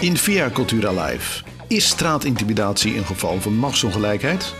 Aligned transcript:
In 0.00 0.16
Via 0.16 0.50
Cultura 0.50 1.04
Live. 1.04 1.42
Is 1.68 1.88
straatintimidatie 1.88 2.96
een 2.96 3.04
geval 3.04 3.40
van 3.40 3.54
machtsongelijkheid? 3.54 4.54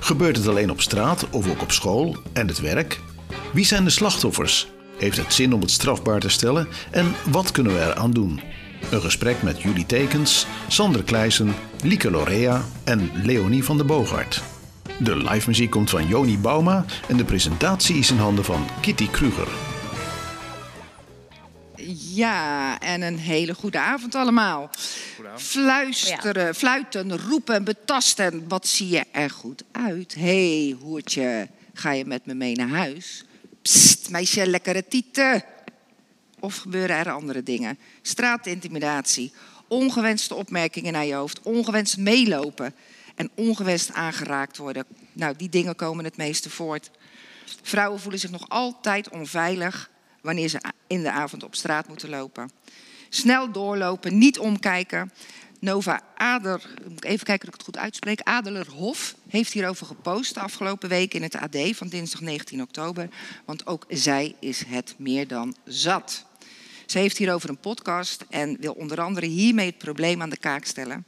Gebeurt 0.00 0.36
het 0.36 0.48
alleen 0.48 0.70
op 0.70 0.80
straat 0.80 1.30
of 1.30 1.50
ook 1.50 1.62
op 1.62 1.72
school 1.72 2.16
en 2.32 2.48
het 2.48 2.60
werk? 2.60 3.00
Wie 3.52 3.64
zijn 3.64 3.84
de 3.84 3.90
slachtoffers? 3.90 4.66
Heeft 4.98 5.16
het 5.16 5.32
zin 5.32 5.52
om 5.52 5.60
het 5.60 5.70
strafbaar 5.70 6.20
te 6.20 6.28
stellen? 6.28 6.68
En 6.90 7.14
wat 7.30 7.52
kunnen 7.52 7.74
we 7.74 7.80
eraan 7.80 8.10
doen? 8.10 8.40
Een 8.90 9.00
gesprek 9.00 9.42
met 9.42 9.62
Julie 9.62 9.86
Tekens, 9.86 10.46
Sander 10.68 11.02
Kleijsen, 11.02 11.54
Lieke 11.82 12.10
Lorea 12.10 12.64
en 12.84 13.10
Leonie 13.14 13.64
van 13.64 13.76
der 13.76 13.86
Boogaard. 13.86 14.42
De 14.98 15.16
live 15.16 15.48
muziek 15.48 15.70
komt 15.70 15.90
van 15.90 16.06
Joni 16.06 16.38
Bauma 16.38 16.84
en 17.08 17.16
de 17.16 17.24
presentatie 17.24 17.96
is 17.96 18.10
in 18.10 18.18
handen 18.18 18.44
van 18.44 18.66
Kitty 18.80 19.08
Kruger. 19.10 19.48
Ja, 22.14 22.80
en 22.80 23.02
een 23.02 23.18
hele 23.18 23.54
goede 23.54 23.78
avond 23.78 24.14
allemaal. 24.14 24.70
Fluisteren, 25.36 26.54
fluiten, 26.54 27.18
roepen, 27.18 27.64
betasten. 27.64 28.48
Wat 28.48 28.66
zie 28.66 28.88
je 28.88 29.04
er 29.12 29.30
goed 29.30 29.62
uit? 29.72 30.14
Hé, 30.14 30.64
hey, 30.66 30.76
hoertje, 30.80 31.48
ga 31.72 31.92
je 31.92 32.04
met 32.04 32.26
me 32.26 32.34
mee 32.34 32.56
naar 32.56 32.68
huis? 32.68 33.24
Psst, 33.62 34.10
meisje, 34.10 34.46
lekkere 34.46 34.88
tieten. 34.88 35.44
Of 36.40 36.56
gebeuren 36.56 36.96
er 36.96 37.12
andere 37.12 37.42
dingen? 37.42 37.78
Straatintimidatie, 38.02 39.32
ongewenste 39.68 40.34
opmerkingen 40.34 40.92
naar 40.92 41.06
je 41.06 41.14
hoofd, 41.14 41.40
ongewenst 41.42 41.96
meelopen 41.96 42.74
en 43.14 43.30
ongewenst 43.34 43.92
aangeraakt 43.92 44.56
worden. 44.56 44.84
Nou, 45.12 45.34
die 45.36 45.48
dingen 45.48 45.76
komen 45.76 46.04
het 46.04 46.16
meeste 46.16 46.50
voort. 46.50 46.90
Vrouwen 47.62 48.00
voelen 48.00 48.20
zich 48.20 48.30
nog 48.30 48.48
altijd 48.48 49.08
onveilig 49.08 49.92
wanneer 50.24 50.48
ze 50.48 50.60
in 50.86 51.02
de 51.02 51.10
avond 51.10 51.42
op 51.42 51.54
straat 51.54 51.88
moeten 51.88 52.08
lopen. 52.08 52.50
Snel 53.08 53.52
doorlopen, 53.52 54.18
niet 54.18 54.38
omkijken. 54.38 55.12
Nova 55.60 56.02
Ader, 56.16 56.62
even 57.00 57.26
kijken 57.26 57.48
of 57.48 57.54
ik 57.54 57.60
het 57.60 57.62
goed 57.62 57.78
uitspreek. 57.78 58.20
Adelerhof 58.20 59.14
heeft 59.28 59.52
hierover 59.52 59.86
gepost 59.86 60.34
de 60.34 60.40
afgelopen 60.40 60.88
week 60.88 61.14
in 61.14 61.22
het 61.22 61.36
AD 61.36 61.56
van 61.70 61.88
dinsdag 61.88 62.20
19 62.20 62.62
oktober. 62.62 63.08
Want 63.44 63.66
ook 63.66 63.84
zij 63.88 64.34
is 64.40 64.64
het 64.66 64.94
meer 64.98 65.28
dan 65.28 65.56
zat. 65.64 66.24
Ze 66.86 66.98
heeft 66.98 67.18
hierover 67.18 67.48
een 67.48 67.58
podcast 67.58 68.24
en 68.30 68.56
wil 68.60 68.72
onder 68.72 69.00
andere 69.00 69.26
hiermee 69.26 69.66
het 69.66 69.78
probleem 69.78 70.22
aan 70.22 70.30
de 70.30 70.38
kaak 70.38 70.64
stellen. 70.64 71.06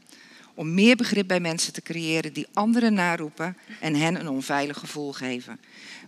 Om 0.54 0.74
meer 0.74 0.96
begrip 0.96 1.28
bij 1.28 1.41
mensen 1.41 1.72
te 1.72 1.82
creëren 1.82 2.32
die 2.32 2.46
anderen 2.52 2.94
naroepen 2.94 3.56
en 3.80 3.94
hen 3.94 4.20
een 4.20 4.28
onveilig 4.28 4.78
gevoel 4.78 5.12
geven. 5.12 5.60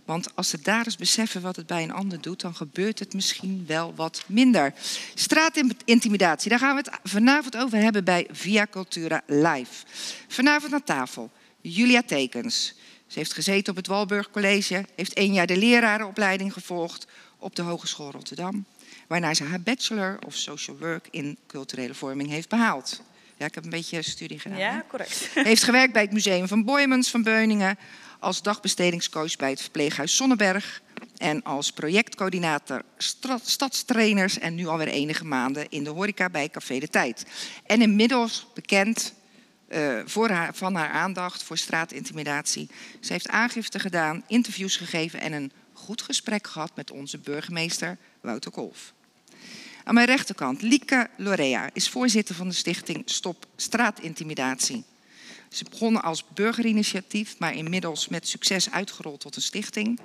Want 0.09 0.35
als 0.35 0.49
ze 0.49 0.61
daar 0.61 0.85
eens 0.85 0.95
beseffen 0.95 1.41
wat 1.41 1.55
het 1.55 1.67
bij 1.67 1.83
een 1.83 1.91
ander 1.91 2.21
doet, 2.21 2.41
dan 2.41 2.55
gebeurt 2.55 2.99
het 2.99 3.13
misschien 3.13 3.63
wel 3.67 3.95
wat 3.95 4.23
minder. 4.27 4.73
Straatintimidatie, 5.13 6.49
daar 6.49 6.59
gaan 6.59 6.75
we 6.75 6.81
het 6.81 6.99
vanavond 7.03 7.57
over 7.57 7.77
hebben 7.77 8.03
bij 8.03 8.27
Via 8.31 8.67
Cultura 8.71 9.21
Live. 9.27 9.85
Vanavond 10.27 10.73
aan 10.73 10.83
tafel 10.83 11.31
Julia 11.61 12.01
Tekens. 12.03 12.73
Ze 13.07 13.19
heeft 13.19 13.33
gezeten 13.33 13.71
op 13.71 13.75
het 13.75 13.87
Walburg 13.87 14.31
College, 14.31 14.85
heeft 14.95 15.13
één 15.13 15.33
jaar 15.33 15.47
de 15.47 15.57
lerarenopleiding 15.57 16.53
gevolgd 16.53 17.07
op 17.37 17.55
de 17.55 17.61
Hogeschool 17.61 18.11
Rotterdam, 18.11 18.65
waarna 19.07 19.33
ze 19.33 19.43
haar 19.43 19.61
bachelor 19.61 20.19
of 20.25 20.35
social 20.35 20.77
work 20.77 21.07
in 21.11 21.37
culturele 21.47 21.93
vorming 21.93 22.29
heeft 22.29 22.49
behaald. 22.49 23.01
Ja, 23.37 23.45
ik 23.45 23.55
heb 23.55 23.63
een 23.63 23.69
beetje 23.69 24.01
studie 24.01 24.39
gedaan. 24.39 24.57
Ja, 24.57 24.83
correct. 24.87 25.29
Heeft 25.33 25.63
gewerkt 25.63 25.93
bij 25.93 26.01
het 26.01 26.11
Museum 26.11 26.47
van 26.47 26.63
Boymans 26.63 27.09
van 27.09 27.23
Beuningen, 27.23 27.77
als 28.19 28.41
dagbestedingscoach 28.41 29.35
bij 29.35 29.49
het 29.49 29.61
verpleeghuis 29.61 30.15
Zonneberg 30.15 30.81
en 31.17 31.43
als 31.43 31.71
projectcoördinator 31.71 32.81
stadstrainers 33.43 34.39
en 34.39 34.55
nu 34.55 34.67
alweer 34.67 34.87
enige 34.87 35.25
maanden 35.25 35.69
in 35.69 35.83
de 35.83 35.89
horeca 35.89 36.29
bij 36.29 36.49
Café 36.49 36.79
de 36.79 36.87
Tijd. 36.87 37.25
En 37.65 37.81
inmiddels 37.81 38.47
bekend 38.53 39.13
uh, 39.69 39.99
voor 40.05 40.29
haar, 40.29 40.55
van 40.55 40.75
haar 40.75 40.89
aandacht 40.89 41.43
voor 41.43 41.57
straatintimidatie. 41.57 42.69
Ze 42.99 43.11
heeft 43.11 43.27
aangifte 43.27 43.79
gedaan, 43.79 44.23
interviews 44.27 44.75
gegeven 44.75 45.19
en 45.19 45.33
een 45.33 45.51
goed 45.73 46.01
gesprek 46.01 46.47
gehad 46.47 46.71
met 46.75 46.91
onze 46.91 47.17
burgemeester 47.17 47.97
Wouter 48.21 48.51
Kolf. 48.51 48.93
Aan 49.83 49.93
mijn 49.93 50.07
rechterkant, 50.07 50.61
Lieke 50.61 51.09
Lorea 51.17 51.69
is 51.73 51.89
voorzitter 51.89 52.35
van 52.35 52.47
de 52.47 52.53
stichting 52.53 53.01
Stop 53.05 53.45
Straatintimidatie. 53.55 54.83
Ze 55.49 55.65
begonnen 55.69 56.01
als 56.01 56.25
burgerinitiatief, 56.33 57.39
maar 57.39 57.55
inmiddels 57.55 58.07
met 58.07 58.27
succes 58.27 58.71
uitgerold 58.71 59.19
tot 59.19 59.35
een 59.35 59.41
stichting. 59.41 59.99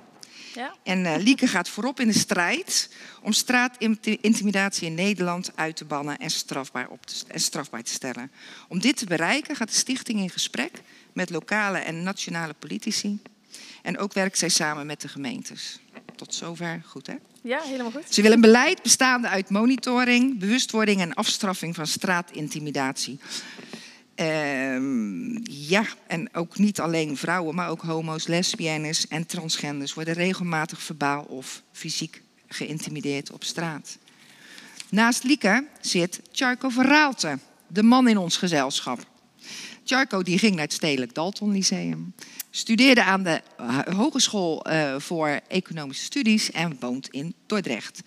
Ja. 0.53 0.75
En 0.83 0.99
uh, 0.99 1.15
Lieke 1.17 1.47
gaat 1.47 1.69
voorop 1.69 1.99
in 1.99 2.07
de 2.07 2.13
strijd 2.13 2.89
om 3.21 3.31
straatintimidatie 3.31 4.87
in 4.87 4.93
Nederland 4.93 5.51
uit 5.55 5.75
te 5.75 5.85
bannen 5.85 6.17
en 6.17 6.29
strafbaar, 6.29 6.89
op 6.89 7.05
te, 7.05 7.15
en 7.27 7.39
strafbaar 7.39 7.83
te 7.83 7.91
stellen. 7.91 8.31
Om 8.67 8.79
dit 8.79 8.97
te 8.97 9.05
bereiken 9.05 9.55
gaat 9.55 9.69
de 9.69 9.75
stichting 9.75 10.19
in 10.19 10.29
gesprek 10.29 10.71
met 11.13 11.29
lokale 11.29 11.77
en 11.77 12.03
nationale 12.03 12.53
politici. 12.53 13.19
En 13.81 13.97
ook 13.97 14.13
werkt 14.13 14.37
zij 14.37 14.49
samen 14.49 14.85
met 14.85 15.01
de 15.01 15.07
gemeentes. 15.07 15.79
Tot 16.15 16.33
zover 16.33 16.81
goed, 16.85 17.07
hè? 17.07 17.15
Ja, 17.41 17.61
helemaal 17.61 17.91
goed. 17.91 18.13
Ze 18.13 18.21
willen 18.21 18.35
een 18.35 18.41
beleid 18.41 18.81
bestaande 18.81 19.27
uit 19.27 19.49
monitoring, 19.49 20.39
bewustwording 20.39 21.01
en 21.01 21.13
afstraffing 21.13 21.75
van 21.75 21.87
straatintimidatie. 21.87 23.19
Uh, 24.19 25.37
ja, 25.43 25.85
en 26.07 26.35
ook 26.35 26.57
niet 26.57 26.79
alleen 26.79 27.17
vrouwen, 27.17 27.55
maar 27.55 27.69
ook 27.69 27.81
homo's, 27.81 28.27
lesbiennes 28.27 29.07
en 29.07 29.25
transgenders 29.25 29.93
worden 29.93 30.13
regelmatig 30.13 30.81
verbaal 30.81 31.23
of 31.23 31.63
fysiek 31.71 32.21
geïntimideerd 32.47 33.31
op 33.31 33.43
straat. 33.43 33.97
Naast 34.89 35.23
Lieke 35.23 35.67
zit 35.81 36.21
Charco 36.31 36.69
Verraalte, 36.69 37.39
de 37.67 37.83
man 37.83 38.07
in 38.07 38.17
ons 38.17 38.37
gezelschap. 38.37 39.05
Charco 39.83 40.23
die 40.23 40.37
ging 40.37 40.53
naar 40.53 40.63
het 40.63 40.73
Stedelijk 40.73 41.13
Dalton 41.13 41.51
Lyceum, 41.51 42.13
studeerde 42.55 43.03
aan 43.03 43.23
de 43.23 43.41
Hogeschool 43.95 44.71
uh, 44.71 44.95
voor 44.97 45.39
Economische 45.47 46.03
Studies 46.03 46.51
en 46.51 46.77
woont 46.79 47.07
in 47.07 47.33
Dordrecht. 47.45 48.01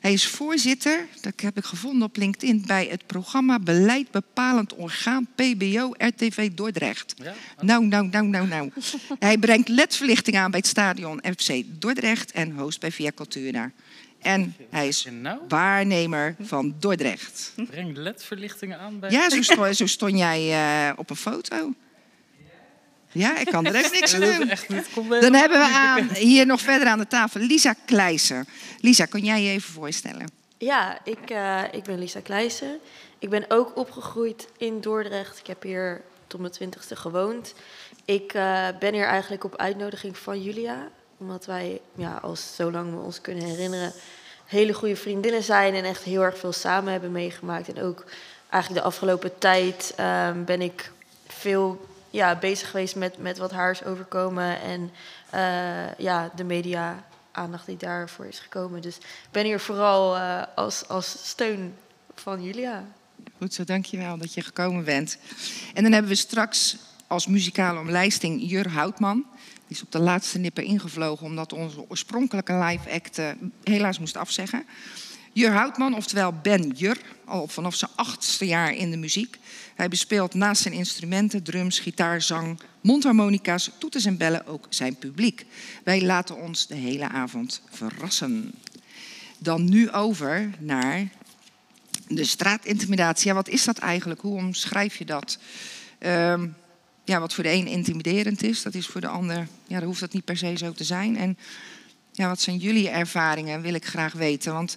Hij 0.00 0.12
is 0.12 0.26
voorzitter, 0.26 1.06
dat 1.20 1.40
heb 1.40 1.56
ik 1.56 1.64
gevonden 1.64 2.02
op 2.02 2.16
LinkedIn, 2.16 2.64
bij 2.66 2.86
het 2.90 3.06
programma 3.06 3.58
Beleid 3.58 4.10
Bepalend 4.10 4.74
Orgaan 4.74 5.26
PBO 5.34 5.92
RTV 5.96 6.50
Dordrecht. 6.50 7.14
Ja? 7.16 7.34
Nou, 7.60 7.86
nou, 7.86 8.08
nou, 8.08 8.26
nou, 8.26 8.46
nou. 8.46 8.70
Hij 9.18 9.38
brengt 9.38 9.68
ledverlichting 9.68 10.36
aan 10.36 10.50
bij 10.50 10.60
het 10.60 10.68
stadion 10.68 11.22
FC 11.36 11.62
Dordrecht 11.66 12.32
en 12.32 12.50
host 12.50 12.80
bij 12.80 12.92
Via 12.92 13.10
Cultura. 13.14 13.72
En 14.18 14.54
hij 14.70 14.88
is 14.88 15.06
nou? 15.20 15.38
waarnemer 15.48 16.36
van 16.40 16.74
Dordrecht. 16.78 17.52
Breng 17.70 17.96
ledverlichtingen 17.96 18.78
aan 18.78 18.98
bij... 18.98 19.10
Ja, 19.10 19.30
zo 19.30 19.42
stond, 19.42 19.76
zo 19.76 19.86
stond 19.86 20.18
jij 20.18 20.48
uh, 20.88 20.92
op 20.96 21.10
een 21.10 21.16
foto. 21.16 21.74
Ja, 23.12 23.38
ik 23.38 23.46
kan 23.46 23.66
er 23.66 23.74
echt 23.74 23.92
niks 23.92 24.14
aan 24.14 24.20
doen. 24.20 24.50
Dan 25.20 25.34
hebben 25.34 25.58
we 25.58 25.72
aan, 25.74 26.08
hier 26.14 26.46
nog 26.46 26.60
verder 26.60 26.88
aan 26.88 26.98
de 26.98 27.06
tafel 27.06 27.40
Lisa 27.40 27.74
Kleijsen. 27.86 28.46
Lisa, 28.80 29.04
kan 29.04 29.20
jij 29.20 29.42
je 29.42 29.50
even 29.50 29.72
voorstellen? 29.72 30.30
Ja, 30.58 30.98
ik, 31.04 31.30
uh, 31.30 31.62
ik 31.72 31.82
ben 31.82 31.98
Lisa 31.98 32.20
Kleijsen. 32.20 32.78
Ik 33.18 33.30
ben 33.30 33.44
ook 33.48 33.76
opgegroeid 33.76 34.48
in 34.58 34.80
Dordrecht. 34.80 35.38
Ik 35.38 35.46
heb 35.46 35.62
hier 35.62 36.02
tot 36.26 36.40
mijn 36.40 36.52
twintigste 36.52 36.96
gewoond. 36.96 37.54
Ik 38.04 38.34
uh, 38.34 38.68
ben 38.78 38.94
hier 38.94 39.06
eigenlijk 39.06 39.44
op 39.44 39.56
uitnodiging 39.56 40.18
van 40.18 40.42
Julia. 40.42 40.88
Omdat 41.18 41.46
wij, 41.46 41.80
ja, 41.94 42.18
als 42.22 42.54
zolang 42.54 42.94
we 42.94 43.00
ons 43.00 43.20
kunnen 43.20 43.44
herinneren, 43.44 43.92
hele 44.46 44.72
goede 44.72 44.96
vriendinnen 44.96 45.42
zijn. 45.42 45.74
En 45.74 45.84
echt 45.84 46.02
heel 46.02 46.22
erg 46.22 46.38
veel 46.38 46.52
samen 46.52 46.92
hebben 46.92 47.12
meegemaakt. 47.12 47.68
En 47.68 47.82
ook 47.82 48.04
eigenlijk 48.50 48.82
de 48.82 48.88
afgelopen 48.88 49.38
tijd 49.38 49.94
uh, 50.00 50.30
ben 50.44 50.60
ik 50.60 50.90
veel 51.26 51.88
ja, 52.10 52.36
bezig 52.36 52.70
geweest 52.70 52.96
met, 52.96 53.18
met 53.18 53.38
wat 53.38 53.50
haar 53.50 53.70
is 53.70 53.84
overkomen. 53.84 54.60
En 54.60 54.90
uh, 55.34 55.98
ja, 55.98 56.30
de 56.36 56.44
media 56.44 57.04
aandacht 57.32 57.66
die 57.66 57.76
daarvoor 57.76 58.26
is 58.26 58.38
gekomen. 58.38 58.82
Dus 58.82 58.96
ik 58.96 59.28
ben 59.30 59.44
hier 59.44 59.60
vooral 59.60 60.16
uh, 60.16 60.42
als, 60.54 60.88
als 60.88 61.28
steun 61.28 61.74
van 62.14 62.42
Julia. 62.42 62.84
Goed 63.38 63.54
zo, 63.54 63.64
dankjewel 63.64 64.18
dat 64.18 64.34
je 64.34 64.42
gekomen 64.42 64.84
bent. 64.84 65.18
En 65.74 65.82
dan 65.82 65.92
hebben 65.92 66.10
we 66.10 66.16
straks 66.16 66.76
als 67.06 67.26
muzikale 67.26 67.80
omlijsting 67.80 68.50
Jur 68.50 68.70
Houtman. 68.70 69.24
Die 69.66 69.76
is 69.76 69.82
op 69.82 69.92
de 69.92 69.98
laatste 69.98 70.38
nipper 70.38 70.62
ingevlogen 70.62 71.26
omdat 71.26 71.52
onze 71.52 71.84
oorspronkelijke 71.88 72.52
live 72.52 72.90
act 72.90 73.18
uh, 73.18 73.30
helaas 73.64 73.98
moest 73.98 74.16
afzeggen. 74.16 74.66
Jur 75.32 75.52
Houtman, 75.52 75.94
oftewel 75.94 76.32
Ben 76.42 76.68
Jur, 76.68 77.00
al 77.24 77.48
vanaf 77.48 77.74
zijn 77.74 77.90
achtste 77.94 78.46
jaar 78.46 78.74
in 78.74 78.90
de 78.90 78.96
muziek. 78.96 79.38
Hij 79.80 79.88
bespeelt 79.88 80.34
naast 80.34 80.62
zijn 80.62 80.74
instrumenten, 80.74 81.42
drums, 81.42 81.78
gitaar, 81.78 82.22
zang, 82.22 82.60
mondharmonica's, 82.80 83.70
toeters 83.78 84.04
en 84.04 84.16
bellen 84.16 84.46
ook 84.46 84.66
zijn 84.68 84.96
publiek. 84.96 85.46
Wij 85.84 86.02
laten 86.02 86.36
ons 86.36 86.66
de 86.66 86.74
hele 86.74 87.08
avond 87.08 87.62
verrassen. 87.70 88.52
Dan 89.38 89.68
nu 89.68 89.90
over 89.90 90.50
naar 90.58 91.08
de 92.08 92.24
straatintimidatie. 92.24 93.28
Ja, 93.28 93.34
wat 93.34 93.48
is 93.48 93.64
dat 93.64 93.78
eigenlijk? 93.78 94.20
Hoe 94.20 94.36
omschrijf 94.36 94.96
je 94.96 95.04
dat? 95.04 95.38
Uh, 95.98 96.42
ja, 97.04 97.20
wat 97.20 97.34
voor 97.34 97.44
de 97.44 97.52
een 97.52 97.66
intimiderend 97.66 98.42
is, 98.42 98.62
dat 98.62 98.74
is 98.74 98.86
voor 98.86 99.00
de 99.00 99.08
ander, 99.08 99.48
ja, 99.66 99.78
dan 99.78 99.88
hoeft 99.88 100.00
dat 100.00 100.12
niet 100.12 100.24
per 100.24 100.36
se 100.36 100.56
zo 100.56 100.72
te 100.72 100.84
zijn. 100.84 101.16
En 101.16 101.38
Ja, 102.12 102.28
wat 102.28 102.40
zijn 102.40 102.56
jullie 102.56 102.88
ervaringen? 102.88 103.62
Wil 103.62 103.74
ik 103.74 103.86
graag 103.86 104.12
weten. 104.12 104.52
Want 104.52 104.76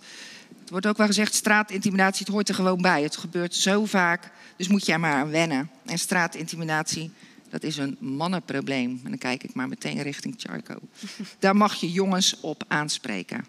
het 0.63 0.71
wordt 0.71 0.87
ook 0.87 0.97
wel 0.97 1.07
gezegd, 1.07 1.33
straatintimidatie, 1.33 2.25
het 2.25 2.33
hoort 2.33 2.49
er 2.49 2.55
gewoon 2.55 2.81
bij. 2.81 3.03
Het 3.03 3.17
gebeurt 3.17 3.55
zo 3.55 3.85
vaak, 3.85 4.31
dus 4.55 4.67
moet 4.67 4.85
je 4.85 4.91
er 4.91 4.99
maar 4.99 5.13
aan 5.13 5.29
wennen. 5.29 5.69
En 5.85 5.97
straatintimidatie, 5.97 7.11
dat 7.49 7.63
is 7.63 7.77
een 7.77 7.97
mannenprobleem. 7.99 9.01
En 9.03 9.09
dan 9.09 9.17
kijk 9.17 9.43
ik 9.43 9.53
maar 9.53 9.67
meteen 9.67 10.01
richting 10.01 10.35
Charco. 10.37 10.79
Daar 11.39 11.55
mag 11.55 11.73
je 11.73 11.91
jongens 11.91 12.39
op 12.39 12.63
aanspreken. 12.67 13.45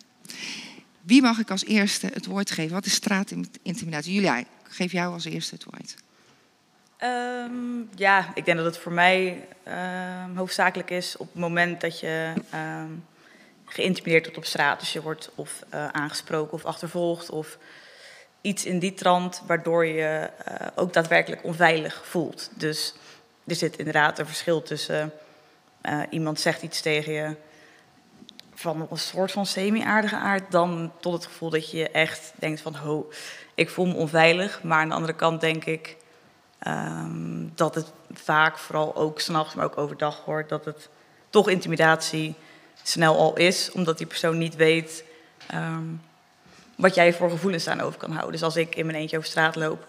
Wie 1.00 1.22
mag 1.22 1.38
ik 1.38 1.50
als 1.50 1.64
eerste 1.64 2.10
het 2.12 2.26
woord 2.26 2.50
geven? 2.50 2.72
Wat 2.72 2.86
is 2.86 2.94
straatintimidatie? 2.94 4.14
Julia, 4.14 4.38
ik 4.38 4.46
geef 4.62 4.92
jou 4.92 5.12
als 5.12 5.24
eerste 5.24 5.54
het 5.54 5.64
woord. 5.64 5.94
Um, 7.02 7.88
ja, 7.94 8.32
ik 8.34 8.44
denk 8.44 8.56
dat 8.56 8.66
het 8.66 8.78
voor 8.78 8.92
mij 8.92 9.46
um, 10.26 10.36
hoofdzakelijk 10.36 10.90
is 10.90 11.16
op 11.16 11.26
het 11.32 11.40
moment 11.40 11.80
dat 11.80 12.00
je 12.00 12.32
um, 12.54 13.04
geïntimideerd 13.74 14.22
wordt 14.24 14.38
op 14.38 14.44
straat. 14.44 14.80
Dus 14.80 14.92
je 14.92 15.02
wordt 15.02 15.30
of 15.34 15.64
uh, 15.74 15.88
aangesproken 15.88 16.52
of 16.52 16.64
achtervolgd 16.64 17.30
of 17.30 17.58
iets 18.40 18.64
in 18.64 18.78
die 18.78 18.94
trant 18.94 19.42
waardoor 19.46 19.86
je 19.86 20.30
uh, 20.48 20.66
ook 20.74 20.92
daadwerkelijk 20.92 21.44
onveilig 21.44 22.06
voelt. 22.06 22.50
Dus 22.54 22.94
er 23.46 23.54
zit 23.54 23.76
inderdaad 23.76 24.18
een 24.18 24.26
verschil 24.26 24.62
tussen 24.62 25.12
uh, 25.82 26.00
iemand 26.10 26.40
zegt 26.40 26.62
iets 26.62 26.80
tegen 26.80 27.12
je 27.12 27.36
van 28.54 28.86
een 28.90 28.98
soort 28.98 29.32
van 29.32 29.46
semi-aardige 29.46 30.16
aard, 30.16 30.50
dan 30.50 30.92
tot 31.00 31.12
het 31.12 31.26
gevoel 31.26 31.50
dat 31.50 31.70
je 31.70 31.90
echt 31.90 32.32
denkt 32.34 32.60
van, 32.60 32.74
ho, 32.74 33.10
ik 33.54 33.70
voel 33.70 33.86
me 33.86 33.94
onveilig. 33.94 34.62
Maar 34.62 34.80
aan 34.80 34.88
de 34.88 34.94
andere 34.94 35.14
kant 35.14 35.40
denk 35.40 35.64
ik 35.64 35.96
um, 36.66 37.52
dat 37.54 37.74
het 37.74 37.92
vaak, 38.12 38.58
vooral 38.58 38.96
ook 38.96 39.20
s'nachts, 39.20 39.54
maar 39.54 39.64
ook 39.64 39.78
overdag 39.78 40.20
hoort, 40.24 40.48
dat 40.48 40.64
het 40.64 40.88
toch 41.30 41.48
intimidatie 41.48 42.34
snel 42.86 43.18
al 43.18 43.36
is, 43.36 43.70
omdat 43.72 43.98
die 43.98 44.06
persoon 44.06 44.38
niet 44.38 44.56
weet 44.56 45.04
um, 45.54 46.02
wat 46.76 46.94
jij 46.94 47.12
voor 47.12 47.30
gevoelens 47.30 47.68
over 47.68 47.98
kan 47.98 48.10
houden. 48.10 48.32
Dus 48.32 48.42
als 48.42 48.56
ik 48.56 48.74
in 48.74 48.86
mijn 48.86 48.98
eentje 48.98 49.16
over 49.16 49.28
straat 49.28 49.56
loop 49.56 49.86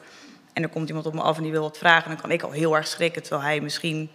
en 0.54 0.64
er 0.64 0.70
komt 0.70 0.88
iemand 0.88 1.06
op 1.06 1.14
me 1.14 1.22
af 1.22 1.38
en 1.38 1.44
die 1.44 1.52
wil 1.52 1.62
wat 1.62 1.78
vragen, 1.78 2.10
dan 2.10 2.22
kan 2.22 2.32
ik 2.32 2.42
al 2.42 2.52
heel 2.52 2.76
erg 2.76 2.88
schrikken, 2.88 3.22
terwijl 3.22 3.44
hij 3.44 3.62
misschien 3.62 4.10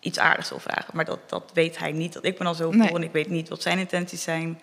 iets 0.00 0.18
aardigs 0.18 0.48
wil 0.48 0.58
vragen. 0.58 0.96
Maar 0.96 1.04
dat, 1.04 1.18
dat 1.26 1.50
weet 1.54 1.78
hij 1.78 1.92
niet, 1.92 2.12
dat 2.12 2.24
ik 2.24 2.38
me 2.38 2.44
dan 2.44 2.54
zo 2.54 2.70
nee. 2.70 2.94
en 2.94 3.02
ik 3.02 3.12
weet 3.12 3.28
niet 3.28 3.48
wat 3.48 3.62
zijn 3.62 3.78
intenties 3.78 4.22
zijn. 4.22 4.60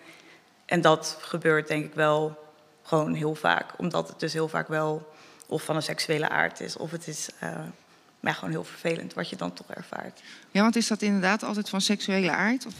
En 0.64 0.80
dat 0.80 1.18
gebeurt 1.20 1.68
denk 1.68 1.84
ik 1.84 1.94
wel 1.94 2.38
gewoon 2.82 3.14
heel 3.14 3.34
vaak, 3.34 3.72
omdat 3.76 4.08
het 4.08 4.20
dus 4.20 4.32
heel 4.32 4.48
vaak 4.48 4.68
wel 4.68 5.12
of 5.46 5.62
van 5.62 5.76
een 5.76 5.82
seksuele 5.82 6.28
aard 6.28 6.60
is, 6.60 6.76
of 6.76 6.90
het 6.90 7.08
is 7.08 7.28
uh, 7.42 7.50
ja, 8.20 8.32
gewoon 8.32 8.50
heel 8.50 8.64
vervelend 8.64 9.14
wat 9.14 9.28
je 9.28 9.36
dan 9.36 9.52
toch 9.52 9.70
ervaart. 9.70 10.20
Ja, 10.50 10.60
want 10.60 10.76
is 10.76 10.88
dat 10.88 11.02
inderdaad 11.02 11.42
altijd 11.42 11.68
van 11.68 11.80
seksuele 11.80 12.30
aard? 12.30 12.66
Of 12.66 12.74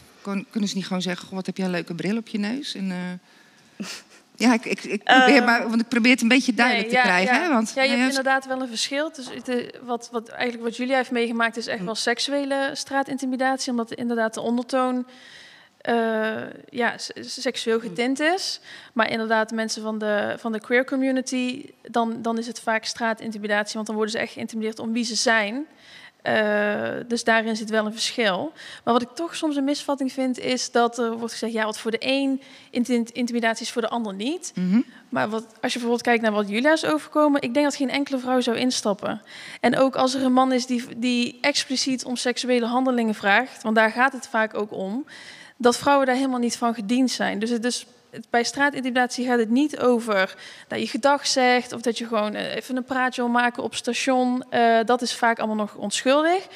kunnen 0.50 0.68
ze 0.68 0.74
niet 0.74 0.86
gewoon 0.86 1.02
zeggen, 1.02 1.34
wat 1.34 1.46
heb 1.46 1.56
jij 1.56 1.66
een 1.66 1.72
leuke 1.72 1.94
bril 1.94 2.16
op 2.16 2.28
je 2.28 2.38
neus? 2.38 2.74
En, 2.74 2.90
uh... 2.90 3.86
Ja, 4.36 4.52
ik, 4.52 4.64
ik, 4.64 4.84
ik 4.84 5.02
probeer 5.02 5.40
uh, 5.40 5.44
maar, 5.44 5.68
want 5.68 5.80
ik 5.80 5.88
probeer 5.88 6.10
het 6.10 6.22
een 6.22 6.28
beetje 6.28 6.54
duidelijk 6.54 6.90
nee, 6.90 6.96
te 6.96 7.06
krijgen. 7.06 7.34
Ja, 7.34 7.42
hè? 7.42 7.48
Want, 7.48 7.72
ja 7.74 7.82
je 7.82 7.90
hebt 7.90 8.08
inderdaad 8.08 8.46
wel 8.46 8.60
een 8.60 8.68
verschil. 8.68 9.12
Dus 9.12 9.28
het, 9.44 9.78
wat, 9.82 10.08
wat, 10.12 10.28
eigenlijk 10.28 10.62
wat 10.68 10.76
Julia 10.76 10.96
heeft 10.96 11.10
meegemaakt 11.10 11.56
is 11.56 11.66
echt 11.66 11.84
wel 11.84 11.94
seksuele 11.94 12.70
straatintimidatie. 12.72 13.70
Omdat 13.70 13.92
inderdaad 13.92 14.34
de 14.34 14.40
ondertoon 14.40 15.06
uh, 15.88 16.42
ja, 16.70 16.94
seksueel 17.20 17.80
getint 17.80 18.20
is. 18.20 18.60
Maar 18.92 19.10
inderdaad, 19.10 19.50
mensen 19.50 19.82
van 19.82 19.98
de, 19.98 20.34
van 20.38 20.52
de 20.52 20.60
queer 20.60 20.84
community, 20.84 21.70
dan, 21.82 22.22
dan 22.22 22.38
is 22.38 22.46
het 22.46 22.60
vaak 22.60 22.84
straatintimidatie. 22.84 23.74
Want 23.74 23.86
dan 23.86 23.96
worden 23.96 24.14
ze 24.14 24.20
echt 24.20 24.32
geïntimideerd 24.32 24.78
om 24.78 24.92
wie 24.92 25.04
ze 25.04 25.14
zijn. 25.14 25.66
Uh, 26.28 26.88
dus 27.08 27.24
daarin 27.24 27.56
zit 27.56 27.70
wel 27.70 27.86
een 27.86 27.92
verschil. 27.92 28.52
Maar 28.84 28.94
wat 28.94 29.02
ik 29.02 29.08
toch 29.14 29.36
soms 29.36 29.56
een 29.56 29.64
misvatting 29.64 30.12
vind, 30.12 30.38
is 30.38 30.70
dat 30.70 30.98
er 30.98 31.18
wordt 31.18 31.32
gezegd: 31.32 31.52
ja, 31.52 31.64
wat 31.64 31.78
voor 31.78 31.90
de 31.90 31.96
een 32.00 32.40
intimidatie 33.12 33.64
is 33.64 33.72
voor 33.72 33.82
de 33.82 33.88
ander 33.88 34.14
niet. 34.14 34.52
Mm 34.54 34.70
-hmm. 34.70 34.84
Maar 35.08 35.28
wat, 35.28 35.42
als 35.42 35.72
je 35.72 35.78
bijvoorbeeld 35.78 36.02
kijkt 36.02 36.22
naar 36.22 36.32
wat 36.32 36.48
Julia 36.48 36.72
is 36.72 36.84
overkomen, 36.84 37.42
ik 37.42 37.54
denk 37.54 37.66
dat 37.66 37.76
geen 37.76 37.90
enkele 37.90 38.18
vrouw 38.18 38.40
zou 38.40 38.56
instappen. 38.56 39.22
En 39.60 39.76
ook 39.76 39.96
als 39.96 40.14
er 40.14 40.22
een 40.22 40.32
man 40.32 40.52
is 40.52 40.66
die, 40.66 40.84
die 40.96 41.38
expliciet 41.40 42.04
om 42.04 42.16
seksuele 42.16 42.66
handelingen 42.66 43.14
vraagt, 43.14 43.62
want 43.62 43.76
daar 43.76 43.90
gaat 43.90 44.12
het 44.12 44.28
vaak 44.28 44.54
ook 44.54 44.72
om, 44.72 45.06
dat 45.56 45.76
vrouwen 45.76 46.06
daar 46.06 46.16
helemaal 46.16 46.38
niet 46.38 46.56
van 46.56 46.74
gediend 46.74 47.10
zijn. 47.10 47.38
Dus 47.38 47.50
het 47.50 47.64
is 47.64 47.86
bij 48.30 48.44
straatintimidatie 48.44 49.26
gaat 49.26 49.38
het 49.38 49.50
niet 49.50 49.78
over 49.78 50.34
dat 50.68 50.80
je 50.80 50.86
gedag 50.86 51.26
zegt 51.26 51.72
of 51.72 51.80
dat 51.80 51.98
je 51.98 52.06
gewoon 52.06 52.34
even 52.34 52.76
een 52.76 52.84
praatje 52.84 53.22
wil 53.22 53.30
maken 53.30 53.62
op 53.62 53.74
station. 53.74 54.44
Uh, 54.50 54.78
dat 54.84 55.02
is 55.02 55.14
vaak 55.14 55.38
allemaal 55.38 55.56
nog 55.56 55.74
onschuldig. 55.74 56.46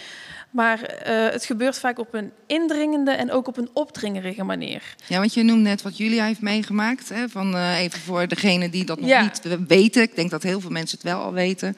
Maar 0.50 0.80
uh, 0.80 1.28
het 1.30 1.44
gebeurt 1.44 1.78
vaak 1.78 1.98
op 1.98 2.14
een 2.14 2.32
indringende 2.46 3.10
en 3.10 3.30
ook 3.30 3.46
op 3.46 3.56
een 3.56 3.70
opdringerige 3.72 4.44
manier. 4.44 4.82
Ja, 5.06 5.18
want 5.18 5.34
je 5.34 5.42
noemt 5.42 5.62
net 5.62 5.82
wat 5.82 5.96
Julia 5.96 6.24
heeft 6.24 6.40
meegemaakt. 6.40 7.08
Hè, 7.08 7.28
van, 7.28 7.54
uh, 7.54 7.78
even 7.78 8.00
voor 8.00 8.28
degene 8.28 8.70
die 8.70 8.84
dat 8.84 9.00
nog 9.00 9.08
ja. 9.08 9.22
niet 9.22 9.40
weten. 9.66 10.02
Ik 10.02 10.16
denk 10.16 10.30
dat 10.30 10.42
heel 10.42 10.60
veel 10.60 10.70
mensen 10.70 10.98
het 10.98 11.10
wel 11.10 11.20
al 11.20 11.32
weten. 11.32 11.76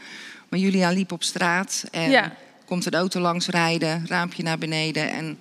Maar 0.48 0.58
Julia 0.58 0.90
liep 0.90 1.12
op 1.12 1.22
straat 1.22 1.84
en 1.90 2.10
ja. 2.10 2.32
komt 2.64 2.86
een 2.86 2.94
auto 2.94 3.20
langs 3.20 3.48
rijden, 3.48 4.06
raampje 4.06 4.42
naar 4.42 4.58
beneden 4.58 5.10
en 5.10 5.38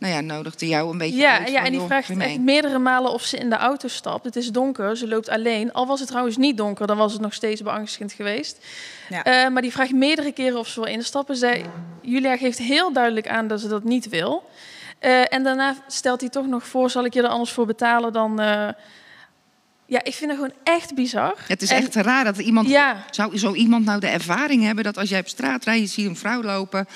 nou 0.00 0.14
ja, 0.14 0.20
nodigde 0.20 0.68
jou 0.68 0.90
een 0.92 0.98
beetje 0.98 1.16
ja, 1.16 1.38
uit. 1.38 1.50
Ja, 1.50 1.64
en 1.64 1.72
die 1.72 1.80
vraagt 1.80 2.18
echt 2.18 2.38
meerdere 2.38 2.78
malen 2.78 3.12
of 3.12 3.22
ze 3.22 3.36
in 3.36 3.50
de 3.50 3.56
auto 3.56 3.88
stapt. 3.88 4.24
Het 4.24 4.36
is 4.36 4.50
donker, 4.50 4.96
ze 4.96 5.08
loopt 5.08 5.28
alleen. 5.28 5.72
Al 5.72 5.86
was 5.86 6.00
het 6.00 6.08
trouwens 6.08 6.36
niet 6.36 6.56
donker, 6.56 6.86
dan 6.86 6.96
was 6.96 7.12
het 7.12 7.20
nog 7.20 7.34
steeds 7.34 7.62
beangstigend 7.62 8.12
geweest. 8.12 8.66
Ja. 9.08 9.44
Uh, 9.44 9.52
maar 9.52 9.62
die 9.62 9.72
vraagt 9.72 9.92
meerdere 9.92 10.32
keren 10.32 10.58
of 10.58 10.68
ze 10.68 10.80
wil 10.80 10.92
instappen. 10.92 11.36
Zij, 11.36 11.64
Julia 12.02 12.36
geeft 12.36 12.58
heel 12.58 12.92
duidelijk 12.92 13.28
aan 13.28 13.48
dat 13.48 13.60
ze 13.60 13.68
dat 13.68 13.84
niet 13.84 14.08
wil. 14.08 14.50
Uh, 15.00 15.32
en 15.32 15.42
daarna 15.42 15.74
stelt 15.86 16.20
hij 16.20 16.30
toch 16.30 16.46
nog 16.46 16.66
voor, 16.66 16.90
zal 16.90 17.04
ik 17.04 17.14
je 17.14 17.22
er 17.22 17.28
anders 17.28 17.50
voor 17.50 17.66
betalen 17.66 18.12
dan... 18.12 18.40
Uh, 18.40 18.68
ja, 19.86 20.04
ik 20.04 20.14
vind 20.14 20.30
het 20.30 20.40
gewoon 20.40 20.54
echt 20.64 20.94
bizar. 20.94 21.34
Het 21.46 21.62
is 21.62 21.70
en, 21.70 21.76
echt 21.76 21.94
raar 21.94 22.24
dat 22.24 22.38
iemand... 22.38 22.68
Ja. 22.68 23.04
Zou 23.10 23.38
zo 23.38 23.54
iemand 23.54 23.84
nou 23.84 24.00
de 24.00 24.06
ervaring 24.06 24.62
hebben 24.62 24.84
dat 24.84 24.96
als 24.96 25.08
jij 25.08 25.20
op 25.20 25.28
straat 25.28 25.64
rijdt... 25.64 25.80
je 25.80 25.86
ziet 25.86 26.06
een 26.06 26.16
vrouw 26.16 26.42
lopen... 26.42 26.86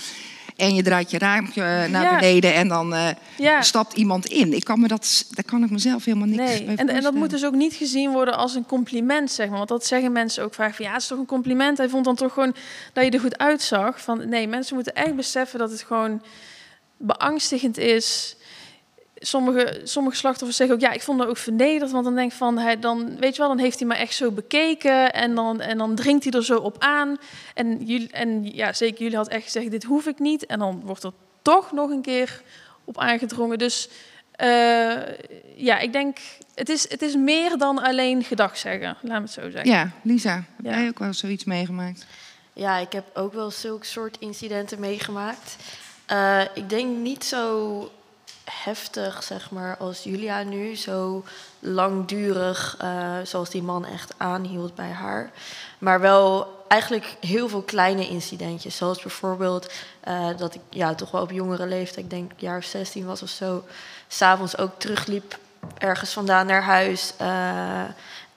En 0.56 0.74
je 0.74 0.82
draait 0.82 1.10
je 1.10 1.18
raampje 1.18 1.62
naar 1.62 2.02
ja. 2.02 2.18
beneden 2.18 2.54
en 2.54 2.68
dan 2.68 2.92
uh, 2.92 3.08
ja. 3.38 3.62
stapt 3.62 3.96
iemand 3.96 4.26
in. 4.26 4.52
Ik 4.52 4.64
kan 4.64 4.80
me 4.80 4.88
dat, 4.88 5.26
daar 5.30 5.44
kan 5.44 5.64
ik 5.64 5.70
mezelf 5.70 6.04
helemaal 6.04 6.28
niks 6.28 6.42
nee. 6.42 6.66
mee 6.66 6.76
en, 6.76 6.88
en, 6.88 7.02
dat 7.02 7.14
moet 7.14 7.30
dus 7.30 7.44
ook 7.44 7.54
niet 7.54 7.74
gezien 7.74 8.12
worden 8.12 8.36
als 8.36 8.54
een 8.54 8.66
compliment, 8.66 9.30
zeg 9.30 9.48
maar. 9.48 9.56
Want 9.56 9.68
dat 9.68 9.86
zeggen 9.86 10.12
mensen 10.12 10.44
ook 10.44 10.54
vaak 10.54 10.74
van, 10.74 10.84
ja, 10.84 10.92
het 10.92 11.00
is 11.00 11.06
toch 11.06 11.18
een 11.18 11.26
compliment. 11.26 11.78
Hij 11.78 11.88
vond 11.88 12.04
dan 12.04 12.14
toch 12.14 12.32
gewoon 12.32 12.54
dat 12.92 13.04
je 13.04 13.10
er 13.10 13.20
goed 13.20 13.38
uitzag. 13.38 14.00
Van, 14.00 14.28
nee, 14.28 14.48
mensen 14.48 14.74
moeten 14.74 14.94
echt 14.94 15.16
beseffen 15.16 15.58
dat 15.58 15.70
het 15.70 15.82
gewoon 15.82 16.22
beangstigend 16.96 17.78
is 17.78 18.36
sommige, 19.26 19.80
sommige 19.84 20.16
slachtoffers 20.16 20.56
zeggen 20.56 20.76
ook, 20.76 20.82
ja, 20.82 20.92
ik 20.92 21.02
vond 21.02 21.20
het 21.20 21.28
ook 21.28 21.36
vernederd. 21.36 21.90
Want 21.90 22.04
dan 22.04 22.14
denk 22.14 22.30
ik 22.30 22.36
van, 22.36 22.58
hij, 22.58 22.78
dan, 22.78 23.16
weet 23.18 23.34
je 23.34 23.40
wel, 23.40 23.48
dan 23.48 23.58
heeft 23.58 23.78
hij 23.78 23.88
me 23.88 23.94
echt 23.94 24.14
zo 24.14 24.30
bekeken. 24.30 25.12
En 25.12 25.34
dan, 25.34 25.60
en 25.60 25.78
dan 25.78 25.94
dringt 25.94 26.24
hij 26.24 26.32
er 26.32 26.44
zo 26.44 26.56
op 26.58 26.76
aan. 26.78 27.16
En, 27.54 27.84
jullie, 27.84 28.10
en 28.10 28.54
ja, 28.54 28.72
zeker 28.72 29.02
jullie 29.02 29.16
had 29.16 29.28
echt 29.28 29.44
gezegd, 29.44 29.70
dit 29.70 29.84
hoef 29.84 30.06
ik 30.06 30.18
niet. 30.18 30.46
En 30.46 30.58
dan 30.58 30.82
wordt 30.84 31.02
er 31.02 31.12
toch 31.42 31.72
nog 31.72 31.90
een 31.90 32.02
keer 32.02 32.42
op 32.84 32.98
aangedrongen. 32.98 33.58
Dus 33.58 33.88
uh, 34.42 34.96
ja, 35.56 35.78
ik 35.78 35.92
denk, 35.92 36.18
het 36.54 36.68
is, 36.68 36.90
het 36.90 37.02
is 37.02 37.16
meer 37.16 37.58
dan 37.58 37.82
alleen 37.82 38.24
gedag 38.24 38.56
zeggen. 38.56 38.96
Laat 39.00 39.18
me 39.18 39.24
het 39.24 39.30
zo 39.30 39.50
zeggen. 39.50 39.70
Ja, 39.70 39.90
Lisa, 40.02 40.34
heb 40.34 40.66
ja. 40.66 40.78
jij 40.78 40.88
ook 40.88 40.98
wel 40.98 41.12
zoiets 41.12 41.44
meegemaakt? 41.44 42.06
Ja, 42.52 42.78
ik 42.78 42.92
heb 42.92 43.04
ook 43.14 43.32
wel 43.32 43.50
zulke 43.50 43.86
soort 43.86 44.16
incidenten 44.18 44.80
meegemaakt. 44.80 45.56
Uh, 46.12 46.40
ik 46.54 46.68
denk 46.68 46.96
niet 46.96 47.24
zo 47.24 47.90
heftig, 48.44 49.22
zeg 49.22 49.50
maar, 49.50 49.76
als 49.76 50.02
Julia 50.02 50.42
nu. 50.42 50.76
Zo 50.76 51.24
langdurig, 51.58 52.78
uh, 52.82 53.16
zoals 53.24 53.50
die 53.50 53.62
man 53.62 53.86
echt 53.86 54.14
aanhield 54.16 54.74
bij 54.74 54.90
haar. 54.90 55.30
Maar 55.78 56.00
wel 56.00 56.54
eigenlijk 56.68 57.16
heel 57.20 57.48
veel 57.48 57.62
kleine 57.62 58.08
incidentjes. 58.08 58.76
Zoals 58.76 59.02
bijvoorbeeld 59.02 59.72
uh, 60.08 60.28
dat 60.36 60.54
ik 60.54 60.60
ja, 60.70 60.94
toch 60.94 61.10
wel 61.10 61.22
op 61.22 61.30
jongere 61.30 61.66
leeftijd, 61.66 62.04
ik 62.04 62.10
denk 62.10 62.32
jaar 62.36 62.58
of 62.58 62.64
16 62.64 63.06
was 63.06 63.22
of 63.22 63.28
zo, 63.28 63.64
s'avonds 64.08 64.58
ook 64.58 64.72
terugliep 64.78 65.38
ergens 65.78 66.12
vandaan 66.12 66.46
naar 66.46 66.62
huis. 66.62 67.14
Uh, 67.20 67.82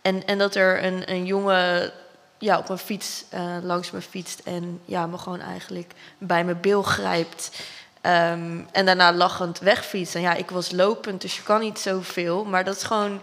en, 0.02 0.26
en 0.26 0.38
dat 0.38 0.56
er 0.56 0.84
een, 0.84 1.12
een 1.12 1.26
jongen 1.26 1.92
ja, 2.38 2.58
op 2.58 2.70
een 2.70 2.78
fiets 2.78 3.26
langs 3.62 3.92
me 3.92 4.02
fietst 4.02 4.40
en 4.40 4.82
ja, 4.86 5.08
me 5.08 5.18
gewoon 5.18 5.42
eigenlijk 5.42 5.94
bij 6.18 6.44
mijn 6.44 6.62
bil 6.62 6.84
grijpt. 6.84 7.52
Um, 8.02 8.68
en 8.72 8.86
daarna 8.86 9.14
lachend 9.14 9.60
wegfietsen. 9.60 10.22
Ja, 10.22 10.34
ik 10.34 10.50
was 10.50 10.72
lopend, 10.72 11.22
dus 11.22 11.36
je 11.36 11.44
kan 11.44 11.60
niet 11.60 11.80
zoveel. 11.80 12.46
Maar 12.46 12.64
dat 12.64 12.76
is 12.76 12.84
gewoon, 12.84 13.22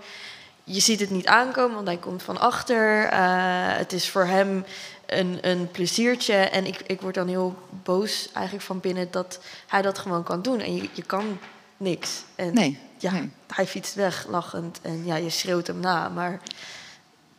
je 0.65 0.81
ziet 0.81 1.01
het 1.01 1.11
niet 1.11 1.27
aankomen, 1.27 1.75
want 1.75 1.87
hij 1.87 1.97
komt 1.97 2.23
van 2.23 2.39
achter. 2.39 3.13
Uh, 3.13 3.77
het 3.77 3.93
is 3.93 4.09
voor 4.09 4.25
hem 4.25 4.65
een, 5.07 5.39
een 5.41 5.71
pleziertje. 5.71 6.35
En 6.35 6.67
ik, 6.67 6.81
ik 6.87 7.01
word 7.01 7.15
dan 7.15 7.29
heel 7.29 7.55
boos 7.83 8.29
eigenlijk 8.33 8.67
van 8.67 8.81
binnen 8.81 9.11
dat 9.11 9.39
hij 9.67 9.83
dat 9.83 9.99
gewoon 9.99 10.23
kan 10.23 10.43
doen. 10.43 10.61
En 10.61 10.77
je, 10.77 10.89
je 10.93 11.03
kan 11.03 11.39
niks. 11.77 12.23
En 12.35 12.55
nee, 12.55 12.79
ja, 12.99 13.13
nee. 13.13 13.31
hij 13.55 13.67
fietst 13.67 13.95
weg 13.95 14.27
lachend 14.29 14.79
en 14.83 15.05
ja, 15.05 15.17
je 15.17 15.31
schreeuwt 15.31 15.67
hem 15.67 15.81
na. 15.81 16.09
Maar 16.09 16.41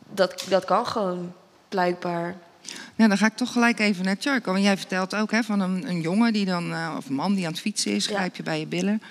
dat, 0.08 0.44
dat 0.48 0.64
kan 0.64 0.86
gewoon, 0.86 1.34
blijkbaar. 1.68 2.36
Nou, 2.96 3.08
dan 3.08 3.18
ga 3.18 3.26
ik 3.26 3.36
toch 3.36 3.52
gelijk 3.52 3.78
even 3.78 4.04
naar 4.04 4.16
Charco. 4.18 4.52
Want 4.52 4.64
jij 4.64 4.76
vertelt 4.76 5.14
ook 5.14 5.30
hè, 5.30 5.42
van 5.42 5.60
een, 5.60 5.88
een 5.88 6.00
jongen 6.00 6.32
die 6.32 6.44
dan, 6.44 6.70
uh, 6.70 6.94
of 6.96 7.08
een 7.08 7.14
man 7.14 7.34
die 7.34 7.44
aan 7.44 7.52
het 7.52 7.60
fietsen 7.60 7.92
is, 7.92 8.06
grijp 8.06 8.36
je 8.36 8.42
bij 8.42 8.58
je 8.58 8.66
billen. 8.66 9.02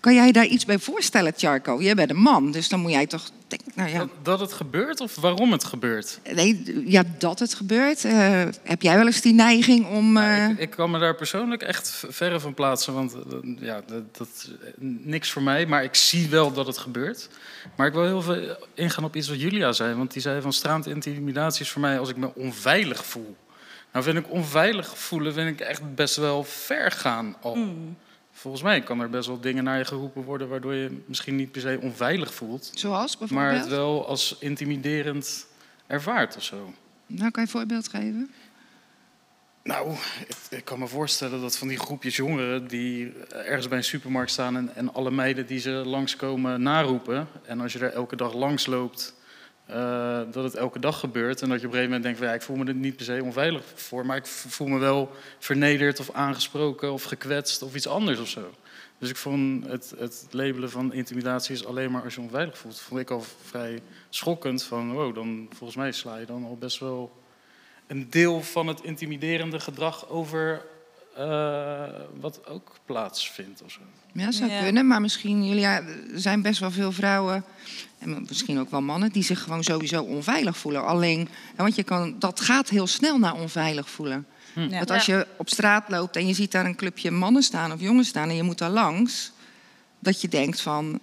Kan 0.00 0.14
jij 0.14 0.32
daar 0.32 0.44
iets 0.46 0.64
bij 0.64 0.78
voorstellen, 0.78 1.32
Charco? 1.36 1.82
Jij 1.82 1.94
bent 1.94 2.10
een 2.10 2.16
man, 2.16 2.50
dus 2.50 2.68
dan 2.68 2.80
moet 2.80 2.90
jij 2.90 3.06
toch 3.06 3.30
denken, 3.48 3.72
nou 3.74 3.90
ja. 3.90 3.98
Dat, 3.98 4.08
dat 4.22 4.40
het 4.40 4.52
gebeurt 4.52 5.00
of 5.00 5.14
waarom 5.16 5.52
het 5.52 5.64
gebeurt? 5.64 6.20
Nee, 6.34 6.82
ja, 6.86 7.02
dat 7.18 7.38
het 7.38 7.54
gebeurt. 7.54 8.04
Eh, 8.04 8.42
heb 8.62 8.82
jij 8.82 8.96
wel 8.96 9.06
eens 9.06 9.20
die 9.20 9.34
neiging 9.34 9.86
om... 9.86 10.16
eh, 10.16 10.48
Ik, 10.48 10.58
ik 10.58 10.70
kan 10.70 10.90
me 10.90 10.98
daar 10.98 11.14
persoonlijk 11.14 11.62
echt 11.62 12.04
verre 12.08 12.40
van 12.40 12.54
plaatsen, 12.54 12.94
want 12.94 13.14
eh, 13.14 13.20
ja, 13.60 13.82
dat, 13.86 14.16
dat 14.16 14.28
is 14.34 14.50
niks 14.80 15.30
voor 15.30 15.42
mij. 15.42 15.66
Maar 15.66 15.84
ik 15.84 15.94
zie 15.94 16.28
wel 16.28 16.52
dat 16.52 16.66
het 16.66 16.78
gebeurt. 16.78 17.28
Maar 17.76 17.86
ik 17.86 17.92
wil 17.92 18.04
heel 18.04 18.22
veel 18.22 18.56
ingaan 18.74 19.04
op 19.04 19.16
iets 19.16 19.28
wat 19.28 19.40
Julia 19.40 19.72
zei. 19.72 19.94
Want 19.94 20.12
die 20.12 20.22
zei 20.22 20.40
van 20.40 20.52
straatintimidatie 20.52 21.62
is 21.62 21.70
voor 21.70 21.80
mij 21.80 21.98
als 21.98 22.08
ik 22.08 22.16
me 22.16 22.34
onveilig 22.34 23.04
voel. 23.06 23.36
Nou 23.92 24.04
vind 24.04 24.18
ik 24.18 24.30
onveilig 24.30 24.98
voelen 24.98 25.32
vind 25.32 25.48
ik 25.60 25.66
echt 25.66 25.94
best 25.94 26.16
wel 26.16 26.44
ver 26.44 26.90
gaan 26.90 27.36
al. 27.40 27.56
Volgens 28.38 28.62
mij 28.62 28.80
kan 28.80 29.00
er 29.00 29.10
best 29.10 29.28
wel 29.28 29.40
dingen 29.40 29.64
naar 29.64 29.78
je 29.78 29.84
geroepen 29.84 30.22
worden... 30.22 30.48
waardoor 30.48 30.74
je 30.74 31.02
misschien 31.06 31.36
niet 31.36 31.52
per 31.52 31.60
se 31.60 31.78
onveilig 31.82 32.34
voelt... 32.34 32.70
zoals 32.74 33.18
maar 33.18 33.28
bijvoorbeeld? 33.28 33.60
het 33.60 33.68
wel 33.68 34.06
als 34.06 34.36
intimiderend 34.40 35.46
ervaart 35.86 36.36
of 36.36 36.42
zo. 36.42 36.74
Nou, 37.06 37.30
kan 37.30 37.30
je 37.32 37.40
een 37.40 37.48
voorbeeld 37.48 37.88
geven? 37.88 38.30
Nou, 39.62 39.92
ik, 40.26 40.36
ik 40.50 40.64
kan 40.64 40.78
me 40.78 40.86
voorstellen 40.86 41.40
dat 41.40 41.56
van 41.56 41.68
die 41.68 41.78
groepjes 41.78 42.16
jongeren 42.16 42.68
die 42.68 43.12
ergens 43.28 43.68
bij 43.68 43.78
een 43.78 43.84
supermarkt 43.84 44.30
staan 44.30 44.56
en, 44.56 44.74
en 44.74 44.94
alle 44.94 45.10
meiden 45.10 45.46
die 45.46 45.60
ze 45.60 45.70
langskomen 45.70 46.62
naroepen. 46.62 47.28
En 47.44 47.60
als 47.60 47.72
je 47.72 47.78
er 47.78 47.92
elke 47.92 48.16
dag 48.16 48.34
langs 48.34 48.66
loopt, 48.66 49.14
eh, 49.68 50.20
dat 50.30 50.44
het 50.44 50.54
elke 50.54 50.78
dag 50.78 51.00
gebeurt. 51.00 51.42
En 51.42 51.48
dat 51.48 51.60
je 51.60 51.66
op 51.66 51.72
een 51.72 51.78
gegeven 51.78 52.00
moment 52.00 52.02
denkt 52.02 52.18
ja, 52.18 52.34
ik 52.34 52.42
voel 52.42 52.56
me 52.56 52.64
er 52.64 52.74
niet 52.74 52.96
per 52.96 53.04
se 53.04 53.20
onveilig 53.22 53.62
voor, 53.74 54.06
maar 54.06 54.16
ik 54.16 54.26
voel 54.26 54.66
me 54.66 54.78
wel 54.78 55.10
vernederd 55.38 56.00
of 56.00 56.10
aangesproken 56.10 56.92
of 56.92 57.02
gekwetst 57.02 57.62
of 57.62 57.74
iets 57.74 57.86
anders 57.86 58.18
of 58.18 58.28
zo. 58.28 58.50
Dus 58.98 59.10
ik 59.10 59.16
vond 59.16 59.66
het, 59.66 59.94
het 59.98 60.26
labelen 60.30 60.70
van 60.70 60.92
intimidatie 60.92 61.54
is 61.54 61.66
alleen 61.66 61.90
maar 61.90 62.02
als 62.02 62.14
je 62.14 62.20
onveilig 62.20 62.58
voelt. 62.58 62.80
Vond 62.80 63.00
ik 63.00 63.10
al 63.10 63.24
vrij 63.44 63.80
schokkend 64.08 64.62
van 64.62 64.92
wow, 64.92 65.14
dan 65.14 65.48
volgens 65.56 65.78
mij 65.78 65.92
sla 65.92 66.16
je 66.16 66.26
dan 66.26 66.44
al 66.44 66.56
best 66.56 66.78
wel 66.78 67.12
een 67.86 68.10
deel 68.10 68.42
van 68.42 68.66
het 68.66 68.80
intimiderende 68.80 69.60
gedrag 69.60 70.08
over 70.08 70.64
eh, 71.18 71.82
wat 72.20 72.46
ook 72.46 72.76
plaatsvindt 72.84 73.62
of 73.62 73.70
zo. 73.70 73.80
Ja, 74.12 74.32
zou 74.32 74.50
Ja. 74.50 74.62
kunnen, 74.62 74.86
maar 74.86 75.00
misschien, 75.00 75.46
Julia, 75.48 75.76
er 75.82 75.84
zijn 76.14 76.42
best 76.42 76.60
wel 76.60 76.70
veel 76.70 76.92
vrouwen, 76.92 77.44
en 77.98 78.24
misschien 78.28 78.58
ook 78.58 78.70
wel 78.70 78.80
mannen, 78.82 79.12
die 79.12 79.22
zich 79.22 79.42
gewoon 79.42 79.64
sowieso 79.64 80.02
onveilig 80.02 80.56
voelen. 80.58 80.84
Alleen, 80.86 81.18
ja, 81.56 81.62
want 81.62 81.74
je 81.74 81.82
kan, 81.82 82.14
dat 82.18 82.40
gaat 82.40 82.68
heel 82.68 82.86
snel 82.86 83.18
naar 83.18 83.34
onveilig 83.34 83.90
voelen. 83.90 84.26
Ja. 84.54 84.68
Want 84.68 84.90
als 84.90 85.06
je 85.06 85.26
op 85.36 85.48
straat 85.48 85.88
loopt 85.88 86.16
en 86.16 86.26
je 86.26 86.34
ziet 86.34 86.52
daar 86.52 86.64
een 86.64 86.76
clubje 86.76 87.10
mannen 87.10 87.42
staan 87.42 87.72
of 87.72 87.80
jongens 87.80 88.08
staan 88.08 88.28
en 88.28 88.36
je 88.36 88.42
moet 88.42 88.58
daar 88.58 88.70
langs, 88.70 89.32
dat 89.98 90.20
je 90.20 90.28
denkt 90.28 90.60
van, 90.60 91.00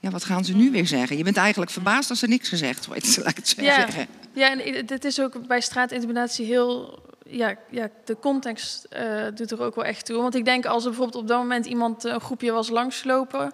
ja, 0.00 0.10
wat 0.10 0.24
gaan 0.24 0.44
ze 0.44 0.54
nu 0.54 0.70
weer 0.70 0.86
zeggen? 0.86 1.16
Je 1.16 1.24
bent 1.24 1.36
eigenlijk 1.36 1.70
verbaasd 1.70 2.10
als 2.10 2.22
er 2.22 2.28
niks 2.28 2.48
gezegd 2.48 2.86
wordt, 2.86 3.16
laat 3.18 3.28
ik 3.28 3.36
het 3.36 3.48
zo 3.48 3.62
Ja. 3.62 3.74
zeggen. 3.74 4.06
Ja, 4.34 4.60
en 4.60 4.86
dit 4.86 5.04
is 5.04 5.20
ook 5.20 5.46
bij 5.46 5.60
straatintimidatie 5.60 6.46
heel... 6.46 7.02
Ja, 7.30 7.54
ja 7.70 7.88
de 8.04 8.16
context 8.20 8.84
eh, 8.84 9.24
doet 9.34 9.50
er 9.50 9.62
ook 9.62 9.74
wel 9.74 9.84
echt 9.84 10.06
toe. 10.06 10.22
Want 10.22 10.34
ik 10.34 10.44
denk 10.44 10.66
als 10.66 10.84
er 10.84 10.90
bijvoorbeeld 10.90 11.22
op 11.22 11.28
dat 11.28 11.38
moment 11.38 11.66
iemand 11.66 12.04
eh, 12.04 12.12
een 12.12 12.20
groepje 12.20 12.52
was 12.52 12.68
langsgelopen... 12.68 13.52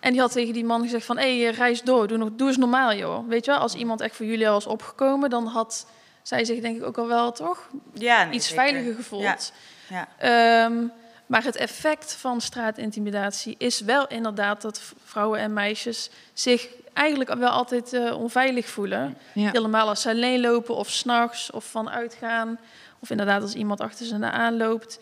en 0.00 0.12
die 0.12 0.20
had 0.20 0.32
tegen 0.32 0.52
die 0.52 0.64
man 0.64 0.82
gezegd 0.82 1.06
van... 1.06 1.18
hé, 1.18 1.42
hey, 1.42 1.50
reis 1.50 1.82
door, 1.82 2.08
doe, 2.08 2.18
nog, 2.18 2.28
doe 2.32 2.48
eens 2.48 2.56
normaal, 2.56 2.94
joh. 2.94 3.28
Weet 3.28 3.44
je 3.44 3.50
wel, 3.50 3.60
als 3.60 3.74
iemand 3.74 4.00
echt 4.00 4.16
voor 4.16 4.26
jullie 4.26 4.46
was 4.46 4.66
opgekomen... 4.66 5.30
dan 5.30 5.46
had 5.46 5.86
zij 6.22 6.44
zich 6.44 6.60
denk 6.60 6.76
ik 6.76 6.84
ook 6.84 6.98
al 6.98 7.06
wel, 7.06 7.32
toch, 7.32 7.68
Ja, 7.92 8.24
nee, 8.24 8.34
iets 8.34 8.48
zeker. 8.48 8.62
veiliger 8.62 8.94
gevoeld. 8.94 9.52
Ja. 9.88 10.08
Ehm, 10.18 10.86
maar 11.26 11.44
het 11.44 11.56
effect 11.56 12.12
van 12.12 12.40
straatintimidatie 12.40 13.54
is 13.58 13.80
wel 13.80 14.06
inderdaad 14.06 14.62
dat 14.62 14.80
vrouwen 15.04 15.40
en 15.40 15.52
meisjes 15.52 16.10
zich 16.32 16.68
eigenlijk 16.92 17.34
wel 17.34 17.50
altijd 17.50 17.92
eh, 17.92 18.18
onveilig 18.18 18.68
voelen. 18.68 19.18
Ja. 19.32 19.50
Helemaal 19.50 19.88
als 19.88 20.02
ze 20.02 20.08
alleen 20.08 20.40
lopen 20.40 20.74
of 20.74 20.90
s'nachts 20.90 21.50
of 21.50 21.64
van 21.64 21.90
uitgaan. 21.90 22.58
Of 22.98 23.10
inderdaad 23.10 23.42
als 23.42 23.54
iemand 23.54 23.80
achter 23.80 24.06
ze 24.06 24.30
aanloopt. 24.30 24.98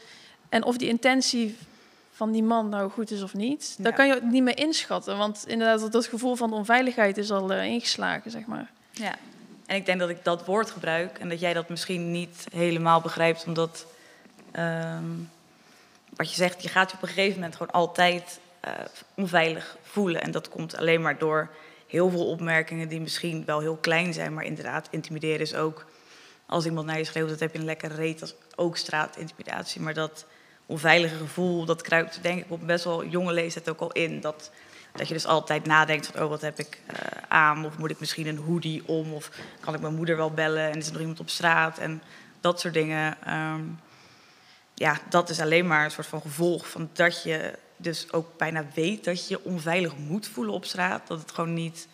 En 0.49 0.65
of 0.65 0.77
die 0.77 0.89
intentie 0.89 1.57
van 2.11 2.33
die 2.33 2.43
man 2.43 2.69
nou 2.69 2.91
goed 2.91 3.11
is 3.11 3.23
of 3.23 3.35
niet, 3.35 3.75
daar 3.79 3.91
Ja. 3.91 3.97
kan 3.97 4.07
je 4.07 4.21
niet 4.23 4.43
meer 4.43 4.59
inschatten. 4.59 5.17
Want 5.19 5.45
inderdaad, 5.47 5.81
dat, 5.81 5.93
dat 5.93 6.07
gevoel 6.07 6.35
van 6.37 6.53
onveiligheid 6.53 7.19
is 7.19 7.31
al 7.31 7.53
eh, 7.53 7.65
ingeslagen, 7.65 8.31
zeg 8.31 8.47
maar. 8.47 8.71
Ja, 8.91 9.15
en 9.67 9.77
ik 9.77 9.87
denk 9.87 10.01
dat 10.01 10.09
ik 10.09 10.25
dat 10.25 10.45
woord 10.47 10.71
gebruik 10.71 11.19
en 11.19 11.29
dat 11.29 11.41
jij 11.41 11.53
dat 11.53 11.69
misschien 11.69 12.11
niet 12.11 12.47
helemaal 12.53 13.01
begrijpt, 13.01 13.45
omdat 13.47 13.87
ehm, 14.53 15.05
wat 16.17 16.31
je 16.31 16.37
zegt, 16.37 16.63
je 16.63 16.69
gaat 16.69 16.91
je 16.91 16.97
op 16.97 17.03
een 17.03 17.09
gegeven 17.09 17.35
moment 17.35 17.57
gewoon 17.57 17.73
altijd 17.73 18.41
eh, 18.61 18.73
onveilig 19.15 19.77
voelen. 19.83 20.23
En 20.23 20.31
dat 20.31 20.49
komt 20.49 20.77
alleen 20.77 21.03
maar 21.03 21.19
door 21.19 21.51
heel 21.87 22.11
veel 22.11 22.27
opmerkingen 22.27 22.89
die 22.89 23.01
misschien 23.01 23.45
wel 23.45 23.61
heel 23.61 23.77
klein 23.77 24.13
zijn, 24.13 24.35
maar 24.35 24.45
inderdaad, 24.45 24.89
intimideren 24.91 25.41
is 25.41 25.55
ook. 25.55 25.85
Als 26.47 26.65
iemand 26.65 26.87
naar 26.87 26.99
je 26.99 27.05
schreeuwt, 27.05 27.29
dat 27.29 27.41
heb 27.41 27.53
je 27.53 27.59
een 27.59 27.65
lekkere 27.65 27.95
reet, 27.95 28.19
dat 28.19 28.29
is 28.29 28.35
ook 28.57 28.77
straatintimidatie. 28.77 29.81
Maar 29.81 29.95
dat 29.95 30.27
onveilige 30.67 31.17
gevoel, 31.17 31.65
dat 31.65 31.83
kruipt 31.83 32.19
denk 32.23 32.45
ik 32.45 32.51
op 32.51 32.67
best 32.67 32.85
wel 32.85 33.07
jonge 33.07 33.33
leeftijd 33.33 33.69
ook 33.69 33.81
al 33.81 33.93
in. 33.93 34.21
Dat, 34.21 34.51
dat 34.93 35.09
je 35.09 35.15
dus 35.15 35.27
altijd 35.27 35.67
nadenkt 35.67 36.07
van, 36.07 36.23
oh, 36.23 36.29
wat 36.29 36.41
heb 36.41 36.59
ik 36.59 36.81
eh, 36.87 36.97
aan? 37.29 37.65
Of 37.65 37.79
moet 37.79 37.91
ik 37.91 38.01
misschien 38.01 38.27
een 38.27 38.39
hoodie 38.39 38.83
om? 38.87 39.13
Of 39.13 39.31
kan 39.61 39.75
ik 39.75 39.81
mijn 39.81 39.95
moeder 39.95 40.17
wel 40.17 40.31
bellen? 40.31 40.71
En 40.71 40.79
is 40.79 40.87
er 40.87 40.93
nog 40.93 41.01
iemand 41.01 41.21
op 41.21 41.29
straat? 41.29 41.79
En 41.79 42.03
dat 42.41 42.61
soort 42.61 42.75
dingen. 42.75 43.17
ehm, 43.25 43.63
ja, 44.75 44.99
dat 45.09 45.31
is 45.31 45.41
alleen 45.41 45.67
maar 45.67 45.85
een 45.85 45.91
soort 45.91 46.07
van 46.07 46.21
gevolg 46.21 46.69
van 46.69 46.91
dat 46.93 47.23
je 47.23 47.59
dus 47.77 48.13
ook 48.13 48.37
bijna 48.37 48.67
weet 48.75 49.05
dat 49.05 49.29
je 49.29 49.35
je 49.35 49.45
onveilig 49.45 49.97
moet 49.97 50.29
voelen 50.29 50.55
op 50.55 50.65
straat. 50.65 51.07
Dat 51.07 51.21
het 51.21 51.33
gewoon 51.33 51.55
niet 51.55 51.89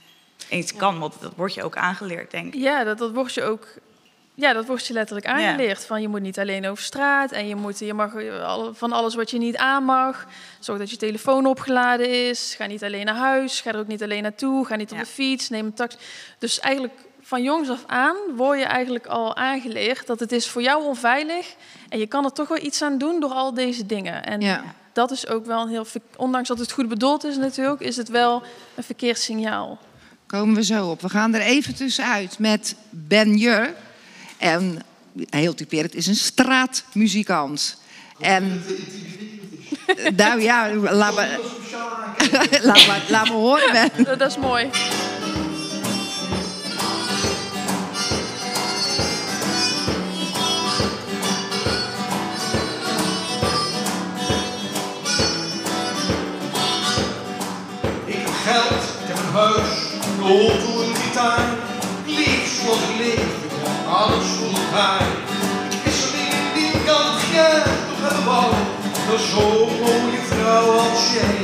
eens 0.49 0.77
kan, 0.77 0.99
want 0.99 1.21
dat 1.21 1.33
wordt 1.37 1.55
je 1.55 1.63
ook 1.63 1.77
aangeleerd, 1.77 2.31
denk 2.31 2.55
ik. 2.55 2.61
Ja, 2.61 2.85
dat, 2.85 2.99
dat 2.99 3.13
wordt 3.13 3.35
je 3.35 3.43
ook. 3.43 3.67
Ja, 4.41 4.53
dat 4.53 4.67
wordt 4.67 4.87
je 4.87 4.93
letterlijk 4.93 5.27
aangeleerd. 5.27 5.85
Van 5.85 6.01
je 6.03 6.09
moet 6.09 6.21
niet 6.21 6.39
alleen 6.39 6.67
over 6.69 6.85
straat 6.85 7.33
en 7.33 7.49
je, 7.49 7.55
moet, 7.57 7.79
je 7.79 7.95
mag 7.95 8.15
alle- 8.43 8.75
van 8.75 8.93
alles 8.93 9.15
wat 9.15 9.31
je 9.31 9.39
niet 9.39 9.57
aan 9.57 9.85
mag. 9.85 10.27
Zorg 10.61 10.79
dat 10.79 10.91
je 10.91 10.97
telefoon 10.97 11.47
opgeladen 11.47 12.29
is. 12.29 12.55
Ga 12.59 12.67
niet 12.67 12.85
alleen 12.85 13.05
naar 13.05 13.15
huis. 13.17 13.61
Ga 13.61 13.73
er 13.73 13.79
ook 13.79 13.87
niet 13.87 14.03
alleen 14.03 14.23
naartoe. 14.23 14.67
Ga 14.67 14.77
niet 14.77 14.91
op 14.91 14.97
Ja. 14.97 15.03
de 15.03 15.09
fiets. 15.11 15.49
Neem 15.49 15.65
een 15.67 15.75
taxi. 15.75 15.99
Dus 16.39 16.61
eigenlijk 16.61 16.95
van 17.21 17.43
jongs 17.43 17.69
af 17.71 17.85
aan 17.87 18.17
word 18.37 18.59
je 18.59 18.65
eigenlijk 18.65 19.07
al 19.07 19.37
aangeleerd 19.37 20.07
dat 20.07 20.21
het 20.21 20.33
is 20.33 20.49
voor 20.49 20.63
jou 20.63 20.85
onveilig. 20.85 21.55
En 21.89 21.99
je 21.99 22.07
kan 22.07 22.25
er 22.25 22.33
toch 22.33 22.49
wel 22.49 22.59
iets 22.63 22.83
aan 22.83 22.99
doen 22.99 23.21
door 23.21 23.31
al 23.33 23.55
deze 23.55 23.87
dingen. 23.87 24.25
En 24.25 24.41
Ja. 24.41 24.63
dat 24.93 25.11
is 25.11 25.27
ook 25.27 25.47
wel 25.47 25.63
een 25.63 25.69
heel. 25.69 25.87
Ondanks 26.17 26.49
dat 26.49 26.59
het 26.59 26.73
goed 26.73 26.89
bedoeld 26.89 27.25
is 27.25 27.37
natuurlijk, 27.37 27.81
is 27.81 27.97
het 27.97 28.09
wel 28.09 28.43
een 28.75 28.83
verkeerd 28.85 29.19
signaal. 29.19 29.79
Komen 30.27 30.55
we 30.55 30.65
zo 30.65 30.87
op. 30.91 31.01
We 31.01 31.09
gaan 31.09 31.35
er 31.35 31.41
even 31.41 31.75
tussenuit 31.75 32.39
met 32.39 32.77
Ben 32.91 33.37
Jur. 33.37 33.75
En 34.41 34.83
heel 35.31 35.55
typerend 35.55 35.95
is 35.95 36.07
een 36.07 36.17
straatmuzikant. 36.17 37.77
En 38.19 38.63
nou 40.17 40.43
ja, 40.43 40.75
laat 40.75 41.15
me, 41.15 41.39
laat 42.63 42.87
me, 42.87 43.03
laat 43.09 43.27
me 43.27 43.33
horen. 43.33 43.73
Ben. 43.73 44.05
Dat, 44.19 44.31
is 44.31 44.37
mooi. 44.37 44.71
Ik 58.05 58.17
heb 58.17 58.29
geld, 58.29 58.83
ik 59.03 59.07
heb 59.07 59.17
een 59.17 59.33
huis, 59.33 59.69
een 60.19 60.23
auto, 60.23 60.83
een 60.83 60.95
gitaar. 60.95 61.49
Leef 62.07 62.61
zoals 62.63 62.79
ik 62.79 62.99
leef, 62.99 63.40
alles 64.01 64.27
voor 64.27 64.53
elkaar. 64.63 65.07
Ik 65.77 65.85
is 65.93 66.01
alleen 66.09 66.45
die 66.55 66.73
kant 66.87 67.17
geld 67.33 67.65
toch 67.89 68.03
hebben 68.07 68.25
wou. 68.25 68.53
Dat 69.09 69.21
zo'n 69.33 69.73
mooie 69.85 70.23
vrouw 70.31 70.69
als 70.85 71.03
jij. 71.17 71.39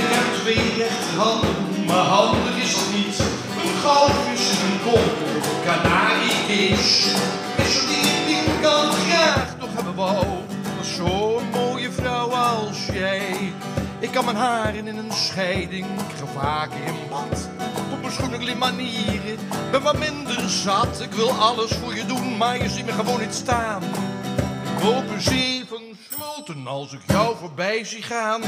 Ik 0.00 0.06
heb 0.14 0.26
twee 0.40 0.66
rechterhanden, 0.78 1.54
maar 1.86 2.06
handig 2.16 2.56
is 2.64 2.74
dat 2.74 2.90
niet. 2.98 3.18
Een 3.62 3.74
goudvis 3.84 4.44
en 4.54 4.60
een 4.68 4.80
koppel, 4.86 5.30
een 5.50 5.62
kanariekees. 5.68 7.06
Ik 7.56 7.64
is 7.64 7.74
alleen 7.82 8.20
die 8.26 8.60
kant 8.60 8.94
graag 9.06 9.48
toch 9.58 9.74
hebben 9.74 9.94
wou. 9.94 10.26
Dat 10.76 10.86
zo'n 10.96 11.44
mooie 11.52 11.90
vrouw 11.90 12.28
als 12.30 12.86
jij. 12.92 13.52
Ik 13.98 14.10
kan 14.10 14.24
mijn 14.24 14.36
haren 14.36 14.86
in 14.86 14.96
een 14.96 15.12
scheiding, 15.12 15.86
ik 15.86 16.14
ga 16.18 16.26
vaker 16.40 16.84
in 16.86 16.94
bad. 17.10 17.48
Op 17.92 18.00
mijn 18.00 18.12
schoenen 18.12 18.58
manieren, 18.58 19.38
ben 19.70 19.82
wat 19.82 19.98
minder 19.98 20.48
zat. 20.48 21.00
Ik 21.00 21.12
wil 21.12 21.30
alles 21.30 21.70
voor 21.70 21.94
je 21.94 22.06
doen, 22.06 22.36
maar 22.36 22.62
je 22.62 22.68
ziet 22.68 22.86
me 22.86 22.92
gewoon 22.92 23.20
niet 23.20 23.34
staan. 23.34 23.82
Ik 24.76 24.84
loop 24.84 25.10
een 25.10 25.20
zee 25.20 25.64
van 25.68 25.82
sloten 26.10 26.66
als 26.66 26.92
ik 26.92 27.00
jou 27.06 27.36
voorbij 27.36 27.84
zie 27.84 28.02
gaan. 28.02 28.42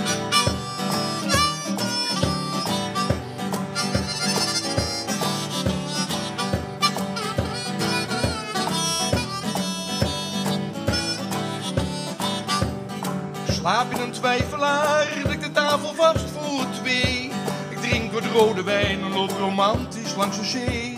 Ik 13.47 13.57
slaap 13.67 13.91
in 13.91 14.01
een 14.01 14.11
twijfelaar, 14.11 15.07
dek 15.29 15.41
de 15.41 15.51
tafel 15.53 15.95
vast 15.95 16.31
voor 16.31 16.65
twee. 16.83 17.31
Ik 17.71 17.79
drink 17.81 18.13
wat 18.13 18.25
rode 18.25 18.63
wijn 18.63 19.01
en 19.01 19.13
loop 19.13 19.31
romantisch 19.31 20.15
langs 20.17 20.39
de 20.39 20.45
zee. 20.45 20.90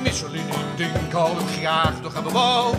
Ik 0.00 0.06
mis 0.06 0.24
alleen 0.24 0.50
één 0.50 0.76
ding, 0.76 0.94
ik 1.06 1.12
hou 1.12 1.36
het 1.36 1.50
graag 1.58 2.02
nog 2.02 2.14
hebben 2.14 2.32
wou. 2.32 2.74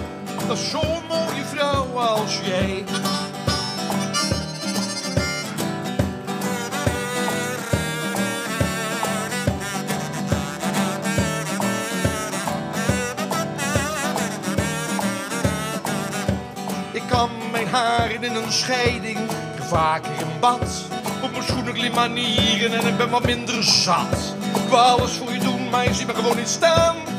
Dat 0.48 0.58
is 0.58 0.70
zo'n 0.70 1.04
mooie 1.08 1.44
vrouw 1.46 1.98
als 1.98 2.40
jij. 2.44 2.84
Ik 16.92 17.04
kan 17.10 17.30
mijn 17.52 17.68
haren 17.68 18.24
in 18.24 18.36
een 18.36 18.52
scheiding, 18.52 19.20
vaker 19.60 20.12
in 20.20 20.40
bad. 20.40 20.86
Op 21.24 21.32
mijn 21.32 21.44
schoenen 21.44 21.92
manieren 21.94 22.80
en 22.80 22.88
ik 22.88 22.98
ben 22.98 23.10
wat 23.10 23.26
minder 23.26 23.64
zat. 23.64 24.36
Ik 24.56 24.70
wil 24.70 24.78
alles 24.80 25.12
voor 25.12 25.34
je 25.34 25.40
doen, 25.40 25.70
maar 25.70 25.84
je 25.84 25.94
ziet 25.94 26.08
me 26.08 26.14
gewoon 26.14 26.38
niet 26.38 26.48
staan. 26.48 27.11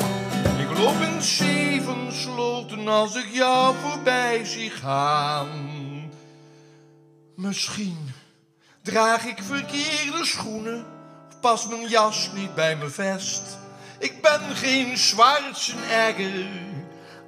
Loop 0.82 1.00
in 1.00 1.22
zeven 1.22 2.12
sloten 2.12 2.88
als 2.88 3.14
ik 3.14 3.26
jou 3.32 3.74
voorbij 3.82 4.44
zie 4.44 4.70
gaan. 4.70 5.48
Misschien 7.36 8.12
draag 8.82 9.24
ik 9.24 9.38
verkeerde 9.42 10.24
schoenen 10.24 10.84
of 11.28 11.40
past 11.40 11.68
mijn 11.68 11.88
jas 11.88 12.30
niet 12.34 12.54
bij 12.54 12.76
mijn 12.76 12.90
vest. 12.90 13.42
Ik 13.98 14.22
ben 14.22 14.40
geen 14.54 14.98
Schwarzenegger, 14.98 16.46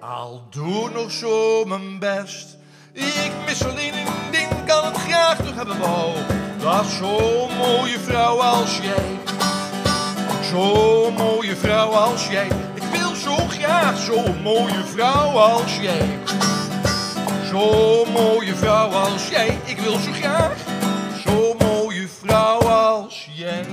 al 0.00 0.46
doe 0.50 0.90
nog 0.90 1.10
zo 1.10 1.64
mijn 1.64 1.98
best. 1.98 2.56
Ik 2.92 3.32
mis 3.46 3.64
alleen 3.64 3.96
een 3.96 4.30
ding, 4.30 4.66
kan 4.66 4.84
het 4.84 4.96
graag 4.96 5.44
nog 5.44 5.54
hebben 5.54 5.78
wou. 5.78 6.12
Dat 6.58 6.86
zo'n 6.86 7.56
mooie 7.56 7.98
vrouw 7.98 8.40
als 8.40 8.78
jij. 8.78 9.18
Zo'n 10.42 11.14
mooie 11.14 11.56
vrouw 11.56 11.90
als 11.90 12.26
jij. 12.26 12.73
Ik 13.24 13.30
wil 13.30 13.38
zo 13.38 13.46
graag 13.48 13.98
zo'n 14.02 14.42
mooie 14.42 14.84
vrouw 14.94 15.30
als 15.38 15.76
jij. 15.80 16.18
Zo'n 17.50 18.12
mooie 18.12 18.54
vrouw 18.54 18.88
als 18.88 19.28
jij. 19.28 19.58
Ik 19.64 19.78
wil 19.78 19.92
zo 19.98 20.12
graag 20.12 20.52
zo'n 21.26 21.56
mooie 21.58 22.08
vrouw 22.22 22.58
als 22.58 23.28
jij. 23.34 23.64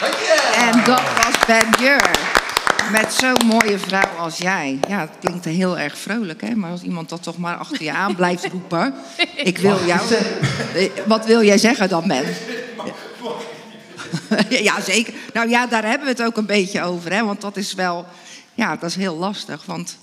Dank 0.00 0.14
je. 0.26 0.52
En 0.72 0.84
dat 0.84 1.02
was 1.24 1.46
Ben 1.46 1.66
Jur. 1.86 2.10
Met 2.92 3.14
zo'n 3.14 3.46
mooie 3.46 3.78
vrouw 3.78 4.16
als 4.18 4.38
jij. 4.38 4.78
Ja, 4.88 5.00
het 5.00 5.10
klinkt 5.20 5.44
heel 5.44 5.78
erg 5.78 5.98
vrolijk, 5.98 6.40
hè? 6.40 6.54
Maar 6.54 6.70
als 6.70 6.82
iemand 6.82 7.08
dat 7.08 7.22
toch 7.22 7.38
maar 7.38 7.56
achter 7.56 7.82
je 7.82 7.92
aan 7.92 8.14
blijft 8.14 8.46
roepen. 8.46 8.94
Ik 9.36 9.58
wil 9.58 9.78
jou. 9.86 10.00
Eh, 10.74 10.90
Wat 11.06 11.26
wil 11.26 11.42
jij 11.42 11.58
zeggen 11.58 11.88
dan, 11.88 12.08
Ben? 12.08 12.24
Ja, 14.48 14.80
zeker. 14.80 15.14
Nou 15.32 15.48
ja, 15.48 15.66
daar 15.66 15.84
hebben 15.84 16.06
we 16.06 16.12
het 16.12 16.22
ook 16.22 16.36
een 16.36 16.46
beetje 16.46 16.82
over, 16.82 17.12
hè? 17.12 17.24
Want 17.24 17.40
dat 17.40 17.56
is 17.56 17.74
wel. 17.74 18.06
Ja, 18.54 18.76
dat 18.76 18.90
is 18.90 18.96
heel 18.96 19.16
lastig. 19.16 19.64
Want 19.64 19.98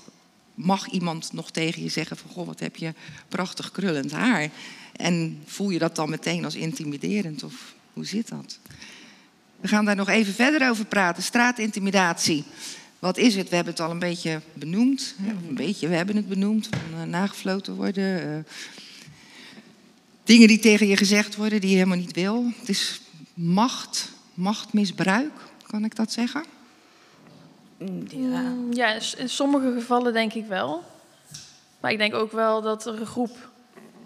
mag 0.54 0.86
iemand 0.88 1.32
nog 1.32 1.50
tegen 1.50 1.82
je 1.82 1.88
zeggen: 1.88 2.16
van 2.16 2.30
goh, 2.30 2.46
wat 2.46 2.60
heb 2.60 2.76
je 2.76 2.94
prachtig 3.28 3.70
krullend 3.70 4.12
haar? 4.12 4.50
En 4.96 5.42
voel 5.46 5.70
je 5.70 5.78
dat 5.78 5.96
dan 5.96 6.10
meteen 6.10 6.44
als 6.44 6.54
intimiderend? 6.54 7.42
Of 7.42 7.74
hoe 7.92 8.06
zit 8.06 8.28
dat? 8.28 8.58
We 9.60 9.68
gaan 9.68 9.84
daar 9.84 9.96
nog 9.96 10.08
even 10.08 10.34
verder 10.34 10.68
over 10.70 10.84
praten. 10.84 11.22
Straatintimidatie. 11.22 12.44
Wat 12.98 13.16
is 13.18 13.34
het? 13.34 13.48
We 13.48 13.54
hebben 13.54 13.72
het 13.72 13.82
al 13.82 13.90
een 13.90 13.98
beetje 13.98 14.40
benoemd. 14.52 15.14
Een 15.48 15.54
beetje, 15.54 15.88
we 15.88 15.94
hebben 15.94 16.16
het 16.16 16.28
benoemd. 16.28 16.68
Van, 16.70 17.00
eh, 17.00 17.06
nagefloten 17.06 17.74
worden. 17.74 18.22
eh, 18.22 18.52
dingen 20.24 20.48
die 20.48 20.58
tegen 20.58 20.86
je 20.86 20.96
gezegd 20.96 21.36
worden 21.36 21.60
die 21.60 21.70
je 21.70 21.76
helemaal 21.76 21.98
niet 21.98 22.14
wil. 22.14 22.52
Het 22.58 22.68
is 22.68 23.00
macht, 23.34 24.12
machtmisbruik. 24.34 25.32
Kan 25.66 25.84
ik 25.84 25.96
dat 25.96 26.12
zeggen? 26.12 26.44
Ja. 28.08 28.52
Ja, 28.70 28.96
in 29.16 29.28
sommige 29.28 29.72
gevallen 29.72 30.12
denk 30.12 30.32
ik 30.32 30.46
wel. 30.46 30.82
Maar 31.80 31.92
ik 31.92 31.98
denk 31.98 32.14
ook 32.14 32.32
wel 32.32 32.62
dat 32.62 32.86
er 32.86 33.00
een 33.00 33.06
groep 33.06 33.50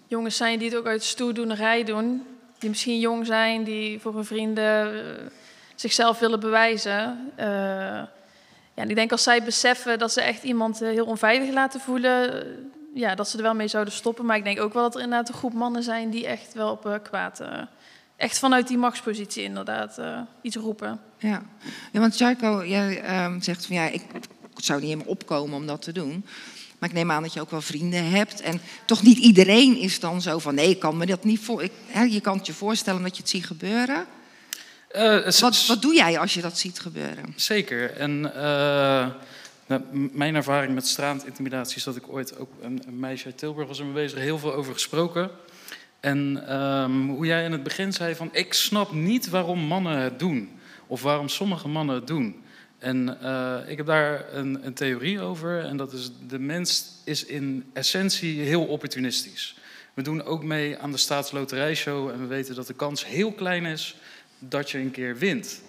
jongens 0.07 0.37
zijn 0.37 0.59
die 0.59 0.69
het 0.69 0.79
ook 0.79 0.87
uit 0.87 1.05
stoerdoenerij 1.05 1.85
doen. 1.85 2.27
Die 2.59 2.69
misschien 2.69 2.99
jong 2.99 3.27
zijn, 3.27 3.65
die 3.65 4.01
voor 4.01 4.15
hun 4.15 4.25
vrienden 4.25 4.95
eh, 4.95 5.27
zichzelf 5.75 6.19
willen 6.19 6.41
bewijzen. 6.41 7.33
Eh, 7.35 7.47
ja, 8.79 8.85
en 8.85 8.91
ik 8.91 8.95
denk 8.95 9.13
als 9.13 9.23
zij 9.23 9.43
beseffen 9.43 9.99
dat 9.99 10.13
ze 10.13 10.21
echt 10.21 10.43
iemand 10.43 10.83
eh, 10.83 10.89
heel 10.89 11.07
onveilig 11.07 11.53
laten 11.53 11.81
voelen... 11.81 12.47
ja, 12.95 13.15
dat 13.15 13.29
ze 13.29 13.37
er 13.37 13.43
wel 13.43 13.55
mee 13.55 13.69
zouden 13.69 13.93
stoppen. 13.93 14.25
Maar 14.25 14.37
ik 14.37 14.45
denk 14.45 14.61
ook 14.61 14.73
wel 14.73 14.83
dat 14.83 14.95
er 14.95 15.01
inderdaad 15.01 15.29
een 15.29 15.35
groep 15.35 15.53
mannen 15.53 15.83
zijn 15.83 16.11
die 16.11 16.27
echt 16.27 16.55
wel 16.55 16.71
op 16.71 16.87
eh, 16.87 16.95
kwaad... 17.03 17.43
echt 18.19 18.39
vanuit 18.39 18.69
die 18.69 18.79
machtspositie 18.79 19.43
inderdaad 19.43 19.99
eh, 19.99 20.21
iets 20.43 20.57
roepen. 20.57 21.01
Ja, 21.19 21.43
ja 21.93 22.01
want 22.01 22.19
Jarko, 22.19 22.65
jij 22.67 23.01
ehm, 23.01 23.41
zegt 23.41 23.67
van 23.67 23.77
ja, 23.77 23.87
ik 23.87 24.03
zou 24.57 24.81
niet 24.81 24.89
helemaal 24.89 25.13
opkomen 25.13 25.57
om 25.57 25.67
dat 25.67 25.83
te 25.83 25.93
doen. 25.93 26.25
Maar 26.79 26.89
ik 26.89 26.95
neem 26.95 27.11
aan 27.11 27.23
dat 27.23 27.33
je 27.33 27.41
ook 27.41 27.51
wel 27.51 27.61
vrienden 27.61 28.11
hebt. 28.11 28.41
En 28.41 28.61
toch 28.85 29.03
niet 29.03 29.19
iedereen 29.19 29.77
is 29.77 30.01
dan 30.01 30.23
zo 30.23 30.39
van 30.39 30.55
nee, 30.55 30.71
ik 30.71 30.79
kan 30.79 30.97
me 30.97 31.07
dat 31.07 31.25
niet 31.25 31.41
voor. 31.41 31.63
Ik, 31.63 31.73
hè, 31.87 32.03
je 32.03 32.21
kan 32.21 32.37
het 32.37 32.47
je 32.47 32.53
voorstellen 32.53 33.03
dat 33.03 33.17
je 33.17 33.23
het 33.23 33.31
ziet 33.31 33.47
gebeuren. 33.47 34.07
Eh, 34.89 35.31
Wat, 35.31 35.67
wat 35.67 35.83
doe 35.83 35.95
jij 35.95 36.19
als 36.19 36.35
je 36.35 36.41
dat 36.41 36.59
ziet 36.59 36.81
gebeuren? 36.81 37.33
Zeker. 37.37 37.91
En 37.91 38.35
eh, 38.35 39.07
nou, 39.67 39.83
mijn 40.13 40.35
ervaring 40.35 40.75
met 40.75 40.87
straatintimidatie 40.87 41.77
is 41.77 41.85
dat 41.85 41.97
ik 41.97 42.09
ooit 42.09 42.39
ook 42.39 42.51
een, 42.61 42.83
een 42.87 42.99
meisje 42.99 43.25
uit 43.25 43.39
Tilburg 43.39 43.69
was 43.69 43.79
er 43.79 43.85
mee 43.85 43.95
bezig, 43.95 44.19
heel 44.19 44.39
veel 44.39 44.55
over 44.55 44.73
gesproken. 44.73 45.31
En 46.01 46.47
ehm, 46.47 47.09
hoe 47.09 47.27
jij 47.27 47.45
in 47.45 47.53
het 47.53 47.63
begin 47.63 47.93
zei 47.93 48.15
van 48.15 48.29
ik 48.33 48.53
snap 48.53 48.93
niet 48.93 49.29
waarom 49.29 49.59
mannen 49.59 49.99
het 49.99 50.19
doen. 50.19 50.51
Of 50.87 51.03
waarom 51.03 51.29
sommige 51.29 51.69
mannen 51.69 51.95
het 51.95 52.07
doen. 52.07 52.43
En 52.79 53.21
eh, 53.23 53.57
ik 53.67 53.77
heb 53.77 53.87
daar 53.87 54.35
een, 54.35 54.67
een 54.67 54.75
theorie 54.75 55.21
over. 55.21 55.65
En 55.65 55.77
dat 55.77 55.93
is 55.93 56.11
de 56.29 56.39
mens 56.39 56.85
is 57.05 57.25
in 57.25 57.65
essentie 57.73 58.41
heel 58.41 58.65
opportunistisch. 58.65 59.57
We 59.95 60.03
doen 60.03 60.25
ook 60.25 60.45
mee 60.45 60.79
aan 60.79 60.91
de 60.91 60.97
staatsloterijshow. 60.97 62.09
En 62.09 62.21
we 62.21 62.27
weten 62.27 62.55
dat 62.55 62.67
de 62.67 62.75
kans 62.75 63.07
heel 63.07 63.33
klein 63.33 63.65
is 63.67 63.97
dat 64.39 64.71
je 64.71 64.79
een 64.79 64.91
keer 64.91 65.17
wint. 65.17 65.63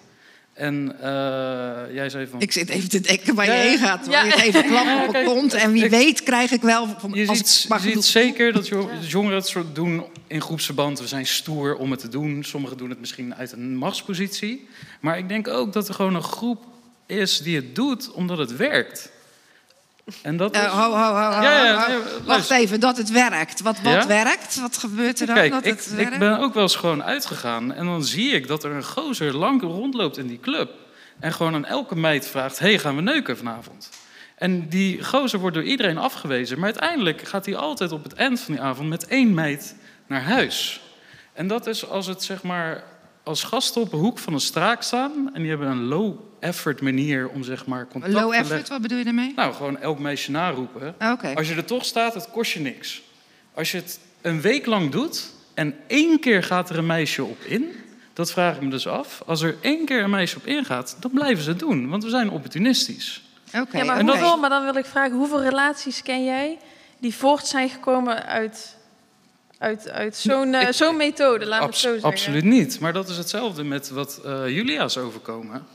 En 0.60 0.96
eh, 1.00 1.94
jij 1.94 2.08
zei 2.10 2.26
van... 2.26 2.40
Ik 2.40 2.52
zit 2.52 2.68
even 2.68 2.88
te 2.88 3.00
denken 3.00 3.34
waar 3.34 3.46
Ja, 3.46 3.54
je 3.54 3.68
heen 3.68 3.78
gaat. 3.78 4.06
Ja. 4.10 4.24
Je 4.24 4.30
geeft 4.30 4.54
een 4.54 4.66
klap 4.66 5.06
op 5.06 5.12
kijk, 5.12 5.26
kont 5.26 5.54
en 5.54 5.72
wie 5.72 5.84
ik- 5.84 5.90
weet 5.90 6.22
krijg 6.22 6.50
ik 6.50 6.62
wel... 6.62 6.86
Van, 6.98 7.10
Je 7.14 7.26
als 7.28 7.38
ziet, 7.38 7.66
je 7.82 7.90
ziet 7.90 8.04
zeker 8.04 8.52
dat 8.52 8.68
jo- 8.68 8.90
jongeren 9.00 9.36
het 9.38 9.46
soort 9.46 9.74
doen 9.74 10.04
in 10.26 10.40
groepsverband. 10.40 11.00
We 11.00 11.06
zijn 11.06 11.26
stoer 11.26 11.76
om 11.76 11.90
het 11.90 12.00
te 12.00 12.08
doen. 12.08 12.44
Sommigen 12.44 12.76
doen 12.76 12.90
het 12.90 13.00
misschien 13.00 13.34
uit 13.34 13.52
een 13.52 13.76
machtspositie. 13.76 14.68
Maar 15.00 15.18
ik 15.18 15.28
denk 15.28 15.48
ook 15.48 15.72
dat 15.72 15.88
er 15.88 15.94
gewoon 15.94 16.14
een 16.14 16.22
groep 16.22 16.64
is 17.06 17.38
die 17.38 17.56
het 17.56 17.74
doet 17.74 18.12
omdat 18.12 18.38
het 18.38 18.56
werkt. 18.56 19.10
En 20.22 20.36
dat 20.36 20.54
is... 20.54 20.60
Eh, 20.60 20.72
ho, 20.72 20.90
ho, 20.90 21.14
ho, 21.14 21.14
ho, 21.14 21.42
Ja, 21.42 21.64
ja, 21.64 21.90
ho. 21.90 22.00
Wacht 22.24 22.50
even, 22.50 22.80
dat 22.80 22.96
het 22.96 23.10
werkt. 23.10 23.60
Wat, 23.60 23.80
wat 23.80 23.92
Ja? 23.92 24.06
werkt? 24.06 24.60
Wat 24.60 24.76
gebeurt 24.76 25.20
er 25.20 25.26
dan 25.26 25.34
Kijk, 25.34 25.52
dat 25.52 25.64
ik, 25.64 25.74
het 25.76 25.94
werkt? 25.94 26.12
ik 26.12 26.18
ben 26.18 26.38
ook 26.38 26.54
wel 26.54 26.62
eens 26.62 26.76
gewoon 26.76 27.02
uitgegaan. 27.02 27.72
En 27.74 27.84
dan 27.86 28.04
zie 28.04 28.30
ik 28.32 28.46
dat 28.46 28.64
er 28.64 28.70
een 28.70 28.84
gozer 28.84 29.36
lang 29.36 29.62
rondloopt 29.62 30.16
in 30.18 30.26
die 30.26 30.40
club. 30.40 30.70
En 31.20 31.32
gewoon 31.32 31.54
aan 31.54 31.64
elke 31.64 31.96
meid 31.96 32.26
vraagt: 32.28 32.58
hey, 32.58 32.78
gaan 32.78 32.96
we 32.96 33.02
neuken 33.02 33.36
vanavond? 33.36 33.88
En 34.34 34.68
die 34.68 35.04
gozer 35.04 35.38
wordt 35.38 35.54
door 35.56 35.64
iedereen 35.64 35.98
afgewezen. 35.98 36.56
Maar 36.56 36.64
uiteindelijk 36.64 37.22
gaat 37.28 37.46
hij 37.46 37.56
altijd 37.56 37.92
op 37.92 38.02
het 38.02 38.14
eind 38.14 38.40
van 38.40 38.54
die 38.54 38.62
avond 38.62 38.88
met 38.88 39.06
één 39.06 39.34
meid 39.34 39.74
naar 40.06 40.22
huis. 40.22 40.80
En 41.32 41.46
dat 41.46 41.66
is 41.66 41.88
als 41.88 42.06
het 42.06 42.22
zeg 42.22 42.42
maar 42.42 42.82
als 43.22 43.42
gasten 43.42 43.80
op 43.80 43.92
een 43.92 43.98
hoek 43.98 44.18
van 44.18 44.32
een 44.32 44.40
straat 44.40 44.84
staan. 44.84 45.30
En 45.34 45.40
die 45.40 45.50
hebben 45.50 45.68
een 45.68 45.84
low-effort 45.84 46.80
manier 46.80 47.28
om 47.28 47.42
zeg 47.42 47.66
maar 47.66 47.86
contact 47.88 48.12
Low 48.12 48.28
te 48.30 48.34
effort, 48.36 48.48
leggen. 48.50 48.68
wat 48.72 48.82
bedoel 48.82 48.98
je 48.98 49.04
daarmee? 49.04 49.32
Nou, 49.36 49.54
gewoon 49.54 49.78
elk 49.78 49.98
meisje 49.98 50.30
naroepen. 50.30 50.94
Oké. 51.12 51.34
Als 51.34 51.48
je 51.48 51.54
er 51.54 51.64
toch 51.64 51.84
staat, 51.84 52.14
het 52.14 52.30
kost 52.30 52.52
je 52.52 52.60
niks. 52.60 53.02
Als 53.54 53.70
je 53.70 53.76
het 53.76 54.00
een 54.20 54.40
week 54.40 54.66
lang 54.66 54.90
doet 54.90 55.32
en 55.54 55.74
één 55.86 56.20
keer 56.20 56.42
gaat 56.42 56.70
er 56.70 56.78
een 56.78 56.86
meisje 56.86 57.24
op 57.24 57.40
in, 57.42 57.72
dat 58.12 58.30
vraag 58.32 58.56
ik 58.56 58.62
me 58.62 58.68
dus 58.70 58.86
af. 58.86 59.22
Als 59.26 59.40
er 59.42 59.56
één 59.60 59.84
keer 59.84 60.02
een 60.02 60.10
meisje 60.10 60.36
op 60.36 60.46
ingaat, 60.46 60.96
dan 61.00 61.10
blijven 61.10 61.42
ze 61.44 61.50
het 61.50 61.58
doen, 61.58 61.88
want 61.88 62.04
we 62.04 62.10
zijn 62.10 62.30
opportunistisch. 62.30 63.22
Oké, 63.58 63.78
Ja, 63.78 63.84
maar, 63.84 63.98
En 63.98 64.06
dat- 64.06 64.16
hoeveel, 64.18 64.36
maar 64.38 64.50
dan 64.50 64.64
wil 64.64 64.76
ik 64.76 64.84
vragen, 64.84 65.16
hoeveel 65.16 65.42
relaties 65.42 66.02
ken 66.02 66.24
jij 66.24 66.58
die 66.98 67.14
voort 67.14 67.46
zijn 67.46 67.68
gekomen 67.68 68.26
uit, 68.26 68.76
uit, 69.60 69.90
uit 69.90 70.16
zo'n 70.16 70.56
zo'n 70.70 70.96
methode, 70.96 71.46
laat 71.46 71.62
het 71.66 71.76
zo 71.76 71.90
zeggen. 71.92 72.08
absoluut 72.10 72.44
niet. 72.44 72.80
Maar 72.80 72.92
dat 72.92 73.08
is 73.08 73.16
hetzelfde 73.16 73.64
met 73.64 73.90
wat 73.90 74.20
eh 74.24 74.48
Julia's 74.48 74.96
overkomen. 74.96 75.66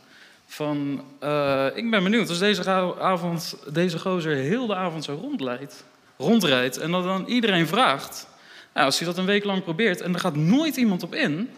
Van, 0.47 1.03
eh, 1.19 1.65
ik 1.73 1.89
ben 1.89 2.03
benieuwd 2.03 2.29
als 2.29 2.39
deze 2.39 2.71
avond, 2.99 3.55
deze 3.73 3.99
gozer 3.99 4.35
heel 4.35 4.67
de 4.67 4.75
avond 4.75 5.03
zo 5.03 5.17
rondleidt, 5.21 5.83
rondrijdt 6.17 6.77
en 6.77 6.91
dat 6.91 7.03
dan 7.03 7.25
iedereen 7.25 7.67
vraagt, 7.67 8.27
nou, 8.73 8.85
als 8.85 8.97
hij 8.99 9.07
dat 9.07 9.17
een 9.17 9.25
week 9.25 9.43
lang 9.43 9.63
probeert 9.63 10.01
en 10.01 10.13
er 10.13 10.19
gaat 10.19 10.35
nooit 10.35 10.75
iemand 10.75 11.03
op 11.03 11.15
in, 11.15 11.49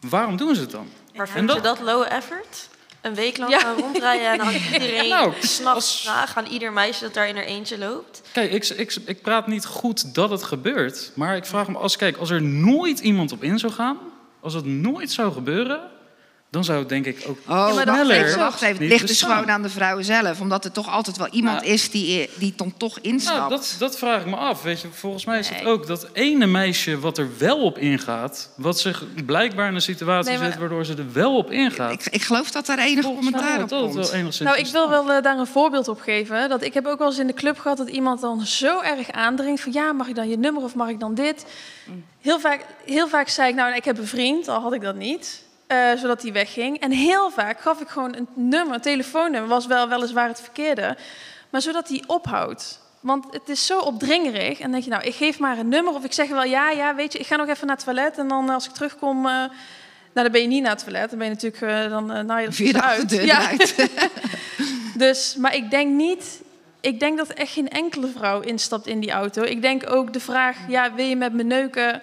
waarom 0.00 0.36
doen 0.36 0.54
ze 0.54 0.60
het 0.60 0.70
dan? 0.70 0.88
Maar 1.14 1.26
En 1.26 1.32
vind 1.32 1.46
dat- 1.48 1.56
je 1.56 1.62
dat 1.62 1.80
low 1.80 2.04
effort? 2.08 2.68
Een 3.00 3.14
week 3.14 3.38
lang 3.38 3.50
Ja. 3.52 3.58
gaan 3.58 3.76
rondrijden 3.78 4.30
en 4.32 4.40
aan 4.40 4.54
iedereen 4.72 5.08
Nou, 5.08 5.32
s'nachts 5.40 5.64
als- 5.74 6.00
vragen 6.02 6.36
aan 6.44 6.50
ieder 6.52 6.72
meisje 6.72 7.04
dat 7.04 7.14
daar 7.14 7.28
in 7.28 7.36
haar 7.36 7.44
eentje 7.44 7.78
loopt. 7.78 8.22
Kijk, 8.32 8.52
ik, 8.52 8.68
ik, 8.68 8.96
ik 9.04 9.22
praat 9.22 9.46
niet 9.46 9.66
goed 9.66 10.14
dat 10.14 10.30
het 10.30 10.42
gebeurt. 10.42 11.10
Maar 11.14 11.36
ik 11.36 11.44
vraag 11.46 11.68
me 11.68 11.78
als, 11.78 11.96
kijk, 11.96 12.16
als 12.16 12.30
er 12.30 12.42
nooit 12.42 12.98
iemand 12.98 13.32
op 13.32 13.42
in 13.42 13.58
zou 13.58 13.72
gaan, 13.72 13.98
als 14.40 14.54
het 14.54 14.64
nooit 14.66 15.10
zou 15.12 15.32
gebeuren, 15.32 15.80
dan 16.50 16.64
zou 16.64 16.78
het 16.78 16.88
denk 16.88 17.06
ik 17.06 17.24
ook 17.28 17.38
Oh, 17.48 17.72
sneller 17.72 18.10
even, 18.10 18.38
wacht 18.38 18.54
even. 18.62 18.68
Het 18.68 18.78
niet 18.80 18.88
ligt 18.90 19.06
dus 19.06 19.22
gewoon 19.22 19.50
aan 19.50 19.62
de 19.62 19.68
vrouwen 19.68 20.04
zelf. 20.04 20.40
Omdat 20.40 20.64
er 20.64 20.72
toch 20.72 20.88
altijd 20.88 21.16
wel 21.16 21.28
iemand 21.28 21.62
is 21.62 21.90
die, 21.90 22.30
die 22.38 22.52
dan 22.56 22.74
toch 22.76 22.98
instapt. 23.00 23.38
Nou, 23.38 23.50
dat, 23.50 23.76
dat 23.78 23.98
vraag 23.98 24.20
ik 24.20 24.26
me 24.26 24.36
af. 24.36 24.62
Weet 24.62 24.80
je, 24.80 24.88
volgens 24.92 25.24
mij 25.24 25.38
is 25.38 25.48
het 25.48 25.64
ook 25.64 25.86
dat 25.86 26.08
ene 26.12 26.46
meisje 26.46 26.98
wat 26.98 27.18
er 27.18 27.28
wel 27.38 27.58
op 27.58 27.78
ingaat, 27.78 28.50
wat 28.56 28.80
zich 28.80 29.04
blijkbaar 29.26 29.68
in 29.68 29.74
een 29.74 29.80
situatie 29.80 30.30
Nee, 30.30 30.38
maar- 30.40 30.50
zet 30.50 30.58
waardoor 30.60 30.84
ze 30.84 30.94
er 30.94 31.12
wel 31.12 31.36
op 31.36 31.50
ingaat. 31.50 31.92
ik, 31.92 32.06
ik 32.10 32.22
geloof 32.22 32.50
dat 32.50 32.66
daar 32.66 32.78
enig 32.78 33.04
commentaar 33.04 33.62
op 33.62 33.68
komt. 33.68 33.94
wel 33.94 34.12
enigszins 34.12 34.38
Nou, 34.50 34.58
ik 34.58 34.66
wil 34.66 34.88
wel 34.88 35.12
eh, 35.12 35.22
daar 35.22 35.38
een 35.38 35.46
voorbeeld 35.46 35.88
op 35.88 36.00
geven. 36.00 36.48
Dat 36.48 36.62
ik 36.62 36.74
heb 36.74 36.86
ook 36.86 36.98
wel 36.98 37.08
eens 37.08 37.18
in 37.18 37.26
de 37.26 37.34
club 37.34 37.58
gehad 37.58 37.76
dat 37.76 37.88
iemand 37.88 38.20
dan 38.20 38.40
zo 38.46 38.80
erg 38.80 39.10
aandringt 39.10 39.60
van 39.60 39.72
ja, 39.72 39.92
mag 39.92 40.08
ik 40.08 40.14
dan 40.14 40.28
je 40.28 40.38
nummer 40.38 40.62
of 40.62 40.74
mag 40.74 40.88
ik 40.88 41.00
dan 41.00 41.14
dit? 41.14 41.46
Heel 42.20 42.40
vaak, 42.40 42.64
heel 42.84 43.08
vaak 43.08 43.28
zei 43.28 43.48
ik 43.48 43.54
nou, 43.54 43.74
ik 43.74 43.84
heb 43.84 43.98
een 43.98 44.06
vriend, 44.06 44.48
al 44.48 44.60
had 44.60 44.72
ik 44.72 44.80
dat 44.80 44.94
niet. 44.94 45.46
Eh, 45.68 45.92
zodat 45.96 46.22
hij 46.22 46.32
wegging. 46.32 46.80
En 46.80 46.90
heel 46.90 47.30
vaak 47.30 47.60
gaf 47.60 47.80
ik 47.80 47.88
gewoon 47.88 48.16
een 48.16 48.28
nummer, 48.34 48.74
een 48.74 48.80
telefoonnummer, 48.80 49.48
was 49.48 49.66
wel 49.66 49.88
weliswaar 49.88 50.28
het 50.28 50.40
verkeerde. 50.40 50.96
Maar 51.50 51.62
zodat 51.62 51.88
hij 51.88 52.02
ophoudt. 52.06 52.80
Want 53.00 53.24
het 53.30 53.48
is 53.48 53.66
zo 53.66 53.78
opdringerig. 53.78 54.56
En 54.56 54.62
dan 54.62 54.70
denk 54.70 54.84
je, 54.84 54.90
nou, 54.90 55.02
ik 55.02 55.14
geef 55.14 55.38
maar 55.38 55.58
een 55.58 55.68
nummer. 55.68 55.94
Of 55.94 56.04
ik 56.04 56.12
zeg 56.12 56.28
wel, 56.28 56.44
ja, 56.44 56.70
ja, 56.70 56.94
weet 56.94 57.12
je, 57.12 57.18
ik 57.18 57.26
ga 57.26 57.36
nog 57.36 57.48
even 57.48 57.66
naar 57.66 57.76
het 57.76 57.84
toilet. 57.84 58.18
En 58.18 58.28
dan 58.28 58.48
eh, 58.48 58.54
als 58.54 58.66
ik 58.66 58.72
terugkom, 58.72 59.22
nou, 59.22 59.50
dan 60.12 60.32
ben 60.32 60.40
je 60.40 60.46
niet 60.46 60.62
naar 60.62 60.70
het 60.74 60.84
toilet. 60.84 61.10
Dan 61.10 61.18
ben 61.18 61.28
je 61.28 61.34
natuurlijk, 61.34 61.90
dan 61.90 62.16
uh, 62.16 62.20
nou 62.22 62.40
je 62.40 62.72
de 62.72 62.82
uit. 62.82 63.10
Ja. 63.10 63.40
eruit. 63.40 63.74
Dus, 64.94 65.36
maar 65.36 65.54
ik 65.54 65.70
denk 65.70 65.94
niet. 65.94 66.42
Ik 66.80 67.00
denk 67.00 67.18
dat 67.18 67.28
echt 67.28 67.52
geen 67.52 67.68
enkele 67.68 68.08
vrouw 68.16 68.40
instapt 68.40 68.86
in 68.86 69.00
die 69.00 69.10
auto. 69.10 69.42
Ik 69.42 69.62
denk 69.62 69.90
ook 69.90 70.12
de 70.12 70.20
vraag: 70.20 70.56
ja, 70.68 70.94
wil 70.94 71.04
je 71.04 71.16
met 71.16 71.32
me 71.32 71.42
neuken? 71.42 72.02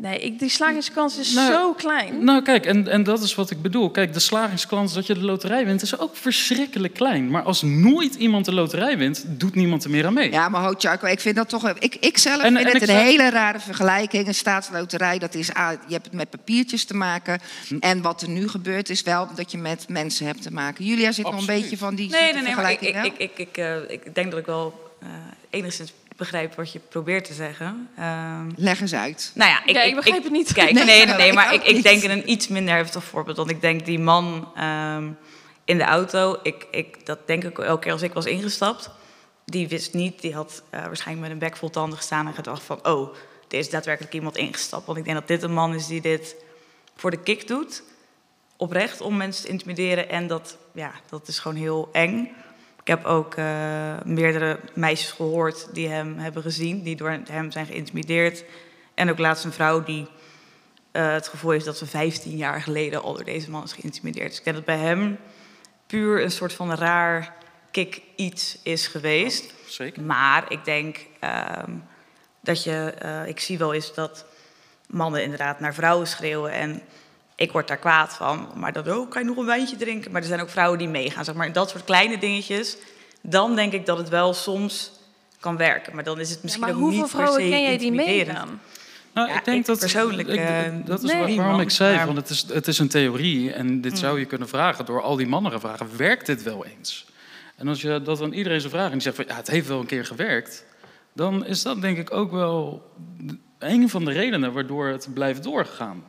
Nee, 0.00 0.18
ik, 0.18 0.38
die 0.38 0.48
slagingskans 0.48 1.18
is 1.18 1.32
Nou, 1.32 1.52
zo 1.52 1.72
klein. 1.72 2.24
Nou, 2.24 2.42
kijk, 2.42 2.66
en, 2.66 2.88
en 2.88 3.02
dat 3.02 3.22
is 3.22 3.34
wat 3.34 3.50
ik 3.50 3.62
bedoel. 3.62 3.90
Kijk, 3.90 4.12
de 4.12 4.18
slagingskans 4.20 4.92
dat 4.94 5.06
je 5.06 5.14
de 5.14 5.24
loterij 5.24 5.64
wint 5.64 5.82
is 5.82 5.98
ook 5.98 6.16
verschrikkelijk 6.16 6.94
klein. 6.94 7.30
Maar 7.30 7.42
als 7.42 7.62
nooit 7.62 8.14
iemand 8.14 8.44
de 8.44 8.54
loterij 8.54 8.98
wint, 8.98 9.24
doet 9.26 9.54
niemand 9.54 9.84
er 9.84 9.90
meer 9.90 10.06
aan 10.06 10.12
mee. 10.12 10.30
Ja, 10.30 10.48
maar 10.48 10.62
ho, 10.62 10.74
Charco, 10.78 11.06
ik 11.06 11.20
vind 11.20 11.36
dat 11.36 11.48
toch... 11.48 11.68
Ik, 11.78 11.94
ik 11.94 12.18
zelf 12.18 12.42
En- 12.42 12.42
vind 12.42 12.58
en 12.58 12.64
het 12.72 12.82
ik 12.82 12.88
een 12.88 12.94
hele 12.94 13.30
rare 13.30 13.60
vergelijking. 13.60 14.26
Een 14.26 14.34
staatsloterij, 14.34 15.18
dat 15.18 15.34
is... 15.34 15.54
ah, 15.54 15.70
je 15.86 15.92
hebt 15.92 16.04
het 16.04 16.14
met 16.14 16.30
papiertjes 16.30 16.84
te 16.84 16.94
maken. 16.94 17.40
Hm. 17.68 17.76
En 17.80 18.02
wat 18.02 18.22
er 18.22 18.28
nu 18.28 18.48
gebeurt, 18.48 18.88
is 18.90 19.02
wel 19.02 19.28
dat 19.34 19.50
je 19.50 19.58
met 19.58 19.88
mensen 19.88 20.26
hebt 20.26 20.42
te 20.42 20.52
maken. 20.52 20.84
Julia 20.84 21.12
zit 21.12 21.24
nog 21.24 21.32
een 21.32 21.38
Absoluut. 21.40 21.60
beetje 21.62 21.76
van 21.76 21.94
die 21.94 22.10
Nee, 22.10 22.32
nee, 22.32 22.42
nee, 22.42 22.54
maar 22.54 22.70
ik, 22.70 22.78
vergelijking 22.78 22.88
ik, 22.88 22.94
wel. 23.18 23.26
ik, 23.26 23.38
ik, 23.38 23.48
ik, 23.48 23.56
eh, 23.56 23.90
ik 23.90 24.14
denk 24.14 24.30
dat 24.30 24.40
ik 24.40 24.46
wel 24.46 24.92
eh, 25.00 25.08
enigszins 25.50 25.92
begrijp 26.18 26.54
wat 26.54 26.72
je 26.72 26.78
probeert 26.78 27.24
te 27.24 27.32
zeggen. 27.32 27.88
Ehm, 27.96 28.50
Leg 28.56 28.80
eens 28.80 28.94
uit. 28.94 29.30
nou 29.34 29.50
ja, 29.50 29.64
ik, 29.64 29.74
Ja, 29.74 29.82
ik 29.82 29.94
begrijp 29.94 30.22
het 30.22 30.32
niet. 30.32 30.52
Kijk, 30.52 30.72
Nee, 30.74 30.84
nee, 30.84 31.06
nee, 31.06 31.16
nee, 31.16 31.32
maar 31.32 31.54
ik, 31.54 31.62
ik 31.62 31.82
denk 31.82 32.02
in 32.02 32.10
een 32.10 32.30
iets 32.30 32.48
minder 32.48 32.74
heftig 32.74 33.04
voorbeeld. 33.04 33.36
Want 33.36 33.50
ik 33.50 33.60
denk 33.60 33.84
die 33.84 33.98
man 33.98 34.52
ehm, 34.56 35.10
in 35.64 35.78
de 35.78 35.84
auto, 35.84 36.38
ik, 36.42 36.66
ik, 36.70 37.06
dat 37.06 37.26
denk 37.26 37.44
ik 37.44 37.58
elke 37.58 37.82
keer 37.82 37.92
als 37.92 38.02
ik 38.02 38.12
was 38.12 38.26
ingestapt. 38.26 38.90
Die 39.44 39.68
wist 39.68 39.94
niet, 39.94 40.20
die 40.20 40.34
had 40.34 40.62
eh, 40.70 40.84
waarschijnlijk 40.84 41.26
met 41.26 41.30
een 41.36 41.48
bek 41.48 41.56
vol 41.56 41.70
tanden 41.70 41.98
gestaan 41.98 42.26
en 42.26 42.34
gedacht 42.34 42.62
van... 42.62 42.86
oh, 42.86 43.14
er 43.48 43.58
is 43.58 43.70
daadwerkelijk 43.70 44.14
iemand 44.14 44.36
ingestapt. 44.36 44.86
Want 44.86 44.98
ik 44.98 45.04
denk 45.04 45.16
dat 45.16 45.28
dit 45.28 45.42
een 45.42 45.52
man 45.52 45.74
is 45.74 45.86
die 45.86 46.00
dit 46.00 46.36
voor 46.96 47.10
de 47.10 47.22
kick 47.22 47.46
doet. 47.48 47.82
Oprecht, 48.56 49.00
om 49.00 49.16
mensen 49.16 49.44
te 49.44 49.50
intimideren. 49.50 50.08
En 50.08 50.26
dat, 50.26 50.56
ja, 50.74 50.92
dat 51.10 51.28
is 51.28 51.38
gewoon 51.38 51.56
heel 51.56 51.88
eng. 51.92 52.30
Ik 52.88 52.94
heb 52.94 53.04
ook 53.04 53.34
eh, 53.34 53.94
meerdere 54.04 54.60
meisjes 54.74 55.10
gehoord 55.10 55.68
die 55.74 55.88
hem 55.88 56.18
hebben 56.18 56.42
gezien, 56.42 56.82
die 56.82 56.96
door 56.96 57.18
hem 57.24 57.50
zijn 57.50 57.66
geïntimideerd. 57.66 58.44
En 58.94 59.10
ook 59.10 59.18
laatst 59.18 59.44
een 59.44 59.52
vrouw 59.52 59.82
die 59.82 60.06
eh, 60.90 61.12
het 61.12 61.28
gevoel 61.28 61.50
heeft 61.50 61.64
dat 61.64 61.76
ze 61.76 61.86
15 61.86 62.36
jaar 62.36 62.62
geleden 62.62 63.02
al 63.02 63.14
door 63.14 63.24
deze 63.24 63.50
man 63.50 63.62
is 63.62 63.72
geïntimideerd. 63.72 64.28
Dus 64.28 64.38
ik 64.38 64.44
denk 64.44 64.56
dat 64.56 64.64
bij 64.64 64.78
hem 64.78 65.18
puur 65.86 66.22
een 66.22 66.30
soort 66.30 66.52
van 66.52 66.74
raar 66.74 67.34
kick 67.70 68.02
iets 68.16 68.58
is 68.62 68.86
geweest. 68.86 69.54
Zeker. 69.66 70.02
Maar 70.02 70.52
ik 70.52 70.64
denk 70.64 71.06
ehm, 71.20 71.72
dat 72.40 72.64
je, 72.64 72.94
eh, 72.98 73.26
ik 73.26 73.40
zie 73.40 73.58
wel 73.58 73.74
eens 73.74 73.94
dat 73.94 74.24
mannen 74.86 75.22
inderdaad 75.22 75.60
naar 75.60 75.74
vrouwen 75.74 76.06
schreeuwen 76.06 76.52
en 76.52 76.82
ik 77.38 77.52
word 77.52 77.68
daar 77.68 77.76
kwaad 77.76 78.12
van. 78.14 78.48
Maar 78.54 78.72
dan, 78.72 78.88
oh, 78.92 79.10
kan 79.10 79.22
je 79.22 79.28
nog 79.28 79.36
een 79.36 79.44
wijntje 79.46 79.76
drinken? 79.76 80.10
Maar 80.12 80.20
er 80.20 80.26
zijn 80.28 80.40
ook 80.40 80.48
vrouwen 80.50 80.78
die 80.78 80.88
meegaan, 80.88 81.24
zeg 81.24 81.34
maar. 81.34 81.52
Dat 81.52 81.70
soort 81.70 81.84
kleine 81.84 82.18
dingetjes. 82.18 82.76
Dan 83.22 83.54
denk 83.54 83.72
ik 83.72 83.86
dat 83.86 83.98
het 83.98 84.08
wel 84.08 84.34
soms 84.34 84.92
kan 85.40 85.56
werken. 85.56 85.94
Maar 85.94 86.04
dan 86.04 86.20
is 86.20 86.26
het 86.28 86.36
Ja, 86.36 86.42
misschien 86.42 86.64
maar 86.64 86.72
ook 86.74 86.78
hoeveel 86.80 87.00
niet 87.00 87.10
per 87.10 87.18
vrouwen 87.20 87.42
se 87.42 87.48
ken 87.48 87.62
jij 87.62 87.78
die 87.78 87.92
meegaan? 87.92 88.60
Nou, 89.14 89.28
Ja, 89.28 89.38
ik 89.38 89.44
denk 89.44 89.60
ik 89.60 89.66
dat 89.66 89.78
persoonlijk, 89.78 90.28
ik- 90.28 90.38
eh, 90.38 90.62
dat 90.84 91.02
is 91.02 91.12
nee. 91.12 91.20
waar- 91.22 91.34
waarom 91.44 91.60
ik 91.60 91.70
zei 91.70 91.96
maar- 91.96 92.06
van 92.06 92.16
het 92.16 92.30
is, 92.30 92.44
het 92.52 92.66
is 92.68 92.78
een 92.78 92.88
theorie 92.88 93.52
en 93.52 93.80
dit 93.80 93.98
zou 93.98 94.18
je 94.18 94.24
kunnen 94.24 94.48
vragen 94.48 94.84
door 94.84 95.02
al 95.02 95.16
die 95.16 95.26
mannen 95.26 95.52
te 95.52 95.60
vragen. 95.60 95.96
Werkt 95.96 96.26
dit 96.26 96.42
wel 96.42 96.64
eens? 96.66 97.06
En 97.56 97.68
als 97.68 97.80
je 97.82 98.02
dat 98.02 98.22
aan 98.22 98.32
iedereen 98.32 98.58
zou 98.60 98.72
vragen 98.72 98.90
en 98.92 98.98
die 98.98 99.02
zegt 99.12 99.16
van 99.16 99.24
ja, 99.28 99.34
het 99.36 99.48
heeft 99.48 99.68
wel 99.68 99.80
een 99.80 99.86
keer 99.86 100.04
gewerkt, 100.06 100.64
dan 101.12 101.46
is 101.46 101.62
dat 101.62 101.80
denk 101.80 101.98
ik 101.98 102.12
ook 102.12 102.30
wel 102.30 102.82
een 103.58 103.88
van 103.88 104.04
de 104.04 104.12
redenen 104.12 104.52
waardoor 104.52 104.86
het 104.86 105.08
blijft 105.14 105.42
doorgaan. 105.42 106.04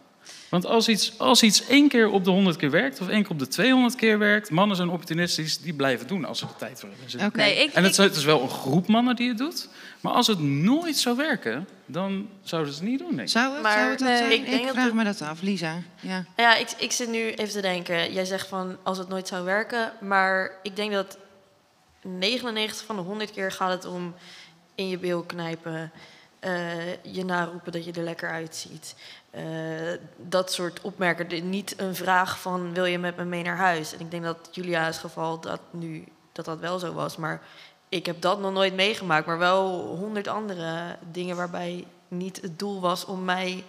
Want 0.50 0.66
als 0.66 0.88
iets, 0.88 1.20
als 1.20 1.44
iets 1.44 1.68
één 1.68 1.88
keer 1.88 2.10
op 2.10 2.24
de 2.24 2.30
100 2.30 2.56
keer 2.58 2.72
werkt 2.72 3.02
of 3.02 3.08
één 3.10 3.22
keer 3.22 3.32
op 3.32 3.40
de 3.40 3.48
200 3.48 3.96
keer 3.96 4.18
werkt, 4.20 4.50
mannen 4.50 4.76
zijn 4.78 4.90
opportunistisch, 4.90 5.60
die 5.60 5.74
blijven 5.74 6.08
doen 6.08 6.26
als 6.26 6.40
ze 6.40 6.46
er 6.46 6.56
tijd 6.56 6.80
voor 6.80 6.90
hebben. 6.90 7.28
Oké. 7.28 7.38
Nee, 7.38 7.64
ik, 7.64 7.74
En 7.74 7.84
het 7.84 7.92
is, 7.92 7.98
het 7.98 8.16
is 8.16 8.24
wel 8.24 8.42
een 8.42 8.50
groep 8.50 8.88
mannen 8.88 9.16
die 9.16 9.30
het 9.30 9.38
doet. 9.38 9.70
Maar 10.02 10.14
als 10.14 10.28
het 10.28 10.40
nooit 10.40 10.98
zou 10.98 11.16
werken, 11.18 11.68
dan 11.86 12.30
zouden 12.42 12.74
ze 12.74 12.80
het 12.80 12.90
niet 12.90 13.00
doen, 13.00 13.10
denk 13.10 13.22
ik. 13.22 13.30
Zou 13.30 13.54
het, 13.54 13.62
Maar 13.64 13.78
zou 13.78 13.90
het 13.90 14.00
dat 14.00 14.08
nee, 14.08 14.18
zijn? 14.18 14.32
ik 14.32 14.40
Ik, 14.40 14.50
denk 14.50 14.64
dat 14.66 14.74
vraag 14.74 14.94
me 14.94 15.04
dat 15.04 15.22
af, 15.22 15.42
Lisa. 15.42 15.76
Ja. 16.00 16.26
Ja, 16.38 16.56
ik, 16.56 16.70
ik 16.78 16.92
zit 16.92 17.10
nu 17.10 17.32
even 17.32 17.54
te 17.54 17.62
denken. 17.62 18.14
Jij 18.14 18.26
zegt 18.26 18.48
van 18.48 18.78
als 18.84 18.98
het 18.98 19.08
nooit 19.08 19.28
zou 19.28 19.46
werken. 19.46 19.92
Maar 20.00 20.52
ik 20.64 20.76
denk 20.76 20.92
dat 20.92 21.18
99 22.02 22.86
van 22.86 22.96
de 22.96 23.02
100 23.02 23.32
keer 23.32 23.52
gaat 23.52 23.72
het 23.72 23.86
om 23.86 24.14
in 24.76 24.90
je 24.90 24.98
bil 24.98 25.22
knijpen. 25.24 25.92
eh, 26.40 27.04
je 27.04 27.26
naroepen 27.26 27.72
dat 27.72 27.86
je 27.86 27.92
er 27.92 28.04
lekker 28.04 28.30
uitziet. 28.30 28.96
Eh, 29.32 29.44
dat 30.18 30.52
soort 30.54 30.82
opmerken. 30.82 31.50
Niet 31.50 31.74
een 31.78 31.96
vraag 31.96 32.40
van 32.40 32.74
wil 32.74 32.86
je 32.86 33.00
met 33.00 33.18
me 33.18 33.24
mee 33.24 33.44
naar 33.44 33.58
huis. 33.58 33.94
En 33.94 34.00
ik 34.00 34.12
denk 34.12 34.24
dat 34.24 34.50
Julia's 34.52 34.98
geval 34.98 35.40
dat 35.40 35.60
nu 35.72 36.04
dat 36.32 36.46
dat 36.46 36.60
wel 36.60 36.80
zo 36.80 36.94
was. 36.94 37.18
Maar 37.18 37.42
ik 37.90 38.06
heb 38.06 38.22
dat 38.22 38.40
nog 38.40 38.54
nooit 38.54 38.76
meegemaakt. 38.76 39.26
Maar 39.26 39.38
wel 39.38 39.96
honderd 39.98 40.28
andere 40.28 40.98
dingen 41.12 41.36
waarbij 41.36 41.86
niet 42.08 42.42
het 42.42 42.60
doel 42.60 42.82
was 42.82 43.06
om 43.06 43.24
mij 43.24 43.64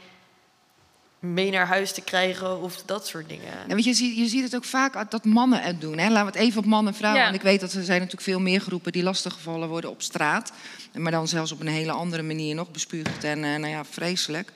mee 1.18 1.50
naar 1.50 1.66
huis 1.66 1.92
te 1.92 2.00
krijgen 2.00 2.60
of 2.60 2.82
dat 2.86 3.06
soort 3.06 3.28
dingen. 3.28 3.52
En 3.68 3.74
weet 3.74 3.84
je, 3.84 3.90
je 3.90 3.96
ziet, 3.96 4.16
je 4.16 4.26
ziet 4.26 4.42
het 4.42 4.56
ook 4.56 4.64
vaak 4.64 5.10
dat 5.10 5.24
mannen 5.24 5.62
het 5.62 5.80
doen. 5.80 5.98
Hè? 5.98 6.08
Laten 6.08 6.32
we 6.32 6.38
het 6.38 6.48
even 6.48 6.58
op 6.58 6.66
man 6.66 6.86
en 6.86 6.94
vrouw. 6.94 7.14
Ja. 7.14 7.22
Want 7.22 7.34
ik 7.34 7.42
weet 7.42 7.60
dat 7.60 7.72
er 7.72 7.84
zijn 7.84 7.98
natuurlijk 7.98 8.28
veel 8.28 8.40
meer 8.40 8.60
groepen 8.60 8.92
die 8.92 9.02
lastiggevallen 9.02 9.68
worden 9.68 9.90
op 9.90 10.02
straat. 10.02 10.52
Maar 10.94 11.12
dan 11.12 11.28
zelfs 11.28 11.52
op 11.52 11.60
een 11.60 11.66
hele 11.66 11.92
andere 11.92 12.22
manier 12.22 12.54
nog 12.54 12.70
bespuugd 12.70 13.24
en 13.24 13.44
eh, 13.44 13.50
nou 13.50 13.66
ja, 13.66 13.84
vreselijk. 13.84 14.52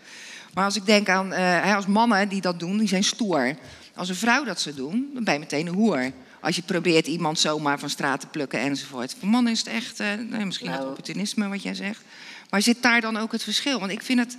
Maar 0.55 0.65
als 0.65 0.77
ik 0.77 0.87
denk 0.87 1.09
aan, 1.09 1.33
eh, 1.33 1.75
als 1.77 1.87
mannen 1.87 2.29
die 2.29 2.41
dat 2.41 2.59
doen, 2.59 2.79
die 2.79 2.89
zijn 2.89 3.05
stoer. 3.05 3.57
Als 3.95 4.09
een 4.09 4.15
vrouw 4.15 4.45
dat 4.45 4.61
zou 4.61 4.75
doen, 4.75 5.11
dan 5.15 5.25
ben 5.25 5.35
je 5.35 5.41
meteen 5.41 5.67
een 5.67 5.75
hoer. 5.75 6.13
Als 6.41 6.57
je 6.57 6.63
probeert 6.63 7.07
iemand 7.07 7.39
zomaar 7.39 7.79
van 7.79 7.91
straat 7.91 8.21
te 8.21 8.27
plukken 8.27 8.61
enzovoort. 8.61 9.15
Voor 9.19 9.29
mannen 9.29 9.53
is 9.53 9.59
het 9.59 9.69
echt, 9.69 10.01
eh, 10.01 10.07
nou, 10.13 10.45
misschien 10.45 10.69
dat 10.69 10.77
Nou. 10.77 10.89
opportunisme 10.89 11.49
wat 11.49 11.63
jij 11.63 11.75
zegt. 11.75 12.03
Maar 12.51 12.63
zit 12.63 12.83
daar 12.83 13.01
dan 13.01 13.17
ook 13.17 13.33
het 13.33 13.43
verschil? 13.43 13.79
Want 13.79 13.93
ik 13.93 14.03
vind 14.03 14.19
het, 14.19 14.37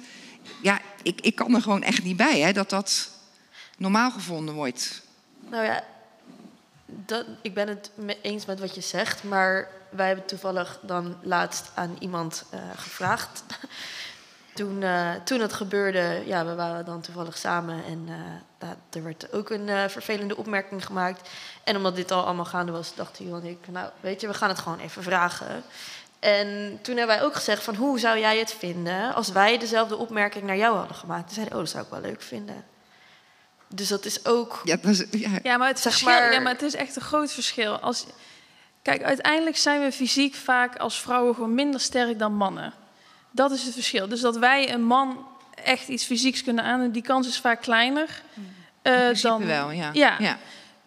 ja, 0.61 0.79
ik, 1.03 1.21
ik 1.21 1.35
kan 1.35 1.55
er 1.55 1.61
gewoon 1.61 1.83
echt 1.83 2.03
niet 2.03 2.17
bij 2.17 2.39
hè, 2.39 2.51
dat 2.51 2.69
dat 2.69 3.09
normaal 3.77 4.11
gevonden 4.11 4.55
wordt. 4.55 5.01
Nou 5.49 5.63
ja, 5.63 5.83
dat, 6.85 7.25
ik 7.41 7.53
ben 7.53 7.67
het 7.67 7.91
me 7.95 8.17
eens 8.21 8.45
met 8.45 8.59
wat 8.59 8.75
je 8.75 8.81
zegt, 8.81 9.23
maar 9.23 9.67
wij 9.89 10.07
hebben 10.07 10.25
toevallig 10.25 10.79
dan 10.81 11.17
laatst 11.21 11.71
aan 11.75 11.95
iemand 11.99 12.43
eh, 12.49 12.59
gevraagd. 12.75 13.43
Toen, 14.55 14.83
eh, 14.83 15.11
toen 15.23 15.39
het 15.39 15.53
gebeurde, 15.53 16.23
ja, 16.25 16.45
we 16.45 16.55
waren 16.55 16.85
dan 16.85 17.01
toevallig 17.01 17.37
samen 17.37 17.83
en 17.85 18.03
eh, 18.07 18.13
daar- 18.57 18.75
er 18.91 19.03
werd 19.03 19.33
ook 19.33 19.49
een 19.49 19.69
eh, 19.69 19.83
vervelende 19.87 20.37
opmerking 20.37 20.85
gemaakt. 20.85 21.29
En 21.63 21.75
omdat 21.75 21.95
dit 21.95 22.11
al 22.11 22.23
allemaal 22.25 22.45
gaande 22.45 22.71
was, 22.71 22.95
dacht 22.95 23.17
hij 23.17 23.27
en 23.27 23.43
ik, 23.45 23.57
nou 23.69 23.89
weet 23.99 24.21
je, 24.21 24.27
we 24.27 24.33
gaan 24.33 24.49
het 24.49 24.59
gewoon 24.59 24.79
even 24.79 25.03
vragen. 25.03 25.63
En 26.19 26.79
toen 26.81 26.97
hebben 26.97 27.15
wij 27.15 27.25
ook 27.25 27.35
gezegd 27.35 27.63
van 27.63 27.75
hoe 27.75 27.99
zou 27.99 28.19
jij 28.19 28.37
het 28.37 28.53
vinden 28.53 29.13
als 29.13 29.29
wij 29.29 29.57
dezelfde 29.57 29.97
opmerking 29.97 30.43
naar 30.43 30.57
jou 30.57 30.75
hadden 30.77 30.95
gemaakt? 30.97 31.23
Toen 31.25 31.33
zeiden, 31.33 31.53
oh, 31.55 31.59
dat 31.61 31.69
zou 31.69 31.83
ik 31.83 31.89
wel 31.91 32.01
leuk 32.01 32.21
vinden. 32.21 32.65
Dus 33.67 33.87
dat 33.87 34.05
is 34.05 34.25
ook 34.25 34.61
Ja, 34.63 34.75
dat 34.81 34.91
is, 34.91 35.05
ja. 35.11 35.29
Ja, 35.43 35.57
maar 35.57 35.67
het, 35.67 35.79
Zeg 35.79 35.91
verschil, 35.91 36.13
maar- 36.13 36.33
ja, 36.33 36.39
maar 36.39 36.51
het 36.53 36.61
is 36.61 36.73
echt 36.75 36.95
een 36.95 37.01
groot 37.01 37.31
verschil. 37.31 37.77
Als, 37.77 38.05
kijk, 38.81 39.03
uiteindelijk 39.03 39.57
zijn 39.57 39.81
we 39.81 39.91
fysiek 39.91 40.35
vaak 40.35 40.77
als 40.77 41.01
vrouwen 41.01 41.33
gewoon 41.35 41.53
minder 41.55 41.79
sterk 41.79 42.19
dan 42.19 42.33
mannen. 42.33 42.73
Dat 43.35 43.51
is 43.51 43.63
het 43.63 43.73
verschil. 43.73 44.07
Dus 44.07 44.21
dat 44.21 44.37
wij 44.37 44.73
een 44.73 44.83
man 44.83 45.25
echt 45.63 45.87
iets 45.87 46.03
fysieks 46.05 46.43
kunnen 46.43 46.63
aandoen, 46.63 46.91
die 46.91 47.01
kans 47.01 47.27
is 47.27 47.39
vaak 47.39 47.61
kleiner. 47.61 48.21
eh, 48.81 48.93
In 48.93 48.99
principe 48.99 49.27
dan, 49.27 49.45
wel, 49.45 49.71
ja. 49.71 49.89
Ja. 49.93 50.15
ja. 50.19 50.37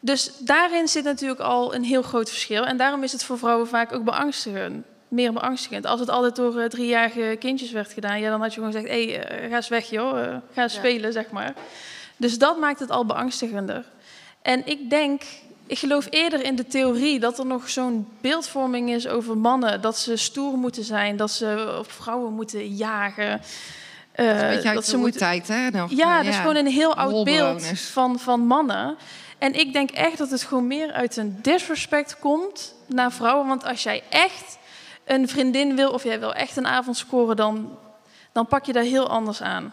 Dus 0.00 0.32
daarin 0.38 0.88
zit 0.88 1.04
natuurlijk 1.04 1.40
al 1.40 1.74
een 1.74 1.84
heel 1.84 2.02
groot 2.02 2.28
verschil. 2.28 2.66
En 2.66 2.76
daarom 2.76 3.02
is 3.02 3.12
het 3.12 3.24
voor 3.24 3.38
vrouwen 3.38 3.68
vaak 3.68 3.92
ook 3.92 4.04
beangstigend. 4.04 4.84
Meer 5.08 5.32
beangstigend. 5.32 5.86
Als 5.86 6.00
het 6.00 6.08
altijd 6.08 6.36
door 6.36 6.54
uh, 6.54 6.64
driejarige 6.64 7.36
kindjes 7.38 7.70
werd 7.70 7.92
gedaan, 7.92 8.20
ja, 8.20 8.30
dan 8.30 8.40
had 8.40 8.54
je 8.54 8.60
gewoon 8.60 8.72
gezegd: 8.72 8.92
hé, 8.92 9.04
hey, 9.12 9.42
uh, 9.42 9.50
ga 9.50 9.56
eens 9.56 9.68
weg, 9.68 9.90
joh. 9.90 10.18
Uh, 10.18 10.36
ga 10.54 10.62
ja. 10.62 10.68
spelen, 10.68 11.12
zeg 11.12 11.30
maar. 11.30 11.54
Dus 12.16 12.38
dat 12.38 12.58
maakt 12.58 12.80
het 12.80 12.90
al 12.90 13.06
beangstigender. 13.06 13.84
En 14.42 14.66
ik 14.66 14.90
denk, 14.90 15.22
ik 15.68 15.78
geloof 15.78 16.06
eerder 16.10 16.44
in 16.44 16.56
de 16.56 16.66
theorie 16.66 17.20
dat 17.20 17.38
er 17.38 17.46
nog 17.46 17.68
zo'n 17.68 18.08
beeldvorming 18.20 18.90
is 18.90 19.08
over 19.08 19.36
mannen. 19.36 19.80
Dat 19.80 19.98
ze 19.98 20.16
stoer 20.16 20.56
moeten 20.56 20.84
zijn, 20.84 21.16
dat 21.16 21.30
ze 21.30 21.76
op 21.78 21.92
vrouwen 21.92 22.32
moeten 22.32 22.74
jagen. 22.74 23.40
Uh, 24.16 24.52
dat, 24.52 24.74
dat 24.74 24.86
ze 24.86 24.96
moeten 24.96 25.20
tijd, 25.20 25.48
hè? 25.48 25.70
Nog. 25.70 25.90
Ja, 25.90 26.16
dat 26.22 26.32
is 26.32 26.38
gewoon 26.38 26.56
een 26.56 26.66
heel 26.66 26.94
oud 26.94 27.24
beeld 27.24 27.66
van, 27.78 28.18
van 28.18 28.40
mannen. 28.40 28.96
En 29.38 29.54
ik 29.54 29.72
denk 29.72 29.90
echt 29.90 30.18
dat 30.18 30.30
het 30.30 30.42
gewoon 30.42 30.66
meer 30.66 30.92
uit 30.92 31.16
een 31.16 31.38
disrespect 31.42 32.18
komt 32.18 32.74
naar 32.86 33.12
vrouwen. 33.12 33.46
Want 33.46 33.64
als 33.64 33.82
jij 33.82 34.02
echt 34.10 34.58
een 35.04 35.28
vriendin 35.28 35.76
wil 35.76 35.90
of 35.90 36.04
jij 36.04 36.20
wil 36.20 36.34
echt 36.34 36.56
een 36.56 36.66
avond 36.66 36.96
scoren, 36.96 37.36
dan, 37.36 37.78
dan 38.32 38.46
pak 38.46 38.64
je 38.64 38.72
daar 38.72 38.82
heel 38.82 39.08
anders 39.08 39.42
aan. 39.42 39.72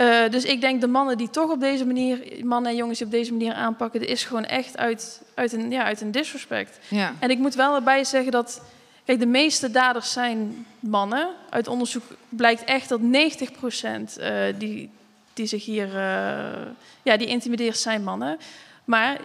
Uh, 0.00 0.28
dus 0.30 0.44
ik 0.44 0.60
denk 0.60 0.80
de 0.80 0.86
mannen 0.86 1.16
die 1.16 1.30
toch 1.30 1.50
op 1.50 1.60
deze 1.60 1.86
manier, 1.86 2.20
mannen 2.44 2.70
en 2.70 2.76
jongens 2.76 2.98
die 2.98 3.06
op 3.06 3.12
deze 3.12 3.32
manier 3.32 3.52
aanpakken, 3.52 4.00
dat 4.00 4.08
is 4.08 4.24
gewoon 4.24 4.44
echt 4.44 4.76
uit, 4.76 5.22
uit, 5.34 5.52
een, 5.52 5.70
ja, 5.70 5.84
uit 5.84 6.00
een 6.00 6.10
disrespect. 6.10 6.78
Ja. 6.88 7.14
En 7.18 7.30
ik 7.30 7.38
moet 7.38 7.54
wel 7.54 7.74
erbij 7.74 8.04
zeggen 8.04 8.32
dat, 8.32 8.62
kijk, 9.04 9.18
de 9.18 9.26
meeste 9.26 9.70
daders 9.70 10.12
zijn 10.12 10.66
mannen. 10.80 11.28
Uit 11.50 11.68
onderzoek 11.68 12.02
blijkt 12.28 12.64
echt 12.64 12.88
dat 12.88 13.00
90% 13.00 13.04
uh, 13.04 14.42
die, 14.58 14.90
die 15.34 15.46
zich 15.46 15.64
hier, 15.64 15.86
uh, 15.86 15.92
ja, 17.02 17.16
die 17.16 17.26
intimideerd 17.26 17.78
zijn 17.78 18.02
mannen. 18.02 18.38
Maar 18.84 19.18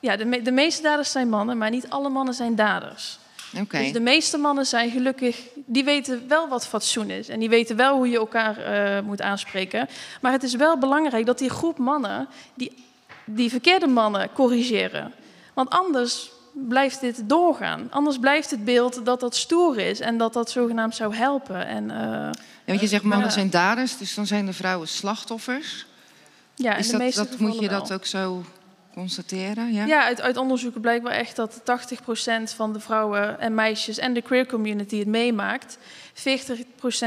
ja, 0.00 0.16
de, 0.16 0.24
me 0.24 0.42
de, 0.42 0.52
meeste 0.52 0.82
daders 0.82 1.10
zijn 1.10 1.28
mannen, 1.28 1.58
maar 1.58 1.70
niet 1.70 1.90
alle 1.90 2.08
mannen 2.08 2.34
zijn 2.34 2.54
daders. 2.54 3.18
Okay. 3.60 3.82
Dus 3.82 3.92
de 3.92 4.00
meeste 4.00 4.38
mannen 4.38 4.66
zijn 4.66 4.90
gelukkig, 4.90 5.40
die 5.54 5.84
weten 5.84 6.28
wel 6.28 6.48
wat 6.48 6.66
fatsoen 6.66 7.10
is. 7.10 7.28
En 7.28 7.40
die 7.40 7.48
weten 7.48 7.76
wel 7.76 7.96
hoe 7.96 8.08
je 8.08 8.16
elkaar 8.18 8.58
uh, 8.58 9.00
moet 9.00 9.22
aanspreken. 9.22 9.88
Maar 10.20 10.32
het 10.32 10.42
is 10.42 10.54
wel 10.54 10.78
belangrijk 10.78 11.26
dat 11.26 11.38
die 11.38 11.50
groep 11.50 11.78
mannen, 11.78 12.28
die, 12.54 12.84
die 13.24 13.50
verkeerde 13.50 13.86
mannen, 13.86 14.32
corrigeren. 14.32 15.12
Want 15.54 15.70
anders 15.70 16.30
blijft 16.52 17.00
dit 17.00 17.22
doorgaan. 17.24 17.86
Anders 17.90 18.18
blijft 18.18 18.50
het 18.50 18.64
beeld 18.64 19.04
dat 19.04 19.20
dat 19.20 19.36
stoer 19.36 19.78
is 19.78 20.00
en 20.00 20.18
dat 20.18 20.32
dat 20.32 20.50
zogenaamd 20.50 20.94
zou 20.94 21.14
helpen. 21.14 21.66
En, 21.66 21.84
uh, 21.84 21.96
ja, 21.96 22.30
want 22.64 22.80
je 22.80 22.86
zegt 22.86 23.04
mannen 23.04 23.32
zijn 23.32 23.50
daders, 23.50 23.98
dus 23.98 24.14
dan 24.14 24.26
zijn 24.26 24.46
de 24.46 24.52
vrouwen 24.52 24.88
slachtoffers. 24.88 25.86
Ja, 26.54 26.76
is 26.76 26.86
in 26.86 26.92
de 26.92 26.98
dat, 26.98 27.00
meeste 27.06 27.28
dat 27.28 27.38
moet 27.38 27.58
je 27.58 27.68
wel. 27.68 27.78
dat 27.78 27.92
ook 27.92 28.06
zo 28.06 28.44
constateren? 28.94 29.72
Ja, 29.72 29.86
ja 29.86 30.04
uit, 30.04 30.20
uit 30.20 30.36
onderzoeken 30.36 30.80
blijkt 30.80 31.02
wel 31.02 31.12
echt 31.12 31.36
dat 31.36 31.60
80% 31.60 31.64
van 32.54 32.72
de 32.72 32.80
vrouwen 32.80 33.40
en 33.40 33.54
meisjes 33.54 33.98
en 33.98 34.14
de 34.14 34.22
queer 34.22 34.46
community 34.46 34.98
het 34.98 35.06
meemaakt. 35.06 35.78
40% 36.14 36.20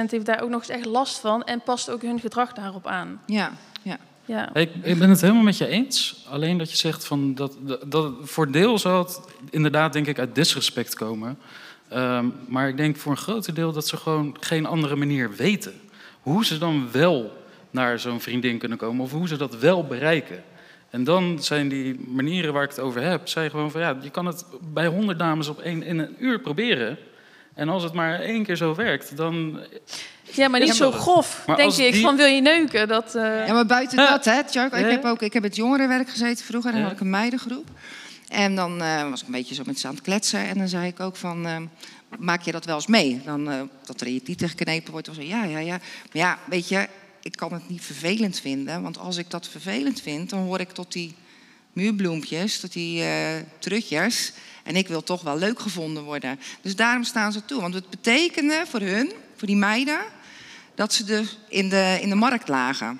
heeft 0.10 0.26
daar 0.26 0.42
ook 0.42 0.50
nog 0.50 0.60
eens 0.60 0.70
echt 0.70 0.86
last 0.86 1.20
van 1.20 1.44
en 1.44 1.62
past 1.62 1.90
ook 1.90 2.02
hun 2.02 2.20
gedrag 2.20 2.54
daarop 2.54 2.88
aan. 2.88 3.22
Ja, 3.26 3.52
ja. 3.82 3.98
Ja. 4.28 4.56
Ik, 4.56 4.70
ik, 4.82 5.00
ben 5.00 5.10
het 5.10 5.22
helemaal 5.22 5.44
met 5.44 5.58
je 5.58 5.68
eens. 5.68 6.26
Alleen 6.30 6.58
dat 6.58 6.72
je 6.72 6.78
zegt 6.78 7.06
van 7.06 7.36
dat, 7.36 7.58
dat, 7.60 7.92
dat 7.92 8.14
voor 8.22 8.52
deel 8.52 8.80
zal 8.80 8.98
het 8.98 9.20
inderdaad 9.50 9.94
denk 9.94 10.08
ik 10.08 10.20
uit 10.20 10.36
disrespect 10.36 10.96
komen. 10.96 11.38
Um, 11.94 12.34
maar 12.48 12.68
ik 12.68 12.78
denk 12.78 12.98
voor 12.98 13.12
een 13.12 13.18
groot 13.18 13.56
deel 13.56 13.72
dat 13.72 13.88
ze 13.88 13.98
gewoon 13.98 14.38
geen 14.40 14.66
andere 14.66 14.96
manier 14.96 15.36
weten. 15.36 15.74
Hoe 16.22 16.46
ze 16.46 16.58
dan 16.58 16.92
wel 16.92 17.44
naar 17.72 18.00
zo'n 18.00 18.22
vriendin 18.22 18.58
kunnen 18.58 18.78
komen 18.78 19.04
of 19.04 19.12
hoe 19.12 19.28
ze 19.28 19.38
dat 19.38 19.58
wel 19.58 19.84
bereiken. 19.84 20.44
En 20.96 21.04
dan 21.04 21.38
zijn 21.44 21.68
die 21.70 22.00
manieren 22.08 22.54
waar 22.54 22.64
ik 22.64 22.70
het 22.70 22.80
over 22.80 23.02
heb, 23.02 23.28
zijn 23.28 23.50
gewoon 23.50 23.72
van 23.72 23.82
ja, 23.82 23.98
je 24.02 24.10
kan 24.10 24.26
het 24.26 24.46
bij 24.74 24.88
honderd 24.88 25.20
dames 25.20 25.48
op 25.48 25.60
één, 25.60 25.84
in 25.84 26.00
een 26.00 26.16
uur 26.20 26.40
proberen. 26.40 26.98
En 27.54 27.70
als 27.70 27.84
het 27.84 27.94
maar 27.94 28.20
één 28.20 28.44
keer 28.44 28.56
zo 28.56 28.76
werkt, 28.76 29.18
dan. 29.18 29.60
Ja, 30.22 30.48
maar 30.48 30.60
niet 30.60 30.76
zo 30.76 30.92
grof, 30.92 31.44
maar 31.48 31.56
denk 31.56 31.74
ik. 31.74 31.94
Die... 31.94 32.02
Van 32.02 32.16
wil 32.16 32.26
je 32.26 32.42
neuken? 32.42 32.88
Dat, 32.88 33.16
uh... 33.16 33.48
Ja, 33.48 33.54
maar 33.54 33.66
buiten 33.66 33.98
dat, 33.98 34.26
hè, 34.26 34.42
Chuck. 34.50 34.74
Ik 34.74 34.90
heb 34.90 35.06
ook 35.06 35.22
ik 35.22 35.34
heb 35.34 35.44
het 35.44 35.56
jongerenwerk 35.56 36.10
gezeten 36.10 36.46
vroeger. 36.46 36.72
Dan 36.72 36.80
ja. 36.80 36.86
had 36.86 36.96
ik 36.96 37.02
een 37.02 37.10
meidengroep. 37.10 37.68
En 38.30 38.56
dan 38.56 38.82
uh, 38.82 39.10
was 39.10 39.22
ik 39.22 39.26
een 39.26 39.34
beetje 39.34 39.56
zo 39.56 39.64
met 39.66 39.80
ze 39.80 39.88
aan 39.88 39.94
het 39.94 40.04
kletsen. 40.04 40.40
En 40.40 40.58
dan 40.58 40.68
zei 40.68 40.88
ik 40.88 41.00
ook 41.00 41.16
van, 41.16 41.48
uh, 41.48 41.58
maak 42.20 42.42
je 42.42 42.52
dat 42.52 42.66
wel 42.66 42.76
eens 42.76 42.88
mee? 42.88 43.22
Dan, 43.26 43.52
uh, 43.52 43.62
dat 43.86 44.02
er 44.02 44.08
in 44.08 44.14
je 44.14 44.24
tieten 44.24 44.50
geknepen 44.50 44.92
wordt. 44.92 45.06
Dan 45.06 45.16
zo, 45.16 45.22
ja, 45.22 45.44
ja, 45.44 45.60
ja. 45.60 45.78
Maar 45.78 45.80
ja, 46.12 46.40
weet 46.50 46.70
je, 46.70 46.88
ik 47.26 47.36
kan 47.36 47.54
het 47.54 47.70
niet 47.70 47.82
vervelend 47.82 48.40
vinden. 48.40 48.82
Want 48.82 48.98
als 48.98 49.18
ik 49.18 49.30
dat 49.30 49.48
vervelend 49.48 50.02
vind, 50.02 50.30
dan 50.30 50.40
hoor 50.40 50.60
ik 50.60 50.72
tot 50.72 50.92
die 50.92 51.16
muurbloempjes, 51.74 52.60
tot 52.60 52.74
die 52.74 53.04
trutjes. 53.60 54.34
En 54.64 54.76
ik 54.76 54.88
wil 54.88 55.04
toch 55.04 55.22
wel 55.22 55.38
leuk 55.38 55.60
gevonden 55.60 56.04
worden. 56.04 56.40
Dus 56.62 56.76
daarom 56.76 57.04
staan 57.04 57.32
ze 57.32 57.46
toe. 57.46 57.62
Want 57.62 57.74
het 57.74 57.90
betekende 57.90 58.64
voor 58.68 58.80
hun, 58.80 59.12
voor 59.36 59.48
die 59.48 59.58
meiden, 59.58 60.00
dat 60.76 60.94
ze 60.94 61.04
de, 61.04 61.26
in, 61.50 61.70
de, 61.70 61.98
in 62.02 62.10
de 62.10 62.16
markt 62.16 62.48
lagen. 62.48 63.00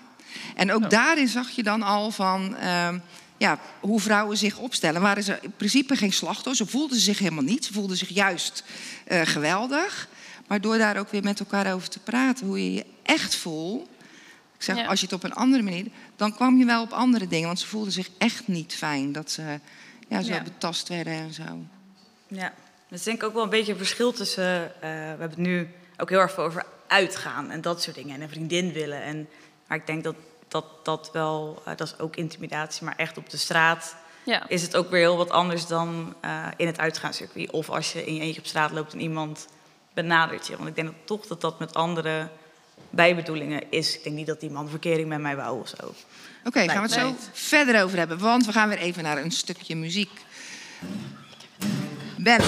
En 0.56 0.72
ook 0.72 0.82
ja. 0.82 0.88
daarin 0.88 1.28
zag 1.28 1.50
je 1.50 1.64
dan 1.64 1.82
al 1.82 2.12
van 2.12 2.56
uh, 2.60 2.90
ja, 3.38 3.60
hoe 3.80 4.00
vrouwen 4.00 4.38
zich 4.38 4.58
opstellen. 4.58 5.02
Waren 5.02 5.24
ze 5.24 5.40
in 5.42 5.54
principe 5.58 5.96
geen 5.96 6.14
slachtoffer. 6.14 6.66
Ze 6.66 6.72
voelden 6.72 7.00
zich 7.00 7.20
helemaal 7.20 7.44
niet. 7.44 7.66
Ze 7.66 7.74
voelden 7.74 7.98
zich 7.98 8.10
juist 8.10 8.64
uh, 9.08 9.22
geweldig. 9.24 10.08
Maar 10.48 10.62
door 10.62 10.78
daar 10.78 10.98
ook 10.98 11.12
weer 11.12 11.24
met 11.24 11.40
elkaar 11.40 11.74
over 11.74 11.90
te 11.90 12.00
praten, 12.00 12.48
hoe 12.48 12.64
je 12.64 12.74
je 12.74 12.86
echt 13.04 13.36
voelt. 13.36 13.90
Ik 14.58 14.64
zeg, 14.64 14.76
ja. 14.76 14.86
als 14.86 15.00
je 15.00 15.06
het 15.06 15.16
op 15.16 15.24
een 15.24 15.34
andere 15.34 15.64
manier. 15.64 15.86
dan 16.16 16.36
kwam 16.36 16.58
je 16.58 16.66
wel 16.66 16.82
op 16.82 16.92
andere 16.92 17.28
dingen. 17.28 17.48
Want 17.48 17.60
ze 17.60 17.68
voelden 17.68 17.92
zich 17.92 18.10
echt 18.18 18.48
niet 18.48 18.76
fijn 18.76 19.12
dat 19.12 19.32
ze 19.32 19.60
ja, 20.08 20.22
zo 20.22 20.34
ja. 20.34 20.42
betast 20.42 20.90
werden 20.90 21.14
en 21.14 21.34
zo. 21.34 21.44
Ja, 22.28 22.54
dat 22.90 23.00
is 23.00 23.04
denk 23.04 23.22
ik 23.22 23.28
ook 23.28 23.34
wel 23.34 23.44
een 23.44 23.50
beetje 23.50 23.72
een 23.72 23.78
verschil 23.78 24.14
tussen. 24.14 24.64
Uh, 24.64 24.72
we 24.80 24.88
hebben 24.88 25.30
het 25.30 25.38
nu 25.38 25.70
ook 25.98 26.10
heel 26.10 26.20
erg 26.20 26.38
over 26.38 26.66
uitgaan 26.88 27.52
en 27.52 27.62
dat 27.62 27.82
soort 27.82 27.96
dingen. 27.96 28.16
En 28.16 28.22
een 28.22 28.30
vriendin 28.30 28.72
willen. 28.74 29.02
En, 29.02 29.28
maar 29.68 29.78
ik 29.78 29.88
denk 29.88 30.04
dat 30.04 30.16
dat, 30.48 30.66
dat 30.84 31.10
wel, 31.14 31.62
uh, 31.68 31.76
dat 31.76 31.88
is 31.88 32.00
ook 32.00 32.16
intimidatie, 32.16 32.86
maar 32.86 32.96
echt 32.98 33.18
op 33.18 33.30
de 33.30 33.38
straat 33.38 33.96
ja. 34.24 34.48
is 34.48 34.62
het 34.62 34.76
ook 34.76 34.90
weer 34.90 35.00
heel 35.00 35.18
wat 35.18 35.30
anders 35.30 35.68
dan 35.68 36.16
uh, 36.26 36.48
in 36.58 36.68
het 36.68 36.80
uitgaanscircuit. 36.80 37.52
Of 37.52 37.70
als 37.70 37.94
je 37.94 38.06
in 38.06 38.14
je 38.14 38.22
eentje 38.22 38.42
op 38.42 38.48
straat 38.48 38.72
loopt 38.72 38.94
en 38.94 39.02
iemand 39.02 39.48
benadert 39.94 40.48
je. 40.48 40.58
Want 40.58 40.70
ik 40.70 40.76
denk 40.76 40.88
dat 40.88 40.96
toch 41.06 41.28
dat 41.28 41.42
dat 41.42 41.60
met 41.60 41.74
andere 41.74 42.30
bijbedoelingen 42.96 43.62
is. 43.70 43.96
Ik 43.96 44.04
denk 44.04 44.16
niet 44.16 44.28
dat 44.28 44.40
die 44.40 44.50
man 44.50 44.70
verkering 44.70 45.10
met 45.10 45.20
mij 45.20 45.36
wou 45.36 45.60
of 45.60 45.68
zo. 45.68 45.86
Oké, 45.86 45.94
okay, 46.44 46.68
gaan 46.68 46.76
we 46.76 46.82
het 46.82 46.92
zo 46.92 47.04
nee. 47.04 47.16
verder 47.32 47.84
over 47.84 47.98
hebben. 47.98 48.20
Want 48.20 48.46
we 48.46 48.52
gaan 48.52 48.70
weer 48.70 48.78
even 48.78 49.04
naar 49.04 49.18
een 49.18 49.32
stukje 49.32 49.76
muziek. 49.76 50.12
Ben. 52.18 52.42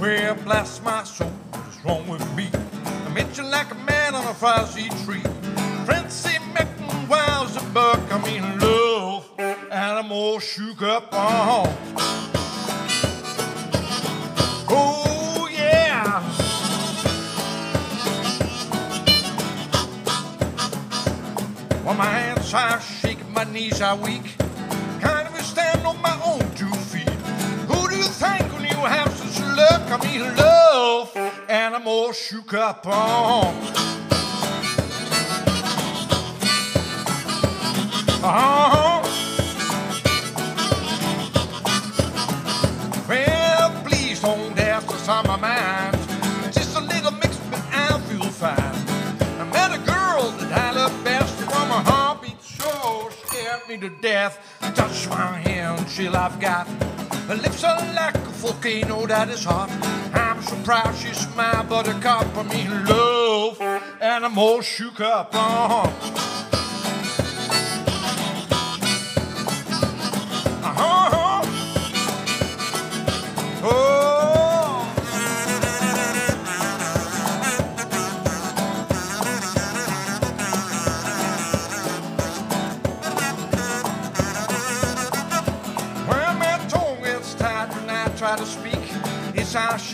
Well, 0.00 0.34
bless 0.44 0.80
my 0.80 1.04
soul, 1.04 1.32
what 1.50 1.62
is 1.70 1.82
wrong 1.82 2.10
with 2.10 2.34
me? 2.34 2.50
I 3.06 3.12
met 3.12 3.36
you 3.36 3.42
like 3.42 3.70
a 3.70 3.74
man 3.86 4.14
on 4.14 4.26
a 4.26 4.34
frosty 4.34 4.88
tree. 5.04 5.22
Say 6.08 6.38
making 6.52 7.08
wow's 7.08 7.56
a 7.56 7.62
buck, 7.72 7.98
I'm 8.12 8.24
in 8.26 8.60
love, 8.60 8.83
and 9.84 9.98
I'm 9.98 10.12
all 10.12 10.38
shook 10.38 10.80
up 10.80 11.12
on. 11.12 11.68
Oh, 14.70 15.46
yeah. 15.52 16.22
Well, 21.84 21.94
my 21.96 22.06
hands 22.06 22.54
are 22.54 22.80
shaking, 22.80 23.30
my 23.34 23.44
knees 23.44 23.82
are 23.82 23.96
weak. 23.96 24.38
Can't 25.02 25.28
even 25.30 25.44
stand 25.44 25.86
on 25.86 26.00
my 26.00 26.18
own 26.24 26.40
two 26.54 26.74
feet. 26.90 27.10
Who 27.70 27.86
do 27.90 27.96
you 27.96 28.04
think 28.04 28.50
when 28.54 28.62
you 28.62 28.80
have 28.96 29.12
such 29.12 29.38
luck? 29.44 29.82
I'm 29.90 30.00
in 30.08 30.34
love, 30.34 31.14
and 31.46 31.74
I'm 31.74 31.86
all 31.86 32.12
shook 32.12 32.54
up 32.54 32.86
on. 32.86 33.93
Me 53.74 53.88
to 53.88 53.94
death. 54.00 54.38
Touch 54.74 55.08
my 55.08 55.38
hand, 55.40 55.88
chill 55.88 56.16
I've 56.16 56.38
got. 56.38 56.66
Her 57.28 57.34
lips 57.34 57.64
are 57.64 57.80
like 57.94 58.14
a 58.14 58.32
volcano 58.42 59.06
that 59.06 59.28
is 59.28 59.44
hot. 59.44 59.70
I'm 60.14 60.40
so 60.42 60.56
proud 60.62 60.94
she's 60.94 61.26
my 61.34 61.62
buttercup. 61.64 62.26
I'm 62.36 62.50
in 62.52 62.84
love, 62.86 63.60
and 64.00 64.24
I'm 64.24 64.38
all 64.38 64.60
shook 64.60 65.00
up. 65.00 65.34
Uh-huh. 65.34 66.23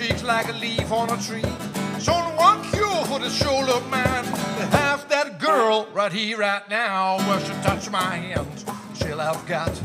Shakes 0.00 0.22
like 0.22 0.48
a 0.48 0.52
leaf 0.52 0.90
on 0.90 1.10
a 1.10 1.16
tree. 1.18 1.42
There's 1.92 2.08
only 2.08 2.34
one 2.34 2.62
cure 2.70 3.04
for 3.04 3.18
the 3.18 3.28
shoulder 3.28 3.78
man. 3.90 4.24
To 4.24 4.66
have 4.78 5.06
that 5.10 5.38
girl 5.38 5.88
right 5.92 6.10
here, 6.10 6.38
right 6.38 6.66
now. 6.70 7.18
Where 7.28 7.40
she 7.40 7.52
touch 7.62 7.90
my 7.90 8.16
hand, 8.16 8.64
she'll 8.94 9.18
have 9.18 9.46
got. 9.46 9.76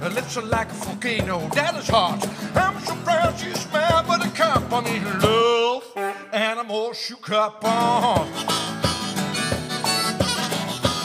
Her 0.00 0.08
lips 0.08 0.38
are 0.38 0.42
like 0.42 0.70
a 0.70 0.74
volcano, 0.74 1.48
that 1.50 1.74
is 1.76 1.86
hot. 1.86 2.26
I'm 2.54 2.80
surprised 2.80 3.44
you 3.44 3.54
smile, 3.54 4.02
but 4.06 4.26
a 4.26 4.30
cup 4.30 4.72
I 4.72 4.80
need 4.80 5.04
love, 5.22 5.84
and 6.32 6.58
I'm 6.58 6.70
all 6.70 6.94
shook 6.94 7.30
up 7.30 7.62
on. 7.62 8.26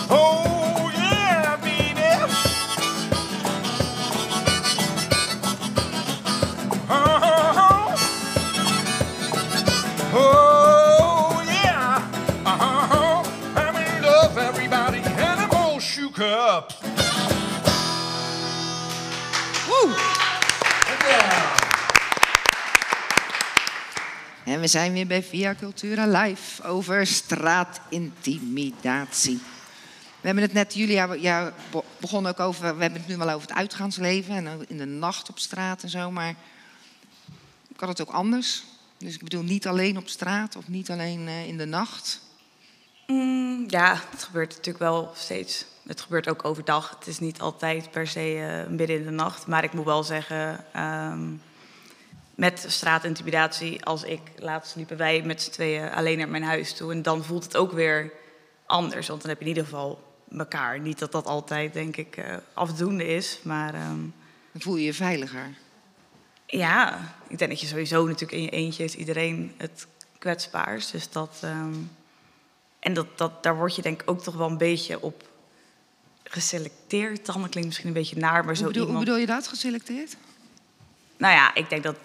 Oh 0.09 0.56
we 24.67 24.73
zijn 24.73 24.93
weer 24.93 25.07
bij 25.07 25.23
Via 25.23 25.55
Cultura 25.55 26.21
Live 26.21 26.63
over 26.63 27.07
straatintimidatie. 27.07 29.39
We 30.19 30.25
hebben 30.25 30.43
het 30.43 30.53
net, 30.53 30.73
Julia, 30.73 31.13
ja, 31.13 31.53
be- 31.71 31.83
begon 31.99 32.27
ook 32.27 32.39
over, 32.39 32.61
we 32.61 32.81
hebben 32.81 32.99
het 32.99 33.07
nu 33.07 33.17
wel 33.17 33.29
over 33.29 33.47
het 33.47 33.57
uitgaansleven 33.57 34.35
en 34.35 34.65
in 34.67 34.77
de 34.77 34.85
nacht 34.85 35.29
op 35.29 35.39
straat 35.39 35.83
en 35.83 35.89
zo, 35.89 36.11
maar 36.11 36.35
kan 37.75 37.89
het 37.89 38.01
ook 38.01 38.09
anders? 38.09 38.63
Dus 38.97 39.13
ik 39.13 39.23
bedoel 39.23 39.43
niet 39.43 39.67
alleen 39.67 39.97
op 39.97 40.07
straat 40.07 40.55
of 40.55 40.67
niet 40.67 40.89
alleen 40.89 41.27
eh, 41.27 41.47
in 41.47 41.57
de 41.57 41.65
nacht. 41.65 42.21
Mm, 43.05 43.63
ja, 43.67 44.01
het 44.11 44.23
gebeurt 44.23 44.49
natuurlijk 44.49 44.83
wel 44.83 45.11
steeds. 45.15 45.65
Het 45.85 46.01
gebeurt 46.01 46.29
ook 46.29 46.45
overdag. 46.45 46.95
Het 46.99 47.07
is 47.07 47.19
niet 47.19 47.39
altijd 47.39 47.91
per 47.91 48.07
se 48.07 48.63
eh, 48.65 48.71
midden 48.71 48.97
in 48.97 49.03
de 49.03 49.11
nacht. 49.11 49.47
Maar 49.47 49.63
ik 49.63 49.73
moet 49.73 49.85
wel 49.85 50.03
zeggen, 50.03 50.65
ehm, 50.73 51.29
met 52.37 52.65
straatintimidatie, 52.67 53.85
als 53.85 54.03
ik 54.03 54.19
laatst 54.35 54.75
liepen 54.75 54.97
wij 54.97 55.21
met 55.21 55.41
z'n 55.41 55.51
tweeën 55.51 55.91
alleen 55.91 56.17
naar 56.17 56.29
mijn 56.29 56.43
huis 56.43 56.73
toe. 56.73 56.91
En 56.91 57.01
dan 57.01 57.23
voelt 57.23 57.43
het 57.43 57.57
ook 57.57 57.71
weer 57.71 58.11
anders. 58.65 59.07
Want 59.07 59.21
dan 59.21 59.29
heb 59.29 59.39
je 59.39 59.43
in 59.45 59.49
ieder 59.49 59.63
geval 59.63 60.03
elkaar. 60.37 60.79
Niet 60.79 60.99
dat 60.99 61.11
dat 61.11 61.25
altijd, 61.25 61.73
denk 61.73 61.97
ik, 61.97 62.17
eh, 62.17 62.35
afdoende 62.53 63.05
is. 63.07 63.39
Maar 63.43 63.73
ehm, 63.73 63.99
Dan 64.51 64.61
voel 64.61 64.75
je 64.75 64.85
je 64.85 64.93
veiliger. 64.93 65.53
ja, 66.45 66.99
ik 67.27 67.37
denk 67.37 67.51
dat 67.51 67.61
je 67.61 67.67
sowieso 67.67 68.05
natuurlijk 68.05 68.31
in 68.31 68.41
je 68.43 68.49
eentje 68.49 68.83
is 68.83 68.95
iedereen 68.95 69.53
het 69.57 69.87
kwetsbaars. 70.17 70.91
Dus 70.91 71.09
dat. 71.09 71.37
ehm, 71.41 71.73
en 72.79 72.93
dat, 72.93 73.17
dat, 73.17 73.43
daar 73.43 73.55
word 73.57 73.75
je 73.75 73.81
denk 73.81 74.01
ik 74.01 74.09
ook 74.09 74.21
toch 74.23 74.35
wel 74.35 74.49
een 74.49 74.57
beetje 74.57 75.01
op 75.01 75.23
geselecteerd. 76.23 77.25
Dan 77.25 77.35
klinkt 77.49 77.65
misschien 77.65 77.87
een 77.87 77.93
beetje 77.93 78.17
naar, 78.17 78.45
maar 78.45 78.55
zo 78.55 78.63
Hoe 78.63 78.71
bedoel, 78.71 78.87
hoe 78.87 78.97
iemand. 78.97 79.05
bedoel 79.05 79.19
je 79.21 79.27
dat, 79.41 79.47
geselecteerd? 79.47 80.17
Nou 81.17 81.33
ja, 81.33 81.55
ik 81.55 81.69
denk 81.69 81.83
dat 81.83 81.95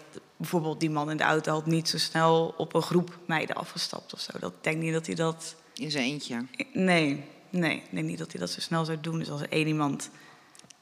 bijvoorbeeld 0.43 0.81
die 0.81 0.91
man 0.91 1.11
in 1.11 1.17
de 1.17 1.23
auto 1.23 1.53
had 1.53 1.67
niet 1.67 1.89
zo 1.89 1.99
snel 1.99 2.55
op 2.57 2.75
een 2.75 2.83
groep 2.83 3.19
meiden 3.27 3.57
afgestapt 3.57 4.13
of 4.13 4.21
zo. 4.21 4.39
Dat, 4.39 4.53
ik 4.53 4.63
denk 4.63 4.83
niet 4.83 4.93
dat 4.93 5.07
hij 5.07 5.15
dat. 5.15 5.55
In 5.75 5.91
zijn 5.91 6.05
eentje. 6.05 6.47
Nee, 6.73 7.25
nee, 7.51 7.77
ik 7.77 7.89
denk 7.91 8.07
niet 8.07 8.19
dat 8.19 8.33
hij 8.33 8.41
dat 8.41 8.51
zo 8.51 8.61
snel 8.61 8.85
zou 8.85 9.01
doen. 9.01 9.19
Dus 9.19 9.31
als 9.31 9.41
er 9.41 9.51
één 9.53 9.67
iemand 9.67 10.11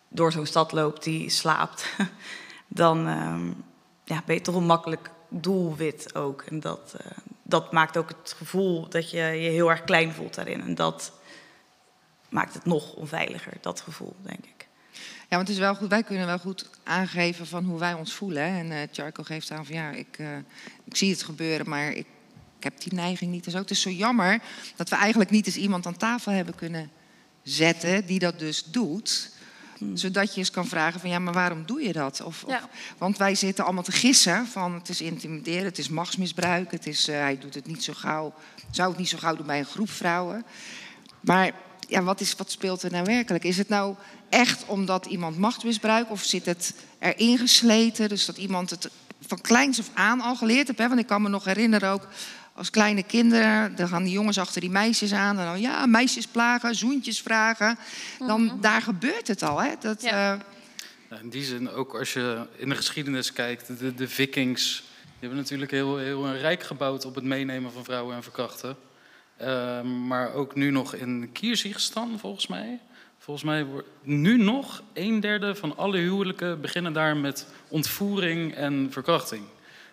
door 0.09 0.33
zo'n 0.33 0.46
stad 0.46 0.73
loopt 0.73 1.05
die 1.05 1.29
slaapt, 1.31 1.96
dan 2.68 3.07
ehm, 3.07 3.46
ja, 4.05 4.23
ben 4.27 4.35
je 4.35 4.40
toch 4.40 4.55
een 4.55 4.66
makkelijk 4.66 5.11
doelwit 5.29 6.14
ook. 6.14 6.42
En 6.42 6.61
dat, 6.61 6.94
eh, 6.99 7.16
dat 7.42 7.73
maakt 7.73 7.96
ook 7.96 8.09
het 8.09 8.35
gevoel 8.37 8.88
dat 8.88 9.11
je 9.11 9.16
je 9.16 9.51
heel 9.51 9.70
erg 9.70 9.85
klein 9.85 10.12
voelt 10.12 10.35
daarin. 10.35 10.61
En 10.61 10.75
dat 10.75 11.12
maakt 12.29 12.55
het 12.55 12.64
nog 12.64 12.94
onveiliger, 12.94 13.53
dat 13.61 13.81
gevoel, 13.81 14.16
denk 14.23 14.44
ik. 14.44 14.60
Ja, 15.31 15.37
want 15.37 15.49
het 15.49 15.57
is 15.57 15.62
wel 15.64 15.75
goed, 15.75 15.88
wij 15.88 16.03
kunnen 16.03 16.27
wel 16.27 16.38
goed 16.38 16.69
aangeven 16.85 17.47
van 17.47 17.64
hoe 17.64 17.79
wij 17.79 17.93
ons 17.95 18.12
voelen. 18.14 18.43
hè. 18.53 18.59
En 18.59 18.73
eh 18.73 18.79
Charco 18.93 19.23
geeft 19.23 19.51
aan 19.51 19.66
van 19.66 19.75
ja, 19.75 19.90
ik, 19.90 20.16
eh, 20.19 20.27
ik 20.85 20.97
zie 20.97 21.11
het 21.11 21.23
gebeuren, 21.23 21.69
maar 21.69 21.90
ik, 21.93 22.07
ik 22.59 22.64
heb 22.64 22.81
die 22.81 22.95
neiging 22.95 23.31
niet 23.31 23.45
en 23.47 23.51
zo. 23.53 23.59
Het 23.59 23.71
is 23.71 23.81
zo 23.81 23.90
jammer 23.90 24.40
dat 24.77 24.88
we 24.88 24.97
eigenlijk 24.97 25.31
niet 25.31 25.47
eens 25.47 25.57
iemand 25.57 25.87
aan 25.87 25.97
tafel 25.97 26.33
hebben 26.33 26.55
kunnen 26.55 26.90
zetten 27.43 28.07
die 28.07 28.19
dat 28.19 28.38
dus 28.38 28.64
doet. 28.64 29.31
Zodat 29.95 30.33
je 30.35 30.38
eens 30.38 30.51
kan 30.51 30.66
vragen 30.66 31.01
van 31.01 31.11
ja, 31.11 31.19
maar 31.19 31.33
waarom 31.33 31.66
doe 31.66 31.83
je 31.83 31.93
dat? 31.93 32.21
Of, 32.23 32.45
of- 32.45 32.69
want 32.99 33.16
wij 33.19 33.35
zitten 33.35 33.64
allemaal 33.64 33.83
te 33.83 33.93
gissen 33.93 34.47
van 34.47 34.75
het 34.75 34.88
is 34.88 35.01
intimideren, 35.01 35.64
het 35.64 35.79
is 35.79 35.88
machtsmisbruik, 35.88 36.71
het 36.71 36.87
is, 36.87 37.09
eh, 37.09 37.19
hij 37.19 37.38
doet 37.38 37.55
het 37.55 37.66
niet 37.66 37.85
zo 37.85 37.93
gauw, 37.97 38.35
zou 38.71 38.88
het 38.88 38.99
niet 38.99 39.09
zo 39.09 39.19
gauw 39.19 39.37
doen 39.37 39.47
bij 39.47 39.59
een 39.59 39.64
groep 39.64 39.90
vrouwen. 39.90 40.45
Maar 41.21 41.51
ja, 41.88 42.03
wat, 42.03 42.21
is, 42.21 42.35
wat 42.37 42.51
speelt 42.51 42.83
er 42.83 42.90
nou 42.90 43.05
werkelijk? 43.05 43.45
Is 43.45 43.57
het 43.59 43.69
nou 43.69 43.95
echt 44.31 44.64
omdat 44.66 45.07
iemand 45.07 45.38
macht 45.38 45.64
misbruikt 45.64 46.11
of 46.11 46.23
zit 46.23 46.47
het 46.47 46.75
erin 46.99 47.38
gesleten? 47.38 48.09
Dus 48.09 48.25
dat 48.27 48.37
iemand 48.37 48.71
het 48.71 48.90
van 49.27 49.40
kleins 49.40 49.79
af 49.79 49.90
aan 49.95 50.21
al 50.21 50.37
geleerd 50.37 50.66
heeft. 50.66 50.79
Hè? 50.79 50.88
Want 50.88 51.01
ik 51.01 51.07
kan 51.07 51.23
me 51.23 51.29
nog 51.29 51.45
herinneren 51.45 51.90
ook 51.90 52.09
als 52.55 52.71
kleine 52.71 53.03
kinderen, 53.03 53.77
dan 53.77 53.88
gaan 53.88 54.03
die 54.03 54.12
jongens 54.12 54.38
achter 54.38 54.61
die 54.61 54.71
meisjes 54.71 55.12
aan. 55.12 55.38
En 55.38 55.45
dan 55.45 55.61
ja, 55.61 55.87
meisjes 55.87 56.27
plagen, 56.27 56.75
zoentjes 56.75 57.21
vragen. 57.21 57.79
Dan, 58.19 58.59
Daar 58.61 58.83
gebeurt 58.83 59.29
het 59.29 59.43
al. 59.43 59.62
Hè? 59.62 59.71
Dat, 59.81 60.03
Ja. 60.03 60.38
eh, 61.09 61.21
in 61.21 61.31
die 61.31 61.45
zin 61.45 61.71
ook 61.71 61.95
als 61.99 62.12
je 62.12 62.47
in 62.57 62.69
de 62.69 62.75
geschiedenis 62.75 63.33
kijkt, 63.33 63.79
de, 63.79 63.95
de 63.95 64.09
vikings 64.09 64.83
die 65.03 65.29
hebben 65.29 65.38
natuurlijk 65.38 65.71
heel, 65.71 65.97
heel 65.99 66.27
een 66.27 66.38
rijk 66.38 66.62
gebouwd 66.62 67.05
op 67.05 67.14
het 67.14 67.25
meenemen 67.25 67.73
van 67.73 67.85
vrouwen 67.85 68.16
en 68.16 68.23
verkrachten. 68.23 68.77
Eh, 69.37 69.83
maar 69.83 70.33
ook 70.33 70.55
nu 70.55 70.71
nog 70.71 70.95
in 70.95 71.31
Kierziegstan, 71.33 72.19
volgens 72.19 72.47
mij. 72.47 72.81
Volgens 73.22 73.46
mij 73.46 73.64
wordt 73.64 73.88
nu 74.02 74.42
nog 74.42 74.83
een 74.92 75.20
derde 75.20 75.54
van 75.54 75.76
alle 75.76 75.98
huwelijken 75.98 76.61
beginnen 76.61 76.92
daar 76.92 77.16
met 77.16 77.46
ontvoering 77.68 78.54
en 78.54 78.88
verkrachting. 78.90 79.42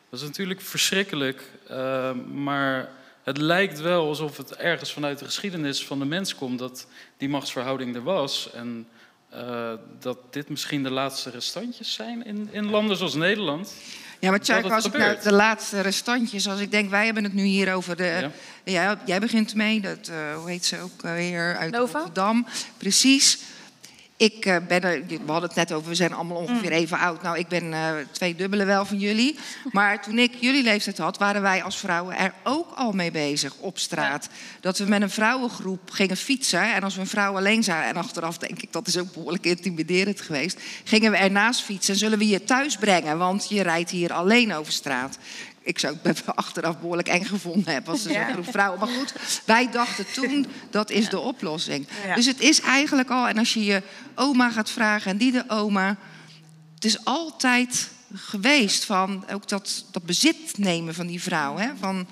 Dat 0.10 0.20
is 0.20 0.26
natuurlijk 0.26 0.62
verschrikkelijk, 0.62 1.52
eh, 1.68 2.12
maar 2.34 2.90
het 3.24 3.38
lijkt 3.38 3.80
wel 3.80 4.08
alsof 4.08 4.38
het 4.38 4.56
ergens 4.56 4.94
vanuit 4.94 5.20
de 5.20 5.26
geschiedenis 5.26 5.86
van 5.86 6.00
de 6.00 6.06
mens 6.06 6.36
komt 6.36 6.60
dat 6.60 6.88
die 7.18 7.30
machtsverhouding 7.30 7.96
er 7.96 8.04
was. 8.04 8.52
En 8.52 8.88
eh, 9.30 9.74
dat 10.00 10.18
dit 10.34 10.50
misschien 10.50 10.84
de 10.84 10.92
laatste 10.92 11.30
restantjes 11.30 11.94
zijn 11.94 12.26
in, 12.26 12.50
in 12.52 12.70
landen 12.70 12.98
zoals 12.98 13.16
Nederland. 13.16 13.74
Ja, 14.20 14.30
maar 14.30 14.40
het 14.40 14.50
als 14.50 14.86
ik 14.86 14.94
naar 14.94 15.02
gebeurt. 15.02 15.24
de 15.24 15.32
laatste 15.32 15.82
restantjes, 15.82 16.48
als 16.48 16.60
ik 16.60 16.72
denk, 16.72 16.90
wij 16.90 17.06
hebben 17.06 17.24
het 17.24 17.34
nu 17.34 17.44
hier 17.44 17.74
over 17.74 17.96
de. 17.96 18.04
Ja. 18.04 18.32
Ja. 18.64 19.02
jij 19.06 19.20
begint 19.20 19.56
mee, 19.56 19.82
dat, 19.82 20.08
eh, 20.08 20.16
hoe 20.38 20.50
heet 20.50 20.66
ze 20.66 20.80
ook 20.80 21.02
weer 21.02 21.58
uit 21.58 21.72
Nova? 21.72 21.98
Rotterdam. 21.98 22.46
Precies. 22.78 23.40
Ik 24.18 24.46
eh, 24.46 24.58
ben 24.68 24.82
er, 24.82 25.04
we 25.08 25.20
hadden 25.26 25.50
het 25.50 25.56
net 25.56 25.74
over, 25.74 25.90
we 25.90 25.96
zijn 25.96 26.14
allemaal 26.14 26.38
ongeveer 26.38 26.72
even 26.72 27.00
oud. 27.00 27.22
Nou, 27.22 27.38
ik 27.38 27.48
ben 27.48 27.74
eh, 27.74 27.94
twee 28.12 28.36
dubbele 28.36 28.66
wel 28.66 28.86
van 28.86 29.00
jullie. 29.00 29.40
Maar 29.72 30.02
toen 30.02 30.20
ik 30.20 30.36
jullie 30.40 30.64
leeftijd 30.64 30.98
had, 30.98 31.18
waren 31.18 31.42
wij 31.42 31.64
als 31.64 31.78
vrouwen 31.78 32.18
er 32.18 32.34
ook 32.44 32.72
al 32.76 32.92
mee 32.92 33.12
bezig 33.12 33.54
op 33.60 33.78
straat. 33.78 34.30
Dat 34.60 34.78
we 34.78 34.86
met 34.86 35.02
een 35.02 35.10
vrouwengroep 35.10 35.92
gingen 35.92 36.18
fietsen. 36.18 36.74
En 36.74 36.84
als 36.84 36.96
we 36.96 37.02
een 37.02 37.08
vrouw 37.08 37.36
alleen 37.36 37.64
zagen, 37.64 37.90
en 37.90 37.96
achteraf 37.96 38.38
denk 38.38 38.62
ik, 38.62 38.74
dat 38.74 38.88
is 38.88 38.98
ook 38.98 39.14
behoorlijk 39.14 39.46
intimiderend 39.46 40.22
geweest. 40.22 40.60
Gingen 40.84 41.12
we 41.12 41.18
ernaast 41.18 41.62
fietsen 41.62 41.94
en 41.94 42.00
zullen 42.00 42.18
we 42.18 42.28
je 42.28 42.44
thuis 42.44 42.78
brengen, 42.78 43.18
want 43.18 43.50
je 43.50 43.62
rijdt 43.62 43.90
hier 43.90 44.14
alleen 44.14 44.54
over 44.54 44.74
straat. 44.74 45.18
Ik 45.68 45.80
zou 45.80 45.98
het 46.02 46.24
achteraf 46.26 46.80
behoorlijk 46.80 47.08
eng 47.08 47.26
gevonden 47.26 47.74
hebben 47.74 47.92
als 47.92 48.06
er 48.06 48.14
zo'n 48.14 48.34
groep 48.34 48.52
vrouwen. 48.52 48.80
Maar 48.80 48.98
goed, 48.98 49.14
wij 49.46 49.72
dachten 49.72 50.06
toen, 50.14 50.46
dat 50.70 50.90
is 50.90 51.10
de 51.10 51.20
oplossing. 51.20 51.88
Dus 52.16 52.26
het 52.26 52.40
is 52.40 52.62
eigenlijk 52.62 53.10
al, 53.10 53.28
en 53.28 53.38
als 53.38 53.54
je 53.54 53.64
je 53.64 53.84
oma 54.16 54.50
gaat 54.50 54.70
vragen 54.70 55.12
en 55.12 55.18
die 55.18 55.32
de 55.32 55.44
oma... 55.48 55.98
Het 56.76 56.86
is 56.86 57.06
altijd 57.06 57.90
geweest 58.14 58.86
van 58.86 59.26
ook 59.32 59.48
dat, 59.48 59.86
dat 59.92 60.04
bezit 60.04 60.58
nemen 60.58 60.94
van 60.94 61.08
die 61.08 61.22
vrouw. 61.22 61.58
Hè? 61.58 61.70
Van, 61.80 62.08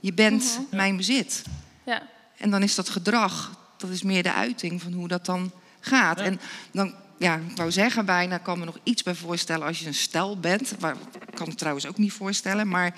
je 0.00 0.12
bent 0.12 0.60
mijn 0.70 0.96
bezit. 0.96 1.42
Ja. 1.84 2.02
En 2.36 2.50
dan 2.50 2.62
is 2.62 2.74
dat 2.74 2.88
gedrag, 2.88 3.50
dat 3.76 3.90
is 3.90 4.02
meer 4.02 4.22
de 4.22 4.32
uiting 4.32 4.82
van 4.82 4.92
hoe 4.92 5.08
dat 5.08 5.26
dan 5.26 5.52
gaat. 5.80 6.20
En 6.20 6.40
dan, 6.72 6.94
ja, 7.22 7.34
ik 7.50 7.56
wou 7.56 7.70
zeggen 7.70 8.04
bijna, 8.04 8.38
kan 8.38 8.58
me 8.58 8.64
nog 8.64 8.78
iets 8.82 9.02
bij 9.02 9.14
voorstellen 9.14 9.66
als 9.66 9.78
je 9.78 9.86
een 9.86 9.94
stel 9.94 10.38
bent. 10.40 10.74
Waar, 10.78 10.96
ik 11.28 11.34
kan 11.34 11.48
het 11.48 11.58
trouwens 11.58 11.86
ook 11.86 11.98
niet 11.98 12.12
voorstellen, 12.12 12.68
maar 12.68 12.94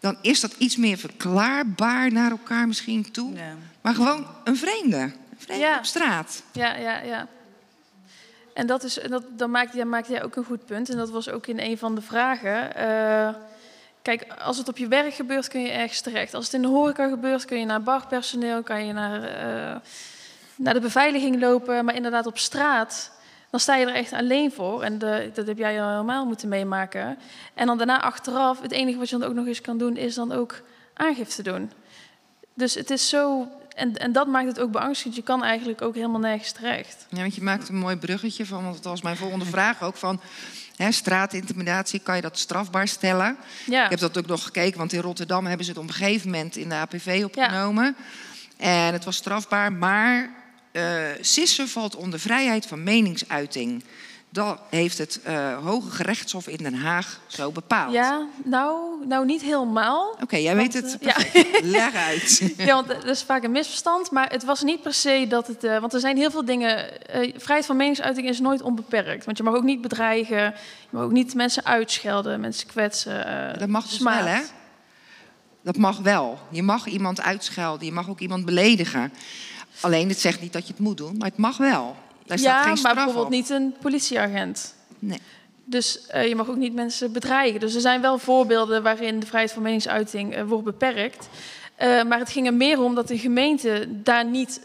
dan 0.00 0.16
is 0.22 0.40
dat 0.40 0.54
iets 0.58 0.76
meer 0.76 0.98
verklaarbaar 0.98 2.12
naar 2.12 2.30
elkaar 2.30 2.66
misschien 2.66 3.10
toe. 3.10 3.34
Ja. 3.34 3.54
Maar 3.80 3.94
gewoon 3.94 4.26
een 4.44 4.56
vreemde, 4.56 4.96
een 4.96 5.14
vreemde 5.38 5.64
Ja. 5.64 5.78
op 5.78 5.84
straat. 5.84 6.42
Ja, 6.52 6.76
ja, 6.76 6.98
ja. 7.00 7.26
En 8.54 8.66
dat 8.66 8.84
is, 8.84 8.98
dat, 9.08 9.24
dan 9.30 9.50
maakt, 9.50 9.74
ja, 9.74 9.84
maakt 9.84 10.08
jij 10.08 10.22
ook 10.22 10.36
een 10.36 10.44
goed 10.44 10.66
punt. 10.66 10.88
En 10.90 10.96
dat 10.96 11.10
was 11.10 11.28
ook 11.28 11.46
in 11.46 11.58
een 11.60 11.78
van 11.78 11.94
de 11.94 12.00
vragen. 12.02 12.74
Eh, 12.74 13.34
kijk, 14.02 14.26
als 14.38 14.58
het 14.58 14.68
op 14.68 14.78
je 14.78 14.88
werk 14.88 15.14
gebeurt, 15.14 15.48
kun 15.48 15.60
je 15.62 15.70
ergens 15.70 16.00
terecht. 16.00 16.34
Als 16.34 16.44
het 16.44 16.54
in 16.54 16.62
de 16.62 16.68
horeca 16.68 17.08
gebeurt, 17.08 17.44
kun 17.44 17.58
je 17.58 17.64
naar 17.64 17.82
barpersoneel, 17.82 18.62
kan 18.62 18.86
je 18.86 18.92
naar, 18.92 19.22
eh, 19.22 19.76
naar 20.56 20.74
de 20.74 20.80
beveiliging 20.80 21.40
lopen. 21.40 21.84
Maar 21.84 21.94
inderdaad, 21.94 22.26
op 22.26 22.38
straat, 22.38 23.10
dan 23.50 23.60
sta 23.60 23.76
je 23.76 23.86
er 23.86 23.94
echt 23.94 24.12
alleen 24.12 24.52
voor. 24.52 24.82
En 24.82 24.98
de, 24.98 25.30
dat 25.34 25.46
heb 25.46 25.58
jij 25.58 25.82
al 25.82 25.90
helemaal 25.90 26.26
moeten 26.26 26.48
meemaken. 26.48 27.18
En 27.54 27.66
dan 27.66 27.76
daarna 27.76 28.00
achteraf, 28.00 28.60
het 28.60 28.72
enige 28.72 28.98
wat 28.98 29.08
je 29.08 29.18
dan 29.18 29.28
ook 29.28 29.34
nog 29.34 29.46
eens 29.46 29.60
kan 29.60 29.78
doen, 29.78 29.96
is 29.96 30.14
dan 30.14 30.32
ook 30.32 30.62
aangifte 30.94 31.42
doen. 31.42 31.72
Dus 32.54 32.74
het 32.74 32.90
is 32.90 33.08
zo. 33.08 33.48
En, 33.74 33.96
en 33.96 34.12
dat 34.12 34.26
maakt 34.26 34.46
het 34.46 34.60
ook 34.60 34.70
beangstigend. 34.70 35.16
Je 35.16 35.22
kan 35.22 35.44
eigenlijk 35.44 35.82
ook 35.82 35.94
helemaal 35.94 36.20
nergens 36.20 36.52
terecht. 36.52 37.06
Ja, 37.08 37.20
want 37.20 37.34
je 37.34 37.42
maakt 37.42 37.68
een 37.68 37.76
mooi 37.78 37.96
bruggetje 37.96 38.46
van, 38.46 38.62
want 38.62 38.74
dat 38.74 38.84
was 38.84 39.02
mijn 39.02 39.16
volgende 39.16 39.44
vraag 39.44 39.82
ook 39.82 39.96
van. 39.96 40.20
Hè, 40.76 40.92
straatintimidatie, 40.92 42.00
kan 42.00 42.16
je 42.16 42.22
dat 42.22 42.38
strafbaar 42.38 42.88
stellen? 42.88 43.36
Ja. 43.66 43.84
Ik 43.84 43.90
heb 43.90 43.98
dat 43.98 44.18
ook 44.18 44.26
nog 44.26 44.42
gekeken, 44.42 44.78
want 44.78 44.92
in 44.92 45.00
Rotterdam 45.00 45.46
hebben 45.46 45.64
ze 45.64 45.70
het 45.70 45.80
op 45.80 45.88
een 45.88 45.94
gegeven 45.94 46.30
moment 46.30 46.56
in 46.56 46.68
de 46.68 46.74
APV 46.74 47.22
opgenomen. 47.24 47.96
En 48.56 48.92
het 48.92 49.04
was 49.04 49.16
strafbaar, 49.16 49.72
maar 49.72 50.39
eh 50.72 50.98
sissen 51.20 51.68
valt 51.68 51.96
onder 51.96 52.20
vrijheid 52.20 52.66
van 52.66 52.82
meningsuiting. 52.82 53.84
Dat 54.32 54.60
heeft 54.68 54.98
het 54.98 55.20
eh, 55.22 55.64
Hoge 55.64 55.90
Gerechtshof 55.90 56.48
in 56.48 56.56
Den 56.56 56.74
Haag 56.74 57.20
zo 57.26 57.50
bepaald. 57.50 57.92
Ja, 57.92 58.26
nou, 58.44 59.06
nou 59.06 59.24
niet 59.24 59.42
helemaal. 59.42 60.16
Oké, 60.22 60.36
jij 60.36 60.56
weet 60.56 60.72
het. 60.72 60.98
eh, 61.00 61.08
ja. 61.32 61.42
Leg 61.62 61.94
uit. 61.94 62.42
Ja, 62.56 62.74
want 62.74 62.86
dat 62.88 63.04
is 63.04 63.22
vaak 63.22 63.42
een 63.44 63.50
misverstand. 63.50 64.10
Maar 64.10 64.30
het 64.30 64.44
was 64.44 64.62
niet 64.62 64.82
per 64.82 64.94
se 64.94 65.26
dat 65.28 65.46
het. 65.46 65.62
want 65.80 65.94
er 65.94 66.00
zijn 66.00 66.16
heel 66.16 66.30
veel 66.30 66.44
dingen. 66.44 66.90
vrijheid 67.36 67.66
van 67.66 67.76
meningsuiting 67.76 68.28
is 68.28 68.40
nooit 68.40 68.62
onbeperkt. 68.62 69.24
Want 69.24 69.36
je 69.36 69.42
mag 69.42 69.54
ook 69.54 69.62
niet 69.62 69.80
bedreigen. 69.80 70.42
Je 70.80 70.88
mag 70.90 71.02
ook 71.02 71.12
niet 71.12 71.34
mensen 71.34 71.64
uitschelden, 71.64 72.40
mensen 72.40 72.66
kwetsen. 72.66 73.58
Dat 73.58 73.68
mag 73.68 73.82
dus 73.82 73.94
smaad. 73.94 74.24
wel, 74.24 74.32
hè? 74.32 74.40
Dat 75.62 75.76
mag 75.76 75.98
wel. 75.98 76.38
Je 76.50 76.62
mag 76.62 76.86
iemand 76.86 77.20
uitschelden, 77.20 77.86
je 77.86 77.92
mag 77.92 78.08
ook 78.08 78.20
iemand 78.20 78.44
beledigen. 78.44 79.12
Alleen 79.80 80.08
het 80.08 80.18
zegt 80.18 80.40
niet 80.40 80.52
dat 80.52 80.66
je 80.66 80.72
het 80.72 80.82
moet 80.82 80.96
doen, 80.96 81.16
maar 81.16 81.28
het 81.28 81.38
mag 81.38 81.56
wel. 81.56 81.96
Daar 82.26 82.38
staat 82.38 82.64
Ja, 82.64 82.74
geen 82.74 82.82
maar 82.82 82.94
bijvoorbeeld 82.94 83.24
op. 83.24 83.30
niet 83.30 83.50
een 83.50 83.74
politieagent. 83.80 84.74
Nee. 84.98 85.20
Dus 85.64 86.06
eh, 86.06 86.28
je 86.28 86.34
mag 86.34 86.48
ook 86.48 86.56
niet 86.56 86.74
mensen 86.74 87.12
bedreigen. 87.12 87.60
Dus 87.60 87.74
er 87.74 87.80
zijn 87.80 88.00
wel 88.00 88.18
voorbeelden 88.18 88.82
waarin 88.82 89.20
de 89.20 89.26
vrijheid 89.26 89.52
van 89.52 89.62
meningsuiting 89.62 90.34
eh, 90.34 90.44
wordt 90.44 90.64
beperkt. 90.64 91.28
Eh, 91.74 92.02
maar 92.02 92.18
het 92.18 92.30
ging 92.30 92.46
er 92.46 92.54
meer 92.54 92.80
om 92.80 92.94
dat 92.94 93.08
de 93.08 93.18
gemeente 93.18 93.86
daar 93.88 94.24
niet 94.24 94.60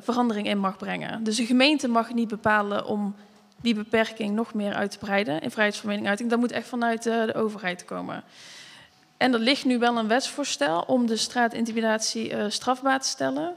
verandering 0.00 0.46
in 0.46 0.58
mag 0.58 0.76
brengen. 0.76 1.24
Dus 1.24 1.36
de 1.36 1.46
gemeente 1.46 1.88
mag 1.88 2.14
niet 2.14 2.28
bepalen 2.28 2.86
om 2.86 3.14
die 3.60 3.74
beperking 3.74 4.34
nog 4.34 4.54
meer 4.54 4.74
uit 4.74 4.90
te 4.90 4.98
breiden 4.98 5.40
in 5.40 5.50
vrijheid 5.50 5.76
van 5.76 5.88
meningsuiting. 5.88 6.30
Dat 6.30 6.38
moet 6.38 6.52
echt 6.52 6.68
vanuit 6.68 7.02
de 7.02 7.32
overheid 7.34 7.84
komen. 7.84 8.24
En 9.24 9.32
er 9.32 9.38
ligt 9.38 9.64
nu 9.64 9.78
wel 9.78 9.96
een 9.98 10.08
wetsvoorstel 10.08 10.80
om 10.80 11.06
de 11.06 11.16
straatintimidatie 11.16 12.30
eh, 12.30 12.44
strafbaar 12.48 13.00
te 13.00 13.08
stellen. 13.08 13.54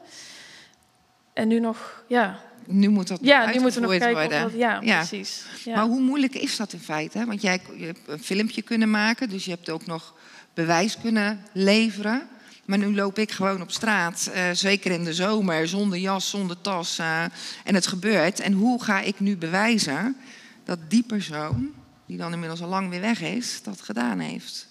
En 1.33 1.47
nu 1.47 1.59
nog, 1.59 2.03
ja, 2.07 2.39
Nu 2.65 2.89
moet 2.89 3.07
dat 3.07 3.19
ja 3.21 3.51
nu 3.51 3.59
moeten 3.59 3.81
we 3.81 3.87
nog 3.87 3.97
kijken 3.97 4.15
of 4.15 4.21
worden. 4.21 4.41
dat, 4.41 4.51
ja, 4.59 4.79
precies. 4.79 5.45
Ja. 5.65 5.75
Maar 5.75 5.85
hoe 5.85 5.99
moeilijk 5.99 6.35
is 6.35 6.57
dat 6.57 6.73
in 6.73 6.79
feite? 6.79 7.25
Want 7.25 7.41
jij 7.41 7.61
je 7.77 7.85
hebt 7.85 7.99
een 8.07 8.23
filmpje 8.23 8.61
kunnen 8.61 8.89
maken, 8.89 9.29
dus 9.29 9.45
je 9.45 9.51
hebt 9.51 9.69
ook 9.69 9.85
nog 9.85 10.13
bewijs 10.53 10.97
kunnen 10.97 11.41
leveren. 11.53 12.27
Maar 12.65 12.77
nu 12.77 12.95
loop 12.95 13.19
ik 13.19 13.31
gewoon 13.31 13.61
op 13.61 13.71
straat, 13.71 14.29
eh, 14.33 14.43
zeker 14.53 14.91
in 14.91 15.03
de 15.03 15.13
zomer, 15.13 15.67
zonder 15.67 15.97
jas, 15.99 16.29
zonder 16.29 16.61
tas. 16.61 16.99
eh, 16.99 17.23
en 17.63 17.75
het 17.75 17.87
gebeurt. 17.87 18.39
En 18.39 18.53
hoe 18.53 18.83
ga 18.83 19.01
ik 19.01 19.19
nu 19.19 19.37
bewijzen 19.37 20.17
dat 20.63 20.79
die 20.89 21.03
persoon, 21.03 21.73
die 22.05 22.17
dan 22.17 22.33
inmiddels 22.33 22.61
al 22.61 22.69
lang 22.69 22.89
weer 22.89 23.01
weg 23.01 23.21
is, 23.21 23.63
dat 23.63 23.81
gedaan 23.81 24.19
heeft? 24.19 24.67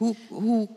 Hoe, 0.00 0.14
hoe 0.28 0.68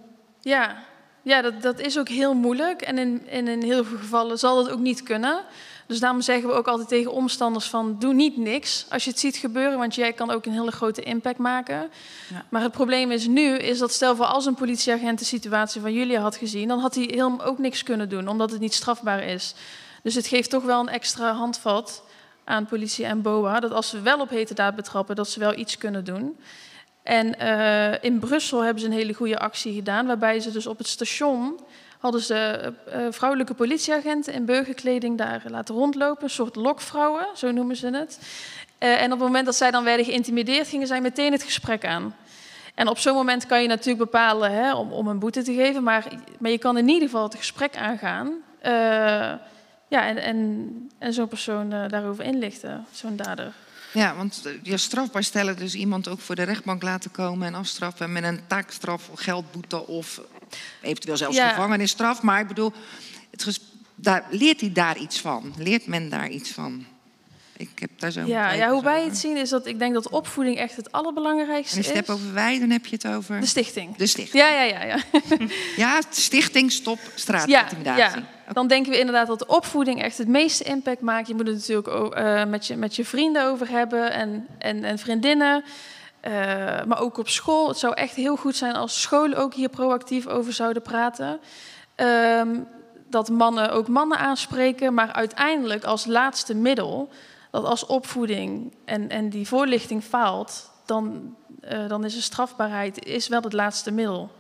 Ja, 0.41 0.83
ja 1.21 1.41
dat, 1.41 1.61
dat 1.61 1.79
is 1.79 1.99
ook 1.99 2.07
heel 2.07 2.33
moeilijk. 2.33 2.81
En 2.81 2.97
in, 2.97 3.27
in, 3.27 3.47
in 3.47 3.63
heel 3.63 3.83
veel 3.83 3.97
gevallen 3.97 4.39
zal 4.39 4.55
dat 4.55 4.69
ook 4.69 4.79
niet 4.79 5.03
kunnen. 5.03 5.43
Dus 5.87 5.99
daarom 5.99 6.21
zeggen 6.21 6.49
we 6.49 6.55
ook 6.55 6.67
altijd 6.67 6.87
tegen 6.87 7.11
omstanders 7.11 7.69
van... 7.69 7.95
doe 7.99 8.13
niet 8.13 8.37
niks 8.37 8.85
als 8.89 9.03
je 9.03 9.09
het 9.09 9.19
ziet 9.19 9.35
gebeuren... 9.35 9.77
want 9.77 9.95
jij 9.95 10.13
kan 10.13 10.31
ook 10.31 10.45
een 10.45 10.51
hele 10.51 10.71
grote 10.71 11.01
impact 11.01 11.37
maken. 11.37 11.89
Ja. 12.29 12.45
Maar 12.49 12.61
het 12.61 12.71
probleem 12.71 13.11
is 13.11 13.27
nu... 13.27 13.57
is 13.57 13.79
dat 13.79 13.91
stel 13.91 14.15
voor 14.15 14.25
als 14.25 14.45
een 14.45 14.55
politieagent 14.55 15.19
de 15.19 15.25
situatie 15.25 15.81
van 15.81 15.93
jullie 15.93 16.17
had 16.17 16.35
gezien... 16.35 16.67
dan 16.67 16.79
had 16.79 16.95
hij 16.95 17.03
helemaal 17.03 17.45
ook 17.45 17.57
niks 17.57 17.83
kunnen 17.83 18.09
doen, 18.09 18.27
omdat 18.27 18.51
het 18.51 18.59
niet 18.59 18.73
strafbaar 18.73 19.23
is. 19.23 19.55
Dus 20.01 20.15
het 20.15 20.27
geeft 20.27 20.49
toch 20.49 20.63
wel 20.63 20.79
een 20.79 20.89
extra 20.89 21.33
handvat 21.33 22.03
aan 22.43 22.65
politie 22.65 23.05
en 23.05 23.21
BOA... 23.21 23.59
dat 23.59 23.71
als 23.71 23.89
ze 23.89 24.01
wel 24.01 24.19
op 24.19 24.29
hete 24.29 24.53
daad 24.53 24.75
betrappen, 24.75 25.15
dat 25.15 25.29
ze 25.29 25.39
wel 25.39 25.57
iets 25.57 25.77
kunnen 25.77 26.03
doen... 26.05 26.37
En 27.03 27.39
eh, 27.39 28.03
in 28.03 28.19
Brussel 28.19 28.61
hebben 28.61 28.81
ze 28.81 28.87
een 28.87 28.93
hele 28.93 29.13
goede 29.13 29.39
actie 29.39 29.73
gedaan, 29.73 30.07
waarbij 30.07 30.39
ze 30.39 30.51
dus 30.51 30.67
op 30.67 30.77
het 30.77 30.87
station 30.87 31.59
hadden 31.99 32.21
ze 32.21 32.35
eh, 32.35 33.05
eh, 33.05 33.13
vrouwelijke 33.13 33.53
politieagenten 33.53 34.33
in 34.33 34.45
burgerkleding 34.45 35.17
daar 35.17 35.43
laten 35.47 35.75
rondlopen, 35.75 36.23
een 36.23 36.29
soort 36.29 36.55
lokvrouwen, 36.55 37.27
zo 37.35 37.51
noemen 37.51 37.75
ze 37.75 37.87
het. 37.87 38.19
En 38.77 39.05
op 39.05 39.19
het 39.19 39.27
moment 39.27 39.45
dat 39.45 39.55
zij 39.55 39.71
dan 39.71 39.83
werden 39.83 40.05
geïntimideerd, 40.05 40.67
gingen 40.67 40.87
zij 40.87 41.01
meteen 41.01 41.31
het 41.31 41.43
gesprek 41.43 41.85
aan. 41.85 42.15
En 42.75 42.87
op 42.87 42.97
zo'n 42.97 43.15
moment 43.15 43.45
kan 43.45 43.61
je 43.61 43.67
natuurlijk 43.67 44.11
bepalen 44.11 44.51
hè, 44.51 44.73
om, 44.73 44.91
om 44.91 45.07
een 45.07 45.19
boete 45.19 45.41
te 45.41 45.53
geven, 45.53 45.83
maar, 45.83 46.07
maar 46.39 46.51
je 46.51 46.57
kan 46.57 46.77
in 46.77 46.87
ieder 46.87 47.07
geval 47.07 47.23
het 47.23 47.35
gesprek 47.35 47.77
aangaan. 47.77 48.33
Ja, 49.87 50.07
en, 50.07 50.17
en, 50.17 50.91
en 50.97 51.13
zo'n 51.13 51.27
persoon 51.27 51.69
daarover 51.69 52.23
inlichten, 52.23 52.85
zo'n 52.91 53.15
dader. 53.15 53.53
Ja, 53.93 54.15
want 54.15 54.41
eh, 54.45 54.51
je 54.61 54.77
strafbaar 54.77 55.23
stellen, 55.23 55.57
dus 55.57 55.75
iemand 55.75 56.07
ook 56.07 56.19
voor 56.19 56.35
de 56.35 56.43
rechtbank 56.43 56.81
laten 56.83 57.11
komen 57.11 57.47
en 57.47 57.55
afstraffen 57.55 58.11
met 58.11 58.23
een 58.23 58.39
taakstraf, 58.47 59.09
geldboete 59.15 59.87
of 59.87 60.21
eventueel 60.81 61.17
zelfs 61.17 61.37
Ja. 61.37 61.49
gevangenisstraf. 61.49 62.21
Maar 62.21 62.39
ik 62.39 62.47
bedoel, 62.47 62.71
het 63.31 63.59
daar, 63.95 64.23
leert 64.29 64.59
hij 64.61 64.71
daar 64.71 64.97
iets 64.97 65.19
van? 65.19 65.53
Leert 65.57 65.87
men 65.87 66.09
daar 66.09 66.29
iets 66.29 66.51
van? 66.51 66.85
Ik 67.57 67.69
heb 67.79 67.89
daar 67.97 68.11
zo. 68.11 68.25
Ja, 68.25 68.51
ja, 68.51 68.69
hoe 68.69 68.83
wij 68.83 69.03
het 69.03 69.17
zien 69.17 69.37
is 69.37 69.49
dat 69.49 69.65
ik 69.65 69.79
denk 69.79 69.93
dat 69.93 70.09
opvoeding 70.09 70.57
echt 70.57 70.75
het 70.75 70.91
allerbelangrijkste 70.91 71.71
En 71.73 71.77
als 71.77 71.87
je 71.87 71.91
is. 71.93 71.97
het 71.99 72.07
hebt 72.07 72.19
over 72.19 72.33
wij, 72.33 72.59
dan 72.59 72.69
heb 72.69 72.85
je 72.85 72.95
het 72.95 73.07
over 73.07 73.39
De 73.39 73.45
stichting. 73.45 73.95
de 73.95 74.07
stichting. 74.07 74.43
Ja, 74.43 74.49
ja, 74.49 74.61
ja. 74.63 74.83
ja. 74.83 74.97
Ja, 75.75 76.01
stichting 76.09 76.71
Stop 76.71 76.99
ja, 77.03 77.11
Straatintimidatie. 77.15 78.19
ja. 78.19 78.27
Dan 78.51 78.67
denken 78.67 78.91
we 78.91 78.99
inderdaad 78.99 79.27
dat 79.27 79.39
de 79.39 79.47
opvoeding 79.47 80.01
echt 80.01 80.17
het 80.17 80.27
meeste 80.27 80.63
impact 80.63 81.01
maakt. 81.01 81.27
Je 81.27 81.35
moet 81.35 81.47
het 81.47 81.55
natuurlijk 81.55 81.87
ook 81.87 82.15
eh, 82.15 82.45
met, 82.45 82.67
je, 82.67 82.75
met 82.75 82.95
je 82.95 83.05
vrienden 83.05 83.45
over 83.45 83.69
hebben 83.69 84.11
en, 84.11 84.47
en, 84.57 84.83
en 84.83 84.99
vriendinnen. 84.99 85.63
Eh, 86.19 86.31
maar 86.83 86.99
ook 86.99 87.17
op 87.17 87.29
school. 87.29 87.67
Het 87.67 87.77
zou 87.77 87.93
echt 87.93 88.15
heel 88.15 88.35
goed 88.35 88.55
zijn 88.55 88.75
als 88.75 89.01
scholen 89.01 89.37
ook 89.37 89.53
hier 89.53 89.69
proactief 89.69 90.27
over 90.27 90.53
zouden 90.53 90.81
praten. 90.81 91.39
Ehm, 91.95 92.59
dat 93.09 93.29
mannen 93.29 93.71
ook 93.71 93.87
mannen 93.87 94.17
aanspreken, 94.17 94.93
maar 94.93 95.11
uiteindelijk 95.11 95.83
als 95.83 96.05
laatste 96.05 96.55
middel, 96.55 97.09
dat 97.51 97.65
als 97.65 97.85
opvoeding 97.85 98.73
en, 98.85 99.09
en 99.09 99.29
die 99.29 99.47
voorlichting 99.47 100.03
faalt, 100.03 100.71
dan, 100.85 101.35
eh, 101.61 101.87
dan 101.87 102.05
is 102.05 102.13
de 102.13 102.21
strafbaarheid 102.21 103.05
is 103.05 103.27
wel 103.27 103.41
het 103.41 103.53
laatste 103.53 103.91
middel. 103.91 104.31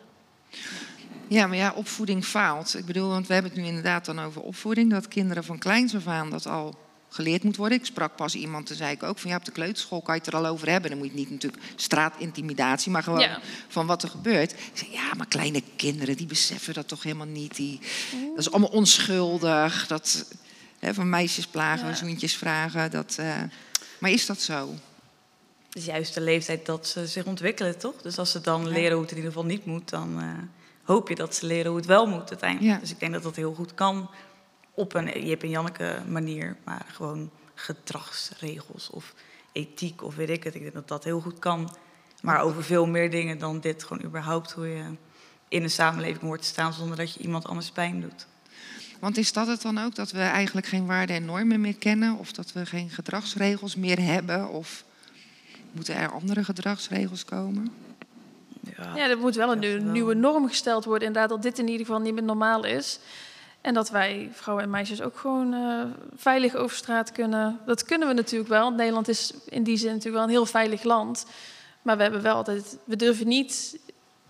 Ja, 1.27 1.47
maar 1.47 1.57
ja, 1.57 1.73
opvoeding 1.75 2.25
faalt. 2.25 2.77
Ik 2.77 2.85
bedoel, 2.85 3.09
want 3.09 3.27
we 3.27 3.33
hebben 3.33 3.51
het 3.51 3.61
nu 3.61 3.67
inderdaad 3.67 4.05
dan 4.05 4.19
over 4.21 4.41
opvoeding. 4.41 4.91
Dat 4.91 5.07
kinderen 5.07 5.43
van 5.43 5.57
kleins 5.59 5.95
af 5.95 6.07
aan 6.07 6.29
dat 6.29 6.47
al 6.47 6.75
geleerd 7.09 7.43
moet 7.43 7.55
worden. 7.55 7.77
Ik 7.77 7.85
sprak 7.85 8.15
pas 8.15 8.35
iemand, 8.35 8.65
toen 8.65 8.75
zei 8.75 8.91
ik 8.91 9.03
ook 9.03 9.19
van 9.19 9.29
ja, 9.29 9.35
op 9.35 9.45
de 9.45 9.51
kleuterschool 9.51 10.01
kan 10.01 10.15
je 10.15 10.21
het 10.21 10.29
er 10.33 10.39
al 10.39 10.45
over 10.45 10.69
hebben. 10.69 10.89
Dan 10.89 10.99
moet 10.99 11.07
je 11.07 11.13
niet 11.13 11.29
natuurlijk 11.29 11.63
straatintimidatie, 11.75 12.91
maar 12.91 13.03
gewoon 13.03 13.19
Ja. 13.19 13.39
van 13.67 13.85
wat 13.87 14.03
er 14.03 14.09
gebeurt. 14.09 14.51
Ik 14.51 14.57
zei, 14.73 14.91
ja, 14.91 15.13
maar 15.17 15.27
kleine 15.27 15.61
kinderen, 15.75 16.17
die 16.17 16.25
beseffen 16.27 16.73
dat 16.73 16.87
toch 16.87 17.03
helemaal 17.03 17.27
niet. 17.27 17.55
Die, 17.55 17.79
dat 18.29 18.37
is 18.45 18.51
allemaal 18.51 18.69
onschuldig. 18.69 19.87
Dat, 19.87 20.25
hè, 20.79 20.93
van 20.93 21.09
meisjes 21.09 21.47
plagen, 21.47 21.87
Ja. 21.87 21.95
zoentjes 21.95 22.35
vragen. 22.35 22.91
Dat, 22.91 23.15
eh, 23.19 23.41
maar 23.99 24.11
is 24.11 24.25
dat 24.25 24.41
zo? 24.41 24.73
Het 25.67 25.75
is 25.81 25.85
juist 25.85 26.13
de 26.13 26.21
leeftijd 26.21 26.65
dat 26.65 26.87
ze 26.87 27.07
zich 27.07 27.25
ontwikkelen, 27.25 27.77
toch? 27.79 28.01
Dus 28.01 28.17
als 28.17 28.31
ze 28.31 28.41
dan 28.41 28.67
leren 28.67 28.91
hoe 28.91 29.01
het 29.01 29.11
in 29.11 29.17
ieder 29.17 29.31
geval 29.31 29.47
niet 29.47 29.65
moet, 29.65 29.89
dan 29.89 30.19
eh, 30.19 30.27
hoop 30.83 31.09
je 31.09 31.15
dat 31.15 31.35
ze 31.35 31.45
leren 31.45 31.67
hoe 31.67 31.77
het 31.77 31.85
wel 31.85 32.07
moet 32.07 32.29
uiteindelijk. 32.29 32.73
Ja. 32.73 32.79
Dus 32.79 32.91
ik 32.91 32.99
denk 32.99 33.13
dat 33.13 33.23
dat 33.23 33.35
heel 33.35 33.53
goed 33.53 33.73
kan 33.73 34.09
op 34.73 34.93
een 34.93 35.25
Jip 35.25 35.43
en 35.43 35.49
Janneke 35.49 36.01
manier, 36.07 36.57
maar 36.63 36.85
gewoon 36.87 37.31
gedragsregels 37.53 38.89
of 38.89 39.13
ethiek 39.51 40.03
of 40.03 40.15
weet 40.15 40.29
ik 40.29 40.43
het. 40.43 40.55
Ik 40.55 40.61
denk 40.61 40.73
dat 40.73 40.87
dat 40.87 41.03
heel 41.03 41.19
goed 41.19 41.39
kan. 41.39 41.75
Maar 42.21 42.41
over 42.41 42.63
veel 42.63 42.85
meer 42.85 43.11
dingen 43.11 43.37
dan 43.37 43.59
dit, 43.59 43.83
gewoon 43.83 44.03
überhaupt 44.03 44.51
hoe 44.51 44.67
je 44.67 44.83
in 45.47 45.63
een 45.63 45.71
samenleving 45.71 46.21
hoort 46.21 46.41
te 46.41 46.47
staan 46.47 46.73
zonder 46.73 46.97
dat 46.97 47.13
je 47.13 47.19
iemand 47.19 47.47
anders 47.47 47.71
pijn 47.71 48.01
doet. 48.01 48.27
Want 48.99 49.17
is 49.17 49.33
dat 49.33 49.47
het 49.47 49.61
dan 49.61 49.77
ook, 49.77 49.95
dat 49.95 50.11
we 50.11 50.19
eigenlijk 50.19 50.67
geen 50.67 50.85
waarden 50.85 51.15
en 51.15 51.25
normen 51.25 51.61
meer 51.61 51.75
kennen? 51.75 52.17
Of 52.17 52.31
dat 52.31 52.51
we 52.51 52.65
geen 52.65 52.89
gedragsregels 52.89 53.75
meer 53.75 53.99
hebben? 54.01 54.49
Of 54.49 54.83
moeten 55.71 55.95
er 55.95 56.11
andere 56.11 56.43
gedragsregels 56.43 57.25
komen? 57.25 57.73
Ja, 58.95 59.09
er 59.09 59.17
moet 59.17 59.35
wel 59.35 59.51
een 59.51 59.61
Ja, 59.61 59.77
nieuwe- 59.83 60.13
norm 60.13 60.47
gesteld 60.47 60.85
worden. 60.85 61.07
Inderdaad, 61.07 61.29
dat 61.29 61.41
dit 61.41 61.59
in 61.59 61.67
ieder 61.67 61.85
geval 61.85 62.01
niet 62.01 62.13
meer 62.13 62.23
normaal 62.23 62.65
is. 62.65 62.99
En 63.61 63.73
dat 63.73 63.89
wij, 63.89 64.29
vrouwen 64.31 64.65
en 64.65 64.71
meisjes, 64.71 65.01
ook 65.01 65.17
gewoon 65.17 65.53
eh, 65.53 65.81
veilig 66.15 66.55
over 66.55 66.75
straat 66.75 67.11
kunnen. 67.11 67.59
Dat 67.65 67.83
kunnen 67.83 68.07
we 68.07 68.13
natuurlijk 68.13 68.49
wel. 68.49 68.71
Nederland 68.71 69.07
is 69.07 69.33
in 69.49 69.63
die 69.63 69.77
zin 69.77 69.87
natuurlijk 69.87 70.15
wel 70.15 70.23
een 70.23 70.29
heel 70.29 70.45
veilig 70.45 70.83
land. 70.83 71.25
Maar 71.81 71.97
we 71.97 72.03
hebben 72.03 72.21
wel 72.21 72.35
altijd, 72.35 72.77
we 72.83 72.95
durven 72.95 73.27
niet 73.27 73.79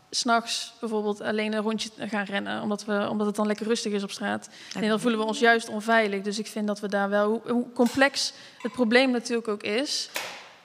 s'nachts 0.10 0.74
bijvoorbeeld 0.80 1.22
alleen 1.22 1.54
een 1.54 1.62
rondje 1.62 1.90
gaan 1.98 2.26
rennen, 2.26 2.62
omdat, 2.62 2.86
we, 2.86 3.08
omdat 3.10 3.28
het 3.28 3.36
dan 3.36 3.48
lekker 3.48 3.68
rustig 3.68 3.94
is 3.94 4.04
op 4.04 4.12
straat. 4.12 4.50
En 4.76 4.88
dan 4.88 5.00
voelen 5.00 5.20
we 5.20 5.26
ons 5.26 5.40
juist 5.40 5.70
onveilig. 5.70 6.22
Dus 6.22 6.40
ik 6.40 6.48
vind 6.48 6.68
dat 6.68 6.80
we 6.80 6.88
daar 6.88 7.10
wel, 7.10 7.42
hoe, 7.48 7.66
complex 7.74 8.34
het 8.62 8.72
probleem 8.72 9.12
natuurlijk 9.12 9.48
ook 9.48 9.64
is, 9.64 10.10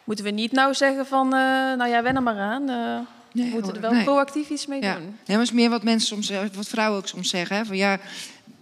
moeten 0.05 0.25
we 0.25 0.31
niet 0.31 0.53
nou 0.53 0.75
zeggen 0.75 1.07
van, 1.07 1.27
eh, 1.27 1.41
nou 1.77 1.89
ja, 1.89 2.03
wen 2.03 2.17
er 2.17 2.23
maar 2.23 2.39
aan. 2.39 2.69
Eh, 3.29 3.35
we 3.35 3.41
Nee, 3.41 3.51
moeten 3.51 3.75
er 3.75 3.81
wel 3.81 3.93
nee. 3.93 4.05
proactief 4.05 4.49
iets 4.49 4.67
mee 4.67 4.83
Ja. 4.83 4.95
doen. 4.95 5.03
Nee, 5.03 5.13
maar 5.27 5.37
het 5.39 5.47
is 5.49 5.53
meer 5.53 5.71
wat 5.71 5.83
mensen 5.83 6.09
soms, 6.09 6.31
eh, 6.31 6.41
wat 6.53 6.69
vrouwen 6.69 6.99
ook 6.99 7.09
soms 7.09 7.29
zeggen. 7.31 7.57
Hè? 7.57 7.65
Van 7.65 7.77
ja, 7.77 7.99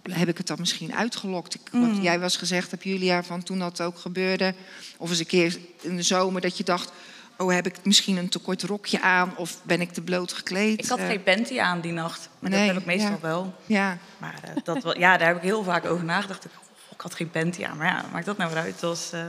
heb 0.09 0.27
ik 0.27 0.37
het 0.37 0.47
dan 0.47 0.57
misschien 0.59 0.93
uitgelokt? 0.95 1.53
Ik, 1.55 1.61
Mm. 1.71 1.93
Wat 1.93 2.03
jij 2.03 2.19
was 2.19 2.37
gezegd 2.37 2.71
hebt, 2.71 2.83
Julia, 2.83 3.23
van 3.23 3.43
toen 3.43 3.59
dat 3.59 3.81
ook 3.81 3.97
gebeurde. 3.99 4.53
Of 4.97 5.09
eens 5.09 5.19
een 5.19 5.25
keer 5.25 5.57
in 5.81 5.95
de 5.95 6.01
zomer 6.01 6.41
dat 6.41 6.57
je 6.57 6.63
dacht... 6.63 6.91
oh, 7.37 7.53
heb 7.53 7.65
ik 7.65 7.75
misschien 7.83 8.17
een 8.17 8.29
te 8.29 8.39
kort 8.39 8.63
rokje 8.63 9.01
aan 9.01 9.33
of 9.37 9.59
ben 9.63 9.81
ik 9.81 9.91
te 9.91 10.01
bloot 10.01 10.33
gekleed? 10.33 10.79
Ik 10.79 10.85
had 10.89 10.97
Eh, 10.99 11.07
geen 11.07 11.23
panty 11.23 11.59
aan 11.59 11.81
die 11.81 11.91
nacht. 11.91 12.29
Maar 12.39 12.49
nee, 12.49 12.59
dat 12.59 12.69
heb 12.73 12.77
ik 12.77 12.85
meestal 12.85 13.11
ja. 13.11 13.19
wel. 13.21 13.53
Ja, 13.65 13.97
Maar 14.17 14.39
eh, 14.43 14.49
dat, 14.63 14.83
wel- 14.83 14.97
ja, 14.99 15.17
daar 15.17 15.27
heb 15.27 15.35
ik 15.37 15.43
heel 15.43 15.63
vaak 15.63 15.85
over 15.85 16.05
nagedacht. 16.05 16.45
Ik, 16.45 16.51
"Goh, 16.55 16.65
ik 16.91 17.01
had 17.01 17.15
geen 17.15 17.29
panty 17.31 17.65
aan. 17.65 17.77
Maar 17.77 17.87
ja, 17.87 18.05
maakt 18.11 18.25
dat 18.25 18.37
nou 18.37 18.53
weer 18.53 18.61
uit? 18.61 18.71
Het 18.71 18.81
was 18.81 19.11
eh, 19.11 19.21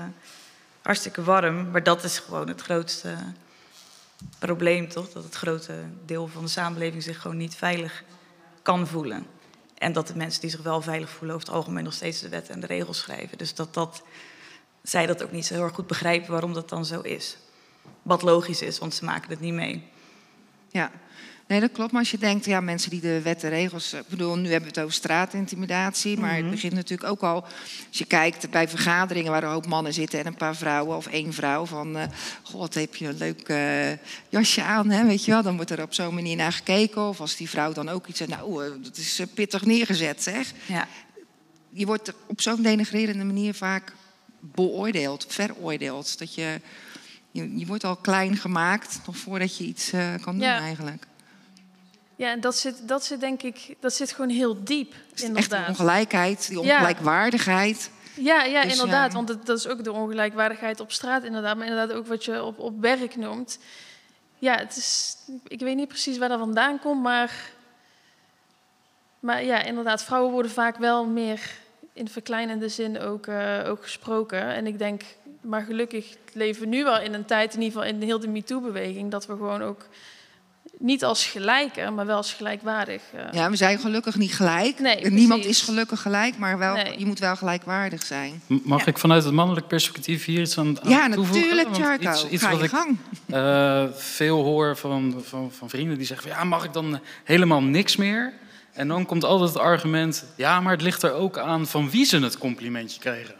hartstikke 0.82 1.22
warm. 1.24 1.70
Maar 1.70 1.82
dat 1.82 2.04
is 2.04 2.18
gewoon 2.18 2.48
het 2.48 2.60
grootste 2.60 3.14
probleem, 4.38 4.88
toch? 4.88 5.10
Dat 5.10 5.24
het 5.24 5.34
grote 5.34 5.74
deel 6.06 6.26
van 6.26 6.42
de 6.42 6.50
samenleving 6.50 7.02
zich 7.02 7.20
gewoon 7.20 7.36
niet 7.36 7.54
veilig 7.54 8.04
kan 8.62 8.86
voelen. 8.86 9.26
En 9.78 9.92
dat 9.92 10.06
de 10.06 10.16
mensen 10.16 10.40
die 10.40 10.50
zich 10.50 10.62
wel 10.62 10.82
veilig 10.82 11.10
voelen... 11.10 11.36
over 11.36 11.46
het 11.46 11.56
algemeen 11.56 11.84
nog 11.84 11.92
steeds 11.92 12.20
de 12.20 12.28
wetten 12.28 12.54
en 12.54 12.60
de 12.60 12.66
regels 12.66 12.98
schrijven. 12.98 13.38
Dus 13.38 13.54
dat, 13.54 13.74
dat 13.74 14.02
zij 14.82 15.06
dat 15.06 15.22
ook 15.22 15.32
niet 15.32 15.46
zo 15.46 15.54
heel 15.54 15.62
erg 15.62 15.74
goed 15.74 15.86
begrijpen 15.86 16.30
waarom 16.30 16.52
dat 16.52 16.68
dan 16.68 16.84
zo 16.84 17.00
is. 17.00 17.36
Wat 18.02 18.22
logisch 18.22 18.62
is, 18.62 18.78
want 18.78 18.94
ze 18.94 19.04
maken 19.04 19.30
het 19.30 19.40
niet 19.40 19.54
mee. 19.54 19.88
ja. 20.70 20.90
Nee, 21.48 21.60
dat 21.60 21.72
klopt. 21.72 21.92
Maar 21.92 22.00
als 22.00 22.10
je 22.10 22.18
denkt, 22.18 22.44
ja, 22.44 22.60
mensen 22.60 22.90
die 22.90 23.00
de 23.00 23.22
wet 23.22 23.44
en 23.44 23.50
regels... 23.50 23.92
Ik 23.92 24.08
bedoel, 24.08 24.36
nu 24.36 24.42
hebben 24.50 24.60
we 24.60 24.74
het 24.74 24.78
over 24.78 24.92
straatintimidatie. 24.94 26.18
Maar 26.18 26.32
Mhm. 26.32 26.42
het 26.42 26.50
begint 26.50 26.72
natuurlijk 26.72 27.10
ook 27.10 27.22
al... 27.22 27.42
Als 27.88 27.98
je 27.98 28.04
kijkt 28.04 28.50
bij 28.50 28.68
vergaderingen 28.68 29.30
waar 29.30 29.42
een 29.42 29.50
hoop 29.50 29.66
mannen 29.66 29.92
zitten... 29.94 30.18
en 30.18 30.26
een 30.26 30.34
paar 30.34 30.56
vrouwen 30.56 30.96
of 30.96 31.06
één 31.06 31.32
vrouw 31.32 31.66
van... 31.66 31.96
eh 31.96 32.02
goh, 32.42 32.60
wat 32.60 32.74
heb 32.74 32.96
je 32.96 33.06
een 33.08 33.16
leuk 33.16 33.40
eh, 33.48 33.90
jasje 34.28 34.62
aan, 34.62 34.90
hè, 34.90 35.06
weet 35.06 35.24
je 35.24 35.30
wel. 35.30 35.42
Dan 35.42 35.56
wordt 35.56 35.70
er 35.70 35.82
op 35.82 35.94
zo'n 35.94 36.14
manier 36.14 36.36
naar 36.36 36.52
gekeken. 36.52 37.02
Of 37.08 37.20
als 37.20 37.36
die 37.36 37.48
vrouw 37.48 37.72
dan 37.72 37.88
ook 37.88 38.06
iets 38.06 38.18
zegt... 38.18 38.30
Nou, 38.30 38.64
eh, 38.64 38.70
dat 38.82 38.96
is 38.96 39.18
eh, 39.18 39.26
pittig 39.34 39.64
neergezet, 39.64 40.22
zeg. 40.22 40.52
Ja. 40.66 40.88
Je 41.70 41.86
wordt 41.86 42.12
op 42.26 42.40
zo'n 42.40 42.62
denigrerende 42.62 43.24
manier 43.24 43.54
vaak 43.54 43.92
beoordeeld, 44.40 45.26
veroordeeld. 45.28 46.18
Dat 46.18 46.34
je, 46.34 46.60
je, 47.30 47.58
je 47.58 47.66
wordt 47.66 47.84
al 47.84 47.96
klein 47.96 48.36
gemaakt 48.36 49.00
nog 49.06 49.16
voordat 49.16 49.56
je 49.56 49.64
iets 49.64 49.92
eh, 49.92 50.14
kan 50.20 50.32
doen 50.34 50.44
Ja. 50.46 50.58
eigenlijk. 50.58 51.06
Ja, 52.18 52.30
en 52.30 52.40
dat 52.40 52.56
zit, 52.56 52.88
dat 52.88 53.04
zit 53.04 53.20
denk 53.20 53.42
ik, 53.42 53.74
dat 53.80 53.94
zit 53.94 54.12
gewoon 54.12 54.30
heel 54.30 54.64
diep, 54.64 54.92
is 54.92 54.98
echt 55.10 55.16
die 55.16 55.26
inderdaad. 55.26 55.68
ongelijkheid, 55.68 56.48
die 56.48 56.60
ongelijkwaardigheid. 56.60 57.90
Ja, 58.14 58.42
ja 58.44 58.62
Dus, 58.62 58.72
inderdaad. 58.72 59.12
ja. 59.12 59.16
Want 59.22 59.46
dat 59.46 59.58
is 59.58 59.66
ook 59.66 59.84
de 59.84 59.92
ongelijkwaardigheid 59.92 60.80
op 60.80 60.92
straat, 60.92 61.24
inderdaad. 61.24 61.56
Maar 61.56 61.66
inderdaad 61.66 61.96
ook 61.96 62.06
wat 62.06 62.24
je 62.24 62.42
op, 62.42 62.58
op 62.58 62.80
werk 62.80 63.16
noemt. 63.16 63.58
Ja, 64.38 64.56
het 64.56 64.76
is, 64.76 65.16
ik 65.46 65.60
weet 65.60 65.76
niet 65.76 65.88
precies 65.88 66.18
waar 66.18 66.28
dat 66.28 66.38
vandaan 66.38 66.78
komt, 66.78 67.02
maar... 67.02 67.32
Maar 69.20 69.44
ja, 69.44 69.62
inderdaad, 69.62 70.04
vrouwen 70.04 70.32
worden 70.32 70.50
vaak 70.50 70.76
wel 70.76 71.04
meer 71.06 71.40
in 71.92 72.08
verkleinende 72.08 72.68
zin 72.68 73.00
ook, 73.00 73.26
eh, 73.26 73.64
ook 73.66 73.82
gesproken. 73.82 74.42
En 74.42 74.66
ik 74.66 74.78
denk, 74.78 75.02
maar 75.40 75.62
gelukkig 75.62 76.16
leven 76.32 76.62
we 76.62 76.68
nu 76.68 76.84
wel 76.84 77.00
in 77.00 77.14
een 77.14 77.24
tijd, 77.24 77.54
in 77.54 77.62
ieder 77.62 77.80
geval 77.80 77.94
in 77.94 78.02
heel 78.02 78.18
de 78.18 78.28
MeToo-beweging... 78.28 79.10
dat 79.10 79.26
we 79.26 79.32
gewoon 79.32 79.62
ook 79.62 79.86
niet 80.80 81.04
als 81.04 81.26
gelijken, 81.26 81.94
maar 81.94 82.06
wel 82.06 82.16
als 82.16 82.32
gelijkwaardig... 82.32 83.02
eh, 83.12 83.32
Ja, 83.32 83.50
we 83.50 83.56
zijn 83.56 83.78
gelukkig 83.78 84.16
niet 84.16 84.34
gelijk. 84.34 84.78
Nee, 84.78 85.10
Niemand 85.10 85.40
precies. 85.40 85.58
is 85.60 85.64
gelukkig 85.64 86.02
gelijk, 86.02 86.38
maar 86.38 86.58
wel, 86.58 86.74
Nee. 86.74 86.98
je 86.98 87.06
moet 87.06 87.18
wel 87.18 87.36
gelijkwaardig 87.36 88.02
zijn. 88.06 88.42
Mag 88.46 88.86
ik 88.86 88.98
vanuit 88.98 89.24
het 89.24 89.32
mannelijk 89.32 89.66
perspectief 89.66 90.24
hier 90.24 90.40
iets 90.40 90.58
aan, 90.58 90.80
aan 90.82 90.90
ja, 90.90 91.08
toevoegen? 91.08 91.56
natuurlijk, 91.56 91.76
Jarko. 91.76 92.10
Iets, 92.10 92.28
iets 92.28 92.42
Ga 92.42 92.50
wat 92.50 92.58
je 92.58 92.64
ik 92.64 92.70
gang. 92.70 92.96
eh, 93.26 93.84
veel 93.94 94.42
hoor 94.42 94.76
van, 94.76 95.22
van, 95.24 95.52
van 95.52 95.68
vrienden 95.70 95.96
die 95.98 96.06
zeggen... 96.06 96.28
Van, 96.28 96.38
ja, 96.38 96.44
mag 96.44 96.64
ik 96.64 96.72
dan 96.72 97.00
helemaal 97.24 97.62
niks 97.62 97.96
meer? 97.96 98.32
En 98.72 98.88
dan 98.88 99.06
komt 99.06 99.24
altijd 99.24 99.48
het 99.52 99.58
argument... 99.62 100.24
ja, 100.36 100.60
maar 100.60 100.72
het 100.72 100.82
ligt 100.82 101.02
er 101.02 101.12
ook 101.12 101.38
aan 101.38 101.66
van 101.66 101.90
wie 101.90 102.04
ze 102.04 102.18
het 102.18 102.38
complimentje 102.38 103.00
kregen. 103.00 103.34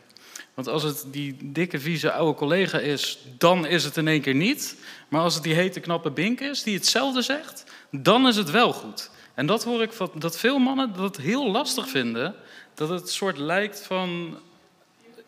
Want 0.55 0.68
als 0.70 0.82
het 0.82 1.05
die 1.11 1.36
dikke, 1.43 1.80
vieze 1.80 2.12
oude 2.12 2.39
collega 2.39 2.78
is... 2.78 3.18
dan 3.39 3.66
is 3.66 3.84
het 3.84 3.97
in 3.97 4.09
één 4.09 4.20
keer 4.20 4.34
niet. 4.34 4.76
Maar 5.09 5.21
als 5.21 5.35
het 5.35 5.43
die 5.43 5.55
hete, 5.55 5.81
knappe 5.81 6.11
bink 6.11 6.41
is 6.41 6.63
die 6.63 6.75
hetzelfde 6.75 7.23
zegt... 7.23 7.65
dan 7.91 8.27
is 8.27 8.37
het 8.37 8.51
wel 8.51 8.73
goed. 8.73 9.11
En 9.35 9.47
dat 9.47 9.65
hoor 9.65 9.83
ik 9.83 9.93
van, 9.93 10.11
dat 10.15 10.39
veel 10.39 10.59
mannen 10.59 10.93
dat 10.97 11.17
heel 11.17 11.51
lastig 11.51 11.89
vinden... 11.89 12.35
dat 12.75 12.89
het 12.89 13.11
soort 13.11 13.39
lijkt 13.39 13.83
van 13.83 14.39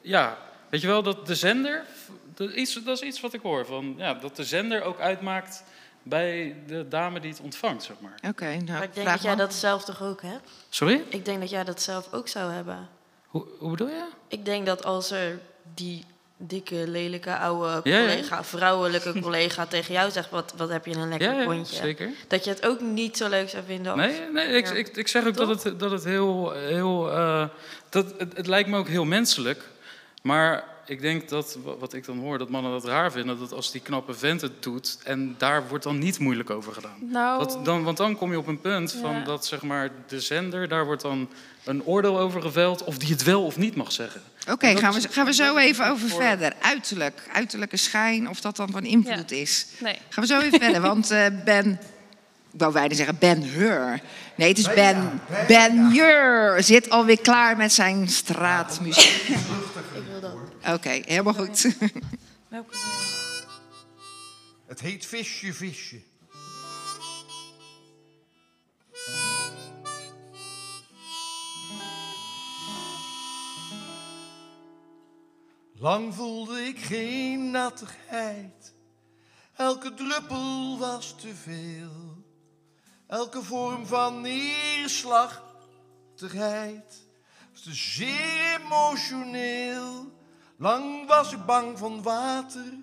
ja, 0.01 0.39
weet 0.69 0.81
je 0.81 0.87
wel, 0.87 1.03
dat 1.03 1.27
de 1.27 1.35
zender, 1.35 1.85
dat, 2.35 2.51
iets, 2.51 2.75
dat 2.75 3.03
is 3.03 3.09
iets 3.09 3.21
wat 3.21 3.33
ik 3.33 3.41
hoor, 3.41 3.67
van, 3.67 3.95
ja, 3.97 4.15
dat 4.15 4.37
de 4.37 4.45
zender 4.45 4.83
ook 4.83 5.01
uitmaakt 5.01 5.65
bij 6.03 6.57
de 6.67 6.89
dame 6.89 7.21
die 7.21 7.31
het 7.31 7.41
ontvangt, 7.41 7.83
zeg 7.83 7.97
maar. 8.01 8.19
Oké, 8.29 8.45
nou, 8.45 8.65
Maar 8.65 8.83
ik 8.83 8.95
denk 8.95 9.07
vraag 9.07 9.13
dat 9.13 9.23
jij 9.23 9.35
dat 9.35 9.55
zelf 9.55 9.85
toch 9.85 10.03
ook 10.03 10.23
hebt? 10.23 10.51
Sorry? 10.69 11.05
Ik 11.09 11.25
denk 11.25 11.41
dat 11.41 11.51
jij 11.51 11.65
dat 11.65 11.83
zelf 11.83 12.13
ook 12.13 12.29
zou 12.29 12.53
hebben. 12.53 12.89
Hoe, 13.27 13.47
hoe 13.59 13.71
bedoel 13.71 13.89
je? 13.89 14.09
Ik 14.29 14.45
denk 14.45 14.67
dat 14.67 14.85
als 14.85 15.11
er 15.11 15.41
die 15.75 16.05
dikke, 16.43 16.89
lelijke, 16.89 17.37
oude 17.37 17.81
ja. 17.91 18.01
collega, 18.01 18.45
vrouwelijke 18.45 19.21
collega 19.21 19.67
tegen 19.67 19.95
jou 19.95 20.11
zegt... 20.11 20.31
Wat, 20.31 20.53
wat 20.57 20.69
heb 20.69 20.87
je 20.87 20.95
een 20.95 21.09
lekker 21.09 21.45
kontje. 21.45 21.77
zeker. 21.77 22.11
Dat 22.29 22.45
je 22.45 22.51
het 22.51 22.67
ook 22.67 22.81
niet 22.81 23.17
zo 23.17 23.29
leuk 23.29 23.49
zou 23.49 23.63
vinden 23.67 23.93
als... 23.93 24.01
Nee, 24.01 24.31
nee 24.33 24.47
ik, 24.47 24.69
ik, 24.69 24.97
ik 24.97 25.09
zeg 25.09 25.27
ook 25.27 25.37
dat 25.37 25.65
het, 25.65 25.79
dat 25.81 25.91
het 25.91 26.05
heel... 26.05 26.51
heel 26.53 27.11
eh, 27.13 27.45
dat, 27.89 28.15
het, 28.19 28.37
het 28.37 28.47
lijkt 28.47 28.69
me 28.69 28.77
ook 28.79 28.89
heel 28.89 29.05
menselijk. 29.05 29.63
Maar 30.23 30.65
ik 30.87 31.01
denk 31.01 31.29
dat, 31.29 31.59
wa- 31.65 31.77
wat 31.77 31.93
ik 31.93 32.05
dan 32.05 32.19
hoor, 32.19 32.39
dat 32.39 32.49
mannen 32.49 32.73
dat 32.73 32.85
raar 32.85 33.13
vinden... 33.13 33.39
dat 33.39 33.53
als 33.53 33.71
die 33.71 33.81
knappe 33.81 34.15
vent 34.15 34.41
het 34.41 34.63
doet... 34.63 34.99
en 35.05 35.35
daar 35.39 35.69
wordt 35.69 35.85
dan 35.85 35.99
niet 35.99 36.19
moeilijk 36.19 36.51
over 36.51 36.73
gedaan. 36.73 36.97
Nou, 37.01 37.39
Dat, 37.39 37.65
dan, 37.65 37.83
want 37.85 37.97
dan 37.97 38.17
kom 38.17 38.31
je 38.31 38.39
op 38.39 38.47
een 38.47 38.61
punt 38.61 38.93
van 38.93 39.15
Ja. 39.15 39.25
dat 39.25 39.47
zeg 39.47 39.63
maar, 39.63 39.91
de 40.09 40.21
zender... 40.21 40.69
daar 40.69 40.85
wordt 40.85 41.03
dan 41.03 41.29
een 41.65 41.85
oordeel 41.85 42.19
over 42.19 42.43
geveld... 42.43 42.85
of 42.85 42.99
die 42.99 43.09
het 43.11 43.23
wel 43.23 43.45
of 43.45 43.57
niet 43.57 43.75
mag 43.75 43.93
zeggen. 43.93 44.23
Oké, 44.51 44.77
gaan, 44.77 44.93
we, 44.93 45.09
gaan 45.11 45.27
we 45.27 45.33
zo 45.35 45.57
even 45.57 45.87
over 45.89 46.09
voor- 46.09 46.21
verder. 46.23 46.53
Uiterlijk, 46.61 47.29
uiterlijke 47.33 47.77
schijn, 47.77 48.29
of 48.29 48.41
dat 48.41 48.57
dan 48.57 48.71
van 48.71 48.85
invloed 48.85 49.31
is. 49.31 49.67
nee. 49.79 49.99
Gaan 50.09 50.25
we 50.25 50.27
zo 50.35 50.41
even 50.41 50.61
verder, 50.61 50.81
want 50.81 51.11
eh, 51.11 51.27
Ben... 51.45 51.81
Ik 52.53 52.61
wou 52.61 52.73
bijna 52.73 52.95
zeggen 52.95 53.17
Ben 53.19 53.43
Hur. 53.43 54.01
Nee, 54.37 54.49
het 54.49 54.59
is 54.59 54.75
Ben, 54.75 55.21
ben 55.49 55.91
Jur. 55.93 56.63
Zit 56.63 56.91
alweer 56.91 57.21
klaar 57.21 57.57
met 57.57 57.73
zijn 57.73 58.09
straatmuziek. 58.09 59.29
Ik 59.29 59.37
wil 60.11 60.21
dat. 60.21 60.35
Oké, 60.75 61.01
helemaal 61.05 61.35
goed. 61.35 61.75
Welke? 62.49 62.77
Het 64.67 64.81
heet 64.81 65.07
visje, 65.07 65.53
visje. 65.53 66.01
Lang 75.81 76.15
voelde 76.15 76.61
ik 76.61 76.79
geen 76.79 77.51
nattigheid. 77.51 78.75
Elke 79.57 79.95
druppel 79.95 80.79
was 80.79 81.15
te 81.15 81.35
veel. 81.35 82.25
Elke 83.07 83.43
vorm 83.43 83.87
van 83.87 84.21
neerslachtigheid 84.21 87.09
was 87.53 87.63
te 87.63 87.75
zeer 87.75 88.61
emotioneel. 88.65 90.13
Lang 90.57 91.07
was 91.07 91.33
ik 91.33 91.45
bang 91.45 91.79
van 91.79 92.03
water. 92.03 92.79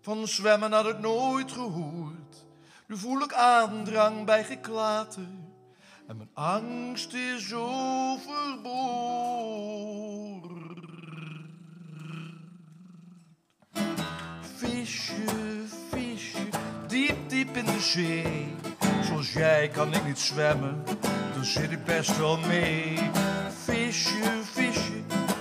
Van 0.00 0.28
zwemmen 0.28 0.72
had 0.72 0.86
ik 0.86 0.98
nooit 0.98 1.52
gehoord. 1.52 2.46
Nu 2.86 2.96
voel 2.96 3.20
ik 3.20 3.32
aandrang 3.32 4.24
bij 4.24 4.44
geklater. 4.44 5.28
En 6.06 6.16
mijn 6.16 6.30
angst 6.34 7.12
is 7.12 7.52
overboord. 7.52 10.23
Visje, 15.90 16.38
diep, 16.86 17.16
diep 17.28 17.56
in 17.56 17.64
de 17.64 17.80
zee. 17.80 18.54
Zoals 19.02 19.32
jij 19.32 19.68
kan 19.68 19.94
ik 19.94 20.06
niet 20.06 20.18
zwemmen, 20.18 20.82
dan 21.34 21.44
zit 21.44 21.70
ik 21.70 21.84
best 21.84 22.16
wel 22.16 22.38
mee. 22.38 22.98
Visje, 23.64 24.22
visje, 24.52 24.92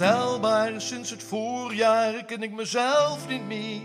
Onvoorstelbaar, 0.00 0.80
sinds 0.80 1.10
het 1.10 1.22
voorjaar 1.22 2.24
ken 2.24 2.42
ik 2.42 2.52
mezelf 2.52 3.28
niet 3.28 3.46
meer. 3.46 3.80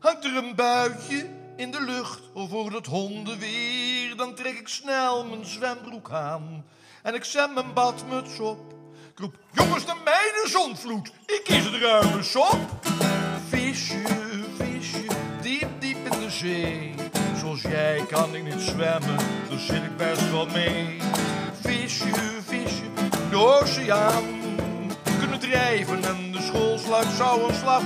Hangt 0.00 0.24
er 0.24 0.36
een 0.36 0.54
buitje 0.54 1.26
in 1.56 1.70
de 1.70 1.82
lucht 1.82 2.20
of 2.34 2.48
wordt 2.48 2.76
het 2.76 2.86
hondenweer, 2.86 4.16
dan 4.16 4.34
trek 4.34 4.58
ik 4.58 4.68
snel 4.68 5.24
mijn 5.24 5.44
zwembroek 5.44 6.10
aan 6.10 6.64
en 7.02 7.14
ik 7.14 7.24
zet 7.24 7.54
mijn 7.54 7.72
badmuts 7.72 8.38
op. 8.38 8.74
Ik 9.12 9.18
roep, 9.18 9.34
jongens, 9.52 9.86
de 9.86 9.94
mijne 10.04 10.48
zonvloed, 10.48 11.12
ik 11.26 11.40
kies 11.44 11.64
het 11.64 11.82
ruime 11.82 12.22
sop. 12.22 12.58
Visje, 13.48 14.02
visje, 14.56 15.04
diep, 15.42 15.68
diep 15.78 16.12
in 16.12 16.20
de 16.20 16.30
zee. 16.30 16.94
Zoals 17.38 17.62
jij 17.62 18.04
kan 18.08 18.34
ik 18.34 18.44
niet 18.44 18.60
zwemmen, 18.60 19.16
daar 19.48 19.58
zit 19.58 19.82
ik 19.82 19.96
best 19.96 20.30
wel 20.30 20.46
mee. 20.46 20.98
Visje, 21.60 22.10
visje, 22.46 22.84
de 23.30 23.36
oceaan. 23.36 24.39
Drijven 25.50 26.04
en 26.04 26.32
de 26.32 26.40
schoolsluit 26.40 27.06
zou 27.16 27.48
een 27.48 27.54
slag 27.54 27.82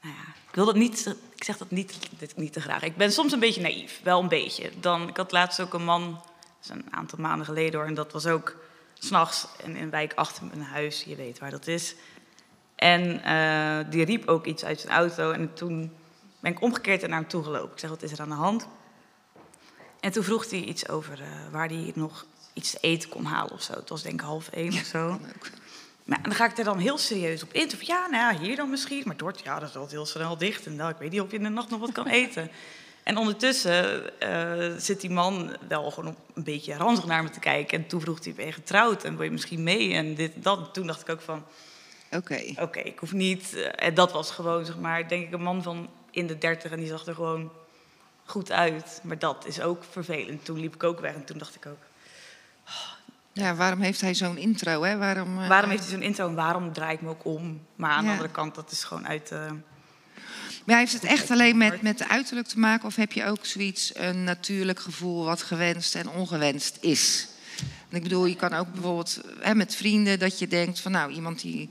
Nou 0.02 0.14
ja, 0.14 0.32
ik 0.48 0.54
wil 0.54 0.64
dat 0.64 0.74
niet. 0.74 1.16
Ik 1.34 1.44
zeg 1.44 1.56
dat 1.56 1.70
niet, 1.70 1.98
dit 2.18 2.36
niet 2.36 2.52
te 2.52 2.60
graag. 2.60 2.82
Ik 2.82 2.96
ben 2.96 3.12
soms 3.12 3.32
een 3.32 3.40
beetje 3.40 3.60
naïef, 3.60 4.00
wel 4.02 4.20
een 4.20 4.28
beetje. 4.28 4.70
Dan, 4.80 5.08
ik 5.08 5.16
had 5.16 5.32
laatst 5.32 5.60
ook 5.60 5.74
een 5.74 5.84
man, 5.84 6.12
dat 6.12 6.24
is 6.62 6.68
een 6.68 6.86
aantal 6.90 7.18
maanden 7.18 7.46
geleden 7.46 7.78
hoor, 7.78 7.88
en 7.88 7.94
dat 7.94 8.12
was 8.12 8.26
ook 8.26 8.56
s'nachts 8.94 9.46
in 9.64 9.76
een 9.76 9.90
wijk 9.90 10.12
achter 10.14 10.44
mijn 10.44 10.62
huis. 10.62 11.02
Je 11.02 11.16
weet 11.16 11.38
waar 11.38 11.50
dat 11.50 11.66
is. 11.66 11.94
En 12.76 13.22
eh, 13.24 13.90
die 13.90 14.04
riep 14.04 14.28
ook 14.28 14.46
iets 14.46 14.64
uit 14.64 14.80
zijn 14.80 14.92
auto. 14.92 15.30
En 15.30 15.54
toen 15.54 15.92
ben 16.40 16.52
ik 16.52 16.62
omgekeerd 16.62 17.00
naar 17.00 17.18
hem 17.18 17.28
toe 17.28 17.42
gelopen. 17.42 17.72
Ik 17.72 17.78
zeg, 17.78 17.90
wat 17.90 18.02
is 18.02 18.12
er 18.12 18.20
aan 18.20 18.28
de 18.28 18.34
hand? 18.34 18.68
En 20.00 20.12
toen 20.12 20.24
vroeg 20.24 20.50
hij 20.50 20.60
iets 20.60 20.88
over 20.88 21.20
eh, 21.20 21.28
waar 21.50 21.68
hij 21.68 21.92
nog 21.94 22.26
iets 22.54 22.70
te 22.70 22.78
eten 22.80 23.08
kon 23.08 23.24
halen 23.24 23.52
of 23.52 23.62
zo. 23.62 23.72
Het 23.72 23.88
was 23.88 24.02
denk 24.02 24.14
ik 24.14 24.26
half 24.26 24.48
één 24.48 24.72
of 24.72 24.84
zo. 24.84 25.20
Maar 26.04 26.18
en 26.18 26.22
dan 26.24 26.34
ga 26.34 26.44
ik 26.44 26.58
er 26.58 26.64
dan 26.64 26.78
heel 26.78 26.98
serieus 26.98 27.42
op 27.42 27.52
in. 27.52 27.70
Van, 27.70 27.78
ja, 27.82 28.06
nou 28.08 28.34
ja, 28.34 28.40
hier 28.40 28.56
dan 28.56 28.70
misschien. 28.70 29.02
Maar 29.06 29.16
Dort, 29.16 29.40
ja, 29.44 29.58
dat 29.58 29.68
is 29.68 29.74
altijd 29.74 29.92
heel 29.92 30.06
snel 30.06 30.36
dicht. 30.36 30.66
En 30.66 30.76
nou, 30.76 30.90
ik 30.90 30.96
weet 30.98 31.10
niet 31.10 31.20
of 31.20 31.30
je 31.30 31.36
in 31.36 31.42
de 31.42 31.48
nacht 31.48 31.70
nog 31.70 31.80
wat 31.80 31.92
kan 31.92 32.06
eten. 32.22 32.50
En 33.02 33.16
ondertussen 33.16 34.20
eh, 34.20 34.78
zit 34.78 35.00
die 35.00 35.10
man 35.10 35.56
wel 35.68 35.90
gewoon 35.90 36.16
een 36.34 36.44
beetje 36.44 36.74
ranzig 36.76 37.04
naar 37.06 37.22
me 37.22 37.30
te 37.30 37.38
kijken. 37.40 37.78
En 37.78 37.86
toen 37.86 38.00
vroeg 38.00 38.24
hij, 38.24 38.32
ben 38.34 38.46
je 38.46 38.52
getrouwd? 38.52 39.04
En 39.04 39.14
wil 39.16 39.24
je 39.24 39.30
misschien 39.30 39.62
mee? 39.62 39.92
En 39.92 40.14
dit, 40.14 40.32
dat. 40.36 40.58
En 40.58 40.72
toen 40.72 40.86
dacht 40.86 41.00
ik 41.00 41.08
ook 41.08 41.20
van, 41.20 41.44
Oké. 42.12 42.42
oké, 42.56 42.78
ik 42.80 42.98
hoef 42.98 43.12
niet. 43.12 43.54
eh, 43.54 43.86
En 43.88 43.94
dat 43.94 44.12
was 44.12 44.30
gewoon, 44.30 44.64
zeg 44.64 44.78
maar, 44.78 45.08
denk 45.08 45.26
ik, 45.26 45.32
een 45.32 45.42
man 45.42 45.62
van 45.62 45.88
in 46.10 46.26
de 46.26 46.38
dertig. 46.38 46.70
En 46.70 46.78
die 46.78 46.88
zag 46.88 47.06
er 47.06 47.14
gewoon 47.14 47.50
goed 48.24 48.50
uit. 48.52 49.00
Maar 49.02 49.18
dat 49.18 49.46
is 49.46 49.60
ook 49.60 49.84
vervelend. 49.90 50.44
Toen 50.44 50.60
liep 50.60 50.74
ik 50.74 50.84
ook 50.84 51.00
weg 51.00 51.14
en 51.14 51.24
toen 51.24 51.38
dacht 51.38 51.54
ik 51.54 51.66
ook... 51.66 51.78
Ja, 53.40 53.54
waarom 53.54 53.80
heeft 53.80 54.00
hij 54.00 54.14
zo'n 54.14 54.36
intro? 54.36 54.82
Hè? 54.82 54.96
Waarom, 54.96 55.40
eh, 55.40 55.48
Waarom 55.48 55.70
heeft 55.70 55.82
hij 55.82 55.92
zo'n 55.92 56.02
intro 56.02 56.28
en 56.28 56.34
waarom 56.34 56.72
draai 56.72 56.94
ik 56.94 57.00
me 57.00 57.08
ook 57.08 57.24
om? 57.24 57.60
Maar 57.76 57.90
aan 57.90 58.04
de 58.04 58.10
andere 58.10 58.28
kant, 58.28 58.54
dat 58.54 58.70
is 58.70 58.84
gewoon 58.84 59.06
uit... 59.06 59.30
eh, 59.30 59.50
Maar 60.64 60.78
heeft 60.78 60.92
het 60.92 61.04
echt 61.04 61.30
alleen 61.30 61.56
met, 61.56 61.82
met 61.82 61.98
de 61.98 62.08
uiterlijk 62.08 62.48
te 62.48 62.58
maken? 62.58 62.86
Of 62.86 62.96
heb 62.96 63.12
je 63.12 63.24
ook 63.24 63.46
zoiets, 63.46 63.92
een 63.94 64.24
natuurlijk 64.24 64.80
gevoel 64.80 65.24
wat 65.24 65.42
gewenst 65.42 65.94
en 65.94 66.08
ongewenst 66.08 66.76
is? 66.80 67.28
Ik 67.88 68.02
bedoel, 68.02 68.26
je 68.26 68.36
kan 68.36 68.54
ook 68.54 68.72
bijvoorbeeld 68.72 69.20
hè, 69.40 69.54
met 69.54 69.74
vrienden 69.74 70.18
dat 70.18 70.38
je 70.38 70.48
denkt 70.48 70.80
van 70.80 70.92
nou, 70.92 71.12
iemand 71.12 71.40
die 71.40 71.70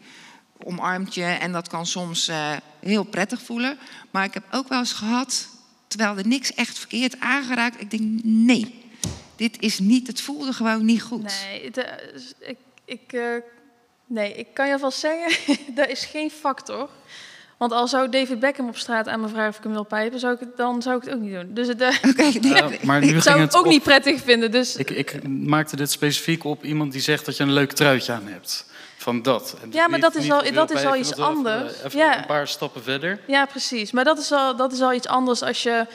omarmt 0.63 1.13
je 1.13 1.23
en 1.23 1.51
dat 1.51 1.67
kan 1.67 1.85
soms 1.85 2.27
eh, 2.27 2.51
heel 2.79 3.03
prettig 3.03 3.41
voelen. 3.41 3.77
Maar 4.11 4.23
ik 4.23 4.33
heb 4.33 4.43
ook 4.51 4.67
wel 4.67 4.79
eens 4.79 4.93
gehad, 4.93 5.47
terwijl 5.87 6.17
er 6.17 6.27
niks 6.27 6.53
echt 6.53 6.79
verkeerd 6.79 7.19
aangeraakt, 7.19 7.81
ik 7.81 7.91
denk 7.91 8.23
nee, 8.23 8.78
dit 9.39 9.59
is 9.59 9.79
niet, 9.79 10.07
het 10.07 10.21
voelde 10.21 10.53
gewoon 10.53 10.85
niet 10.85 11.01
goed. 11.01 11.23
Nee, 11.51 11.71
eh, 11.71 12.49
ik, 12.49 12.57
ik, 12.85 13.13
eh, 13.13 13.21
nee, 14.05 14.33
ik 14.33 14.47
kan 14.53 14.67
je 14.67 14.73
alvast 14.73 14.99
zeggen, 14.99 15.57
dat 15.75 15.87
is 15.89 16.05
geen 16.05 16.31
factor. 16.31 16.89
Want 17.57 17.71
al 17.71 17.87
zou 17.87 18.09
David 18.09 18.39
Beckham 18.39 18.67
op 18.67 18.77
straat 18.77 19.07
aan 19.07 19.19
me 19.21 19.27
vragen 19.27 19.49
of 19.49 19.57
ik 19.57 19.63
hem 19.63 19.71
wil 19.71 19.83
pijpen, 19.83 20.19
zou 20.19 20.33
ik 20.33 20.39
het, 20.39 20.57
dan 20.57 20.81
zou 20.81 20.97
ik 20.97 21.03
het 21.03 21.13
ook 21.13 21.19
niet 21.21 21.33
doen. 21.33 21.53
Dus 21.53 21.67
het, 21.67 21.81
eh, 21.81 22.81
maar 22.83 22.99
nu 22.99 23.07
ging 23.07 23.23
zou 23.23 23.39
het 23.39 23.55
ook 23.55 23.65
op- 23.65 23.71
niet 23.71 23.83
prettig 23.83 24.21
vinden. 24.21 24.51
Dus 24.51 24.75
Ik, 24.75 24.89
ik 24.89 25.27
maakte 25.27 25.75
dit 25.75 25.91
specifiek 25.91 26.43
op 26.43 26.63
iemand 26.63 26.91
die 26.91 27.01
zegt 27.01 27.25
dat 27.25 27.37
je 27.37 27.43
een 27.43 27.53
leuk 27.53 27.71
truitje 27.71 28.11
aan 28.13 28.27
hebt. 28.27 28.65
Van 28.97 29.21
dat. 29.21 29.55
En 29.61 29.69
Ja, 29.71 29.81
maar 29.87 29.99
niet- 29.99 30.01
dat 30.01 30.15
is 30.15 30.31
al- 30.31 30.53
dat 30.53 30.71
is 30.71 30.85
al 30.85 30.95
iets 30.95 31.09
dat 31.09 31.17
wel 31.17 31.29
even- 31.29 31.37
anders. 31.51 31.83
Even, 31.83 31.99
Ja. 31.99 32.17
een 32.17 32.25
paar 32.25 32.47
stappen 32.47 32.83
verder. 32.83 33.19
Ja, 33.27 33.45
precies. 33.45 33.91
Maar 33.91 34.03
dat 34.03 34.17
is 34.19 34.31
al, 34.31 34.55
dat 34.55 34.71
is 34.73 34.81
al 34.81 34.93
iets 34.93 35.07
anders 35.07 35.41
als 35.41 35.63
je. 35.63 35.85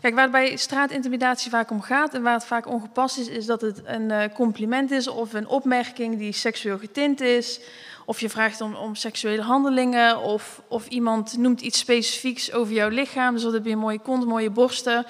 Kijk, 0.00 0.14
waar 0.14 0.22
het 0.22 0.32
bij 0.32 0.56
straatintimidatie 0.56 1.50
vaak 1.50 1.70
om 1.70 1.80
gaat 1.82 2.14
en 2.14 2.22
waar 2.22 2.34
het 2.34 2.44
vaak 2.44 2.66
ongepast 2.66 3.18
is, 3.18 3.28
is 3.28 3.46
dat 3.46 3.60
het 3.60 3.80
een 3.84 4.10
eh, 4.10 4.34
compliment 4.34 4.90
is 4.90 5.08
of 5.08 5.32
een 5.34 5.46
opmerking 5.48 6.18
die 6.18 6.32
seksueel 6.32 6.78
getint 6.78 7.20
is. 7.20 7.60
Of 8.04 8.20
je 8.20 8.28
vraagt 8.28 8.60
om, 8.60 8.74
om 8.74 8.94
seksuele 8.94 9.42
handelingen, 9.42 10.18
of, 10.18 10.62
of 10.68 10.86
iemand 10.88 11.36
noemt 11.36 11.60
iets 11.60 11.78
specifieks 11.78 12.52
over 12.52 12.72
jouw 12.74 12.88
lichaam. 12.88 13.34
Dus 13.34 13.42
dat 13.42 13.52
heb 13.52 13.64
je 13.64 13.70
een 13.70 13.78
mooie 13.78 13.98
kont, 13.98 14.26
mooie 14.26 14.50
borsten. 14.50 15.06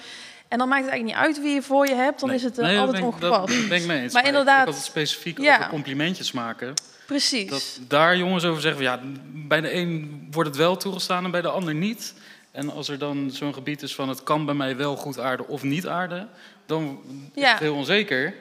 En 0.48 0.58
dan 0.58 0.68
maakt 0.68 0.82
het 0.84 0.90
eigenlijk 0.90 1.18
niet 1.18 1.26
uit 1.26 1.42
wie 1.42 1.54
je 1.54 1.62
voor 1.62 1.86
je 1.88 1.94
hebt, 1.94 2.20
dan 2.20 2.28
Nee. 2.28 2.38
is 2.38 2.44
het 2.44 2.58
eh, 2.58 2.64
Nee, 2.64 2.78
altijd 2.78 2.96
ben 3.00 3.06
ik- 3.08 3.14
ongepast. 3.14 3.48
Dat 3.58 3.68
ben 3.68 3.80
ik 3.80 3.86
mee 3.86 4.00
eens. 4.02 4.12
Maar 4.12 4.22
ik- 4.22 4.28
inderdaad- 4.28 4.68
Ik 4.68 4.74
het 4.74 4.82
specifiek 4.82 5.38
Ja. 5.40 5.56
over 5.56 5.68
complimentjes 5.68 6.32
maken. 6.32 6.74
Precies. 7.06 7.50
Dat 7.50 7.78
daar 7.88 8.16
jongens 8.16 8.44
over 8.44 8.60
zeggen, 8.62 8.82
van, 8.84 8.90
ja, 8.92 9.00
bij 9.48 9.60
de 9.60 9.72
een 9.74 10.26
wordt 10.30 10.48
het 10.48 10.58
wel 10.58 10.76
toegestaan 10.76 11.24
en 11.24 11.30
bij 11.30 11.40
de 11.42 11.48
ander 11.48 11.74
niet. 11.74 12.14
En 12.58 12.70
als 12.70 12.88
er 12.88 12.98
dan 12.98 13.30
zo'n 13.30 13.54
gebied 13.54 13.82
is 13.82 13.94
van 13.94 14.08
het 14.08 14.22
kan 14.22 14.44
bij 14.44 14.54
mij 14.54 14.76
wel 14.76 14.96
goed 14.96 15.18
aarden 15.18 15.48
of 15.48 15.62
niet 15.62 15.86
aarden, 15.86 16.28
dan 16.66 17.00
is 17.34 17.42
Ja. 17.42 17.50
het 17.50 17.58
heel 17.60 17.74
onzeker. 17.74 18.34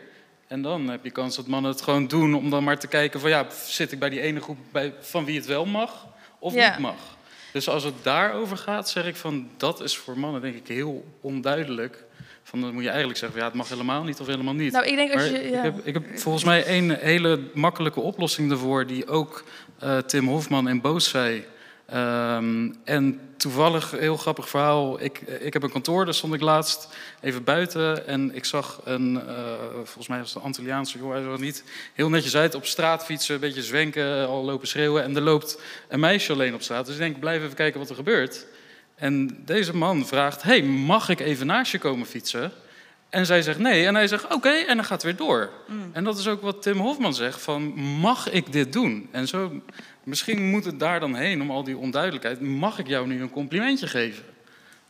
En 0.47 0.61
dan 0.61 0.87
heb 0.89 1.03
je 1.03 1.11
kans 1.11 1.35
dat 1.35 1.47
mannen 1.47 1.71
het 1.71 1.81
gewoon 1.81 2.07
doen 2.07 2.35
om 2.35 2.49
dan 2.49 2.63
maar 2.63 2.79
te 2.79 2.87
kijken 2.87 3.19
van 3.19 3.29
ja, 3.29 3.45
zit 3.67 3.91
ik 3.91 3.99
bij 3.99 4.09
die 4.09 4.21
ene 4.21 4.39
groep 4.39 4.57
bij, 4.71 4.93
van 4.99 5.25
wie 5.25 5.35
het 5.37 5.45
wel 5.45 5.65
mag 5.65 6.07
of 6.39 6.53
Ja. 6.53 6.69
niet 6.69 6.79
mag. 6.79 6.95
Dus 7.53 7.69
als 7.69 7.83
het 7.83 7.93
daarover 8.01 8.57
gaat, 8.57 8.89
zeg 8.89 9.05
ik 9.07 9.15
van 9.15 9.49
dat 9.57 9.81
is 9.81 9.97
voor 9.97 10.19
mannen 10.19 10.41
denk 10.41 10.55
ik 10.55 10.67
heel 10.67 11.05
onduidelijk. 11.21 12.03
Van 12.43 12.61
dan 12.61 12.73
moet 12.73 12.83
je 12.83 12.89
eigenlijk 12.89 13.19
zeggen 13.19 13.39
ja, 13.39 13.45
het 13.45 13.53
mag 13.53 13.69
helemaal 13.69 14.03
niet 14.03 14.19
of 14.19 14.27
helemaal 14.27 14.53
niet. 14.53 14.71
Nou, 14.71 14.85
ik 14.85 14.95
denk 14.95 15.13
als 15.13 15.23
je... 15.25 15.49
Ja. 15.49 15.57
ik, 15.57 15.63
heb, 15.63 15.85
ik 15.85 15.93
heb 15.93 16.19
volgens 16.19 16.43
mij 16.43 16.77
een 16.77 16.89
hele 16.95 17.39
makkelijke 17.53 17.99
oplossing 17.99 18.49
daarvoor, 18.49 18.85
die 18.87 19.07
ook 19.07 19.43
eh, 19.79 19.97
Tim 19.97 20.27
Hofman 20.27 20.69
in 20.69 20.81
Boos 20.81 21.09
zei. 21.09 21.45
Ehm, 21.87 22.71
en 22.83 23.19
toevallig, 23.37 23.91
heel 23.91 24.17
grappig 24.17 24.49
verhaal. 24.49 25.03
Ik, 25.03 25.19
ik 25.19 25.53
heb 25.53 25.63
een 25.63 25.71
kantoor, 25.71 26.05
daar 26.05 26.13
stond 26.13 26.33
ik 26.33 26.41
laatst 26.41 26.87
even 27.21 27.43
buiten. 27.43 28.07
En 28.07 28.35
ik 28.35 28.45
zag 28.45 28.81
een, 28.83 29.21
eh, 29.27 29.35
volgens 29.73 30.07
mij 30.07 30.19
was 30.19 30.27
het 30.27 30.37
een 30.37 30.43
Antilliaanse 30.43 30.97
jongen, 30.97 31.27
hij 31.27 31.37
niet 31.37 31.63
heel 31.93 32.09
netjes 32.09 32.35
uit. 32.35 32.55
Op 32.55 32.65
straat 32.65 33.05
fietsen, 33.05 33.35
een 33.35 33.41
beetje 33.41 33.63
zwenken, 33.63 34.27
al 34.27 34.43
lopen 34.43 34.67
schreeuwen. 34.67 35.03
En 35.03 35.15
er 35.15 35.21
loopt 35.21 35.61
een 35.87 35.99
meisje 35.99 36.33
alleen 36.33 36.53
op 36.53 36.61
straat. 36.61 36.85
Dus 36.85 36.95
ik 36.95 37.01
denk, 37.01 37.19
blijf 37.19 37.43
even 37.43 37.55
kijken 37.55 37.79
wat 37.79 37.89
er 37.89 37.95
gebeurt. 37.95 38.45
En 38.95 39.41
deze 39.45 39.75
man 39.75 40.05
vraagt, 40.05 40.43
hey, 40.43 40.63
mag 40.63 41.09
ik 41.09 41.19
even 41.19 41.45
naast 41.45 41.71
je 41.71 41.79
komen 41.79 42.07
fietsen? 42.07 42.51
En 43.09 43.25
zij 43.25 43.41
zegt 43.41 43.59
nee. 43.59 43.85
En 43.85 43.95
hij 43.95 44.07
zegt 44.07 44.33
oké, 44.33 44.49
en 44.49 44.75
dan 44.75 44.85
gaat 44.85 45.01
het 45.01 45.03
weer 45.03 45.27
door. 45.27 45.49
En 45.91 46.03
dat 46.03 46.17
is 46.17 46.27
ook 46.27 46.41
wat 46.41 46.61
Tim 46.61 46.77
Hofman 46.77 47.13
zegt: 47.13 47.41
van 47.41 47.63
mag 47.79 48.29
ik 48.31 48.51
dit 48.51 48.73
doen? 48.73 49.07
En 49.11 49.27
zo, 49.27 49.51
misschien 50.03 50.49
moet 50.49 50.65
het 50.65 50.79
daar 50.79 50.99
dan 50.99 51.15
heen 51.15 51.41
om 51.41 51.51
al 51.51 51.63
die 51.63 51.77
onduidelijkheid. 51.77 52.41
Mag 52.41 52.79
ik 52.79 52.87
jou 52.87 53.07
nu 53.07 53.21
een 53.21 53.29
complimentje 53.29 53.87
geven? 53.87 54.23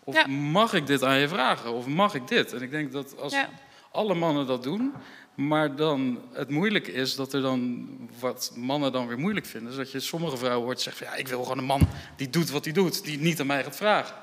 Of 0.04 0.16
Ja. 0.16 0.28
mag 0.28 0.74
ik 0.74 0.88
dit 0.88 1.04
aan 1.04 1.18
je 1.20 1.28
vragen? 1.28 1.74
Of 1.74 1.86
mag 1.88 2.14
ik 2.14 2.28
dit? 2.28 2.54
En 2.54 2.62
ik 2.62 2.72
denk 2.72 2.92
dat 2.92 3.20
als 3.20 3.34
Ja. 3.34 3.50
alle 3.92 4.14
mannen 4.14 4.48
dat 4.48 4.64
doen, 4.64 4.94
maar 5.36 5.76
dan 5.76 6.20
het 6.34 6.50
moeilijke 6.50 6.92
is 6.94 7.16
dat 7.16 7.34
er 7.34 7.42
dan 7.42 7.88
wat 8.20 8.52
mannen 8.56 8.92
dan 8.92 9.08
weer 9.08 9.20
moeilijk 9.20 9.46
vinden, 9.46 9.72
is 9.72 9.78
dat 9.78 9.92
je 9.92 10.00
sommige 10.00 10.38
vrouwen 10.38 10.66
hoort 10.66 10.82
zeggen: 10.82 11.06
van, 11.06 11.14
ja, 11.16 11.20
ik 11.22 11.28
wil 11.28 11.42
gewoon 11.42 11.58
een 11.58 11.64
man 11.64 11.88
die 12.16 12.30
doet 12.30 12.50
wat 12.50 12.64
hij 12.64 12.74
doet, 12.74 13.04
die 13.04 13.20
niet 13.20 13.40
aan 13.40 13.48
mij 13.48 13.64
gaat 13.64 13.76
vragen. 13.76 14.16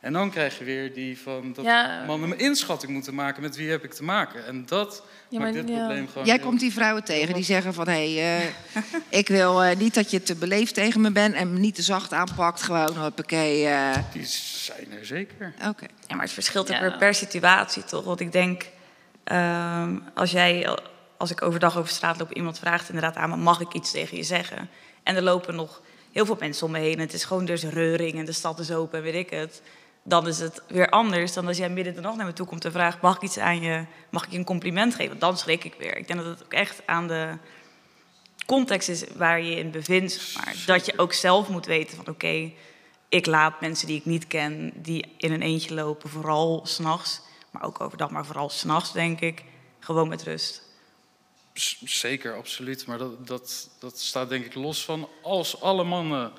En 0.00 0.12
dan 0.12 0.30
krijg 0.30 0.58
je 0.58 0.64
weer 0.64 0.94
die 0.94 1.18
van 1.18 1.52
dat 1.52 1.64
Ja. 1.64 2.04
mannen 2.06 2.30
een 2.30 2.38
inschatting 2.38 2.92
moeten 2.92 3.14
maken 3.14 3.42
met 3.42 3.56
wie 3.56 3.70
heb 3.70 3.84
ik 3.84 3.92
te 3.94 4.04
maken. 4.04 4.46
En 4.46 4.66
dat 4.66 5.02
Ja, 5.28 5.38
maakt 5.38 5.52
dit 5.52 5.68
ja. 5.68 5.76
probleem 5.76 6.08
gewoon. 6.08 6.26
Jij 6.26 6.36
heel- 6.36 6.44
komt 6.44 6.60
die 6.60 6.72
vrouwen 6.72 7.04
tegen 7.04 7.34
die 7.34 7.44
zeggen 7.44 7.74
van... 7.74 7.88
hé, 7.88 8.14
hey, 8.14 8.40
eh, 8.42 8.80
ik 9.20 9.28
wil 9.28 9.62
eh, 9.62 9.76
niet 9.76 9.94
dat 9.94 10.10
je 10.10 10.22
te 10.22 10.34
beleefd 10.34 10.74
tegen 10.74 11.00
me 11.00 11.10
bent... 11.10 11.34
en 11.34 11.52
me 11.52 11.58
niet 11.58 11.74
te 11.74 11.82
zacht 11.82 12.12
aanpakt. 12.12 12.62
Gewoon, 12.62 12.96
hoppakee. 12.96 13.66
eh 13.66 13.96
Die 14.12 14.24
zijn 14.26 14.92
er 14.98 15.06
zeker. 15.06 15.52
Oké. 15.68 15.86
Ja, 16.06 16.14
maar 16.14 16.24
het 16.24 16.32
verschilt 16.34 16.72
ook 16.74 16.80
weer 16.80 16.96
per 16.98 17.14
situatie, 17.14 17.84
toch? 17.84 18.04
Want 18.04 18.20
ik 18.20 18.32
denk, 18.32 18.66
ehm, 19.24 19.96
als 20.14 20.30
jij, 20.30 20.78
als 21.16 21.30
ik 21.30 21.42
overdag 21.42 21.76
over 21.78 21.90
straat 21.90 22.18
loop, 22.18 22.32
iemand 22.32 22.58
vraagt 22.58 22.88
inderdaad 22.88 23.16
aan 23.16 23.30
me, 23.30 23.36
mag 23.36 23.60
ik 23.60 23.72
iets 23.74 23.90
tegen 23.90 24.16
je 24.16 24.22
zeggen? 24.22 24.68
En 25.02 25.16
er 25.16 25.22
lopen 25.22 25.54
nog 25.54 25.82
heel 26.12 26.26
veel 26.26 26.36
mensen 26.40 26.66
om 26.66 26.72
me 26.72 26.78
heen. 26.78 26.94
En 26.94 27.00
het 27.00 27.12
is 27.12 27.24
gewoon 27.24 27.44
dus 27.44 27.62
reuring 27.64 28.18
en 28.18 28.24
de 28.24 28.32
stad 28.32 28.58
is 28.58 28.72
open 28.72 28.98
en 28.98 29.04
weet 29.04 29.14
ik 29.14 29.30
het. 29.30 29.62
Dan 30.08 30.26
is 30.26 30.38
het 30.38 30.62
weer 30.68 30.88
anders 30.88 31.32
dan 31.32 31.46
als 31.46 31.56
jij 31.56 31.68
midden 31.68 31.94
de 31.94 32.00
nacht 32.00 32.16
naar 32.16 32.26
me 32.26 32.32
toe 32.32 32.46
komt 32.46 32.64
en 32.64 32.72
vraagt, 32.72 33.00
mag 33.00 33.16
ik 33.16 33.22
iets 33.22 33.38
aan 33.38 33.60
je, 33.60 33.84
mag 34.10 34.24
ik 34.24 34.30
je 34.30 34.38
een 34.38 34.44
compliment 34.44 34.94
geven? 34.94 35.18
Dan 35.18 35.38
schrik 35.38 35.64
ik 35.64 35.74
weer. 35.78 35.96
Ik 35.96 36.06
denk 36.06 36.20
dat 36.20 36.28
het 36.28 36.44
ook 36.44 36.52
echt 36.52 36.82
aan 36.86 37.08
de 37.08 37.36
context 38.46 38.88
is 38.88 39.04
waar 39.16 39.42
je 39.42 39.56
in 39.56 39.70
bevindt. 39.70 40.34
Maar 40.36 40.54
dat 40.66 40.86
je 40.86 40.98
ook 40.98 41.12
zelf 41.12 41.48
moet 41.48 41.66
weten 41.66 41.96
van 41.96 42.08
oké, 42.08 42.52
ik 43.08 43.26
laat 43.26 43.60
mensen 43.60 43.86
die 43.86 43.98
ik 43.98 44.04
niet 44.04 44.26
ken, 44.26 44.72
die 44.74 45.14
in 45.16 45.32
een 45.32 45.42
eentje 45.42 45.74
lopen, 45.74 46.10
vooral 46.10 46.60
s'nachts, 46.64 47.20
maar 47.50 47.62
ook 47.62 47.80
overdag, 47.80 48.10
maar 48.10 48.26
vooral 48.26 48.48
s'nachts 48.48 48.92
denk 48.92 49.20
ik, 49.20 49.44
gewoon 49.78 50.08
met 50.08 50.22
rust. 50.22 50.62
Zeker, 51.84 52.36
absoluut. 52.36 52.86
Maar 52.86 52.98
dat, 52.98 53.26
dat, 53.26 53.70
dat 53.78 53.98
staat 53.98 54.28
denk 54.28 54.44
ik 54.44 54.54
los 54.54 54.84
van 54.84 55.08
als 55.22 55.60
alle 55.60 55.84
mannen 55.84 56.32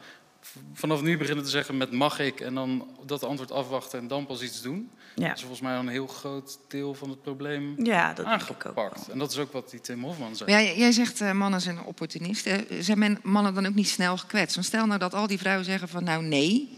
vanaf 0.73 1.01
nu 1.01 1.17
beginnen 1.17 1.43
te 1.43 1.49
zeggen 1.49 1.77
met 1.77 1.91
mag 1.91 2.19
ik 2.19 2.39
en 2.39 2.53
dan 2.55 2.87
dat 3.05 3.23
antwoord 3.23 3.51
afwachten 3.51 3.99
en 3.99 4.07
dan 4.07 4.25
pas 4.25 4.41
iets 4.41 4.61
doen. 4.61 4.89
Ja, 5.15 5.27
Dat 5.27 5.35
is 5.35 5.41
volgens 5.41 5.61
mij 5.61 5.75
een 5.75 5.87
heel 5.87 6.07
groot 6.07 6.57
deel 6.67 6.93
van 6.93 7.09
het 7.09 7.21
probleem 7.21 7.75
ja 7.85 8.13
dat 8.13 8.25
denk 8.25 8.41
ik 8.41 8.49
ook. 8.51 8.63
aangepakt. 8.65 9.07
En 9.07 9.17
dat 9.19 9.31
is 9.31 9.37
ook 9.37 9.51
wat 9.51 9.69
die 9.69 9.81
Tim 9.81 10.03
Hofman 10.03 10.35
zei. 10.35 10.51
Maar 10.51 10.63
jij, 10.63 10.77
jij 10.77 10.91
zegt 10.91 11.21
eh, 11.21 11.31
mannen 11.31 11.61
zijn 11.61 11.83
opportunisten. 11.83 12.65
Zijn 12.79 12.99
men, 12.99 13.19
mannen 13.23 13.53
dan 13.53 13.65
ook 13.67 13.75
niet 13.75 13.89
snel 13.89 14.17
gekwetst? 14.17 14.55
Want 14.55 14.67
stel 14.67 14.85
nou 14.85 14.99
dat 14.99 15.13
al 15.13 15.27
die 15.27 15.37
vrouwen 15.39 15.65
zeggen 15.65 15.87
van 15.89 16.03
nou 16.03 16.23
nee. 16.23 16.77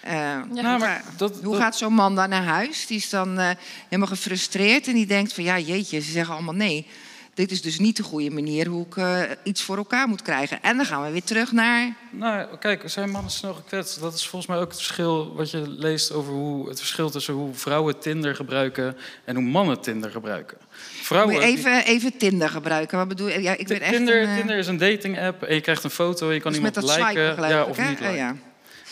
Eh, 0.00 0.12
Nou, 0.50 0.78
maar 0.78 1.02
hoe 1.06 1.16
dat- 1.16 1.40
hoe 1.42 1.52
dat- 1.52 1.62
gaat 1.62 1.76
zo'n 1.76 1.92
man 1.94 2.14
dan 2.14 2.28
naar 2.28 2.42
huis? 2.44 2.86
Die 2.86 2.96
is 2.96 3.10
dan 3.10 3.38
eh, 3.38 3.50
helemaal 3.84 4.08
gefrustreerd 4.08 4.86
en 4.86 4.94
die 4.94 5.06
denkt 5.06 5.32
van 5.32 5.44
ja 5.44 5.58
jeetje, 5.58 6.00
ze 6.00 6.10
zeggen 6.10 6.34
allemaal 6.34 6.54
nee. 6.54 6.86
Dit 7.34 7.50
is 7.50 7.62
dus 7.62 7.78
niet 7.78 7.96
de 7.96 8.02
goede 8.02 8.30
manier 8.30 8.66
hoe 8.66 8.86
ik 8.86 8.96
eh, 8.96 9.20
iets 9.42 9.62
voor 9.62 9.76
elkaar 9.76 10.08
moet 10.08 10.22
krijgen. 10.22 10.62
En 10.62 10.76
dan 10.76 10.86
gaan 10.86 11.02
we 11.04 11.10
weer 11.10 11.22
terug 11.22 11.52
naar... 11.52 11.96
Nou, 12.10 12.56
kijk, 12.56 12.82
zijn 12.86 13.10
mannen 13.10 13.30
snel 13.30 13.54
gekwetst? 13.54 14.00
Dat 14.00 14.14
is 14.14 14.26
volgens 14.26 14.50
mij 14.50 14.60
ook 14.60 14.68
het 14.68 14.76
verschil 14.76 15.34
wat 15.34 15.50
je 15.50 15.68
leest 15.68 16.12
over 16.12 16.32
hoe 16.32 16.68
het 16.68 16.78
verschil 16.78 17.10
tussen 17.10 17.34
hoe 17.34 17.54
vrouwen 17.54 17.98
Tinder 17.98 18.34
gebruiken 18.34 18.96
en 19.24 19.34
hoe 19.34 19.44
mannen 19.44 19.80
Tinder 19.80 20.10
gebruiken. 20.10 20.58
Vrouwen. 21.02 21.40
Even, 21.40 21.84
even 21.84 22.16
Tinder 22.16 22.48
gebruiken. 22.48 22.98
Wat 22.98 23.08
bedoel 23.08 23.28
je? 23.28 23.42
Ja, 23.42 23.56
ik 23.56 23.68
ben 23.68 23.80
echt 23.80 23.92
Tinder, 23.92 24.22
een, 24.22 24.28
eh, 24.28 24.36
Tinder 24.36 24.56
is 24.56 24.66
een 24.66 24.78
dating 24.78 25.20
app 25.20 25.42
en 25.42 25.54
je 25.54 25.60
krijgt 25.60 25.84
een 25.84 25.90
foto 25.90 26.28
en 26.28 26.34
je 26.34 26.40
kan 26.40 26.52
dus 26.52 26.60
iemand 26.60 26.98
liken 26.98 27.48
ja, 27.48 27.64
of 27.64 27.76
hè? 27.76 27.88
niet 27.88 28.00
Oh, 28.00 28.00
liken. 28.00 28.16
ja. 28.16 28.36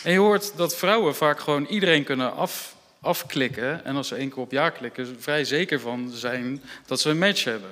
En 0.03 0.11
je 0.11 0.19
hoort 0.19 0.51
dat 0.55 0.75
vrouwen 0.75 1.15
vaak 1.15 1.39
gewoon 1.39 1.65
iedereen 1.65 2.03
kunnen 2.03 2.35
af, 2.35 2.75
afklikken. 3.01 3.85
En 3.85 3.95
als 3.95 4.07
ze 4.07 4.15
één 4.15 4.29
keer 4.29 4.37
op 4.39 4.51
ja 4.51 4.69
klikken, 4.69 5.15
vrij 5.19 5.45
zeker 5.45 5.79
van 5.79 6.11
zijn 6.13 6.63
dat 6.85 7.01
ze 7.01 7.09
een 7.09 7.17
match 7.17 7.43
hebben. 7.43 7.69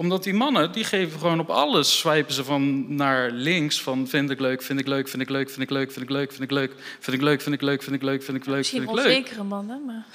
Omdat 0.00 0.22
die 0.22 0.34
mannen, 0.34 0.72
die 0.72 0.84
geven 0.84 1.18
gewoon 1.18 1.40
op 1.40 1.50
alles, 1.50 1.98
swipen 1.98 2.34
ze 2.34 2.44
van 2.44 2.94
naar 2.94 3.30
links. 3.30 3.82
Van 3.82 4.08
vind 4.08 4.30
ik 4.30 4.40
leuk, 4.40 4.62
vind 4.62 4.80
ik 4.80 4.86
leuk, 4.86 5.08
vind 5.08 5.22
ik 5.22 5.30
leuk, 5.30 5.50
vind 5.50 5.62
ik 5.62 5.70
leuk, 5.70 5.92
vind 5.92 6.02
ik 6.02 6.10
leuk, 6.10 6.32
vind 6.32 6.42
ik 6.42 6.50
leuk, 6.50 6.72
vind 7.00 7.16
ik 7.16 7.22
leuk, 7.22 7.42
vind 7.42 7.54
ik 7.54 7.62
leuk, 7.62 7.82
vind 7.82 7.96
ik 7.96 8.02
leuk, 8.02 8.22
vind 8.22 8.36
ik 8.36 8.46
leuk, 8.46 8.56
Misschien 8.56 8.88
onzekere 8.88 9.42
mannen, 9.42 9.84
maar... 9.84 10.06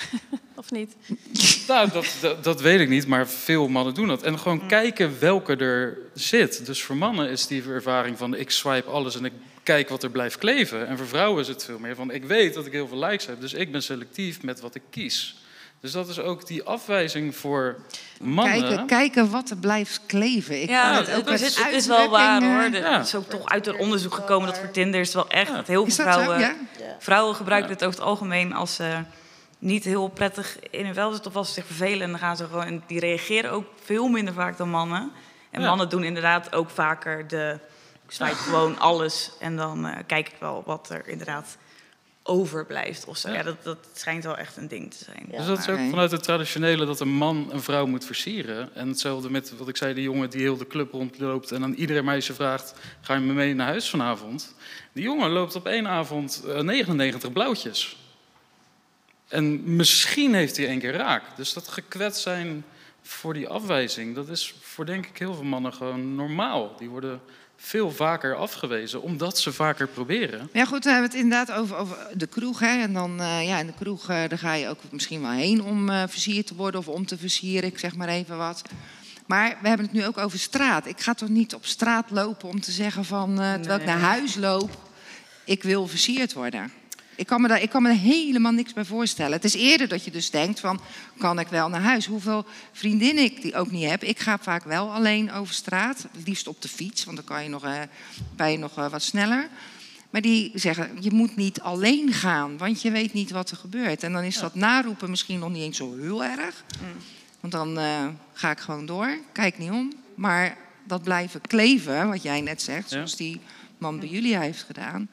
of 0.55 0.71
niet? 0.71 0.95
Nou, 1.67 1.91
dat, 1.91 2.17
dat, 2.21 2.43
dat 2.43 2.61
weet 2.61 2.79
ik 2.79 2.89
niet, 2.89 3.07
maar 3.07 3.27
veel 3.27 3.67
mannen 3.67 3.93
doen 3.93 4.07
dat. 4.07 4.23
En 4.23 4.39
gewoon 4.39 4.67
kijken 4.67 5.19
welke 5.19 5.55
er 5.55 5.97
zit. 6.13 6.65
Dus 6.65 6.83
voor 6.83 6.97
mannen 6.97 7.29
is 7.29 7.47
die 7.47 7.63
ervaring 7.63 8.17
van 8.17 8.35
ik 8.35 8.51
swipe 8.51 8.89
alles 8.89 9.17
en 9.17 9.25
ik 9.25 9.33
kijk 9.63 9.89
wat 9.89 10.03
er 10.03 10.09
blijft 10.09 10.37
kleven. 10.37 10.87
En 10.87 10.97
voor 10.97 11.07
vrouwen 11.07 11.41
is 11.41 11.47
het 11.47 11.65
veel 11.65 11.79
meer 11.79 11.95
van 11.95 12.11
ik 12.11 12.23
weet 12.23 12.53
dat 12.53 12.65
ik 12.65 12.71
heel 12.71 12.87
veel 12.87 13.05
likes 13.05 13.25
heb, 13.25 13.41
dus 13.41 13.53
ik 13.53 13.71
ben 13.71 13.83
selectief 13.83 14.43
met 14.43 14.59
wat 14.59 14.75
ik 14.75 14.81
kies. 14.89 15.35
Dus 15.85 15.93
dat 15.93 16.07
is 16.07 16.19
ook 16.19 16.47
die 16.47 16.63
afwijzing 16.63 17.35
voor 17.35 17.75
mannen. 18.21 18.59
Kijken, 18.61 18.85
kijken 18.85 19.29
wat 19.29 19.49
er 19.49 19.57
blijft 19.57 20.01
kleven. 20.05 20.61
Ik 20.61 20.69
Ja, 20.69 20.93
het, 20.93 21.13
ook 21.13 21.29
het 21.29 21.41
is, 21.41 21.57
het 21.63 21.73
is 21.73 21.87
wel 21.87 22.09
waar 22.09 22.43
hoor. 22.43 22.69
Ja. 22.71 22.97
Het 22.97 23.05
is 23.05 23.15
ook 23.15 23.29
toch 23.29 23.45
uit 23.49 23.67
een 23.67 23.77
onderzoek 23.77 24.13
gekomen 24.13 24.47
dat 24.47 24.57
voor 24.57 24.71
Tinder 24.71 24.99
is 24.99 25.05
het 25.07 25.15
wel 25.15 25.27
echt 25.29 25.53
dat 25.53 25.67
heel 25.67 25.85
veel 25.85 26.05
vrouwen, 26.05 26.39
Ja? 26.39 26.55
vrouwen 26.99 27.35
gebruiken 27.35 27.71
het 27.71 27.83
over 27.83 27.99
het 27.99 28.07
algemeen 28.07 28.53
als 28.53 28.75
ze 28.75 28.97
niet 29.59 29.83
heel 29.83 30.07
prettig 30.07 30.59
in 30.69 30.85
hun 30.85 30.93
vel 30.93 31.11
zitten 31.11 31.31
of 31.31 31.37
als 31.37 31.47
ze 31.47 31.53
zich 31.53 31.65
vervelen. 31.65 32.01
En 32.01 32.09
dan 32.09 32.19
gaan 32.19 32.37
ze 32.37 32.45
gewoon, 32.45 32.65
en 32.65 32.83
die 32.87 32.99
reageren 32.99 33.51
ook 33.51 33.65
veel 33.83 34.07
minder 34.07 34.33
vaak 34.33 34.57
dan 34.57 34.69
mannen. 34.69 35.11
En 35.51 35.61
Ja. 35.61 35.67
mannen 35.67 35.89
doen 35.89 36.03
inderdaad 36.03 36.53
ook 36.53 36.69
vaker 36.69 37.27
de, 37.27 37.59
ik 38.05 38.11
swipe 38.11 38.35
gewoon 38.35 38.79
alles 38.79 39.31
en 39.39 39.55
dan 39.55 39.85
eh, 39.85 39.97
kijk 40.07 40.27
ik 40.27 40.35
wel 40.39 40.63
wat 40.65 40.89
er 40.89 41.07
inderdaad 41.07 41.57
overblijft 42.27 43.05
of 43.05 43.17
zo. 43.17 43.29
Ja. 43.29 43.35
Ja, 43.35 43.43
dat, 43.43 43.63
dat 43.63 43.77
schijnt 43.93 44.23
wel 44.23 44.37
echt 44.37 44.57
een 44.57 44.67
ding 44.67 44.93
te 44.93 45.03
zijn. 45.03 45.25
Dus 45.29 45.45
dat 45.45 45.59
is 45.59 45.69
ook 45.69 45.89
vanuit 45.89 46.11
het 46.11 46.23
traditionele 46.23 46.85
dat 46.85 46.99
een 46.99 47.13
man 47.13 47.47
een 47.51 47.61
vrouw 47.61 47.85
moet 47.85 48.05
versieren. 48.05 48.75
En 48.75 48.87
hetzelfde 48.87 49.29
met 49.29 49.57
wat 49.57 49.67
ik 49.67 49.77
zei, 49.77 49.93
die 49.93 50.03
jongen 50.03 50.29
die 50.29 50.41
heel 50.41 50.57
de 50.57 50.67
club 50.67 50.91
rondloopt 50.91 51.51
en 51.51 51.63
aan 51.63 51.73
ieder 51.73 52.03
meisje 52.03 52.33
vraagt: 52.33 52.73
ga 53.01 53.13
je 53.13 53.19
me 53.19 53.33
mee 53.33 53.53
naar 53.53 53.67
huis 53.67 53.89
vanavond? 53.89 54.55
Die 54.93 55.03
jongen 55.03 55.29
loopt 55.29 55.55
op 55.55 55.65
één 55.67 55.87
avond 55.87 56.43
eh, 56.47 56.59
99 56.59 57.31
blauwtjes. 57.31 57.97
En 59.27 59.75
misschien 59.75 60.33
heeft 60.33 60.57
hij 60.57 60.67
één 60.67 60.79
keer 60.79 60.93
raak. 60.93 61.23
Dus 61.35 61.53
dat 61.53 61.67
gekwetst 61.67 62.21
zijn 62.21 62.65
voor 63.01 63.33
die 63.33 63.47
afwijzing, 63.47 64.15
dat 64.15 64.29
is 64.29 64.55
voor 64.61 64.85
denk 64.85 65.05
ik 65.05 65.17
heel 65.17 65.33
veel 65.33 65.43
mannen 65.43 65.73
gewoon 65.73 66.15
normaal. 66.15 66.75
Die 66.77 66.89
worden 66.89 67.21
veel 67.57 67.91
vaker 67.91 68.35
afgewezen, 68.35 69.01
omdat 69.01 69.39
ze 69.39 69.53
vaker 69.53 69.87
proberen. 69.87 70.49
Ja, 70.53 70.65
goed, 70.65 70.83
we 70.83 70.89
hebben 70.89 71.09
het 71.09 71.19
inderdaad 71.19 71.51
over, 71.51 71.77
over 71.77 71.97
de 72.13 72.27
kroeg. 72.27 72.59
Hè? 72.59 72.81
En 72.81 72.93
dan, 72.93 73.19
eh, 73.19 73.47
ja, 73.47 73.59
in 73.59 73.67
de 73.67 73.73
kroeg 73.79 74.09
eh, 74.09 74.27
daar 74.27 74.39
ga 74.39 74.53
je 74.53 74.69
ook 74.69 74.79
misschien 74.89 75.21
wel 75.21 75.31
heen 75.31 75.63
om 75.63 75.89
eh, 75.89 76.03
versierd 76.07 76.47
te 76.47 76.55
worden 76.55 76.79
of 76.79 76.87
om 76.87 77.05
te 77.05 77.17
versieren, 77.17 77.69
ik 77.69 77.79
zeg 77.79 77.95
maar 77.95 78.07
even 78.07 78.37
wat. 78.37 78.61
Maar 79.25 79.57
we 79.61 79.67
hebben 79.67 79.85
het 79.85 79.95
nu 79.95 80.05
ook 80.05 80.17
over 80.17 80.39
straat. 80.39 80.85
Ik 80.85 80.99
ga 80.99 81.13
toch 81.13 81.29
niet 81.29 81.55
op 81.55 81.65
straat 81.65 82.11
lopen 82.11 82.49
om 82.49 82.59
te 82.59 82.71
zeggen 82.71 83.05
van, 83.05 83.41
eh, 83.41 83.53
terwijl 83.53 83.79
ik 83.79 83.85
naar 83.85 83.99
huis 83.99 84.35
loop, 84.35 84.69
ik 85.43 85.63
wil 85.63 85.87
versierd 85.87 86.33
worden. 86.33 86.71
Ik 87.15 87.25
kan, 87.25 87.41
me 87.41 87.47
daar, 87.47 87.61
ik 87.61 87.69
kan 87.69 87.83
me 87.83 87.89
er 87.89 87.95
helemaal 87.95 88.51
niks 88.51 88.73
bij 88.73 88.85
voorstellen. 88.85 89.31
Het 89.31 89.43
is 89.43 89.53
eerder 89.53 89.87
dat 89.87 90.05
je 90.05 90.11
dus 90.11 90.29
denkt 90.29 90.59
van, 90.59 90.81
kan 91.17 91.39
ik 91.39 91.47
wel 91.47 91.69
naar 91.69 91.81
huis? 91.81 92.05
Hoeveel 92.05 92.45
vriendinnen 92.71 93.23
ik 93.23 93.41
die 93.41 93.55
ook 93.55 93.71
niet 93.71 93.89
heb. 93.89 94.03
Ik 94.03 94.19
ga 94.19 94.37
vaak 94.41 94.63
wel 94.63 94.93
alleen 94.93 95.31
over 95.31 95.53
straat. 95.53 96.07
Liefst 96.25 96.47
op 96.47 96.61
de 96.61 96.67
fiets, 96.67 97.03
want 97.03 97.17
dan 97.17 97.25
kan 97.25 97.43
je 97.43 97.49
nog, 97.49 97.63
eh, 97.63 97.81
ben 98.35 98.51
je 98.51 98.57
nog 98.57 98.77
eh, 98.77 98.89
wat 98.89 99.01
sneller. 99.01 99.47
Maar 100.09 100.21
die 100.21 100.51
zeggen, 100.53 100.97
je 100.99 101.11
moet 101.11 101.35
niet 101.35 101.61
alleen 101.61 102.13
gaan, 102.13 102.57
want 102.57 102.81
je 102.81 102.91
weet 102.91 103.13
niet 103.13 103.31
wat 103.31 103.51
er 103.51 103.57
gebeurt. 103.57 104.03
En 104.03 104.13
dan 104.13 104.23
is 104.23 104.39
dat 104.39 104.55
naroepen 104.55 105.09
misschien 105.09 105.39
nog 105.39 105.51
niet 105.51 105.63
eens 105.63 105.77
zo 105.77 105.97
heel 105.97 106.23
erg. 106.23 106.63
Want 107.39 107.53
dan 107.53 107.79
eh, 107.79 108.07
ga 108.33 108.51
ik 108.51 108.59
gewoon 108.59 108.85
door, 108.85 109.17
kijk 109.31 109.57
niet 109.57 109.71
om. 109.71 109.93
Maar 110.15 110.57
dat 110.83 111.03
blijven 111.03 111.41
kleven, 111.41 112.09
wat 112.09 112.23
jij 112.23 112.41
net 112.41 112.61
zegt, 112.61 112.89
zoals 112.89 113.15
die 113.15 113.41
man 113.77 113.99
bij 113.99 114.09
jullie 114.09 114.37
heeft 114.37 114.63
gedaan... 114.63 115.09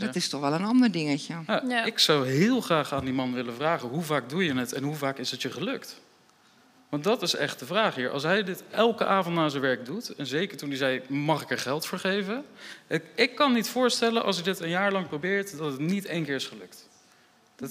Ja, 0.00 0.02
dat 0.06 0.14
Ja. 0.14 0.20
is 0.20 0.28
toch 0.28 0.40
wel 0.40 0.52
een 0.52 0.64
ander 0.64 0.90
dingetje. 0.90 1.34
Ja, 1.46 1.62
Ja. 1.68 1.84
Ik 1.84 1.98
zou 1.98 2.26
heel 2.28 2.60
graag 2.60 2.92
aan 2.92 3.04
die 3.04 3.14
man 3.14 3.32
willen 3.32 3.54
vragen: 3.54 3.88
hoe 3.88 4.02
vaak 4.02 4.28
doe 4.28 4.44
je 4.44 4.54
het 4.54 4.72
en 4.72 4.82
hoe 4.82 4.94
vaak 4.94 5.18
is 5.18 5.30
het 5.30 5.42
je 5.42 5.50
gelukt? 5.50 6.00
Want 6.88 7.04
dat 7.04 7.22
is 7.22 7.34
echt 7.34 7.58
de 7.58 7.66
vraag 7.66 7.94
hier. 7.94 8.10
Als 8.10 8.22
hij 8.22 8.42
dit 8.44 8.62
elke 8.70 9.06
avond 9.06 9.34
na 9.34 9.48
zijn 9.48 9.62
werk 9.62 9.84
doet, 9.86 10.14
en 10.14 10.26
zeker 10.26 10.56
toen 10.56 10.68
hij 10.68 10.78
zei: 10.78 11.02
mag 11.08 11.42
ik 11.42 11.50
er 11.50 11.58
geld 11.58 11.86
voor 11.86 11.98
geven? 11.98 12.44
Ik, 12.86 13.02
ik 13.14 13.34
kan 13.34 13.52
niet 13.52 13.68
voorstellen 13.68 14.24
als 14.24 14.36
hij 14.36 14.44
dit 14.44 14.60
een 14.60 14.68
jaar 14.68 14.92
lang 14.92 15.08
probeert 15.08 15.58
dat 15.58 15.70
het 15.70 15.80
niet 15.80 16.04
één 16.04 16.24
keer 16.24 16.34
is 16.34 16.46
gelukt. 16.46 16.88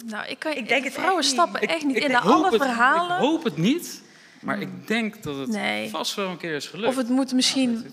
Nou, 0.06 0.28
ik, 0.28 0.40
kan, 0.40 0.52
ik 0.54 0.68
denk 0.68 0.92
vrouwen 0.92 1.20
echt 1.24 1.32
stappen 1.32 1.62
echt 1.62 1.84
niet 1.86 1.96
ik 1.96 2.04
in 2.04 2.10
de 2.10 2.20
alle 2.20 2.46
het- 2.52 2.56
verhalen. 2.62 3.16
Ik 3.18 3.22
hoop 3.24 3.44
het 3.44 3.58
niet, 3.58 4.02
maar 4.42 4.62
ik 4.62 4.88
denk 4.88 5.24
dat 5.24 5.38
het 5.38 5.50
Nee. 5.50 5.90
vast 5.90 6.16
wel 6.16 6.30
een 6.30 6.38
keer 6.38 6.56
is 6.56 6.68
gelukt. 6.68 6.88
Of 6.88 6.96
het 6.96 7.10
moet 7.10 7.34
misschien. 7.34 7.86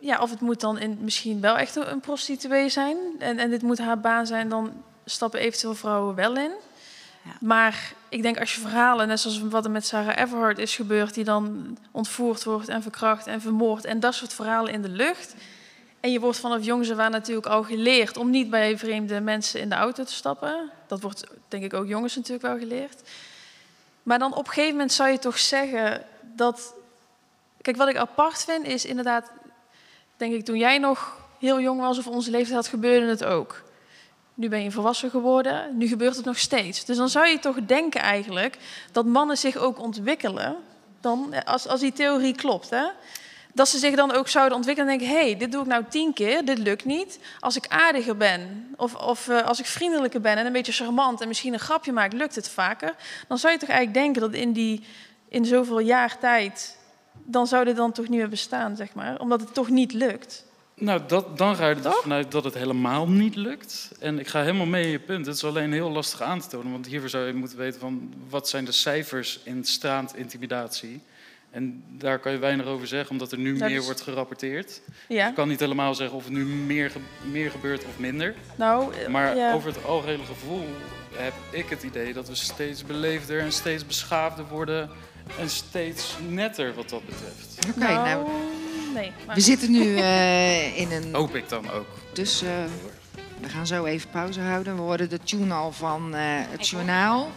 Ja, 0.00 0.18
of 0.18 0.30
het 0.30 0.40
moet 0.40 0.60
dan 0.60 0.78
in, 0.78 0.98
misschien 1.00 1.40
wel 1.40 1.56
echt 1.56 1.76
een, 1.76 2.00
prostituee 2.00 2.68
zijn. 2.68 2.96
En, 3.18 3.38
en 3.38 3.50
dit 3.50 3.62
moet 3.62 3.78
haar 3.78 4.00
baan 4.00 4.26
zijn, 4.26 4.48
dan 4.48 4.72
stappen 5.04 5.40
eventueel 5.40 5.74
vrouwen 5.74 6.14
wel 6.14 6.36
in. 6.36 6.52
Ja. 7.24 7.30
Maar 7.40 7.92
ik 8.08 8.22
denk 8.22 8.40
als 8.40 8.54
je 8.54 8.60
verhalen, 8.60 9.08
net 9.08 9.20
zoals 9.20 9.40
wat 9.40 9.64
er 9.64 9.70
met 9.70 9.86
Sarah 9.86 10.16
Everhart 10.16 10.58
is 10.58 10.76
gebeurd, 10.76 11.14
die 11.14 11.24
dan 11.24 11.76
ontvoerd 11.90 12.44
wordt 12.44 12.68
en 12.68 12.82
verkracht 12.82 13.26
en 13.26 13.40
vermoord 13.40 13.84
en 13.84 14.00
dat 14.00 14.14
soort 14.14 14.32
verhalen 14.32 14.72
in 14.72 14.82
de 14.82 14.88
lucht. 14.88 15.34
En 16.00 16.12
je 16.12 16.20
wordt 16.20 16.38
vanaf 16.38 16.64
jongs 16.64 16.90
af 16.90 16.98
aan 16.98 17.10
natuurlijk 17.10 17.46
al 17.46 17.62
geleerd 17.62 18.16
om 18.16 18.30
niet 18.30 18.50
bij 18.50 18.78
vreemde 18.78 19.20
mensen 19.20 19.60
in 19.60 19.68
de 19.68 19.74
auto 19.74 20.04
te 20.04 20.12
stappen. 20.12 20.70
Dat 20.86 21.00
wordt 21.00 21.24
denk 21.48 21.64
ik 21.64 21.74
ook 21.74 21.86
jongens 21.86 22.16
natuurlijk 22.16 22.42
wel 22.42 22.58
geleerd. 22.58 23.00
Maar 24.02 24.18
dan 24.18 24.34
op 24.34 24.46
een 24.46 24.52
gegeven 24.52 24.72
moment 24.72 24.92
zou 24.92 25.10
je 25.10 25.18
toch 25.18 25.38
zeggen 25.38 26.04
dat. 26.22 26.74
Kijk, 27.60 27.76
wat 27.76 27.88
ik 27.88 27.96
apart 27.96 28.44
vind 28.44 28.66
is 28.66 28.84
inderdaad 28.84 29.30
denk 30.20 30.34
ik, 30.34 30.44
toen 30.44 30.58
jij 30.58 30.78
nog 30.78 31.16
heel 31.38 31.60
jong 31.60 31.80
was 31.80 31.98
of 31.98 32.06
onze 32.06 32.30
leeftijd 32.30 32.56
had, 32.56 32.66
gebeurde 32.66 33.06
het 33.06 33.24
ook. 33.24 33.62
Nu 34.34 34.48
ben 34.48 34.62
je 34.62 34.70
volwassen 34.70 35.10
geworden, 35.10 35.76
nu 35.76 35.86
gebeurt 35.86 36.16
het 36.16 36.24
nog 36.24 36.38
steeds. 36.38 36.84
Dus 36.84 36.96
dan 36.96 37.08
zou 37.08 37.26
je 37.26 37.38
toch 37.38 37.56
denken 37.66 38.00
eigenlijk 38.00 38.58
dat 38.92 39.06
mannen 39.06 39.38
zich 39.38 39.56
ook 39.56 39.78
ontwikkelen. 39.78 40.56
Dan, 41.00 41.44
als, 41.44 41.68
als 41.68 41.80
die 41.80 41.92
theorie 41.92 42.34
klopt, 42.34 42.70
hè? 42.70 42.84
Dat 43.54 43.68
ze 43.68 43.78
zich 43.78 43.94
dan 43.94 44.12
ook 44.12 44.28
zouden 44.28 44.56
ontwikkelen 44.56 44.90
en 44.90 44.98
denken... 44.98 45.16
hé, 45.16 45.24
hey, 45.24 45.36
dit 45.36 45.52
doe 45.52 45.60
ik 45.60 45.66
nou 45.66 45.84
tien 45.88 46.12
keer, 46.12 46.44
dit 46.44 46.58
lukt 46.58 46.84
niet. 46.84 47.18
Als 47.40 47.56
ik 47.56 47.66
aardiger 47.68 48.16
ben 48.16 48.74
of, 48.76 48.94
of 48.94 49.28
eh, 49.28 49.46
als 49.46 49.58
ik 49.58 49.66
vriendelijker 49.66 50.20
ben 50.20 50.36
en 50.36 50.46
een 50.46 50.52
beetje 50.52 50.72
charmant... 50.72 51.20
en 51.20 51.28
misschien 51.28 51.52
een 51.52 51.58
grapje 51.58 51.92
maak, 51.92 52.12
lukt 52.12 52.34
het 52.34 52.48
vaker. 52.48 52.94
Dan 53.28 53.38
zou 53.38 53.52
je 53.52 53.58
toch 53.58 53.68
eigenlijk 53.68 53.98
denken 54.04 54.20
dat 54.20 54.40
in, 54.40 54.52
die, 54.52 54.84
in 55.28 55.44
zoveel 55.44 55.80
jaar 55.80 56.18
tijd... 56.18 56.78
dan 57.24 57.46
zou 57.46 57.64
dit 57.64 57.76
dan 57.76 57.92
toch 57.92 58.08
niet 58.08 58.18
meer 58.18 58.28
bestaan, 58.28 58.76
zeg 58.76 58.94
maar. 58.94 59.18
Omdat 59.18 59.40
het 59.40 59.54
toch 59.54 59.68
niet 59.68 59.92
lukt. 59.92 60.44
Nou, 60.74 61.00
dat, 61.06 61.38
dan 61.38 61.56
ga 61.56 61.68
je 61.68 61.74
er 61.74 61.82
dus 61.82 61.94
vanuit 61.94 62.30
dat 62.30 62.44
het 62.44 62.54
helemaal 62.54 63.08
niet 63.08 63.36
lukt. 63.36 63.92
En 64.00 64.18
ik 64.18 64.28
ga 64.28 64.40
helemaal 64.40 64.66
mee 64.66 64.84
in 64.84 64.90
je 64.90 64.98
punt. 64.98 65.26
Het 65.26 65.34
is 65.34 65.44
alleen 65.44 65.72
heel 65.72 65.90
lastig 65.90 66.22
aan 66.22 66.40
te 66.40 66.48
tonen. 66.48 66.72
Want 66.72 66.86
hiervoor 66.86 67.08
zou 67.08 67.26
je 67.26 67.32
moeten 67.32 67.58
weten 67.58 67.80
van 67.80 68.12
wat 68.28 68.48
zijn 68.48 68.64
de 68.64 68.72
cijfers 68.72 69.40
in 69.44 69.64
straatintimidatie. 69.64 71.00
En 71.50 71.84
daar 71.88 72.18
kan 72.18 72.32
je 72.32 72.38
weinig 72.38 72.66
over 72.66 72.86
zeggen, 72.86 73.10
omdat 73.10 73.32
er 73.32 73.38
nu 73.38 73.52
meer 73.52 73.68
dus- 73.68 73.84
wordt 73.84 74.00
gerapporteerd. 74.00 74.80
Ja, 75.08 75.28
Ik 75.28 75.34
kan 75.34 75.48
niet 75.48 75.60
helemaal 75.60 75.94
zeggen 75.94 76.16
of 76.16 76.24
het 76.24 76.32
nu 76.32 76.44
meer, 76.44 76.92
meer 77.30 77.50
gebeurt 77.50 77.84
of 77.84 77.98
minder. 77.98 78.34
nou... 78.56 79.08
Maar 79.08 79.36
ja. 79.36 79.52
over 79.52 79.68
het 79.68 79.84
algehele 79.84 80.24
gevoel 80.24 80.64
heb 81.14 81.32
ik 81.50 81.68
het 81.68 81.82
idee 81.82 82.12
dat 82.12 82.28
we 82.28 82.34
steeds 82.34 82.84
beleefder 82.84 83.40
en 83.40 83.52
steeds 83.52 83.86
beschaafder 83.86 84.46
worden. 84.48 84.90
En 85.38 85.50
steeds 85.50 86.16
netter 86.28 86.74
wat 86.74 86.88
dat 86.88 87.06
betreft. 87.06 87.76
Oké, 87.76 87.92
nou, 87.92 88.26
nee. 88.94 89.12
maar- 89.26 89.34
we 89.34 89.40
zitten 89.40 89.70
nu 89.70 89.96
eh, 89.96 90.78
in 90.78 90.92
een... 90.92 91.14
Hoop 91.20 91.34
ik 91.34 91.48
dan 91.48 91.70
ook. 91.70 91.86
Dus 92.12 92.42
eh, 92.42 92.48
we 93.40 93.48
gaan 93.48 93.66
zo 93.66 93.84
even 93.84 94.10
pauze 94.10 94.40
houden. 94.40 94.74
We 94.74 94.80
horen 94.80 95.08
de 95.08 95.18
tune 95.18 95.54
al 95.54 95.72
van 95.72 96.14
eh, 96.14 96.20
het 96.24 96.68
journaal. 96.68 97.30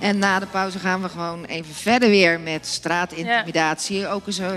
En 0.00 0.18
na 0.18 0.38
de 0.38 0.46
pauze 0.46 0.78
gaan 0.78 1.02
we 1.02 1.08
gewoon 1.08 1.44
even 1.44 1.74
verder 1.74 2.08
weer 2.08 2.40
met 2.40 2.66
straatintimidatie. 2.66 4.08
Ook 4.08 4.26
eens 4.26 4.38
eh, 4.38 4.50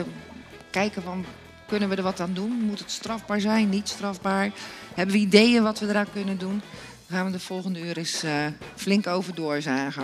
kijken 0.70 1.02
van, 1.04 1.26
kunnen 1.68 1.90
we 1.90 1.96
er 1.96 2.04
wat 2.04 2.20
aan 2.20 2.34
doen? 2.34 2.52
Moet 2.52 2.80
het 2.80 2.92
strafbaar 2.92 3.40
zijn, 3.42 3.70
niet 3.70 3.90
strafbaar? 3.90 4.52
Hebben 4.94 5.16
we 5.16 5.22
ideeën 5.22 5.64
wat 5.64 5.80
we 5.80 5.88
eraan 5.88 6.12
kunnen 6.14 6.38
doen? 6.38 6.62
Daar 7.08 7.18
gaan 7.18 7.26
we 7.26 7.32
de 7.32 7.40
volgende 7.44 7.80
uur 7.80 7.98
eens 7.98 8.24
eh, 8.24 8.46
flink 8.76 9.08
over 9.08 9.36
doorzagen. 9.36 10.04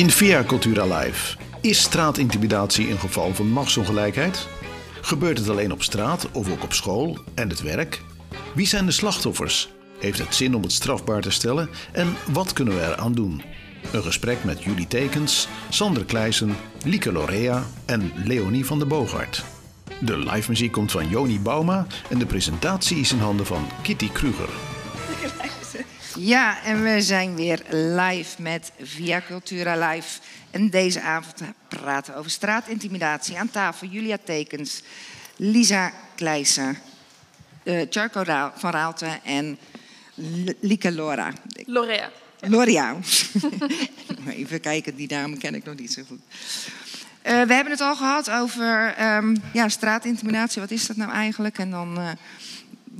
In 0.00 0.10
Via 0.10 0.44
Cultura 0.44 0.98
Live. 0.98 1.36
Is 1.60 1.80
straatintimidatie 1.80 2.90
een 2.90 2.98
geval 2.98 3.34
van 3.34 3.48
machtsongelijkheid? 3.48 4.48
Gebeurt 5.00 5.38
het 5.38 5.48
alleen 5.48 5.72
op 5.72 5.82
straat 5.82 6.28
of 6.32 6.50
ook 6.50 6.62
op 6.62 6.72
school 6.72 7.18
en 7.34 7.48
het 7.48 7.62
werk? 7.62 8.02
Wie 8.54 8.66
zijn 8.66 8.86
de 8.86 8.92
slachtoffers? 8.92 9.68
Heeft 9.98 10.18
het 10.18 10.34
zin 10.34 10.54
om 10.54 10.62
het 10.62 10.72
strafbaar 10.72 11.20
te 11.20 11.30
stellen? 11.30 11.70
En 11.92 12.16
wat 12.32 12.52
kunnen 12.52 12.74
we 12.74 12.80
eraan 12.80 13.12
doen? 13.12 13.42
Een 13.92 14.02
gesprek 14.02 14.44
met 14.44 14.62
Julie 14.62 14.86
Tekens, 14.86 15.48
Sander 15.68 16.04
Kleijsen, 16.04 16.56
Lieke 16.84 17.12
Lorea 17.12 17.66
en 17.86 18.12
Leonie 18.24 18.66
van 18.66 18.78
de 18.78 18.86
Boogaard. 18.86 19.44
De 20.00 20.18
live 20.18 20.50
muziek 20.50 20.72
komt 20.72 20.90
van 20.90 21.08
Joni 21.08 21.40
Bauma 21.40 21.86
en 22.08 22.18
de 22.18 22.26
presentatie 22.26 22.98
is 22.98 23.12
in 23.12 23.18
handen 23.18 23.46
van 23.46 23.68
Kitty 23.82 24.10
Kruger. 24.10 24.69
Ja, 26.22 26.62
en 26.64 26.82
we 26.82 27.02
zijn 27.02 27.34
weer 27.36 27.62
live 27.70 28.42
met 28.42 28.72
Via 28.80 29.22
Cultura 29.26 29.88
Live. 29.88 30.20
En 30.50 30.70
deze 30.70 31.00
avond 31.00 31.42
praten 31.68 32.12
we 32.12 32.18
over 32.18 32.30
straatintimidatie. 32.30 33.38
Aan 33.38 33.50
tafel 33.50 33.86
Julia 33.88 34.18
Tekens, 34.24 34.82
Lisa 35.36 35.92
Kleijsen, 36.14 36.78
eh 37.62 37.86
Charco 37.90 38.24
van 38.56 38.70
Raalte 38.70 39.18
en 39.24 39.58
L- 40.14 40.50
Lieke 40.60 40.92
Lora. 40.92 41.32
Lorea. 41.66 42.10
L'Oreal. 42.40 42.98
Even 44.28 44.60
kijken, 44.60 44.96
die 44.96 45.08
dame 45.08 45.36
ken 45.36 45.54
ik 45.54 45.64
nog 45.64 45.74
niet 45.76 45.92
zo 45.92 46.02
goed. 46.08 46.20
Eh, 47.22 47.42
we 47.42 47.54
hebben 47.54 47.72
het 47.72 47.80
al 47.80 47.96
gehad 47.96 48.30
over 48.30 48.94
ehm, 48.96 49.36
ja, 49.52 49.68
straatintimidatie. 49.68 50.60
Wat 50.60 50.70
is 50.70 50.86
dat 50.86 50.96
nou 50.96 51.12
eigenlijk? 51.12 51.58
En 51.58 51.70
dan 51.70 51.98
eh, 51.98 52.10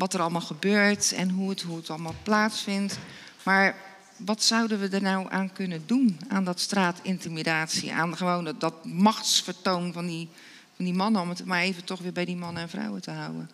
wat 0.01 0.15
er 0.15 0.21
allemaal 0.21 0.41
gebeurt 0.41 1.13
en 1.13 1.31
hoe 1.31 1.51
het, 1.51 1.63
hoe 1.63 1.77
het 1.77 1.91
allemaal 1.91 2.15
plaatsvindt. 2.23 2.99
Maar 3.43 3.75
wat 4.17 4.43
zouden 4.43 4.81
we 4.81 4.89
er 4.89 5.03
nou 5.03 5.27
aan 5.31 5.53
kunnen 5.53 5.83
doen 5.87 6.21
aan 6.29 6.45
dat 6.45 6.61
straatintimidatie? 6.61 7.93
Aan 7.93 8.17
gewoon 8.17 8.55
dat, 8.59 8.85
machtsvertoon 8.85 9.93
van 9.93 10.07
die, 10.07 10.29
van 10.77 10.85
die 10.85 10.95
mannen, 10.95 11.21
om 11.23 11.29
het 11.29 11.45
maar 11.45 11.61
even 11.63 11.85
toch 11.85 12.01
weer 12.01 12.13
bij 12.13 12.25
die 12.25 12.37
mannen 12.37 12.63
en 12.63 12.69
vrouwen 12.69 13.01
te 13.01 13.11
houden. 13.11 13.51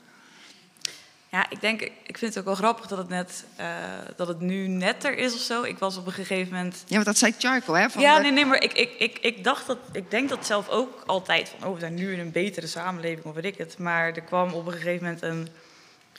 Ja, 1.30 1.50
ik 1.50 1.60
denk, 1.60 1.80
ik 1.80 2.18
vind 2.18 2.34
het 2.34 2.38
ook 2.38 2.44
wel 2.44 2.54
grappig 2.54 2.86
dat 2.86 2.98
het, 2.98 3.08
net, 3.08 3.44
eh, 3.56 3.66
dat 4.16 4.28
het 4.28 4.40
nu 4.40 4.66
netter 4.68 5.18
is 5.18 5.34
of 5.34 5.40
zo. 5.40 5.62
Ik 5.62 5.78
was 5.78 5.96
op 5.96 6.06
een 6.06 6.12
gegeven 6.12 6.54
moment. 6.54 6.82
Ja, 6.86 6.94
want 6.94 7.06
dat 7.06 7.18
zei 7.18 7.34
Charco, 7.38 7.74
hè? 7.74 7.90
Van 7.90 8.02
ja, 8.02 8.16
de- 8.16 8.22
nee, 8.22 8.32
nee, 8.32 8.44
maar 8.46 8.62
ik, 8.62 8.72
ik, 8.72 8.90
ik, 8.98 9.18
ik 9.18 9.44
dacht 9.44 9.66
dat, 9.66 9.78
ik 9.92 10.10
denk 10.10 10.28
dat 10.28 10.46
zelf 10.46 10.68
ook 10.68 11.02
altijd 11.06 11.48
van, 11.58 11.68
oh, 11.68 11.74
we 11.74 11.80
zijn 11.80 11.94
nu 11.94 12.12
in 12.12 12.18
een 12.18 12.30
betere 12.32 12.66
samenleving 12.66 13.24
of 13.24 13.34
weet 13.34 13.44
ik 13.44 13.58
het. 13.58 13.78
Maar 13.78 14.12
er 14.12 14.20
kwam 14.22 14.52
op 14.52 14.66
een 14.66 14.72
gegeven 14.72 15.04
moment 15.04 15.22
een, 15.22 15.48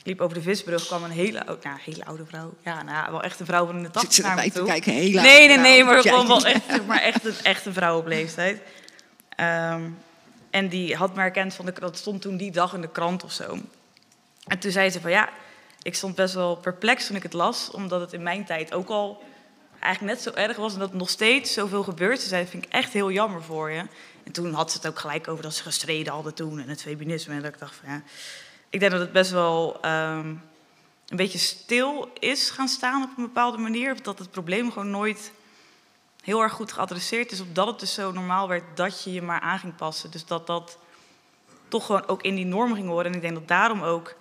liep 0.08 0.20
over 0.20 0.34
de 0.34 0.42
visbrug, 0.42 0.86
kwam 0.86 1.04
een 1.04 1.10
hele, 1.10 1.46
oude, 1.46 1.62
nou, 1.68 1.78
hele 1.84 2.04
oude 2.04 2.26
vrouw. 2.26 2.54
Ja, 2.64 2.82
nou, 2.82 2.96
ja, 2.96 3.10
wel 3.10 3.22
echt 3.22 3.40
een 3.40 3.46
vrouw 3.46 3.66
van 3.66 3.76
in 3.76 3.82
de 3.82 3.90
tachtig 3.90 4.24
naar 4.24 4.50
toe. 4.50 4.66
kijken? 4.66 4.92
Heel 4.92 5.20
Nee, 5.20 5.48
nee, 5.48 5.58
nee, 5.58 5.84
maar 5.84 6.00
gewoon 6.00 6.26
wel 6.26 6.44
echt, 6.44 6.62
zeg 6.68 6.84
maar 6.84 7.00
echt, 7.00 7.24
een, 7.24 7.34
echt 7.42 7.66
een 7.66 7.72
vrouw 7.72 7.98
op 7.98 8.06
leeftijd. 8.06 8.60
Ehm, 9.28 9.82
en 10.50 10.68
die 10.68 10.96
had 10.96 11.14
me 11.14 11.20
herkend 11.20 11.54
van 11.54 11.64
de 11.64 11.72
dat 11.80 11.96
stond 11.96 12.22
toen 12.22 12.36
die 12.36 12.50
dag 12.50 12.74
in 12.74 12.80
de 12.80 12.90
krant 12.90 13.24
of 13.24 13.32
zo. 13.32 13.58
En 14.46 14.58
toen 14.58 14.70
zei 14.70 14.90
ze 14.90 15.00
van 15.00 15.10
ja, 15.10 15.28
ik 15.82 15.94
stond 15.94 16.14
best 16.14 16.34
wel 16.34 16.56
perplex 16.56 17.06
toen 17.06 17.16
ik 17.16 17.22
het 17.22 17.32
las, 17.32 17.70
omdat 17.70 18.00
het 18.00 18.12
in 18.12 18.22
mijn 18.22 18.44
tijd 18.44 18.74
ook 18.74 18.88
al 18.88 19.22
eigenlijk 19.80 20.14
net 20.14 20.22
zo 20.22 20.40
erg 20.40 20.56
was 20.56 20.72
en 20.72 20.78
dat 20.78 20.92
nog 20.92 21.10
steeds 21.10 21.52
zoveel 21.52 21.82
gebeurt. 21.82 22.20
Ze 22.20 22.28
zei, 22.28 22.42
dat 22.42 22.50
vind 22.50 22.64
ik 22.64 22.72
echt 22.72 22.92
heel 22.92 23.10
jammer 23.10 23.42
voor 23.42 23.70
je. 23.70 23.82
En 24.24 24.32
toen 24.32 24.52
had 24.52 24.70
ze 24.70 24.76
het 24.76 24.86
ook 24.86 24.98
gelijk 24.98 25.28
over 25.28 25.42
dat 25.42 25.54
ze 25.54 25.62
gestreden 25.62 26.12
hadden 26.12 26.34
toen 26.34 26.60
en 26.60 26.68
het 26.68 26.82
feminisme. 26.82 27.34
En 27.34 27.42
dat 27.42 27.52
ik 27.52 27.58
dacht 27.58 27.74
van 27.74 27.92
ja, 27.92 28.02
ik 28.70 28.80
denk 28.80 28.92
dat 28.92 29.00
het 29.00 29.12
best 29.12 29.30
wel 29.30 29.78
ehm, 29.80 30.34
een 31.08 31.16
beetje 31.16 31.38
stil 31.38 32.10
is 32.18 32.50
gaan 32.50 32.68
staan 32.68 33.02
op 33.02 33.10
een 33.16 33.22
bepaalde 33.22 33.58
manier. 33.58 33.92
Of 33.92 34.00
dat 34.00 34.18
het 34.18 34.30
probleem 34.30 34.72
gewoon 34.72 34.90
nooit 34.90 35.32
heel 36.22 36.42
erg 36.42 36.52
goed 36.52 36.72
geadresseerd 36.72 37.32
is. 37.32 37.40
Omdat 37.40 37.66
het 37.66 37.80
dus 37.80 37.94
zo 37.94 38.12
normaal 38.12 38.48
werd 38.48 38.64
dat 38.74 39.04
je 39.04 39.12
je 39.12 39.22
maar 39.22 39.40
aan 39.40 39.58
ging 39.58 39.76
passen. 39.76 40.10
Dus 40.10 40.26
dat 40.26 40.46
dat 40.46 40.78
toch 41.68 41.86
gewoon 41.86 42.08
ook 42.08 42.22
in 42.22 42.34
die 42.34 42.46
norm 42.46 42.74
ging 42.74 42.88
horen. 42.88 43.06
En 43.06 43.14
ik 43.14 43.20
denk 43.20 43.34
dat 43.34 43.48
daarom 43.48 43.82
ook 43.82 44.14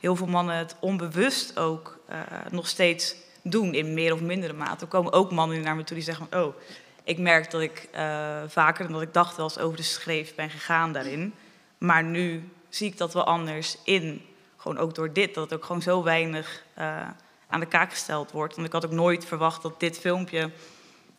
heel 0.00 0.16
veel 0.16 0.26
mannen 0.26 0.56
het 0.56 0.76
onbewust 0.80 1.58
ook 1.58 1.98
eh, 2.06 2.20
nog 2.50 2.68
steeds 2.68 3.14
doen 3.42 3.74
in 3.74 3.94
meer 3.94 4.12
of 4.12 4.20
mindere 4.20 4.52
mate. 4.52 4.84
Er 4.84 4.90
komen 4.90 5.12
ook 5.12 5.32
mannen 5.32 5.60
naar 5.60 5.76
me 5.76 5.84
toe 5.84 5.96
die 5.96 6.04
zeggen 6.04 6.26
van, 6.30 6.40
oh, 6.40 6.54
ik 7.04 7.18
merk 7.18 7.50
dat 7.50 7.60
ik 7.60 7.88
uh, 7.94 8.38
vaker 8.46 8.84
dan 8.84 8.92
dat 8.92 9.02
ik 9.02 9.12
dacht 9.12 9.36
wel 9.36 9.44
eens 9.44 9.58
over 9.58 9.76
de 9.76 9.82
schreef 9.82 10.34
ben 10.34 10.50
gegaan 10.50 10.92
daarin. 10.92 11.34
Maar 11.78 12.04
nu 12.04 12.48
zie 12.68 12.86
ik 12.86 12.98
dat 12.98 13.12
wel 13.12 13.24
anders 13.24 13.76
in. 13.84 14.26
Gewoon 14.56 14.78
ook 14.78 14.94
door 14.94 15.12
dit, 15.12 15.34
dat 15.34 15.44
het 15.44 15.58
ook 15.58 15.64
gewoon 15.64 15.82
zo 15.82 16.02
weinig 16.02 16.64
uh, 16.78 17.08
aan 17.48 17.60
de 17.60 17.66
kaak 17.66 17.90
gesteld 17.90 18.30
wordt. 18.30 18.54
Want 18.54 18.66
ik 18.66 18.72
had 18.72 18.84
ook 18.84 18.90
nooit 18.90 19.24
verwacht 19.24 19.62
dat 19.62 19.80
dit 19.80 19.98
filmpje 19.98 20.50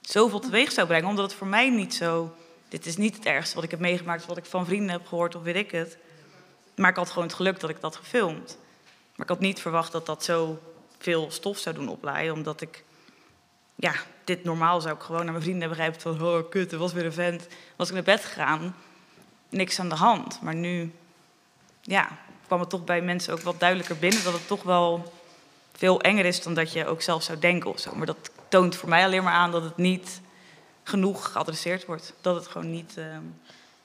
zoveel 0.02 0.40
teweeg 0.40 0.72
zou 0.72 0.88
brengen. 0.88 1.10
Omdat 1.10 1.26
het 1.26 1.34
voor 1.34 1.48
mij 1.48 1.70
niet 1.70 1.94
zo... 1.94 2.34
Dit 2.70 2.86
is 2.86 2.98
niet 2.98 3.16
het 3.16 3.26
ergste 3.26 3.56
wat 3.56 3.64
ik 3.64 3.72
heb 3.72 3.80
meegemaakt, 3.80 4.26
wat 4.26 4.38
ik 4.38 4.46
van 4.46 4.66
vrienden 4.66 4.90
heb 4.90 5.08
gehoord 5.08 5.36
of 5.36 5.44
weet 5.44 5.56
ik 5.56 5.72
het. 5.72 5.98
Maar 6.76 6.90
ik 6.90 6.96
had 6.96 7.10
gewoon 7.10 7.28
het 7.28 7.34
geluk 7.36 7.60
dat 7.60 7.70
ik 7.70 7.82
dat 7.82 7.96
gefilmd. 7.96 8.58
Maar 9.16 9.26
ik 9.26 9.30
had 9.30 9.40
niet 9.40 9.60
verwacht 9.62 9.92
dat 9.92 10.06
dat 10.06 10.24
zo 10.24 10.60
veel 10.98 11.32
stof 11.32 11.58
zou 11.58 11.76
doen 11.76 11.90
oplaaien. 11.90 12.34
Omdat 12.34 12.62
ik, 12.62 12.84
ja, 13.76 13.94
dit 14.24 14.44
normaal 14.44 14.82
zou 14.82 14.96
ik 14.96 15.02
gewoon 15.02 15.24
naar 15.24 15.32
mijn 15.32 15.44
vrienden 15.44 15.70
hebben 15.70 15.78
begrijpen 15.78 16.20
van, 16.20 16.28
oh 16.28 16.50
kut, 16.50 16.72
er 16.72 16.78
was 16.78 16.94
weer 16.94 17.06
een 17.06 17.14
vent. 17.14 17.48
Was 17.76 17.88
ik 17.88 17.94
naar 17.94 18.04
bed 18.04 18.26
gegaan, 18.26 18.76
niks 19.50 19.80
aan 19.80 19.90
de 19.90 19.96
hand. 19.96 20.42
Maar 20.42 20.56
nu, 20.56 20.92
ja, 21.90 22.08
kwam 22.48 22.60
het 22.60 22.70
toch 22.70 22.84
bij 22.84 23.02
mensen 23.02 23.34
ook 23.34 23.42
wat 23.42 23.60
duidelijker 23.60 23.98
binnen 23.98 24.24
dat 24.24 24.34
het 24.34 24.48
toch 24.48 24.64
wel 24.64 25.14
veel 25.74 26.02
enger 26.02 26.26
is 26.26 26.42
dan 26.42 26.54
dat 26.54 26.72
je 26.72 26.86
ook 26.86 27.02
zelf 27.02 27.24
zou 27.24 27.40
denken 27.40 27.70
of 27.70 27.80
zo. 27.80 27.96
Maar 27.96 28.06
dat 28.06 28.30
toont 28.48 28.76
voor 28.76 28.90
mij 28.90 29.04
alleen 29.04 29.24
maar 29.24 29.34
aan 29.34 29.52
dat 29.52 29.64
het 29.64 29.78
niet 29.78 30.22
genoeg 30.84 31.32
geadresseerd 31.32 31.86
wordt. 31.86 32.14
Dat 32.22 32.36
het 32.36 32.48
gewoon 32.48 32.72
niet. 32.72 32.94
Uh, 32.98 33.06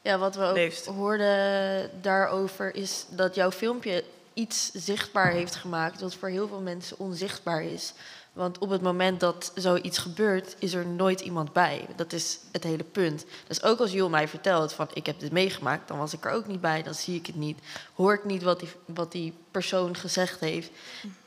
ja, 0.02 0.18
wat 0.18 0.36
we 0.36 0.44
ook 0.44 0.54
leeft. 0.54 0.86
hoorden 0.86 1.90
daarover 2.02 2.74
is 2.74 3.06
dat 3.10 3.34
jouw 3.34 3.50
filmpje 3.50 4.04
iets 4.34 4.70
zichtbaar 4.72 5.30
heeft 5.30 5.54
gemaakt 5.54 6.00
wat 6.00 6.14
voor 6.14 6.28
heel 6.28 6.48
veel 6.48 6.60
mensen 6.60 6.98
onzichtbaar 6.98 7.62
is. 7.62 7.92
Want 8.34 8.58
op 8.58 8.70
het 8.70 8.82
moment 8.82 9.20
dat 9.20 9.52
zoiets 9.54 9.98
gebeurt, 9.98 10.56
is 10.58 10.74
er 10.74 10.86
nooit 10.86 11.20
iemand 11.20 11.52
bij. 11.52 11.86
Dat 11.96 12.12
is 12.12 12.38
het 12.52 12.62
hele 12.62 12.84
punt. 12.84 13.24
Dus 13.46 13.62
ook 13.62 13.78
als 13.78 13.92
Jul 13.92 14.08
mij 14.08 14.28
vertelt 14.28 14.72
van 14.72 14.88
ik 14.92 15.06
heb 15.06 15.20
dit 15.20 15.32
meegemaakt, 15.32 15.88
dan 15.88 15.98
was 15.98 16.12
ik 16.12 16.24
er 16.24 16.30
ook 16.30 16.46
niet 16.46 16.60
bij, 16.60 16.82
dan 16.82 16.94
zie 16.94 17.14
ik 17.14 17.26
het 17.26 17.36
niet. 17.36 17.58
Hoor 17.94 18.14
ik 18.14 18.24
niet 18.24 18.42
wat 18.42 18.60
die, 18.60 18.68
wat 18.84 19.12
die 19.12 19.32
persoon 19.50 19.96
gezegd 19.96 20.40
heeft. 20.40 20.70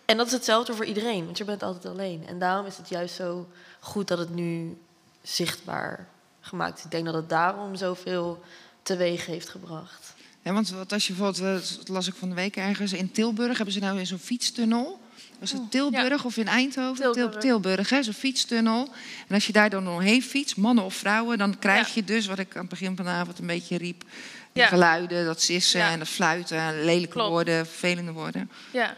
En 0.06 0.18
dat 0.18 0.26
is 0.26 0.32
hetzelfde 0.32 0.74
voor 0.74 0.86
iedereen, 0.86 1.26
want 1.26 1.38
je 1.38 1.44
bent 1.44 1.64
altijd 1.64 1.86
alleen. 1.86 2.28
En 2.28 2.40
daarom 2.40 2.66
is 2.66 2.78
het 2.78 2.90
juist 2.90 3.16
zo 3.16 3.48
goed 3.80 4.08
dat 4.08 4.18
het 4.18 4.36
nu 4.36 4.78
zichtbaar 5.22 6.08
gemaakt 6.40 6.78
is. 6.78 6.84
Ik 6.84 6.92
denk 6.92 7.06
dat 7.06 7.14
het 7.14 7.30
daarom 7.30 7.76
zoveel 7.76 8.44
teweeg 8.82 9.26
heeft 9.26 9.50
gebracht. 9.50 10.14
Ja, 10.42 10.54
want 10.54 10.70
wat 10.70 10.94
als 10.94 11.08
je 11.08 11.14
bijvoorbeeld, 11.14 11.78
dat 11.78 11.88
las 11.88 12.08
ik 12.08 12.14
van 12.14 12.30
de 12.30 12.36
week 12.36 12.56
ergens, 12.56 12.94
in 12.94 13.12
Tilburg 13.12 13.56
hebben 13.56 13.74
ze 13.74 13.80
nou 13.80 14.00
in 14.00 14.08
zo'n 14.08 14.20
fietstunnel. 14.20 15.00
Was 15.40 15.52
het 15.52 15.62
oh, 15.62 15.70
Tilburg 15.70 16.26
of 16.26 16.38
in 16.38 16.48
Eindhoven? 16.48 17.12
Tilburg, 17.12 17.42
Tilburg 17.42 17.90
hè, 17.90 18.04
zo'n 18.04 18.14
fietstunnel. 18.14 18.90
En 19.28 19.36
als 19.36 19.48
je 19.48 19.54
daar 19.54 19.70
dan 19.70 19.86
doorheen 19.86 20.22
fietst, 20.22 20.58
mannen 20.58 20.84
of 20.84 20.94
vrouwen, 20.94 21.38
dan 21.38 21.60
krijg 21.60 21.94
je 21.94 22.04
dus, 22.04 22.26
wat 22.26 22.40
ik 22.40 22.56
aan 22.56 22.62
het 22.62 22.70
begin 22.70 22.96
van 22.96 23.06
de 23.06 23.12
avond 23.12 23.40
een 23.40 23.48
beetje 23.48 23.78
riep, 23.78 24.04
die 24.52 24.64
geluiden, 24.64 25.26
dat 25.26 25.42
sissen 25.42 25.82
en 25.82 26.00
dat 26.00 26.08
fluiten, 26.08 26.84
lelijke 26.84 27.20
woorden, 27.20 27.66
vervelende 27.66 28.12
woorden. 28.12 28.52
Ja. 28.72 28.96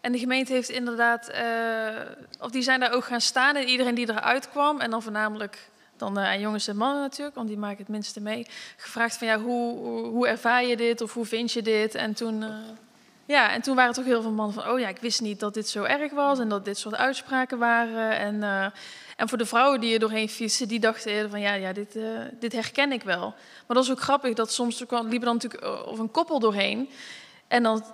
En 0.00 0.12
de 0.12 0.18
gemeente 0.18 0.52
heeft 0.52 0.68
inderdaad, 0.68 1.30
uh, 1.30 2.40
of 2.40 2.50
die 2.50 2.62
zijn 2.62 2.80
daar 2.80 2.92
ook 2.92 3.04
gaan 3.04 3.20
staan 3.20 3.56
en 3.56 3.68
iedereen 3.68 3.94
die 3.94 4.10
eruit 4.10 4.50
kwam, 4.50 4.80
en 4.80 4.90
dan 4.90 5.02
voornamelijk 5.02 5.68
dan 5.96 6.18
uh, 6.18 6.24
aan 6.24 6.40
jongens 6.40 6.68
en 6.68 6.76
mannen 6.76 7.02
natuurlijk, 7.02 7.36
want 7.36 7.48
die 7.48 7.58
maken 7.58 7.78
het 7.78 7.88
minste 7.88 8.20
mee, 8.20 8.46
gevraagd 8.76 9.16
van 9.16 9.26
ja, 9.26 9.40
hoe, 9.40 9.78
hoe, 10.06 10.28
ervaar 10.28 10.64
je 10.64 10.76
dit 10.76 11.00
of 11.00 11.14
hoe 11.14 11.26
vind 11.26 11.52
je 11.52 11.62
dit? 11.62 11.94
En 11.94 12.14
toen, 12.14 12.42
uh, 12.42 12.54
ja, 13.28 13.50
en 13.50 13.62
toen 13.62 13.76
waren 13.76 13.94
toch 13.94 14.04
heel 14.04 14.22
veel 14.22 14.30
mannen 14.30 14.54
van, 14.54 14.72
oh 14.72 14.78
ja, 14.78 14.88
ik 14.88 14.98
wist 14.98 15.20
niet 15.20 15.40
dat 15.40 15.54
dit 15.54 15.68
zo 15.68 15.82
erg 15.82 16.12
was 16.12 16.38
en 16.38 16.48
dat 16.48 16.64
dit 16.64 16.78
soort 16.78 16.94
uitspraken 16.94 17.58
waren. 17.58 18.18
En, 18.18 18.42
en 19.16 19.28
voor 19.28 19.38
de 19.38 19.46
vrouwen 19.46 19.80
die 19.80 19.92
er 19.92 20.00
doorheen 20.00 20.28
fietsen, 20.28 20.68
die 20.68 20.80
dachten 20.80 21.10
eerder 21.10 21.30
van 21.30 21.40
ja, 21.40 21.54
ja 21.54 21.72
dit, 21.72 21.98
dit 22.40 22.52
herken 22.52 22.92
ik 22.92 23.02
wel. 23.02 23.34
Maar 23.66 23.76
dat 23.76 23.84
is 23.84 23.90
ook 23.90 24.00
grappig 24.00 24.34
dat 24.34 24.52
soms 24.52 24.78
liepen 24.88 25.20
dan 25.20 25.34
natuurlijk 25.34 25.86
of 25.86 25.98
een 25.98 26.10
koppel 26.10 26.38
doorheen. 26.38 26.90
En 27.48 27.62
dan 27.62 27.84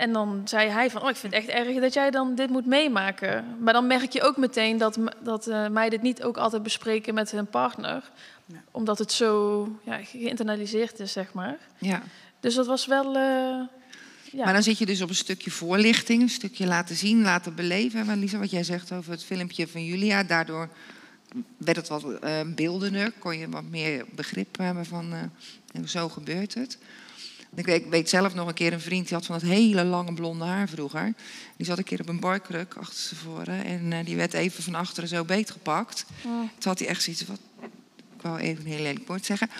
en 0.00 0.12
dan 0.12 0.42
zei 0.44 0.68
hij 0.68 0.90
van, 0.90 1.02
oh, 1.02 1.08
ik 1.08 1.16
vind 1.16 1.34
het 1.34 1.42
echt 1.42 1.66
erg 1.66 1.80
dat 1.80 1.94
jij 1.94 2.10
dan 2.10 2.34
dit 2.34 2.50
moet 2.50 2.66
meemaken. 2.66 3.56
Maar 3.58 3.72
dan 3.72 3.86
merk 3.86 4.12
je 4.12 4.22
ook 4.22 4.36
meteen 4.36 4.78
dat, 4.78 4.98
dat 5.20 5.46
uh, 5.46 5.68
mij 5.68 5.88
dit 5.88 6.02
niet 6.02 6.22
ook 6.22 6.36
altijd 6.36 6.62
bespreken 6.62 7.14
met 7.14 7.30
hun 7.30 7.46
partner. 7.46 8.10
Ja. 8.46 8.62
Omdat 8.70 8.98
het 8.98 9.12
zo 9.12 9.68
ja, 9.82 9.98
geïnternaliseerd 10.02 11.00
is, 11.00 11.12
zeg 11.12 11.32
maar. 11.32 11.58
Ja. 11.78 12.02
Dus 12.40 12.54
dat 12.54 12.66
was 12.66 12.86
wel... 12.86 13.16
Uh, 13.16 13.60
ja. 14.30 14.44
Maar 14.44 14.52
dan 14.52 14.62
zit 14.62 14.78
je 14.78 14.86
dus 14.86 15.00
op 15.00 15.08
een 15.08 15.14
stukje 15.14 15.50
voorlichting, 15.50 16.22
een 16.22 16.28
stukje 16.28 16.66
laten 16.66 16.96
zien, 16.96 17.22
laten 17.22 17.54
beleven. 17.54 18.06
Maar 18.06 18.16
Lisa, 18.16 18.38
wat 18.38 18.50
jij 18.50 18.64
zegt 18.64 18.92
over 18.92 19.10
het 19.10 19.24
filmpje 19.24 19.68
van 19.68 19.84
Julia, 19.84 20.22
daardoor 20.22 20.68
werd 21.56 21.76
het 21.76 21.88
wat 21.88 22.04
uh, 22.04 22.40
beeldender. 22.54 23.12
Kon 23.18 23.38
je 23.38 23.48
wat 23.48 23.64
meer 23.70 24.04
begrip 24.14 24.58
hebben 24.58 24.86
van 24.86 25.12
uh, 25.12 25.84
zo 25.86 26.08
gebeurt 26.08 26.54
het. 26.54 26.78
Ik 27.54 27.66
weet, 27.66 27.84
ik 27.84 27.90
weet, 27.90 28.08
zelf 28.08 28.34
nog 28.34 28.48
een 28.48 28.54
keer 28.54 28.72
een 28.72 28.80
vriend 28.80 29.08
die 29.08 29.16
had 29.16 29.26
van 29.26 29.38
dat 29.38 29.48
hele 29.48 29.84
lange 29.84 30.12
blonde 30.12 30.44
haar 30.44 30.68
vroeger. 30.68 31.14
Die 31.56 31.66
zat 31.66 31.78
een 31.78 31.84
keer 31.84 32.00
op 32.00 32.08
een 32.08 32.20
barkruk 32.20 32.74
achter 32.74 32.98
ze 32.98 33.14
voren 33.14 33.64
en 33.64 33.90
uh, 33.90 33.98
die 34.04 34.16
werd 34.16 34.32
even 34.32 34.62
van 34.62 34.74
achteren 34.74 35.08
zo 35.08 35.24
beetgepakt. 35.24 36.04
Oh. 36.24 36.40
Toen 36.40 36.70
had 36.70 36.78
hij 36.78 36.88
echt 36.88 37.02
zoiets 37.02 37.22
van, 37.22 37.38
ik 38.20 38.26
wou 38.26 38.38
even 38.38 38.64
een 38.64 38.70
heel 38.70 38.82
lelijk 38.82 39.06
woord 39.06 39.24
zeggen. 39.24 39.50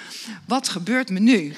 Wat 0.46 0.68
gebeurt 0.68 1.10
me 1.10 1.18
nu? 1.18 1.54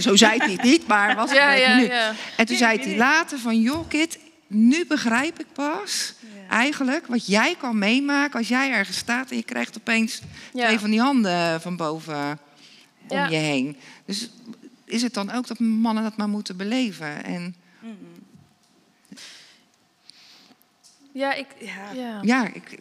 Zo 0.00 0.16
zei 0.16 0.38
hij 0.38 0.52
het 0.52 0.62
niet, 0.62 0.86
maar 0.86 1.16
wat 1.16 1.30
ja, 1.30 1.50
gebeurt 1.50 1.68
ja, 1.68 1.74
me 1.74 1.80
nu? 1.80 1.86
Ja. 1.86 2.14
En 2.36 2.46
toen 2.46 2.56
zei 2.56 2.78
hij 2.78 2.96
later 2.96 3.38
van, 3.38 3.60
joh 3.60 3.88
Kit, 3.88 4.18
nu 4.46 4.86
begrijp 4.86 5.40
ik 5.40 5.46
pas 5.52 6.14
eigenlijk 6.48 7.06
wat 7.06 7.26
jij 7.26 7.54
kan 7.58 7.78
meemaken 7.78 8.38
als 8.38 8.48
jij 8.48 8.70
ergens 8.70 8.96
staat 8.96 9.30
en 9.30 9.36
je 9.36 9.42
krijgt 9.42 9.76
opeens 9.76 10.20
twee 10.52 10.78
van 10.78 10.90
die 10.90 11.00
handen 11.00 11.60
van 11.60 11.76
boven 11.76 12.38
om 13.08 13.28
je 13.28 13.36
heen. 13.36 13.76
Dus 14.04 14.30
is 14.84 15.02
het 15.02 15.14
dan 15.14 15.30
ook 15.30 15.46
dat 15.46 15.58
mannen 15.58 16.02
dat 16.02 16.16
maar 16.16 16.28
moeten 16.28 16.56
beleven? 16.56 17.24
En... 17.24 17.54
Ja, 21.12 21.34
ik, 21.34 21.46
ja. 21.94 22.20
ja, 22.22 22.46
ik, 22.46 22.78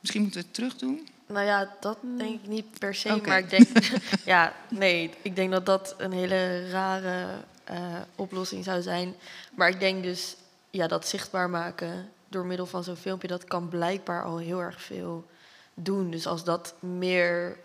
misschien 0.00 0.22
moeten 0.22 0.40
we 0.40 0.46
het 0.46 0.54
terug 0.54 0.76
doen. 0.76 1.08
Nou 1.28 1.46
ja, 1.46 1.76
dat 1.80 1.98
denk 2.16 2.42
ik 2.42 2.48
niet 2.48 2.78
per 2.78 2.94
se. 2.94 3.20
Maar 3.26 3.38
ik 3.38 3.50
denk, 3.50 3.68
ja, 4.24 4.52
nee, 4.68 5.10
ik 5.22 5.36
denk 5.36 5.50
dat 5.50 5.66
dat 5.66 5.94
een 5.98 6.12
hele 6.12 6.70
rare 6.70 7.26
uh, 7.70 7.76
oplossing 8.14 8.64
zou 8.64 8.82
zijn. 8.82 9.14
Maar 9.54 9.68
ik 9.68 9.80
denk 9.80 10.02
dus, 10.02 10.36
ja, 10.70 10.86
dat 10.86 11.08
zichtbaar 11.08 11.50
maken 11.50 12.10
door 12.28 12.46
middel 12.46 12.66
van 12.66 12.84
zo'n 12.84 12.96
filmpje, 12.96 13.28
dat 13.28 13.44
kan 13.44 13.68
blijkbaar 13.68 14.24
al 14.24 14.38
heel 14.38 14.60
erg 14.60 14.82
veel 14.82 15.26
doen. 15.74 16.10
Dus 16.10 16.26
als 16.26 16.44
dat 16.44 16.74
meer 16.80 17.56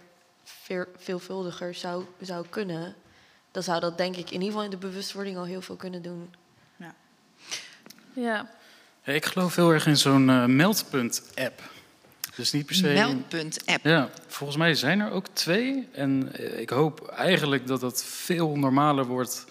veelvuldiger 0.97 1.73
zou, 1.73 2.05
zou 2.21 2.45
kunnen, 2.49 2.95
dan 3.51 3.63
zou 3.63 3.79
dat 3.79 3.97
denk 3.97 4.15
ik 4.15 4.27
in 4.27 4.33
ieder 4.33 4.47
geval 4.47 4.63
in 4.63 4.69
de 4.69 4.77
bewustwording 4.77 5.37
al 5.37 5.45
heel 5.45 5.61
veel 5.61 5.75
kunnen 5.75 6.01
doen. 6.01 6.33
Ja. 6.75 6.95
ja. 8.13 8.49
ik 9.03 9.25
geloof 9.25 9.55
heel 9.55 9.71
erg 9.71 9.85
in 9.87 9.97
zo'n 9.97 10.29
uh, 10.29 10.45
meldpunt-app. 10.45 11.61
Dus 12.35 12.51
niet 12.51 12.65
per 12.65 12.75
se. 12.75 12.87
Meldpunt-app. 12.87 13.85
Ja, 13.85 14.09
volgens 14.27 14.57
mij 14.57 14.73
zijn 14.73 14.99
er 14.99 15.11
ook 15.11 15.27
twee. 15.33 15.87
En 15.91 16.29
eh, 16.33 16.59
ik 16.59 16.69
hoop 16.69 17.07
eigenlijk 17.07 17.67
dat 17.67 17.81
dat 17.81 18.03
veel 18.03 18.57
normaler 18.57 19.05
wordt 19.05 19.45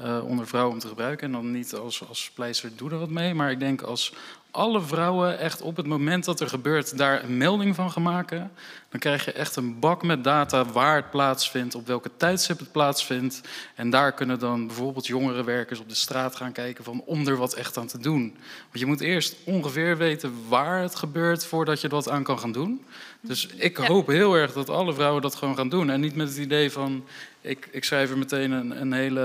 uh, 0.00 0.24
onder 0.24 0.46
vrouwen 0.46 0.74
om 0.74 0.80
te 0.80 0.88
gebruiken. 0.88 1.26
En 1.26 1.32
dan 1.32 1.50
niet 1.50 1.74
als, 1.74 2.08
als 2.08 2.30
pleister, 2.34 2.70
doe 2.76 2.90
er 2.90 2.98
wat 2.98 3.10
mee. 3.10 3.34
Maar 3.34 3.50
ik 3.50 3.58
denk 3.58 3.82
als 3.82 4.14
alle 4.58 4.80
vrouwen 4.80 5.38
echt 5.38 5.62
op 5.62 5.76
het 5.76 5.86
moment 5.86 6.24
dat 6.24 6.40
er 6.40 6.48
gebeurt 6.48 6.98
daar 6.98 7.24
een 7.24 7.36
melding 7.36 7.74
van 7.74 7.90
gaan 7.90 8.02
maken. 8.02 8.50
Dan 8.88 9.00
krijg 9.00 9.24
je 9.24 9.32
echt 9.32 9.56
een 9.56 9.78
bak 9.78 10.02
met 10.02 10.24
data 10.24 10.64
waar 10.64 10.96
het 10.96 11.10
plaatsvindt, 11.10 11.74
op 11.74 11.86
welke 11.86 12.10
tijdstip 12.16 12.58
het 12.58 12.72
plaatsvindt. 12.72 13.40
En 13.74 13.90
daar 13.90 14.12
kunnen 14.12 14.38
dan 14.38 14.66
bijvoorbeeld 14.66 15.06
jongere 15.06 15.44
werkers 15.44 15.80
op 15.80 15.88
de 15.88 15.94
straat 15.94 16.36
gaan 16.36 16.52
kijken 16.52 16.84
van 16.84 17.02
om 17.04 17.26
er 17.26 17.36
wat 17.36 17.54
echt 17.54 17.76
aan 17.76 17.86
te 17.86 17.98
doen. 17.98 18.36
Want 18.62 18.78
je 18.78 18.86
moet 18.86 19.00
eerst 19.00 19.36
ongeveer 19.44 19.96
weten 19.96 20.32
waar 20.48 20.80
het 20.80 20.94
gebeurt 20.94 21.46
voordat 21.46 21.80
je 21.80 21.88
er 21.88 21.94
wat 21.94 22.08
aan 22.08 22.22
kan 22.22 22.38
gaan 22.38 22.52
doen. 22.52 22.84
Dus 23.20 23.46
ik 23.46 23.76
hoop 23.76 24.06
heel 24.06 24.34
erg 24.34 24.52
dat 24.52 24.68
alle 24.68 24.94
vrouwen 24.94 25.22
dat 25.22 25.34
gewoon 25.34 25.56
gaan 25.56 25.68
doen. 25.68 25.90
En 25.90 26.00
niet 26.00 26.16
met 26.16 26.28
het 26.28 26.38
idee 26.38 26.70
van 26.70 27.04
ik, 27.40 27.68
ik 27.70 27.84
schrijf 27.84 28.10
er 28.10 28.18
meteen 28.18 28.50
een, 28.50 28.80
een 28.80 28.92
hele 28.92 29.20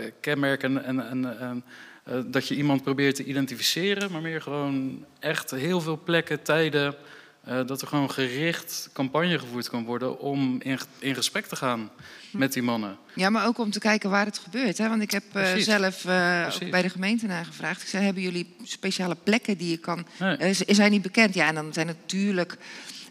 eh, 0.00 0.10
kenmerk 0.20 0.62
en, 0.62 0.84
en, 0.84 1.08
en, 1.08 1.40
en 1.40 1.64
uh, 2.08 2.20
dat 2.26 2.48
je 2.48 2.56
iemand 2.56 2.82
probeert 2.82 3.14
te 3.14 3.24
identificeren, 3.24 4.12
maar 4.12 4.20
meer 4.20 4.42
gewoon 4.42 5.04
echt 5.18 5.50
heel 5.50 5.80
veel 5.80 6.00
plekken, 6.04 6.42
tijden, 6.42 6.94
uh, 7.48 7.66
dat 7.66 7.80
er 7.80 7.88
gewoon 7.88 8.10
gericht 8.10 8.90
campagne 8.92 9.38
gevoerd 9.38 9.68
kan 9.68 9.84
worden 9.84 10.18
om 10.18 10.60
in, 10.62 10.78
in 10.98 11.14
gesprek 11.14 11.46
te 11.46 11.56
gaan 11.56 11.90
met 12.30 12.52
die 12.52 12.62
mannen. 12.62 12.96
Ja, 13.14 13.30
maar 13.30 13.46
ook 13.46 13.58
om 13.58 13.70
te 13.70 13.78
kijken 13.78 14.10
waar 14.10 14.24
het 14.24 14.38
gebeurt. 14.38 14.78
Hè? 14.78 14.88
Want 14.88 15.02
ik 15.02 15.10
heb 15.10 15.22
uh, 15.36 15.54
zelf 15.54 16.02
bij 16.70 16.82
de 16.82 16.88
gemeente 16.88 17.26
nagevraagd. 17.26 17.82
Ik 17.82 17.88
zei, 17.88 18.04
hebben 18.04 18.22
jullie 18.22 18.56
speciale 18.62 19.16
plekken 19.22 19.56
die 19.56 19.70
je 19.70 19.76
kan... 19.76 20.06
Nee. 20.18 20.54
zijn 20.66 20.90
niet 20.90 21.02
bekend? 21.02 21.34
Ja, 21.34 21.46
en 21.46 21.54
dan 21.54 21.72
zijn 21.72 21.86
natuurlijk 21.86 22.56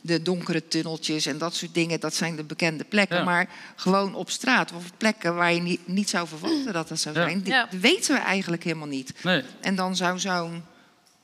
de 0.02 0.22
donkere 0.22 0.68
tunneltjes 0.68 1.26
en 1.26 1.38
dat 1.38 1.56
soort 1.56 1.74
dingen, 1.74 2.00
dat 2.00 2.14
zijn 2.14 2.36
de 2.36 2.44
bekende 2.44 2.84
plekken. 2.84 3.18
Ja. 3.18 3.24
Maar 3.24 3.50
gewoon 3.76 4.16
op 4.16 4.30
straat 4.30 4.72
of 4.72 4.84
plekken 4.98 5.36
waar 5.36 5.54
je 5.54 5.62
niet, 5.62 5.88
niet 5.88 6.10
zou 6.10 6.28
verwachten 6.28 6.74
dat 6.74 6.88
dat 6.88 7.00
zou 7.00 7.16
Ja. 7.16 7.24
zijn, 7.24 7.42
die 7.42 7.54
Ja. 7.54 7.68
weten 7.80 8.16
we 8.16 8.22
eigenlijk 8.22 8.64
helemaal 8.64 8.88
niet. 8.88 9.14
Nee. 9.24 9.44
En 9.62 9.76
dan 9.76 9.96
zou 9.96 10.20
zo'n 10.20 10.64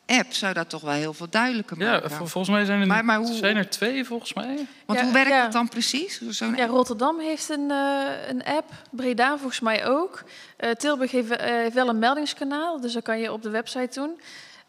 app 0.07 0.33
zou 0.33 0.53
dat 0.53 0.69
toch 0.69 0.81
wel 0.81 0.93
heel 0.93 1.13
veel 1.13 1.29
duidelijker 1.29 1.79
Ja, 1.79 1.91
maken. 1.91 2.09
vol- 2.11 2.25
volgens 2.27 2.55
mij 2.55 2.65
zijn 2.65 2.81
er, 2.81 2.87
Maar- 2.87 3.05
maar 3.05 3.17
hoe- 3.17 3.33
zijn 3.35 3.55
er 3.57 3.69
twee, 3.69 4.05
volgens 4.05 4.33
mij. 4.33 4.67
Want 4.85 4.99
Ja, 4.99 5.05
hoe 5.05 5.13
werkt 5.13 5.29
ja. 5.29 5.43
het 5.43 5.51
dan 5.51 5.69
precies? 5.69 6.21
Zo'n 6.29 6.55
Ja, 6.55 6.65
Rotterdam 6.65 7.19
heeft 7.19 7.49
een, 7.49 7.71
eh, 7.71 8.27
een 8.27 8.43
app, 8.43 8.71
Breda 8.91 9.37
volgens 9.37 9.59
mij 9.59 9.87
ook. 9.87 10.23
Eh, 10.57 10.71
Tilburg 10.71 11.11
heeft, 11.11 11.29
eh, 11.31 11.45
heeft 11.45 11.73
wel 11.73 11.89
een 11.89 11.99
meldingskanaal, 11.99 12.79
dus 12.81 12.93
dat 12.93 13.03
kan 13.03 13.19
je 13.19 13.31
op 13.31 13.41
de 13.41 13.49
website 13.49 13.99
doen. 13.99 14.19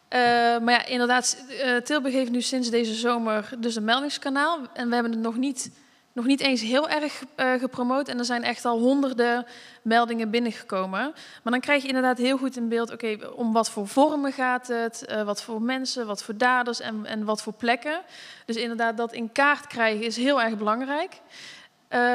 Eh, 0.08 0.18
maar 0.58 0.70
ja, 0.70 0.86
inderdaad, 0.86 1.44
eh, 1.48 1.76
Tilburg 1.76 2.14
heeft 2.14 2.30
nu 2.30 2.40
sinds 2.40 2.70
deze 2.70 2.94
zomer 2.94 3.50
dus 3.58 3.76
een 3.76 3.84
meldingskanaal. 3.84 4.58
En 4.72 4.88
we 4.88 4.94
hebben 4.94 5.12
het 5.12 5.20
nog 5.20 5.36
niet, 5.36 5.70
nog 6.12 6.24
niet 6.24 6.40
eens 6.40 6.60
heel 6.60 6.88
erg 6.88 7.22
eh, 7.34 7.52
gepromoot. 7.52 8.08
En 8.08 8.18
er 8.18 8.24
zijn 8.24 8.42
echt 8.42 8.64
al 8.64 8.78
honderden 8.78 9.46
meldingen 9.82 10.30
binnengekomen. 10.30 11.00
Maar 11.42 11.52
dan 11.52 11.60
krijg 11.60 11.82
je 11.82 11.88
inderdaad 11.88 12.18
heel 12.18 12.36
goed 12.36 12.56
in 12.56 12.68
beeld... 12.68 12.92
oké, 12.92 13.18
om 13.34 13.52
wat 13.52 13.70
voor 13.70 13.88
vormen 13.88 14.32
gaat 14.32 14.66
het, 14.66 15.14
wat 15.24 15.42
voor 15.42 15.62
mensen, 15.62 16.06
wat 16.06 16.22
voor 16.22 16.36
daders 16.36 16.80
en, 16.80 17.06
en 17.06 17.24
wat 17.24 17.42
voor 17.42 17.52
plekken. 17.52 18.00
Dus 18.44 18.56
inderdaad, 18.56 18.96
dat 18.96 19.12
in 19.12 19.32
kaart 19.32 19.66
krijgen 19.66 20.04
is 20.04 20.16
heel 20.16 20.42
erg 20.42 20.56
belangrijk. 20.56 21.20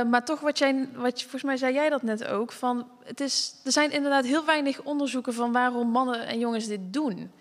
Maar 0.09 0.25
toch, 0.25 0.39
wat 0.39 0.57
jij, 0.57 0.87
wat, 0.93 1.21
volgens 1.21 1.43
mij 1.43 1.57
zei 1.57 1.73
jij 1.73 1.89
dat 1.89 2.01
net 2.01 2.25
ook, 2.25 2.51
van 2.51 2.87
het 3.03 3.19
is, 3.19 3.55
er 3.63 3.71
zijn 3.71 3.91
inderdaad 3.91 4.25
heel 4.25 4.45
weinig 4.45 4.81
onderzoeken 4.81 5.33
van 5.33 5.51
waarom 5.51 5.87
mannen 5.87 6.27
en 6.27 6.39
jongens 6.39 6.67
dit 6.67 6.93
doen. 6.93 7.31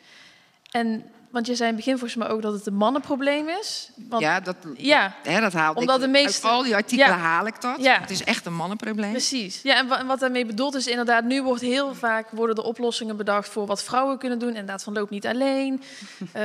En, 0.70 1.04
want 1.30 1.46
je 1.46 1.54
zei 1.54 1.68
in 1.68 1.74
het 1.74 1.84
begin 1.84 1.98
volgens 1.98 2.18
mij 2.24 2.28
ook 2.28 2.42
dat 2.42 2.52
het 2.52 2.66
een 2.66 2.74
mannenprobleem 2.74 3.48
is. 3.48 3.90
Want, 4.08 4.22
ja, 4.22 4.40
dat, 4.40 4.56
ja, 4.76 5.14
hè, 5.22 5.40
dat 5.40 5.52
haal 5.52 5.74
Omdat 5.74 5.96
ik. 5.96 6.02
de 6.02 6.08
meeste- 6.08 6.46
Uit 6.46 6.54
al 6.56 6.62
die 6.62 6.74
artikelen 6.74 7.06
Ja. 7.16 7.16
haal 7.16 7.46
ik 7.46 7.60
dat. 7.60 7.76
Ja. 7.80 8.00
Het 8.00 8.10
is 8.10 8.24
echt 8.24 8.46
een 8.46 8.54
mannenprobleem. 8.54 9.10
precies. 9.10 9.62
Ja, 9.62 9.76
en, 9.76 9.86
wa- 9.88 9.98
en 9.98 10.06
wat 10.06 10.20
daarmee 10.20 10.46
bedoeld 10.46 10.74
is 10.74 10.86
inderdaad, 10.86 11.24
nu 11.24 11.42
wordt 11.42 11.60
heel 11.62 11.94
vaak 11.94 12.30
worden 12.30 12.54
de 12.56 12.62
oplossingen 12.62 13.16
bedacht 13.16 13.48
voor 13.48 13.66
wat 13.66 13.82
vrouwen 13.82 14.18
kunnen 14.18 14.38
doen. 14.38 14.48
Inderdaad, 14.48 14.82
van 14.82 14.92
loop 14.92 15.10
niet 15.10 15.26
alleen. 15.26 15.82
Eh, 16.32 16.42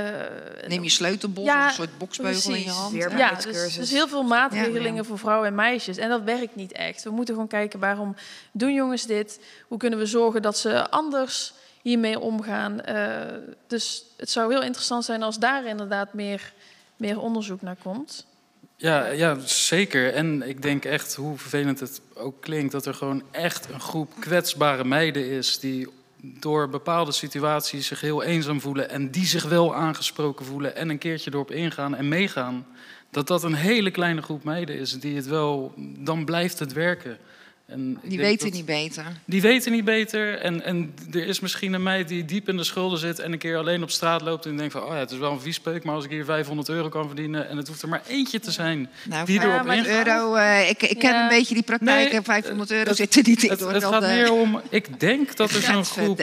Neem 0.68 0.84
je 0.84 0.90
sleutelbos, 0.90 1.46
Ja, 1.46 1.68
een 1.68 1.74
soort 1.74 1.98
boksbeugel 1.98 2.52
in 2.54 2.58
je 2.58 2.64
precies. 2.64 2.80
hand. 2.80 2.94
Ja, 3.18 3.34
dus, 3.34 3.76
dus 3.76 3.92
heel 3.92 4.08
veel 4.08 4.24
maatregelingen 4.24 5.06
voor 5.06 5.20
vrouwen 5.20 5.48
en 5.48 5.56
meisjes. 5.56 5.98
En 5.98 6.10
dat 6.10 6.22
werkt 6.24 6.56
niet 6.56 6.72
echt. 6.72 7.04
We 7.04 7.10
moeten 7.10 7.34
gewoon 7.34 7.50
kijken 7.50 7.80
waarom 7.80 8.16
doen 8.52 8.74
jongens 8.74 9.06
dit? 9.06 9.40
Hoe 9.68 9.78
kunnen 9.78 10.00
we 10.00 10.06
zorgen 10.06 10.42
dat 10.42 10.58
ze 10.58 10.90
anders 10.90 11.54
hiermee 11.86 12.20
omgaan? 12.20 12.82
Eh, 12.82 13.38
dus 13.68 14.04
het 14.18 14.30
zou 14.30 14.52
heel 14.52 14.64
interessant 14.64 15.06
zijn 15.06 15.24
als 15.24 15.40
daar 15.40 15.66
inderdaad 15.66 16.14
meer, 16.14 16.54
meer 16.98 17.20
onderzoek 17.20 17.62
naar 17.62 17.76
komt. 17.84 18.26
Ja, 18.76 19.08
ja, 19.08 19.38
zeker. 19.46 20.14
En 20.14 20.48
ik 20.48 20.62
denk 20.62 20.86
echt, 20.86 21.16
hoe 21.16 21.38
vervelend 21.38 21.80
het 21.80 22.02
ook 22.14 22.42
klinkt, 22.42 22.72
dat 22.72 22.86
er 22.86 22.94
gewoon 22.94 23.24
echt 23.32 23.70
een 23.70 23.80
groep 23.80 24.12
kwetsbare 24.20 24.84
meiden 24.84 25.30
is 25.30 25.60
die 25.60 25.88
door 26.22 26.70
bepaalde 26.70 27.12
situaties 27.12 27.88
zich 27.88 28.02
heel 28.02 28.24
eenzaam 28.24 28.62
voelen 28.62 28.90
en 28.90 29.12
die 29.12 29.26
zich 29.26 29.44
wel 29.44 29.76
aangesproken 29.76 30.46
voelen 30.46 30.76
en 30.76 30.90
een 30.90 30.98
keertje 30.98 31.32
erop 31.34 31.52
ingaan 31.52 31.96
en 31.96 32.08
meegaan. 32.08 32.68
Dat 33.12 33.28
dat 33.28 33.44
een 33.44 33.54
hele 33.54 33.92
kleine 33.92 34.22
groep 34.22 34.44
meiden 34.44 34.78
is 34.78 35.00
die 35.00 35.16
het 35.16 35.28
wel, 35.28 35.74
dan 35.98 36.26
blijft 36.26 36.60
het 36.60 36.74
werken. 36.74 37.18
En 37.68 38.00
Die 38.04 38.18
weten 38.18 38.46
dat- 38.48 38.56
niet 38.56 38.66
beter. 38.66 39.04
Die 39.26 39.42
weten 39.42 39.72
niet 39.72 39.86
beter. 39.86 40.38
En, 40.40 40.64
en 40.64 40.94
er 41.12 41.28
is 41.28 41.40
misschien 41.40 41.74
een 41.74 41.84
meid 41.84 42.08
die 42.08 42.26
diep 42.26 42.50
in 42.50 42.58
de 42.58 42.64
schulden 42.64 43.00
zit 43.00 43.20
en 43.20 43.32
een 43.32 43.38
keer 43.38 43.58
alleen 43.58 43.84
op 43.84 43.90
straat 43.92 44.22
loopt 44.22 44.46
en 44.46 44.58
denkt 44.58 44.72
van, 44.74 44.84
oh 44.84 44.90
ja, 44.90 44.96
het 45.00 45.12
is 45.12 45.18
wel 45.18 45.32
een 45.32 45.42
viespeuk, 45.42 45.84
maar 45.84 45.96
als 45.96 46.04
ik 46.04 46.10
hier 46.10 46.26
500 46.26 46.70
euro 46.70 46.90
kan 46.90 47.08
verdienen 47.08 47.50
en 47.50 47.58
het 47.58 47.68
hoeft 47.68 47.82
er 47.82 47.88
maar 47.90 48.02
eentje 48.08 48.40
te 48.40 48.52
zijn. 48.52 48.90
Nou, 49.10 49.26
Die 49.26 49.40
500 49.40 49.88
erop 49.88 49.98
euro, 50.08 50.34
ingaan. 50.34 50.38
eh, 50.38 50.70
ik, 50.70 50.84
ik 50.84 51.00
ken 51.00 51.16
een 51.22 51.28
beetje 51.28 51.54
die 51.54 51.64
praktijk. 51.64 52.12
Nee, 52.12 52.22
500 52.22 52.72
euro 52.72 52.88
het- 52.88 52.98
zit 52.98 53.16
er 53.16 53.24
niet 53.28 53.44
in. 53.44 53.50
Het, 53.50 53.60
het 53.60 53.72
Dat, 53.82 53.84
gaat 53.84 54.04
eh, 54.04 54.10
meer 54.10 54.32
om, 54.32 54.62
ik 54.70 55.00
denk 55.00 55.36
dat 55.36 55.52
er 55.52 55.62
zo'n 55.72 55.86
groep, 55.86 56.20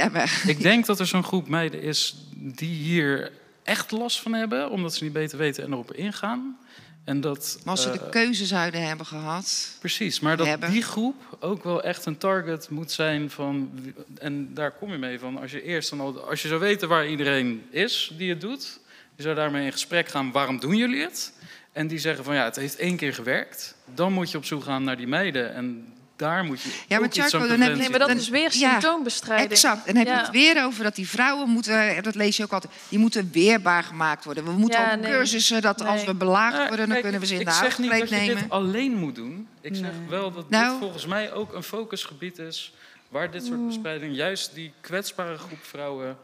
ik 0.46 0.60
denk 0.62 0.86
dat 0.86 1.00
er 1.00 1.06
zo'n 1.06 1.24
groep 1.24 1.48
meiden 1.48 1.82
is 1.82 2.16
die 2.34 2.74
hier 2.74 3.30
echt 3.62 3.90
last 3.90 4.20
van 4.20 4.32
hebben, 4.32 4.70
omdat 4.70 4.94
ze 4.94 5.04
niet 5.04 5.12
beter 5.12 5.38
weten 5.38 5.64
en 5.64 5.72
erop 5.72 5.92
ingaan. 5.92 6.56
En 7.04 7.20
dat, 7.20 7.58
Maar 7.64 7.70
als 7.70 7.82
ze 7.82 7.90
de 7.90 7.98
eh, 7.98 8.10
keuze 8.10 8.46
zouden 8.46 8.86
hebben 8.86 9.06
gehad. 9.06 9.76
Precies, 9.78 10.20
maar 10.20 10.36
dat 10.36 10.46
hebben. 10.46 10.70
die 10.70 10.82
groep 10.82 11.36
ook 11.40 11.64
wel 11.64 11.82
echt 11.82 12.06
een 12.06 12.18
target 12.18 12.70
moet 12.70 12.92
zijn 12.92 13.30
van. 13.30 13.70
En 14.18 14.54
daar 14.54 14.70
kom 14.70 14.90
je 14.90 14.98
mee 14.98 15.18
van. 15.18 15.40
Als 15.40 15.50
je 15.50 15.62
eerst 15.62 15.90
dan 15.90 16.00
al, 16.00 16.28
als 16.28 16.42
je 16.42 16.48
zou 16.48 16.60
weten 16.60 16.88
waar 16.88 17.08
iedereen 17.08 17.62
is 17.70 18.12
die 18.16 18.30
het 18.30 18.40
doet, 18.40 18.80
je 19.16 19.22
zou 19.22 19.34
daarmee 19.34 19.64
in 19.64 19.72
gesprek 19.72 20.08
gaan. 20.08 20.32
Waarom 20.32 20.60
doen 20.60 20.76
jullie 20.76 21.02
het? 21.02 21.32
En 21.72 21.86
die 21.86 21.98
zeggen 21.98 22.24
van 22.24 22.34
ja, 22.34 22.44
het 22.44 22.56
heeft 22.56 22.76
één 22.76 22.96
keer 22.96 23.14
gewerkt. 23.14 23.74
Dan 23.94 24.12
moet 24.12 24.30
je 24.30 24.38
op 24.38 24.44
zoek 24.44 24.62
gaan 24.62 24.84
naar 24.84 24.96
die 24.96 25.06
meiden 25.06 25.54
en 25.54 25.91
daar 26.22 26.44
moet 26.44 26.60
je. 26.60 26.68
Ja, 26.88 26.98
maar 27.00 27.08
Charco, 27.12 27.38
aan 27.38 27.48
dan 27.48 27.60
heb 27.60 27.70
je- 27.70 27.76
Nee, 27.76 27.90
maar 27.90 27.98
dat 27.98 28.08
Dan- 28.08 28.16
is 28.16 28.28
weer 28.28 28.42
ja, 28.52 28.70
symptoombestrijding. 28.70 29.50
Exact. 29.50 29.86
En 29.86 29.94
dan 29.94 29.96
heb 29.96 30.06
je 30.06 30.12
Ja. 30.12 30.20
het 30.20 30.30
weer 30.30 30.64
over 30.64 30.84
dat 30.84 30.94
die 30.94 31.08
vrouwen 31.08 31.48
moeten, 31.48 32.02
dat 32.02 32.14
lees 32.14 32.36
je 32.36 32.42
ook 32.42 32.52
altijd, 32.52 32.72
die 32.88 32.98
moeten 32.98 33.28
weerbaar 33.32 33.82
gemaakt 33.82 34.24
worden. 34.24 34.44
We 34.44 34.50
moeten 34.52 34.80
Ja, 34.80 34.92
ook 34.94 35.00
nee. 35.00 35.10
cursussen 35.12 35.62
dat 35.62 35.84
als 35.84 36.04
we 36.04 36.14
belaagd 36.14 36.54
Nou, 36.56 36.68
worden, 36.68 36.78
dan 36.78 36.88
kijk, 36.88 37.02
kunnen 37.02 37.20
we 37.20 37.26
ze 37.26 37.34
in 37.34 37.40
ik 37.40 37.46
de 37.46 37.52
zeg 37.52 37.78
niet 37.78 37.90
dat 37.90 38.08
je 38.08 38.14
nemen. 38.14 38.34
dit 38.36 38.50
alleen 38.50 38.94
moet 38.94 39.14
doen. 39.14 39.48
Ik 39.60 39.74
zeg 39.76 39.90
wel 40.08 40.32
dat 40.32 40.50
Nou. 40.50 40.70
dit 40.70 40.78
volgens 40.78 41.06
mij 41.06 41.32
ook 41.32 41.52
een 41.54 41.62
focusgebied 41.62 42.38
is 42.38 42.72
waar 43.08 43.30
dit 43.30 43.44
soort 43.44 43.66
bespreiding 43.66 44.14
juist 44.16 44.54
die 44.54 44.72
kwetsbare 44.80 45.36
groep 45.38 45.64
vrouwen 45.64 46.16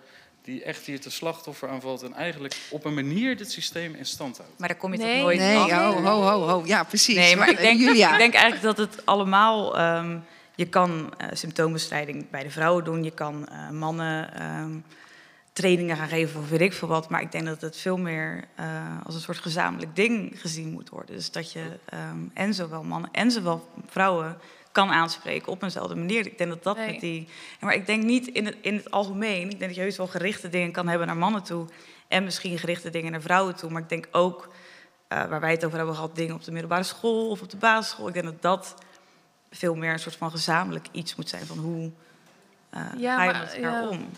die 0.49 0.62
echt 0.62 0.86
hier 0.86 1.01
te 1.01 1.11
slachtoffer 1.11 1.68
aanvalt 1.68 2.03
en 2.03 2.14
eigenlijk 2.14 2.57
op 2.70 2.84
een 2.84 2.94
manier 2.94 3.36
dit 3.36 3.51
systeem 3.53 3.94
in 3.94 4.07
stand 4.07 4.36
houdt. 4.38 4.53
Maar 4.59 4.68
daar 4.68 4.76
kom 4.76 4.92
je 4.92 4.99
Nee. 4.99 5.12
toch 5.14 5.22
nooit 5.22 5.38
Nee, 5.38 5.57
af? 5.57 5.70
ho, 5.70 6.03
ho, 6.03 6.22
ho, 6.22 6.49
ho. 6.49 6.62
Ja, 6.66 6.82
precies. 6.84 7.16
Nee, 7.16 7.36
maar 7.36 7.51
ik 7.51 7.57
denk, 7.59 7.80
Julia. 7.84 8.12
ik 8.12 8.18
denk 8.18 8.34
eigenlijk 8.34 8.62
dat 8.62 8.76
het 8.76 9.07
allemaal... 9.07 9.78
ehm, 9.78 10.18
je 10.55 10.66
kan 10.68 11.14
eh, 11.18 11.28
symptoombestrijding 11.32 12.30
bij 12.30 12.42
de 12.42 12.51
vrouwen 12.51 12.84
doen. 12.84 13.05
Je 13.05 13.11
kan 13.11 13.49
eh, 13.49 13.70
mannen 13.70 14.34
ehm, 14.34 14.70
trainingen 15.53 15.96
gaan 15.96 16.09
geven 16.09 16.40
of 16.40 16.49
weet 16.49 16.61
ik 16.61 16.72
veel 16.72 16.88
wat. 16.88 17.09
Maar 17.09 17.20
ik 17.20 17.32
denk 17.32 17.46
dat 17.46 17.61
het 17.61 17.76
veel 17.76 17.96
meer 17.96 18.44
eh, 18.55 18.66
als 19.05 19.14
een 19.14 19.20
soort 19.20 19.38
gezamenlijk 19.38 19.96
ding 19.96 20.32
gezien 20.40 20.70
moet 20.70 20.88
worden. 20.88 21.14
Dus 21.14 21.30
dat 21.30 21.53
je 21.53 21.62
ehm, 21.84 22.18
en 22.34 22.55
zowel 22.55 22.82
mannen 22.82 23.11
en 23.12 23.30
zowel 23.30 23.68
vrouwen 23.86 24.36
kan 24.79 24.91
aanspreken 24.91 25.53
op 25.53 25.62
eenzelfde 25.62 25.95
manier. 25.95 26.26
Ik 26.26 26.39
denk 26.39 26.51
dat 26.51 26.62
dat 26.62 26.76
Nee. 26.76 26.91
met 26.91 27.01
die... 27.01 27.29
Maar 27.61 27.74
ik 27.74 27.87
denk 27.87 28.03
niet 28.03 28.26
in 28.26 28.47
het, 28.47 28.57
in 28.61 28.76
het 28.76 28.91
algemeen. 28.91 29.43
Ik 29.43 29.49
denk 29.51 29.61
dat 29.61 29.74
je 29.74 29.81
heus 29.81 29.97
wel 29.97 30.07
gerichte 30.07 30.49
dingen 30.49 30.72
kan 30.72 30.89
hebben 30.89 31.07
naar 31.07 31.16
mannen 31.16 31.43
toe. 31.43 31.66
En 32.09 32.24
misschien 32.24 32.59
gerichte 32.59 32.91
dingen 32.91 33.12
naar 33.12 33.20
vrouwen 33.20 33.55
toe. 33.57 33.70
Maar 33.70 33.83
ik 33.83 33.89
denk 33.89 34.09
ook 34.12 34.49
eh, 35.09 35.24
waar 35.26 35.41
wij 35.41 35.51
het 35.51 35.64
over 35.64 35.76
hebben 35.76 35.95
gehad, 35.95 36.16
dingen 36.16 36.35
op 36.35 36.45
de 36.45 36.51
middelbare 36.51 36.83
school 36.83 37.31
of 37.31 37.43
op 37.43 37.51
de 37.51 37.57
basisschool. 37.57 38.09
Ik 38.09 38.14
denk 38.14 38.26
dat 38.26 38.43
dat 38.43 38.74
veel 39.51 39.74
meer 39.74 39.93
een 39.93 39.99
soort 39.99 40.16
van 40.16 40.31
gezamenlijk 40.31 40.87
iets 40.93 41.14
moet 41.16 41.29
zijn 41.29 41.47
van 41.47 41.59
hoe 41.59 41.91
eh, 42.70 42.81
Ja, 42.99 43.16
ga 43.16 43.24
je 43.24 43.31
maar- 43.33 43.41
met 43.43 43.55
elkaar 43.55 43.83
ja. 43.83 43.89
om. 43.89 44.09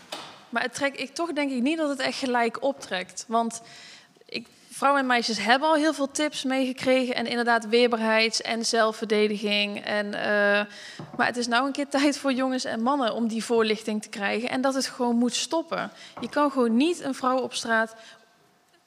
Maar 0.49 0.61
het 0.63 0.73
trek, 0.73 0.95
ik 0.95 1.13
toch 1.15 1.33
denk 1.33 1.51
ik 1.51 1.61
niet 1.61 1.77
dat 1.77 1.89
het 1.89 1.99
echt 1.99 2.17
gelijk 2.19 2.63
optrekt. 2.63 3.25
Want 3.27 3.61
ik, 4.25 4.47
vrouwen 4.81 5.01
en 5.01 5.09
meisjes 5.09 5.39
hebben 5.39 5.67
al 5.67 5.75
heel 5.75 5.93
veel 5.93 6.11
tips 6.11 6.43
meegekregen. 6.43 7.15
En 7.15 7.27
inderdaad 7.27 7.67
weerbaarheids- 7.67 8.41
en 8.41 8.65
zelfverdediging. 8.65 9.85
En, 9.85 10.13
eh, 10.13 10.65
maar 11.17 11.25
het 11.25 11.37
is 11.37 11.47
nou 11.47 11.65
een 11.65 11.71
keer 11.71 11.87
tijd 11.87 12.17
voor 12.17 12.33
jongens 12.33 12.63
en 12.63 12.81
mannen 12.81 13.13
om 13.13 13.27
die 13.27 13.43
voorlichting 13.43 14.01
te 14.01 14.09
krijgen. 14.09 14.49
En 14.49 14.61
dat 14.61 14.73
het 14.73 14.85
gewoon 14.85 15.15
moet 15.15 15.35
stoppen. 15.35 15.91
Je 16.19 16.29
kan 16.29 16.51
gewoon 16.51 16.75
niet 16.75 16.99
een 17.03 17.15
vrouw 17.15 17.37
op 17.37 17.53
straat 17.53 17.95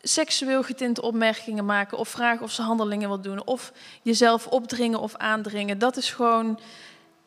seksueel 0.02 0.62
getinte 0.62 1.02
opmerkingen 1.02 1.64
maken... 1.64 1.98
of 1.98 2.08
vragen 2.08 2.42
of 2.42 2.50
ze 2.50 2.62
handelingen 2.62 3.08
wil 3.08 3.20
doen. 3.20 3.46
Of 3.46 3.72
jezelf 4.02 4.46
opdringen 4.46 5.00
of 5.00 5.16
aandringen. 5.16 5.78
Dat 5.78 5.96
is 5.96 6.10
gewoon... 6.10 6.58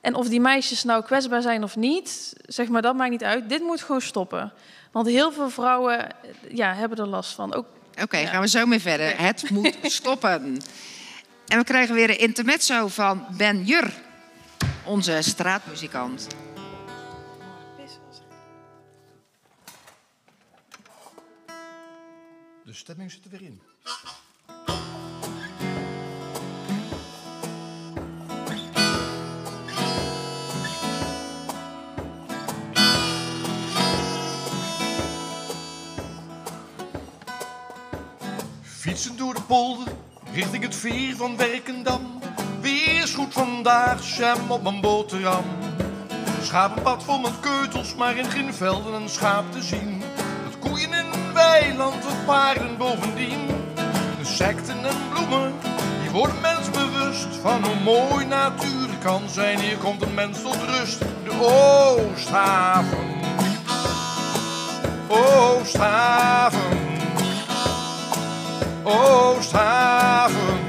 En 0.02 0.16
of 0.16 0.28
die 0.28 0.42
meisjes 0.42 0.84
nou 0.84 1.04
kwetsbaar 1.04 1.42
zijn 1.42 1.64
of 1.64 1.76
niet, 1.76 2.34
zeg 2.46 2.68
maar, 2.68 2.82
dat 2.82 2.96
maakt 2.96 3.12
niet 3.12 3.24
uit. 3.24 3.50
Dit 3.50 3.62
moet 3.62 3.82
gewoon 3.82 4.02
stoppen. 4.02 4.54
Want 4.92 5.08
heel 5.08 5.32
veel 5.32 5.50
vrouwen 5.50 6.08
ja, 6.50 6.74
hebben 6.74 6.98
er 6.98 7.08
last 7.08 7.34
van. 7.34 7.54
Ook, 7.54 7.66
Oké, 8.02 8.18
gaan 8.18 8.42
we 8.42 8.48
zo 8.48 8.66
mee 8.66 8.80
verder. 8.80 9.20
Het 9.22 9.50
moet 9.50 9.78
stoppen. 10.02 10.62
En 11.48 11.58
we 11.58 11.64
krijgen 11.64 11.96
weer 11.96 12.10
een 12.10 12.20
intermezzo 12.20 12.88
van 12.88 13.28
Ben 13.38 13.64
Jur, 13.64 13.94
onze 14.86 15.18
straatmuzikant. 15.22 16.28
De 22.66 22.74
stemming 22.74 23.12
zit 23.12 23.24
er 23.26 23.32
weer 23.32 23.42
in. 23.42 23.62
Fietsen 38.98 39.18
door 39.18 39.34
de 39.34 39.42
polder, 39.42 39.88
richting 40.34 40.64
het 40.64 40.76
veer 40.76 41.16
van 41.16 41.38
Werkendam. 41.38 42.20
Is 42.62 43.14
goed 43.14 43.34
vandaag, 43.34 44.18
jam 44.18 44.52
op 44.52 44.64
mijn 44.64 44.82
boterham. 44.82 45.44
Schapenpad 46.42 47.04
vol 47.04 47.20
met 47.20 47.40
keutels, 47.40 47.96
maar 47.96 48.18
in 48.18 48.26
geen 48.26 48.54
velden 48.54 48.94
een 48.94 49.10
schaap 49.10 49.52
te 49.52 49.62
zien. 49.62 49.98
Met 50.44 50.60
koeien 50.60 50.94
in 50.94 51.06
een 51.14 51.34
weiland, 51.34 52.04
wat 52.04 52.26
paarden 52.26 52.78
bovendien. 52.78 53.40
Insecten 54.18 54.86
en 54.86 54.96
bloemen 55.10 55.54
Wordt 56.12 56.34
een 56.34 56.42
mens 56.42 56.70
bewust 56.70 57.36
van 57.42 57.64
hoe 57.64 57.80
mooi 57.84 58.26
natuur 58.26 58.90
kan 59.04 59.22
zijn. 59.30 59.60
Hier 59.60 59.78
komt 59.78 60.02
een 60.02 60.14
mens 60.14 60.42
tot 60.42 60.58
rust. 60.64 61.00
De 61.00 61.32
Oosthaven. 61.42 63.16
Oosthaven. 65.08 66.77
Oosthaven. 68.90 70.60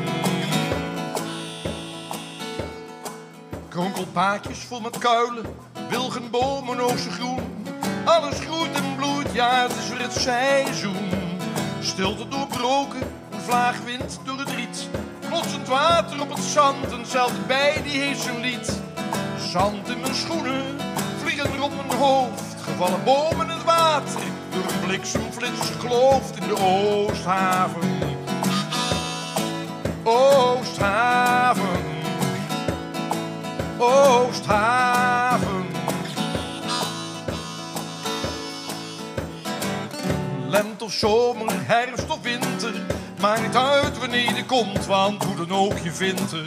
Kronkelpaadjes 3.69 4.59
vol 4.59 4.81
met 4.81 4.99
kuilen, 4.99 5.45
wilgenbomen 5.89 6.81
groen. 6.99 7.65
Alles 8.05 8.39
groeit 8.39 8.75
en 8.75 8.97
bloeit, 8.97 9.33
ja 9.33 9.63
het 9.63 9.77
is 9.77 9.89
weer 9.89 10.01
het 10.01 10.13
seizoen. 10.13 11.11
Stilte 11.81 12.29
doorbroken, 12.29 13.01
een 13.31 13.41
vlaagwind 13.41 14.21
door 14.25 14.39
het 14.39 14.51
riet. 14.51 14.89
Klotsend 15.29 15.69
water 15.69 16.21
op 16.21 16.29
het 16.29 16.45
zand 16.45 16.93
en 16.93 17.07
zelfs 17.07 17.47
bij 17.47 17.83
die 17.83 18.01
heeft 18.01 18.21
zijn 18.21 18.41
lied. 18.41 18.81
Zand 19.51 19.89
in 19.89 20.01
mijn 20.01 20.15
schoenen, 20.15 20.65
vliegen 21.23 21.63
op 21.63 21.73
mijn 21.75 21.99
hoofd. 21.99 22.57
Gevallen 22.63 23.05
bomen 23.05 23.47
in 23.47 23.53
het 23.53 23.65
water, 23.65 24.21
een 24.59 24.81
bliksemflits 24.87 25.71
geloofd 25.79 26.37
in 26.41 26.49
de 26.49 26.57
Oosthaven. 26.59 27.99
Oosthaven. 30.03 31.85
Oosthaven. 33.79 35.67
Lente 40.47 40.85
of 40.85 40.93
zomer, 40.93 41.47
herfst 41.51 42.11
of 42.11 42.23
winter, 42.23 42.87
maakt 43.21 43.43
niet 43.43 43.57
uit 43.57 43.99
wanneer 43.99 44.35
je 44.35 44.45
komt, 44.45 44.87
want 44.87 45.25
hoe 45.25 45.47
dan 45.47 45.59
ook 45.59 45.79
je 45.79 45.93
vindt 45.93 46.33
er. 46.33 46.47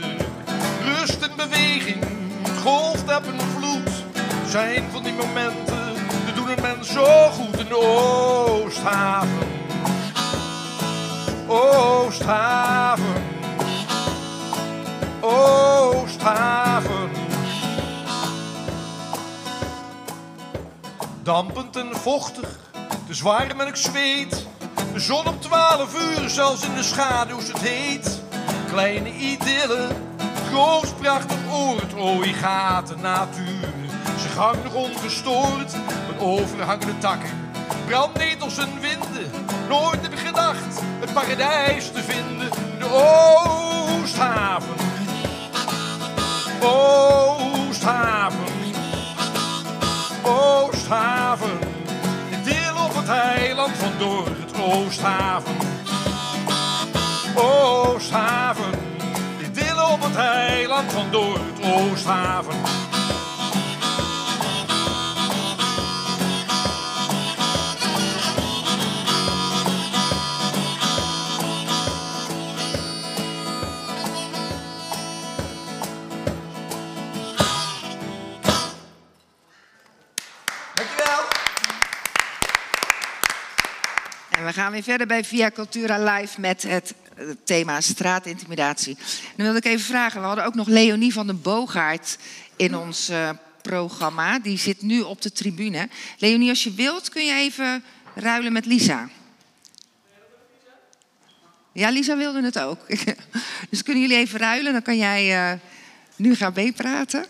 Rust 0.83 1.21
en 1.21 1.35
beweging, 1.35 2.03
heb 3.11 3.25
en 3.25 3.39
vloed, 3.39 4.03
zijn 4.47 4.83
van 4.91 5.03
die 5.03 5.13
momenten, 5.13 5.80
een 6.63 6.77
mens 6.77 6.91
zo 6.91 7.29
goed 7.29 7.59
in 7.59 7.67
de 7.67 7.77
Oosthaven. 7.77 9.47
Oosthaven. 11.47 13.23
Oosthaven. 15.19 17.09
Dampend 21.23 21.75
en 21.75 21.95
vochtig, 21.95 22.59
de 23.07 23.19
warm 23.23 23.61
en 23.61 23.67
ik 23.67 23.75
zweet. 23.75 24.45
De 24.93 24.99
zon 24.99 25.27
op 25.27 25.41
twaalf 25.41 25.95
uur, 26.01 26.29
zelfs 26.29 26.63
in 26.63 26.73
de 26.73 26.83
schaduw 26.83 27.37
is 27.37 27.47
het 27.47 27.59
heet. 27.59 28.21
Kleine 28.67 29.13
idylle, 29.13 29.87
groot 30.49 30.97
prachtig 30.99 31.37
oord. 31.53 31.93
Oh, 31.93 32.23
hier 32.23 32.35
gaat 32.35 32.87
de 32.87 32.95
natuur. 32.95 33.80
Ze 34.21 34.27
gang 34.27 34.63
nog 34.63 34.73
ongestoord, 34.73 35.71
met 36.07 36.19
overhangende 36.19 36.97
takken. 36.97 37.29
Brandnetels 37.85 38.57
en 38.57 38.79
winden, 38.79 39.31
nooit 39.69 40.01
heb 40.01 40.11
ik 40.11 40.19
gedacht 40.19 40.81
het 40.99 41.13
paradijs 41.13 41.91
te 41.91 42.03
vinden. 42.03 42.49
De 42.79 42.85
Oosthaven. 42.85 44.75
Oosthaven. 46.61 48.39
Oosthaven. 50.23 51.59
Een 52.31 52.43
deel 52.43 52.83
op 52.85 52.95
het 52.95 53.09
eiland 53.09 53.77
van 53.77 53.91
door 53.99 54.27
het 54.27 54.61
Oosthaven. 54.61 55.55
Oosthaven. 57.35 58.71
Een 59.43 59.53
deel 59.53 59.89
op 59.91 60.01
het 60.01 60.15
eiland 60.15 60.91
van 60.91 61.11
door 61.11 61.39
het 61.53 61.73
Oosthaven. 61.73 62.55
Gaan 84.71 84.83
weer 84.83 84.97
verder 84.97 85.07
bij 85.07 85.23
Via 85.23 85.51
Cultura 85.51 86.13
Live 86.13 86.39
met 86.39 86.63
het 86.63 86.93
eh, 87.15 87.25
thema 87.43 87.81
straatintimidatie. 87.81 88.97
Dan 89.35 89.45
wilde 89.45 89.57
ik 89.57 89.65
even 89.65 89.85
vragen, 89.85 90.21
we 90.21 90.27
hadden 90.27 90.45
ook 90.45 90.55
nog 90.55 90.67
Leonie 90.67 91.13
van 91.13 91.27
den 91.27 91.41
Boogaard 91.41 92.17
in 92.55 92.75
ons 92.75 93.09
eh, 93.09 93.29
programma. 93.61 94.39
Die 94.39 94.57
zit 94.57 94.81
nu 94.81 95.01
op 95.01 95.21
de 95.21 95.31
tribune. 95.31 95.89
Leonie, 96.17 96.49
als 96.49 96.63
je 96.63 96.73
wilt 96.73 97.09
kun 97.09 97.25
je 97.25 97.33
even 97.33 97.83
ruilen 98.15 98.53
met 98.53 98.65
Lisa. 98.65 99.09
Ja, 101.71 101.89
Lisa 101.89 102.17
wilde 102.17 102.43
het 102.43 102.59
ook. 102.59 102.79
dus 103.69 103.83
kunnen 103.83 104.01
jullie 104.01 104.17
even 104.17 104.39
ruilen, 104.39 104.71
dan 104.71 104.81
kan 104.81 104.97
jij 104.97 105.51
eh, 105.51 105.59
nu 106.15 106.35
gaan 106.35 106.53
meepraten. 106.55 107.25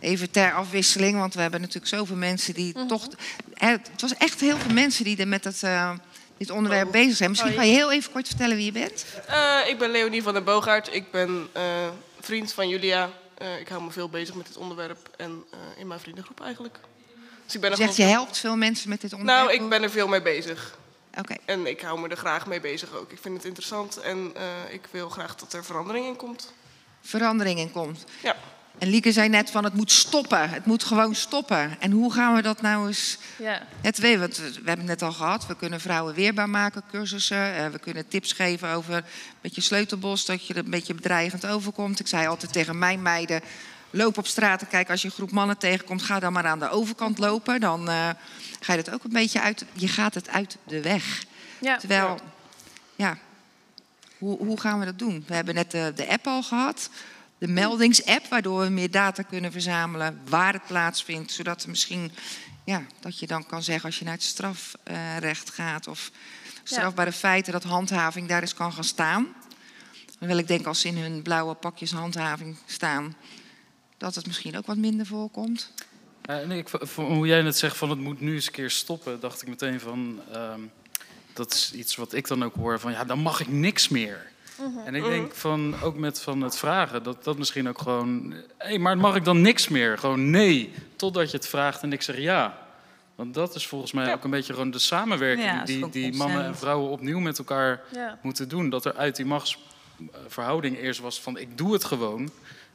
Even 0.00 0.30
ter 0.30 0.52
afwisseling, 0.52 1.18
want 1.18 1.34
we 1.34 1.40
hebben 1.40 1.60
natuurlijk 1.60 1.86
zoveel 1.94 2.16
mensen 2.16 2.54
die 2.54 2.86
toch. 2.86 3.08
hè, 3.54 3.68
Het 3.68 4.00
was 4.00 4.14
echt 4.14 4.40
heel 4.40 4.56
veel 4.56 4.72
mensen 4.72 5.04
die 5.04 5.16
er 5.16 5.28
met 5.28 5.44
het, 5.44 5.62
eh, 5.62 5.92
dit 6.36 6.50
onderwerp 6.50 6.90
bezig 6.92 7.16
zijn. 7.16 7.30
Misschien 7.30 7.52
ga 7.52 7.62
je 7.62 7.72
heel 7.72 7.92
even 7.92 8.12
kort 8.12 8.26
vertellen 8.26 8.56
wie 8.56 8.64
je 8.64 8.72
bent. 8.72 9.04
Eh, 9.26 9.58
ik 9.66 9.78
ben 9.78 9.90
Leonie 9.90 10.22
van 10.22 10.34
den 10.34 10.44
Boogaard. 10.44 10.94
Ik 10.94 11.10
ben 11.10 11.48
eh, 11.52 11.62
vriend 12.20 12.52
van 12.52 12.68
Julia. 12.68 13.10
Ik 13.60 13.68
hou 13.68 13.82
me 13.82 13.90
veel 13.90 14.08
bezig 14.08 14.34
met 14.34 14.46
dit 14.46 14.56
onderwerp 14.56 15.10
en 15.16 15.44
in 15.78 15.86
mijn 15.86 16.00
vriendengroep 16.00 16.40
eigenlijk. 16.40 16.78
Dus 17.44 17.54
ik 17.54 17.60
ben 17.60 17.70
Je 17.70 17.76
er 17.76 17.82
zegt 17.82 17.96
je 17.96 18.02
gewoon- 18.02 18.18
helpt 18.18 18.38
veel 18.38 18.56
mensen 18.56 18.88
met 18.88 19.00
dit 19.00 19.12
onderwerp. 19.12 19.46
Nou, 19.46 19.52
ik 19.62 19.68
ben 19.68 19.82
er 19.82 19.90
veel 19.90 20.08
mee 20.08 20.22
bezig. 20.22 20.78
Oké. 21.18 21.34
En 21.44 21.66
ik 21.66 21.80
hou 21.80 22.00
me 22.00 22.08
er 22.08 22.16
graag 22.16 22.46
mee 22.46 22.60
bezig 22.60 22.94
ook. 22.94 23.12
Ik 23.12 23.18
vind 23.20 23.36
het 23.36 23.44
interessant 23.44 23.96
en 24.00 24.32
ik 24.70 24.80
wil 24.90 25.08
graag 25.08 25.34
dat 25.36 25.52
er 25.52 25.64
verandering 25.64 26.06
in 26.06 26.16
komt. 26.16 26.52
Verandering 27.00 27.58
in 27.58 27.72
komt. 27.72 28.04
Ja. 28.22 28.36
En 28.78 28.88
Lieke 28.88 29.12
zei 29.12 29.28
net 29.28 29.50
van 29.50 29.64
het 29.64 29.74
moet 29.74 29.92
stoppen. 29.92 30.50
Het 30.50 30.66
moet 30.66 30.84
gewoon 30.84 31.14
stoppen. 31.14 31.80
En 31.80 31.90
hoe 31.90 32.12
gaan 32.12 32.34
we 32.34 32.42
dat 32.42 32.60
nou 32.60 32.86
eens 32.86 33.18
Ja. 33.36 33.62
Het 33.80 33.98
weet, 33.98 34.18
want 34.18 34.36
we 34.36 34.50
we 34.50 34.52
hebben 34.54 34.88
het 34.88 35.00
net 35.00 35.02
al 35.02 35.12
gehad. 35.12 35.46
We 35.46 35.56
kunnen 35.56 35.80
vrouwen 35.80 36.14
weerbaar 36.14 36.50
maken, 36.50 36.82
cursussen. 36.90 37.54
Eh, 37.54 37.66
we 37.66 37.78
kunnen 37.78 38.08
tips 38.08 38.32
geven 38.32 38.68
over 38.68 39.04
met 39.40 39.54
je 39.54 39.60
sleutelbos, 39.60 40.24
dat 40.24 40.46
je 40.46 40.54
er 40.54 40.64
een 40.64 40.70
beetje 40.70 40.94
bedreigend 40.94 41.46
overkomt. 41.46 42.00
Ik 42.00 42.06
zei 42.06 42.26
altijd 42.26 42.52
tegen 42.52 42.78
mijn 42.78 43.02
meiden, 43.02 43.40
loop 43.90 44.18
op 44.18 44.26
straat 44.26 44.60
en 44.60 44.68
kijk 44.68 44.90
als 44.90 45.02
je 45.02 45.08
een 45.08 45.14
groep 45.14 45.30
mannen 45.30 45.58
tegenkomt, 45.58 46.02
ga 46.02 46.18
dan 46.18 46.32
maar 46.32 46.46
aan 46.46 46.58
de 46.58 46.70
overkant 46.70 47.18
lopen. 47.18 47.60
Dan 47.60 47.88
eh, 47.88 48.08
ga 48.60 48.72
je 48.72 48.78
het 48.78 48.92
ook 48.92 49.04
een 49.04 49.12
beetje 49.12 49.40
uit, 49.40 49.64
je 49.72 49.88
gaat 49.88 50.14
het 50.14 50.28
uit 50.28 50.56
de 50.64 50.82
weg. 50.82 51.24
Ja. 51.58 51.76
Terwijl, 51.76 52.18
ja, 52.96 53.18
hoe, 54.18 54.38
hoe 54.38 54.60
gaan 54.60 54.78
we 54.78 54.84
dat 54.84 54.98
doen? 54.98 55.24
We 55.26 55.34
hebben 55.34 55.54
net 55.54 55.70
de, 55.70 55.92
de 55.94 56.08
app 56.08 56.26
al 56.26 56.42
gehad. 56.42 56.90
De 57.38 57.48
meldingsapp, 57.48 58.26
waardoor 58.26 58.60
we 58.60 58.68
meer 58.68 58.90
data 58.90 59.22
kunnen 59.22 59.52
verzamelen 59.52 60.20
waar 60.28 60.52
het 60.52 60.66
plaatsvindt. 60.66 61.32
Zodat 61.32 61.62
er 61.62 61.68
misschien, 61.68 62.12
ja, 62.64 62.82
dat 63.00 63.18
je 63.18 63.26
dan 63.26 63.46
kan 63.46 63.62
zeggen 63.62 63.84
als 63.84 63.98
je 63.98 64.04
naar 64.04 64.14
het 64.14 64.22
strafrecht 64.22 65.50
gaat 65.50 65.86
of 65.86 66.10
strafbare 66.64 67.12
feiten, 67.12 67.52
dat 67.52 67.62
handhaving 67.62 68.28
daar 68.28 68.40
eens 68.40 68.54
kan 68.54 68.72
gaan 68.72 68.84
staan. 68.84 69.34
Terwijl 70.18 70.38
ik 70.38 70.48
denk 70.48 70.66
als 70.66 70.80
ze 70.80 70.88
in 70.88 70.96
hun 70.96 71.22
blauwe 71.22 71.54
pakjes 71.54 71.92
handhaving 71.92 72.56
staan, 72.66 73.16
dat 73.96 74.14
het 74.14 74.26
misschien 74.26 74.56
ook 74.56 74.66
wat 74.66 74.76
minder 74.76 75.06
voorkomt. 75.06 75.72
Ja, 76.22 76.44
nee, 76.44 76.58
ik, 76.58 76.68
hoe 76.94 77.26
jij 77.26 77.42
net 77.42 77.56
zegt 77.56 77.76
van 77.76 77.90
het 77.90 77.98
moet 77.98 78.20
nu 78.20 78.34
eens 78.34 78.46
een 78.46 78.52
keer 78.52 78.70
stoppen, 78.70 79.20
dacht 79.20 79.42
ik 79.42 79.48
meteen 79.48 79.80
van 79.80 80.20
ehm, 80.32 80.60
dat 81.32 81.52
is 81.52 81.72
iets 81.72 81.96
wat 81.96 82.12
ik 82.12 82.26
dan 82.28 82.44
ook 82.44 82.54
hoor 82.54 82.80
van 82.80 82.92
ja, 82.92 83.04
dan 83.04 83.18
mag 83.18 83.40
ik 83.40 83.48
niks 83.48 83.88
meer. 83.88 84.30
En 84.84 84.94
ik 84.94 85.04
denk 85.04 85.34
van 85.34 85.74
ook 85.82 85.96
met 85.96 86.20
van 86.20 86.40
het 86.40 86.56
vragen 86.56 87.02
dat 87.02 87.24
dat 87.24 87.38
misschien 87.38 87.68
ook 87.68 87.78
gewoon, 87.78 88.34
hé, 88.58 88.78
maar 88.78 88.98
mag 88.98 89.16
ik 89.16 89.24
dan 89.24 89.40
niks 89.40 89.68
meer? 89.68 89.98
Gewoon 89.98 90.30
nee, 90.30 90.72
totdat 90.96 91.30
je 91.30 91.36
het 91.36 91.46
vraagt 91.48 91.82
en 91.82 91.92
ik 91.92 92.02
zeg 92.02 92.18
ja. 92.18 92.58
Want 93.14 93.34
dat 93.34 93.54
is 93.54 93.66
volgens 93.66 93.92
mij 93.92 94.12
ook 94.14 94.24
een 94.24 94.30
beetje 94.30 94.52
gewoon 94.52 94.70
de 94.70 94.78
samenwerking 94.78 95.46
Ja, 95.46 95.64
die, 95.64 95.88
die 95.90 96.14
mannen 96.14 96.44
en 96.44 96.56
vrouwen 96.56 96.90
opnieuw 96.90 97.18
met 97.18 97.38
elkaar 97.38 97.82
Ja. 97.92 98.18
moeten 98.22 98.48
doen. 98.48 98.70
Dat 98.70 98.84
er 98.84 98.94
uit 98.96 99.16
die 99.16 99.26
machtsverhouding 99.26 100.78
eerst 100.78 101.00
was 101.00 101.20
van 101.20 101.36
ik 101.38 101.58
doe 101.58 101.72
het 101.72 101.84
gewoon. 101.84 102.30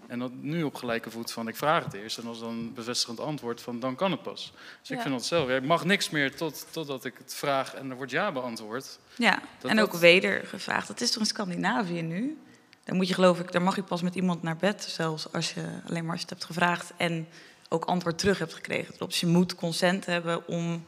En 0.08 0.20
dat 0.20 0.32
nu 0.42 0.64
op 0.64 0.76
gelijke 0.76 1.12
voet 1.12 1.32
van 1.32 1.48
ik 1.48 1.56
vraag 1.56 1.84
het 1.84 1.94
eerst. 1.94 2.18
En 2.18 2.28
als 2.28 2.40
dan 2.40 2.74
bevestigend 2.74 3.20
antwoord 3.20 3.62
van 3.62 3.80
dan 3.80 3.96
kan 3.96 4.12
het 4.12 4.22
pas. 4.24 4.54
Dus 4.82 4.90
ik 4.92 5.02
vind 5.02 5.14
dat 5.14 5.26
zelf. 5.26 5.50
ja, 5.50 5.56
Ik 5.56 5.64
mag 5.66 5.86
niks 5.86 6.10
meer 6.10 6.36
tot, 6.36 6.68
totdat 6.72 7.06
ik 7.06 7.14
het 7.18 7.34
vraag 7.36 7.74
en 7.74 7.90
er 7.90 7.96
wordt 7.96 8.12
ja 8.12 8.32
beantwoord. 8.32 9.00
Ja, 9.22 9.42
Dat 9.60 9.72
en 9.72 9.80
ook 9.80 9.92
dat- 9.92 10.00
weder 10.00 10.46
gevraagd. 10.48 10.88
Dat 10.88 11.02
is 11.02 11.12
toch 11.12 11.20
in 11.22 11.28
Scandinavië 11.28 12.02
nu? 12.02 12.38
Dan 12.84 12.96
moet 12.96 13.08
je 13.08 13.14
geloof 13.14 13.40
ik, 13.40 13.52
daar 13.52 13.62
mag 13.62 13.76
je 13.76 13.84
pas 13.84 14.02
met 14.02 14.16
iemand 14.16 14.42
naar 14.44 14.56
bed, 14.58 14.84
zelfs 14.84 15.34
als 15.34 15.54
je 15.54 15.62
alleen 15.88 16.04
maar 16.04 16.12
als 16.12 16.22
je 16.22 16.28
het 16.28 16.30
hebt 16.30 16.44
gevraagd 16.46 16.94
en 16.98 17.28
ook 17.70 17.86
antwoord 17.86 18.18
terug 18.18 18.40
hebt 18.40 18.54
gekregen. 18.54 18.94
Dus 18.98 19.20
je 19.20 19.28
moet 19.28 19.56
consent 19.56 20.06
hebben 20.06 20.48
om 20.48 20.86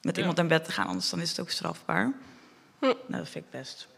met 0.00 0.14
Ja. 0.14 0.20
iemand 0.20 0.36
naar 0.38 0.46
bed 0.46 0.64
te 0.64 0.72
gaan, 0.72 0.86
anders 0.86 1.10
dan 1.10 1.20
is 1.20 1.30
het 1.30 1.40
ook 1.40 1.50
strafbaar. 1.50 2.12
Hm. 2.78 2.84
Nou, 2.84 2.96
dat 3.08 3.28
vind 3.28 3.44
ik 3.44 3.50
best 3.50 3.88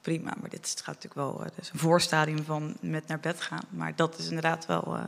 prima. 0.00 0.34
Maar 0.40 0.50
dit 0.50 0.68
gaat 0.84 0.86
natuurlijk 0.94 1.14
wel 1.14 1.40
uh, 1.40 1.46
dus 1.56 1.70
een 1.72 1.78
voorstadium 1.78 2.44
van 2.44 2.76
met 2.80 3.06
naar 3.06 3.20
bed 3.20 3.40
gaan. 3.40 3.64
Maar 3.70 3.96
dat 3.96 4.18
is 4.18 4.26
inderdaad 4.26 4.66
wel 4.66 4.94
uh, 4.96 5.02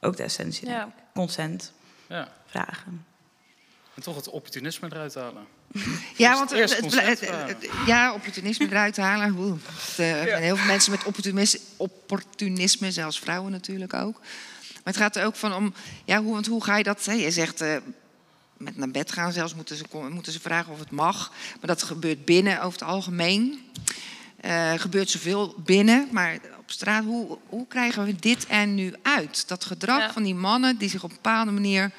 ook 0.00 0.16
de 0.16 0.22
essentie. 0.22 0.68
Ja. 0.68 0.92
Consent 1.14 1.72
Ja. 2.06 2.28
vragen. 2.46 3.06
En 3.94 4.02
toch 4.02 4.16
het 4.16 4.28
opportunisme 4.28 4.88
eruit 4.90 5.14
halen. 5.14 5.46
Ja, 6.16 6.34
want 6.34 6.50
het, 6.50 7.68
ja, 7.86 8.12
opportunisme 8.12 8.66
eruit 8.66 8.96
halen. 8.96 9.34
Oeh, 9.38 9.58
eh, 9.96 10.20
er 10.20 10.28
zijn 10.28 10.42
heel 10.42 10.56
veel 10.56 10.66
mensen 10.66 10.90
met 10.90 11.04
opportunisme, 11.04 11.60
opportunisme, 11.76 12.90
zelfs 12.92 13.18
vrouwen 13.18 13.52
natuurlijk 13.52 13.94
ook. 13.94 14.20
Maar 14.72 14.92
het 14.92 14.96
gaat 14.96 15.16
er 15.16 15.24
ook 15.24 15.36
van 15.36 15.54
om, 15.54 15.74
ja, 16.04 16.22
hoe, 16.22 16.32
want 16.32 16.46
hoe 16.46 16.64
ga 16.64 16.76
je 16.76 16.84
dat? 16.84 17.04
Hè? 17.04 17.12
Je 17.12 17.30
zegt 17.30 17.60
eh, 17.60 17.76
met 18.56 18.76
naar 18.76 18.90
bed 18.90 19.12
gaan, 19.12 19.32
zelfs 19.32 19.54
moeten 19.54 19.76
ze, 19.76 19.84
moeten 20.10 20.32
ze 20.32 20.40
vragen 20.40 20.72
of 20.72 20.78
het 20.78 20.90
mag. 20.90 21.30
Maar 21.30 21.66
dat 21.68 21.82
gebeurt 21.82 22.24
binnen 22.24 22.62
over 22.62 22.80
het 22.80 22.88
algemeen. 22.88 23.70
Eh 24.40 24.72
gebeurt 24.76 25.10
zoveel 25.10 25.54
binnen, 25.64 26.08
maar 26.10 26.38
op 26.58 26.70
straat, 26.70 27.04
hoe, 27.04 27.38
hoe 27.48 27.66
krijgen 27.66 28.04
we 28.04 28.16
dit 28.16 28.46
er 28.48 28.66
nu 28.66 28.94
uit? 29.02 29.48
Dat 29.48 29.64
gedrag 29.64 29.98
Ja. 29.98 30.12
van 30.12 30.22
die 30.22 30.34
mannen 30.34 30.76
die 30.76 30.88
zich 30.88 31.04
op 31.04 31.10
een 31.10 31.16
bepaalde 31.22 31.50
manier 31.50 31.90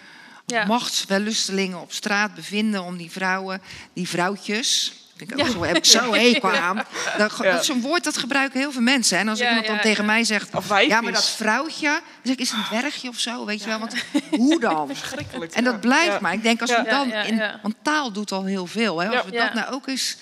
Ja. 0.45 0.65
machtswellustelingen 0.65 1.81
op 1.81 1.91
straat 1.91 2.33
bevinden 2.35 2.83
om 2.83 2.97
die 2.97 3.11
vrouwen, 3.11 3.61
die 3.93 4.07
vrouwtjes. 4.09 4.93
Vind 5.17 5.31
ik 5.31 5.39
ook 5.39 5.45
Ja. 5.47 5.51
zo, 5.53 5.63
heb 5.63 5.75
ik 5.77 5.85
zo 5.85 6.13
hekel 6.13 6.51
aan. 6.51 6.75
Dat, 7.17 7.37
dat 7.37 7.59
is 7.59 7.65
zo'n 7.65 7.81
woord 7.81 8.03
dat 8.03 8.17
gebruiken 8.17 8.59
heel 8.59 8.71
veel 8.71 8.81
mensen. 8.81 9.17
En 9.17 9.27
als 9.27 9.39
Ja, 9.39 9.47
iemand 9.47 9.65
dan 9.65 9.75
ja, 9.75 9.81
tegen 9.81 10.05
ja. 10.05 10.11
mij 10.11 10.23
zegt, 10.23 10.55
Of 10.55 10.81
ja, 10.87 11.01
maar 11.01 11.11
dat 11.11 11.29
vrouwtje, 11.29 11.87
dan 11.87 12.01
zeg 12.23 12.33
ik, 12.33 12.39
is 12.39 12.49
het 12.51 12.59
een 12.59 12.65
dwergje 12.79 13.09
of 13.09 13.19
zo, 13.19 13.45
weet 13.45 13.59
je 13.61 13.67
wel? 13.67 13.79
Want 13.79 13.95
hoe 14.31 14.59
dan? 14.59 14.87
Verschrikkelijk. 14.95 15.53
En 15.53 15.63
dat 15.63 15.79
blijft 15.79 16.13
Ja. 16.13 16.19
maar. 16.21 16.33
Ik 16.33 16.43
denk 16.43 16.61
als 16.61 16.69
Ja. 16.69 16.83
we 16.83 16.89
dan 16.89 17.11
in, 17.13 17.43
want 17.61 17.75
taal 17.81 18.11
doet 18.11 18.31
al 18.31 18.45
heel 18.45 18.65
veel. 18.67 18.99
Hè? 18.99 19.07
Als 19.07 19.15
Ja. 19.15 19.25
we 19.25 19.31
dat 19.37 19.53
nou 19.53 19.73
ook 19.73 19.87
eens 19.87 20.17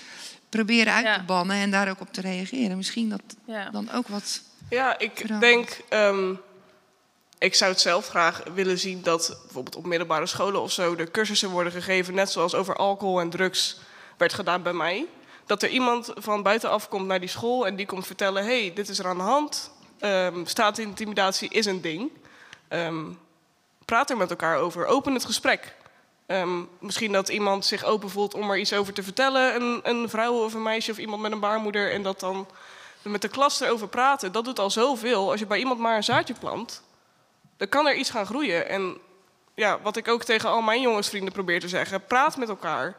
proberen 0.50 0.94
uit 0.94 1.06
Ja. 1.06 1.16
te 1.18 1.24
bannen 1.24 1.56
en 1.56 1.72
daar 1.72 1.90
ook 1.90 2.00
op 2.02 2.14
te 2.14 2.22
reageren, 2.22 2.78
misschien 2.78 3.10
dat 3.10 3.22
Ja. 3.46 3.70
dan 3.70 3.92
ook 3.92 4.08
wat. 4.08 4.42
Ja, 4.70 5.00
ik 5.00 5.40
denk. 5.40 5.78
ehm, 5.90 6.34
ik 7.42 7.56
zou 7.56 7.72
het 7.72 7.82
zelf 7.82 8.08
graag 8.08 8.42
willen 8.54 8.78
zien 8.78 9.02
dat 9.04 9.38
bijvoorbeeld 9.44 9.76
op 9.76 9.86
middelbare 9.86 10.26
scholen 10.26 10.62
of 10.62 10.72
zo 10.72 10.96
er 10.96 11.12
cursussen 11.12 11.50
worden 11.50 11.72
gegeven, 11.72 12.14
net 12.14 12.32
zoals 12.32 12.56
over 12.56 12.76
alcohol 12.76 13.20
en 13.20 13.30
drugs 13.30 13.80
werd 14.18 14.34
gedaan 14.34 14.64
bij 14.64 14.74
mij. 14.74 15.06
Dat 15.46 15.64
er 15.64 15.70
iemand 15.70 16.12
van 16.16 16.44
buitenaf 16.44 16.90
komt 16.90 17.08
naar 17.08 17.20
die 17.20 17.30
school 17.30 17.68
en 17.68 17.76
die 17.76 17.86
komt 17.86 18.06
vertellen: 18.06 18.44
hey, 18.44 18.72
dit 18.76 18.90
is 18.90 19.00
er 19.00 19.08
aan 19.08 19.18
de 19.18 19.24
hand. 19.24 19.72
Ehm 20.00 20.46
straatintimidatie 20.46 21.50
is 21.50 21.66
een 21.66 21.82
ding. 21.82 22.12
Ehm, 22.68 23.06
praat 23.86 24.10
er 24.10 24.18
met 24.18 24.30
elkaar 24.30 24.58
over. 24.58 24.86
Open 24.86 25.14
het 25.14 25.26
gesprek. 25.26 25.76
Ehm, 26.26 26.62
misschien 26.80 27.12
dat 27.12 27.30
iemand 27.30 27.66
zich 27.66 27.84
open 27.84 28.10
voelt 28.10 28.34
om 28.34 28.52
er 28.52 28.58
iets 28.58 28.74
over 28.74 28.94
te 28.94 29.04
vertellen. 29.04 29.56
Een, 29.56 29.80
een 29.84 30.10
vrouw 30.10 30.44
of 30.44 30.54
een 30.54 30.64
meisje 30.64 30.92
of 30.92 30.98
iemand 30.98 31.22
met 31.22 31.32
een 31.32 31.40
baarmoeder. 31.40 31.92
En 31.92 32.04
dat 32.04 32.20
dan 32.20 32.48
met 33.02 33.22
de 33.22 33.28
klas 33.28 33.60
erover 33.60 33.88
praten. 33.88 34.32
Dat 34.32 34.46
doet 34.46 34.60
al 34.60 34.70
zoveel. 34.70 35.32
Als 35.32 35.40
je 35.40 35.46
bij 35.46 35.60
iemand 35.60 35.80
maar 35.80 35.96
een 35.96 36.04
zaadje 36.04 36.34
plant, 36.40 36.82
dan 37.62 37.70
kan 37.70 37.88
er 37.88 37.96
iets 37.96 38.10
gaan 38.10 38.26
groeien. 38.26 38.70
En 38.70 38.98
ja, 39.56 39.80
wat 39.82 39.98
ik 39.98 40.08
ook 40.08 40.24
tegen 40.24 40.50
al 40.50 40.62
mijn 40.62 40.82
jongensvrienden 40.82 41.34
probeer 41.34 41.60
te 41.60 41.68
zeggen. 41.68 42.06
Praat 42.06 42.38
met 42.38 42.50
elkaar. 42.50 42.96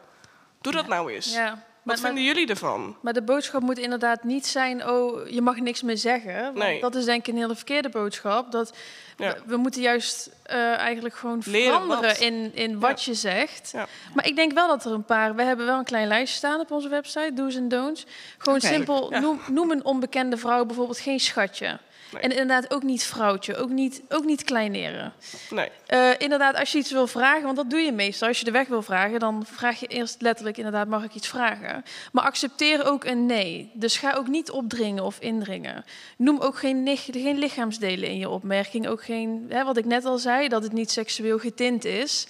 Doe 0.61 0.73
dat 0.73 0.87
nou 0.87 1.11
eens. 1.13 1.33
Ja. 1.33 1.45
Wat 1.49 1.55
Maar- 1.55 1.63
maar- 1.83 1.97
vinden 2.13 2.23
jullie 2.23 2.47
ervan? 2.49 2.95
Maar 3.01 3.13
de 3.13 3.21
boodschap 3.21 3.61
moet 3.61 3.77
inderdaad 3.77 4.23
niet 4.23 4.45
zijn, 4.47 4.89
oh, 4.89 5.27
je 5.29 5.41
mag 5.41 5.55
niks 5.57 5.81
meer 5.81 5.97
zeggen. 5.97 6.43
Want 6.43 6.57
Nee. 6.57 6.81
Dat 6.81 6.95
is 6.95 7.05
denk 7.05 7.27
ik 7.27 7.33
een 7.33 7.39
hele 7.39 7.55
verkeerde 7.55 7.89
boodschap. 7.89 8.51
Dat 8.51 8.73
Ja. 9.17 9.33
we, 9.33 9.41
we 9.45 9.57
moeten 9.57 9.81
juist 9.81 10.29
eh, 10.43 10.77
eigenlijk 10.77 11.15
gewoon 11.15 11.41
Leren 11.45 11.71
veranderen 11.71 12.03
wat. 12.09 12.17
in, 12.19 12.51
in 12.53 12.79
wat 12.79 13.03
je 13.03 13.13
zegt. 13.13 13.69
Ja. 13.73 13.87
Maar 14.13 14.27
ik 14.27 14.35
denk 14.35 14.53
wel 14.53 14.67
dat 14.67 14.85
er 14.85 14.91
een 14.91 15.05
paar... 15.05 15.35
We 15.35 15.43
hebben 15.43 15.65
wel 15.65 15.77
een 15.77 15.83
klein 15.83 16.07
lijstje 16.07 16.37
staan 16.37 16.59
op 16.59 16.71
onze 16.71 16.89
website, 16.89 17.31
do's 17.33 17.55
en 17.55 17.67
don'ts. 17.67 18.05
Gewoon 18.37 18.61
simpel, 18.61 19.11
Ja. 19.11 19.19
noem, 19.19 19.41
noem 19.47 19.71
een 19.71 19.85
onbekende 19.85 20.37
vrouw 20.37 20.65
bijvoorbeeld 20.65 20.99
geen 20.99 21.19
schatje. 21.19 21.79
Nee. 22.13 22.21
En 22.21 22.29
inderdaad 22.29 22.73
ook 22.73 22.83
niet 22.83 23.03
vrouwtje, 23.03 23.55
ook 23.55 23.69
niet, 23.69 24.01
ook 24.09 24.23
niet 24.23 24.43
kleineren. 24.43 25.13
Nee. 25.49 25.69
Eh, 25.85 26.09
inderdaad, 26.17 26.55
als 26.55 26.71
je 26.71 26.77
iets 26.77 26.91
wil 26.91 27.07
vragen, 27.07 27.43
want 27.43 27.55
dat 27.55 27.69
doe 27.69 27.79
je 27.79 27.91
meestal. 27.91 28.27
Als 28.27 28.39
je 28.39 28.45
de 28.45 28.51
weg 28.51 28.67
wil 28.67 28.81
vragen, 28.81 29.19
dan 29.19 29.45
vraag 29.45 29.79
je 29.79 29.87
eerst 29.87 30.21
letterlijk 30.21 30.57
inderdaad, 30.57 30.87
mag 30.87 31.03
ik 31.03 31.13
iets 31.13 31.27
vragen? 31.27 31.83
Maar 32.11 32.23
accepteer 32.23 32.85
ook 32.85 33.03
een 33.03 33.25
nee. 33.25 33.71
Dus 33.73 33.97
ga 33.97 34.13
ook 34.13 34.27
niet 34.27 34.51
opdringen 34.51 35.03
of 35.03 35.19
indringen. 35.19 35.85
Noem 36.17 36.39
ook 36.39 36.57
geen, 36.57 36.97
geen 36.97 37.37
lichaamsdelen 37.37 38.09
in 38.09 38.17
je 38.17 38.29
opmerking. 38.29 38.87
Ook 38.87 39.03
geen, 39.03 39.45
hè, 39.49 39.63
wat 39.63 39.77
ik 39.77 39.85
net 39.85 40.05
al 40.05 40.17
zei, 40.17 40.47
dat 40.47 40.63
het 40.63 40.73
niet 40.73 40.91
seksueel 40.91 41.39
getint 41.39 41.85
is. 41.85 42.27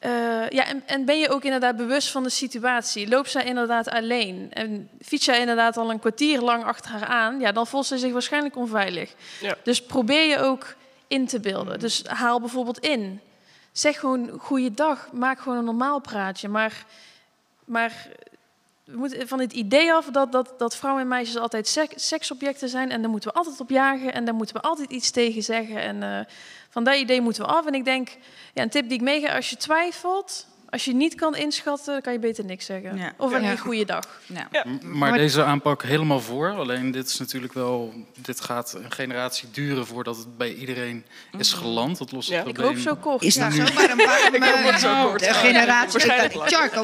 Eh, 0.00 0.48
ja, 0.48 0.66
en, 0.66 0.82
en 0.86 1.04
ben 1.04 1.18
je 1.18 1.28
ook 1.28 1.44
inderdaad 1.44 1.76
bewust 1.76 2.10
van 2.10 2.22
de 2.22 2.30
situatie? 2.30 3.08
Loop 3.08 3.26
zij 3.26 3.44
inderdaad 3.44 3.88
alleen? 3.88 4.48
En 4.52 4.88
fiets 5.02 5.24
jij 5.24 5.40
inderdaad 5.40 5.76
al 5.76 5.90
een 5.90 5.98
kwartier 5.98 6.40
lang 6.40 6.64
achter 6.64 6.90
haar 6.90 7.04
aan? 7.04 7.40
Ja, 7.40 7.52
dan 7.52 7.66
voelt 7.66 7.86
ze 7.86 7.98
zich 7.98 8.12
waarschijnlijk 8.12 8.56
onveilig. 8.56 9.14
Ja. 9.40 9.56
Dus 9.62 9.82
probeer 9.82 10.28
je 10.28 10.38
ook 10.38 10.74
in 11.06 11.26
te 11.26 11.40
beelden. 11.40 11.78
Dus 11.78 12.02
haal 12.06 12.40
bijvoorbeeld 12.40 12.78
in. 12.78 13.20
Zeg 13.72 13.98
gewoon 13.98 14.30
goeiedag. 14.38 15.08
Maak 15.12 15.40
gewoon 15.40 15.58
een 15.58 15.64
normaal 15.64 16.00
praatje. 16.00 16.48
Maar, 16.48 16.84
maar 17.64 18.08
we 18.84 18.96
moeten 18.96 19.28
van 19.28 19.40
het 19.40 19.52
idee 19.52 19.92
af 19.92 20.06
dat, 20.06 20.32
dat, 20.32 20.54
dat 20.58 20.76
vrouwen 20.76 21.02
en 21.02 21.08
meisjes 21.08 21.36
altijd 21.36 21.68
sek- 21.68 21.92
seksobjecten 21.96 22.68
zijn. 22.68 22.90
En 22.90 23.00
daar 23.00 23.10
moeten 23.10 23.30
we 23.30 23.36
altijd 23.38 23.60
op 23.60 23.70
jagen. 23.70 24.12
En 24.12 24.24
daar 24.24 24.34
moeten 24.34 24.56
we 24.56 24.62
altijd 24.62 24.90
iets 24.90 25.10
tegen 25.10 25.42
zeggen. 25.42 25.80
En 25.80 26.02
eh, 26.02 26.20
van 26.70 26.84
dat 26.84 26.94
idee 26.96 27.20
moeten 27.20 27.42
we 27.42 27.48
af. 27.48 27.66
En 27.66 27.74
ik 27.74 27.84
denk, 27.84 28.08
ja, 28.54 28.62
een 28.62 28.70
tip 28.70 28.84
die 28.88 28.98
ik 28.98 29.04
meega, 29.04 29.34
als 29.36 29.50
je 29.50 29.56
twijfelt... 29.56 30.48
Als 30.72 30.84
je 30.84 30.94
niet 30.94 31.14
kan 31.14 31.36
inschatten, 31.36 31.92
dan 31.92 32.02
kan 32.02 32.12
je 32.12 32.18
beter 32.18 32.44
niks 32.44 32.64
zeggen. 32.66 32.96
Ja. 32.96 33.12
Of 33.16 33.32
een 33.32 33.42
Ja. 33.42 33.56
goede 33.56 33.84
dag. 33.84 34.20
Ja. 34.26 34.48
Ja. 34.52 34.64
Maar 34.82 34.96
Maar- 35.10 35.18
deze 35.18 35.44
aanpak 35.44 35.82
helemaal 35.82 36.20
voor. 36.20 36.50
Alleen 36.50 36.90
dit 36.90 37.06
is 37.06 37.18
natuurlijk 37.18 37.52
wel. 37.52 37.92
Dit 38.16 38.40
gaat 38.40 38.74
een 38.74 38.90
generatie 38.92 39.48
duren 39.52 39.86
voordat 39.86 40.16
het 40.16 40.36
bij 40.36 40.54
iedereen 40.54 41.04
is 41.38 41.52
geland. 41.52 41.98
Dat 41.98 42.12
lost 42.12 42.28
het 42.28 42.36
Ja. 42.36 42.44
Ik 42.44 42.52
probleem. 42.54 42.74
hoop 42.74 42.82
zo 42.82 42.96
kort. 42.96 43.22
Is 43.22 43.34
dat 43.34 43.54
ja. 43.54 43.66
zo? 43.66 43.72
Ik 43.72 44.42
hoop 44.42 44.72
ook 44.72 44.78
zo 44.78 45.04
kort. 45.08 45.26
Generatie. 45.26 46.00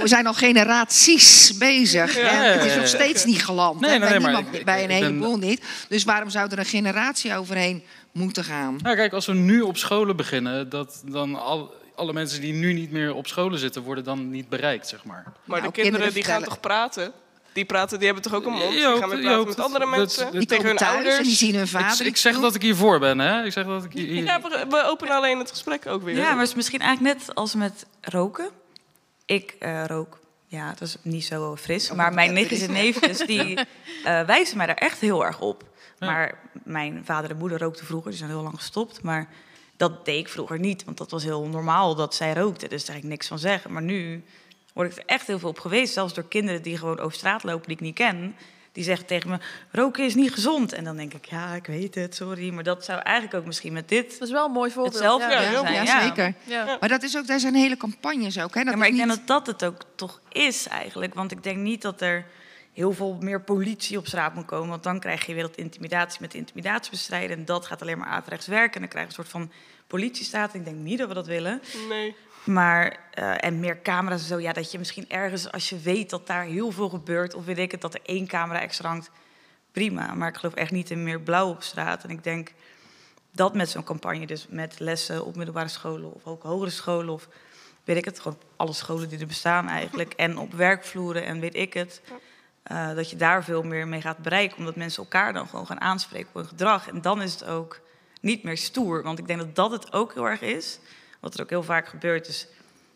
We 0.00 0.08
zijn 0.08 0.26
al 0.26 0.34
generaties 0.34 1.56
bezig. 1.58 2.14
Ja, 2.16 2.20
en 2.30 2.36
ja, 2.36 2.42
het 2.42 2.64
is 2.64 2.76
nog 2.76 2.86
steeds 2.86 3.24
niet 3.24 3.44
geland. 3.44 3.80
Nee, 3.80 3.90
nee, 3.90 3.98
bij, 3.98 4.08
nee, 4.08 4.20
maar 4.20 4.30
niemand, 4.32 4.54
ik- 4.54 4.64
bij 4.64 4.76
een 4.84 4.90
ik 4.90 5.00
ben- 5.00 5.06
heleboel 5.08 5.38
niet. 5.38 5.62
Dus 5.88 6.04
waarom 6.04 6.30
zou 6.30 6.50
er 6.50 6.58
een 6.58 6.64
generatie 6.64 7.36
overheen 7.36 7.82
moeten 8.16 8.44
gaan? 8.44 8.78
Nou, 8.82 8.96
kijk, 8.96 9.12
als 9.12 9.26
we 9.26 9.32
nu 9.32 9.60
op 9.60 9.76
scholen 9.76 10.16
beginnen, 10.16 10.68
dat 10.68 11.02
dan 11.04 11.34
al, 11.34 11.74
alle 11.94 12.12
mensen 12.12 12.40
die 12.40 12.52
nu 12.52 12.72
niet 12.72 12.90
meer 12.90 13.14
op 13.14 13.26
scholen 13.26 13.58
zitten, 13.58 13.82
worden 13.82 14.04
dan 14.04 14.30
niet 14.30 14.48
bereikt, 14.48 14.88
zeg 14.88 15.04
maar. 15.04 15.22
Maar 15.24 15.32
Nou, 15.44 15.62
de 15.62 15.70
kinderen, 15.72 15.82
kinderen 15.82 16.14
die 16.14 16.24
gaan 16.24 16.42
toch 16.42 16.60
praten? 16.60 17.12
Die 17.52 17.64
praten, 17.64 17.96
die 17.98 18.06
hebben 18.06 18.24
toch 18.24 18.34
ook 18.34 18.46
een 18.46 18.52
mond? 18.52 18.70
Die 18.72 18.80
gaan 18.80 19.08
weer 19.08 19.20
praten 19.20 19.46
met 19.46 19.60
andere 19.60 19.84
dat- 19.84 19.96
mensen, 19.96 20.24
dat- 20.24 20.32
Die 20.32 20.46
tegen 20.46 20.66
hun 20.66 20.78
ouders. 20.78 21.16
en 21.16 21.22
die 21.22 21.34
zien 21.34 21.54
hun 21.54 21.68
vader. 21.68 22.06
Ik, 22.06 22.16
zeg 22.16 22.40
dat 22.40 22.54
ik 22.54 22.62
hiervoor 22.62 22.98
ben, 22.98 23.18
hè? 23.18 23.44
Ik 23.44 23.52
zeg 23.52 23.64
dat 23.66 23.84
ik 23.84 23.92
hier. 23.92 24.24
Ja, 24.24 24.40
we, 24.68 24.82
openen 24.84 25.14
alleen 25.16 25.38
het 25.38 25.50
gesprek 25.50 25.86
ook 25.86 26.02
weer. 26.02 26.16
Ja, 26.16 26.30
maar 26.30 26.38
het 26.38 26.48
is 26.48 26.54
misschien 26.54 26.80
eigenlijk 26.80 27.18
net 27.18 27.34
als 27.34 27.54
met 27.54 27.86
roken. 28.00 28.48
Ik 29.24 29.54
eh, 29.58 29.84
rook, 29.86 30.18
ja, 30.46 30.68
dat 30.70 30.80
is 30.88 30.96
niet 31.02 31.24
zo 31.24 31.56
fris. 31.56 31.92
Maar 31.92 32.12
mijn 32.12 32.32
nichtjes 32.32 32.60
en 32.60 32.72
neefjes, 32.72 33.18
die 33.18 33.58
eh, 34.04 34.20
wijzen 34.22 34.56
mij 34.56 34.66
daar 34.66 34.76
echt 34.76 35.00
heel 35.00 35.24
erg 35.24 35.40
op. 35.40 35.64
Ja. 35.98 36.06
Maar 36.06 36.38
mijn 36.64 37.02
vader 37.04 37.30
en 37.30 37.36
moeder 37.36 37.58
rookten 37.58 37.86
vroeger, 37.86 38.10
die 38.10 38.18
zijn 38.18 38.30
heel 38.30 38.42
lang 38.42 38.54
gestopt. 38.56 39.02
Maar 39.02 39.28
dat 39.76 40.04
deed 40.04 40.18
ik 40.18 40.28
vroeger 40.28 40.58
niet, 40.58 40.84
want 40.84 40.98
dat 40.98 41.10
was 41.10 41.24
heel 41.24 41.46
normaal 41.46 41.94
dat 41.94 42.14
zij 42.14 42.34
rookten. 42.34 42.68
Dus 42.68 42.84
daar 42.84 42.94
kan 42.94 43.04
ik 43.04 43.10
niks 43.10 43.26
van 43.26 43.38
zeggen. 43.38 43.72
Maar 43.72 43.82
nu 43.82 44.24
word 44.72 44.90
ik 44.90 44.96
er 44.98 45.02
echt 45.06 45.26
heel 45.26 45.38
veel 45.38 45.48
op 45.48 45.58
geweest. 45.58 45.92
Zelfs 45.92 46.14
door 46.14 46.28
kinderen 46.28 46.62
die 46.62 46.78
gewoon 46.78 46.98
over 46.98 47.16
straat 47.16 47.42
lopen, 47.44 47.66
die 47.66 47.76
ik 47.76 47.82
niet 47.82 47.94
ken. 47.94 48.36
Die 48.72 48.84
zeggen 48.84 49.06
tegen 49.06 49.30
me, 49.30 49.38
roken 49.70 50.04
is 50.04 50.14
niet 50.14 50.32
gezond. 50.32 50.72
En 50.72 50.84
dan 50.84 50.96
denk 50.96 51.14
ik, 51.14 51.24
ja, 51.24 51.54
ik 51.54 51.66
weet 51.66 51.94
het, 51.94 52.14
sorry. 52.14 52.50
Maar 52.52 52.64
dat 52.64 52.84
zou 52.84 53.00
eigenlijk 53.00 53.36
ook 53.36 53.46
misschien 53.46 53.72
met 53.72 53.88
dit 53.88 54.10
Dat 54.18 54.28
is 54.28 54.34
wel 54.34 54.46
een 54.46 54.52
mooi 54.52 54.70
voorbeeld. 54.70 54.94
hetzelfde 54.94 55.26
Ja. 55.34 55.70
Ja, 55.70 56.00
zeker. 56.02 56.34
Ja. 56.44 56.76
Maar 56.80 56.88
dat 56.88 57.02
is 57.02 57.16
ook, 57.16 57.26
daar 57.26 57.40
zijn 57.40 57.54
hele 57.54 57.76
campagnes 57.76 58.40
ook. 58.40 58.54
Hè? 58.54 58.62
Dat 58.62 58.72
Ja, 58.72 58.78
maar 58.78 58.88
ik 58.88 58.96
denk 58.96 59.08
niet- 59.08 59.16
dat 59.18 59.26
dat 59.26 59.46
het 59.46 59.64
ook 59.64 59.82
toch 59.94 60.20
is 60.32 60.68
eigenlijk. 60.68 61.14
Want 61.14 61.30
ik 61.32 61.42
denk 61.42 61.56
niet 61.58 61.82
dat 61.82 62.00
er 62.00 62.26
heel 62.76 62.92
veel 62.92 63.16
meer 63.20 63.40
politie 63.40 63.98
op 63.98 64.06
straat 64.06 64.34
moet 64.34 64.44
komen. 64.44 64.68
Want 64.68 64.82
dan 64.82 65.00
krijg 65.00 65.26
je 65.26 65.34
weer 65.34 65.42
dat 65.42 65.56
intimidatie 65.56 66.20
met 66.20 66.34
intimidatie 66.34 66.90
bestrijden. 66.90 67.36
En 67.36 67.44
dat 67.44 67.66
gaat 67.66 67.82
alleen 67.82 67.98
maar 67.98 68.08
averechts 68.08 68.46
werken. 68.46 68.74
En 68.74 68.80
dan 68.80 68.88
krijg 68.88 69.04
je 69.04 69.10
een 69.10 69.24
soort 69.24 69.28
van 69.28 69.52
politiestaat. 69.86 70.54
Ik 70.54 70.64
denk 70.64 70.76
niet 70.76 70.98
dat 70.98 71.08
we 71.08 71.14
dat 71.14 71.26
willen. 71.26 71.62
Nee. 71.88 72.16
Maar, 72.44 72.98
eh, 73.10 73.44
en 73.44 73.60
meer 73.60 73.82
camera's 73.82 74.20
en 74.20 74.26
zo. 74.26 74.40
Ja, 74.40 74.52
dat 74.52 74.72
je 74.72 74.78
misschien 74.78 75.08
ergens, 75.08 75.52
als 75.52 75.68
je 75.68 75.78
weet 75.78 76.10
dat 76.10 76.26
daar 76.26 76.44
heel 76.44 76.70
veel 76.70 76.88
gebeurt... 76.88 77.34
of 77.34 77.44
weet 77.44 77.58
ik 77.58 77.70
het, 77.70 77.80
dat 77.80 77.94
er 77.94 78.00
één 78.04 78.26
camera 78.26 78.60
extra 78.60 78.88
hangt, 78.88 79.10
prima. 79.72 80.14
Maar 80.14 80.28
ik 80.28 80.36
geloof 80.36 80.54
echt 80.54 80.70
niet 80.70 80.90
in 80.90 81.02
meer 81.02 81.20
blauw 81.20 81.48
op 81.48 81.62
straat. 81.62 82.04
En 82.04 82.10
ik 82.10 82.24
denk 82.24 82.52
dat 83.32 83.54
met 83.54 83.70
zo'n 83.70 83.84
campagne, 83.84 84.26
dus 84.26 84.46
met 84.48 84.80
lessen 84.80 85.24
op 85.24 85.36
middelbare 85.36 85.68
scholen... 85.68 86.14
of 86.14 86.24
ook 86.24 86.42
hogere 86.42 86.70
scholen 86.70 87.14
of 87.14 87.28
weet 87.84 87.96
ik 87.96 88.04
het, 88.04 88.20
gewoon 88.20 88.38
alle 88.56 88.72
scholen 88.72 89.08
die 89.08 89.18
er 89.18 89.26
bestaan 89.26 89.68
eigenlijk... 89.68 90.12
en 90.12 90.38
op 90.38 90.52
werkvloeren 90.52 91.24
en 91.24 91.40
weet 91.40 91.56
ik 91.56 91.74
het... 91.74 92.02
eh, 92.66 92.94
dat 92.94 93.10
je 93.10 93.16
daar 93.16 93.44
veel 93.44 93.62
meer 93.62 93.88
mee 93.88 94.00
gaat 94.00 94.18
bereiken. 94.18 94.58
Omdat 94.58 94.76
mensen 94.76 95.02
elkaar 95.02 95.32
dan 95.32 95.48
gewoon 95.48 95.66
gaan 95.66 95.80
aanspreken 95.80 96.28
op 96.28 96.34
hun 96.34 96.46
gedrag. 96.46 96.88
En 96.88 97.00
dan 97.00 97.22
is 97.22 97.32
het 97.32 97.44
ook 97.44 97.80
niet 98.20 98.42
meer 98.42 98.56
stoer. 98.56 99.02
Want 99.02 99.18
ik 99.18 99.26
denk 99.26 99.38
dat 99.38 99.54
dat 99.54 99.70
het 99.70 99.92
ook 99.92 100.14
heel 100.14 100.24
erg 100.28 100.40
is. 100.40 100.78
Wat 101.20 101.34
er 101.34 101.40
ook 101.42 101.50
heel 101.50 101.62
vaak 101.62 101.88
gebeurt, 101.88 102.28
is 102.28 102.46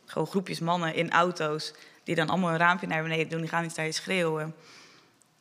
gewoon 0.06 0.26
groepjes 0.26 0.60
mannen 0.60 0.94
in 0.94 1.10
auto's... 1.10 1.74
die 2.04 2.14
dan 2.14 2.28
allemaal 2.28 2.50
een 2.50 2.56
raampje 2.56 2.86
naar 2.86 3.02
beneden 3.02 3.28
doen, 3.28 3.40
die 3.40 3.48
gaan 3.48 3.64
iets 3.64 3.74
naar 3.74 3.86
je 3.86 3.92
schreeuwen. 3.92 4.54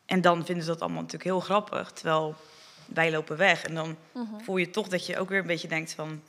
En 0.06 0.22
dan 0.22 0.46
vinden 0.46 0.64
ze 0.64 0.70
dat 0.70 0.80
allemaal 0.82 1.02
natuurlijk 1.02 1.30
heel 1.30 1.40
grappig. 1.40 1.92
Terwijl 1.92 2.36
wij 2.86 3.12
lopen 3.12 3.38
weg. 3.38 3.64
En 3.64 3.76
dan 3.76 3.96
Mhm. 4.14 4.40
voel 4.44 4.58
je 4.58 4.70
toch 4.70 4.88
dat 4.88 5.06
je 5.06 5.18
ook 5.20 5.30
weer 5.30 5.40
een 5.40 5.48
beetje 5.48 5.68
denkt 5.68 5.94
van... 5.94 6.22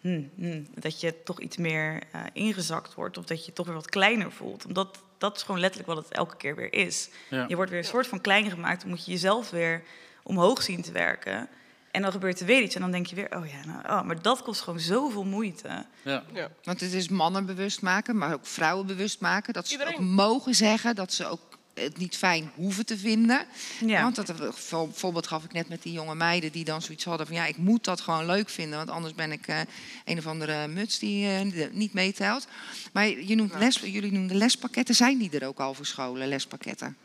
hmm, 0.00 0.30
hmm, 0.36 0.66
dat 0.74 1.00
je 1.00 1.22
toch 1.22 1.40
iets 1.40 1.56
meer 1.56 2.02
eh, 2.12 2.20
ingezakt 2.32 2.94
wordt. 2.94 3.18
Of 3.18 3.24
dat 3.24 3.38
je 3.38 3.46
je 3.46 3.52
toch 3.52 3.66
weer 3.66 3.74
wat 3.74 3.90
kleiner 3.90 4.32
voelt. 4.32 4.66
Omdat 4.66 4.98
dat 5.18 5.36
is 5.36 5.42
gewoon 5.42 5.60
letterlijk 5.60 5.94
wat 5.94 6.04
het 6.04 6.12
elke 6.16 6.36
keer 6.36 6.56
weer 6.56 6.72
is. 6.72 7.08
Ja. 7.30 7.44
Je 7.48 7.56
wordt 7.56 7.70
weer 7.70 7.80
een 7.80 7.86
soort 7.86 8.06
van 8.06 8.20
klein 8.20 8.50
gemaakt. 8.50 8.80
Dan 8.80 8.90
moet 8.90 9.04
je 9.04 9.10
jezelf 9.10 9.50
weer 9.50 9.82
omhoog 10.22 10.62
zien 10.62 10.82
te 10.82 10.92
werken. 10.92 11.48
En 11.90 12.02
dan 12.02 12.12
gebeurt 12.12 12.40
er 12.40 12.46
weer 12.46 12.62
iets. 12.62 12.74
En 12.74 12.80
dan 12.80 12.90
denk 12.90 13.06
je 13.06 13.14
weer, 13.14 13.36
oh 13.36 13.46
ja, 13.46 13.64
nou, 13.66 13.84
oh, 13.84 14.02
maar 14.02 14.22
dat 14.22 14.42
kost 14.42 14.60
gewoon 14.60 14.80
zoveel 14.80 15.24
moeite. 15.24 15.86
Ja. 16.02 16.24
Ja. 16.32 16.50
Want 16.62 16.80
het 16.80 16.92
is 16.92 17.08
mannen 17.08 17.46
bewust 17.46 17.82
maken, 17.82 18.18
maar 18.18 18.32
ook 18.32 18.46
vrouwen 18.46 18.86
bewust 18.86 19.20
maken. 19.20 19.52
Dat 19.52 19.66
ze 19.66 19.72
Iedereen. 19.72 19.94
ook 19.94 20.00
mogen 20.00 20.54
zeggen 20.54 20.94
dat 20.94 21.12
ze 21.12 21.26
ook 21.26 21.47
het 21.78 21.96
niet 21.96 22.16
fijn 22.16 22.50
hoeven 22.54 22.86
te 22.86 22.98
vinden. 22.98 23.46
Ja. 23.86 24.02
Want 24.02 24.16
dat 24.16 24.28
een 24.28 24.52
voor- 24.52 24.88
voorbeeld 24.92 25.26
gaf 25.26 25.44
ik 25.44 25.52
net 25.52 25.68
met 25.68 25.82
die 25.82 25.92
jonge 25.92 26.14
meiden 26.14 26.52
die 26.52 26.64
dan 26.64 26.82
zoiets 26.82 27.04
hadden 27.04 27.26
van 27.26 27.36
ja, 27.36 27.46
ik 27.46 27.56
moet 27.56 27.84
dat 27.84 28.00
gewoon 28.00 28.26
leuk 28.26 28.48
vinden, 28.48 28.78
want 28.78 28.90
anders 28.90 29.14
ben 29.14 29.32
ik 29.32 29.46
eh, 29.46 29.60
een 30.04 30.18
of 30.18 30.26
andere 30.26 30.68
muts 30.68 30.98
die 30.98 31.28
eh, 31.28 31.70
niet 31.70 31.92
meetelt. 31.92 32.46
Maar 32.92 33.08
je 33.08 33.34
noemt 33.34 33.54
les, 33.54 33.76
jullie 33.76 34.12
noemden 34.12 34.36
lespakketten. 34.36 34.94
Zijn 34.94 35.18
die 35.18 35.38
er 35.38 35.46
ook 35.46 35.60
al 35.60 35.74
voor 35.74 35.86
scholen, 35.86 36.28
lespakketten? 36.28 36.96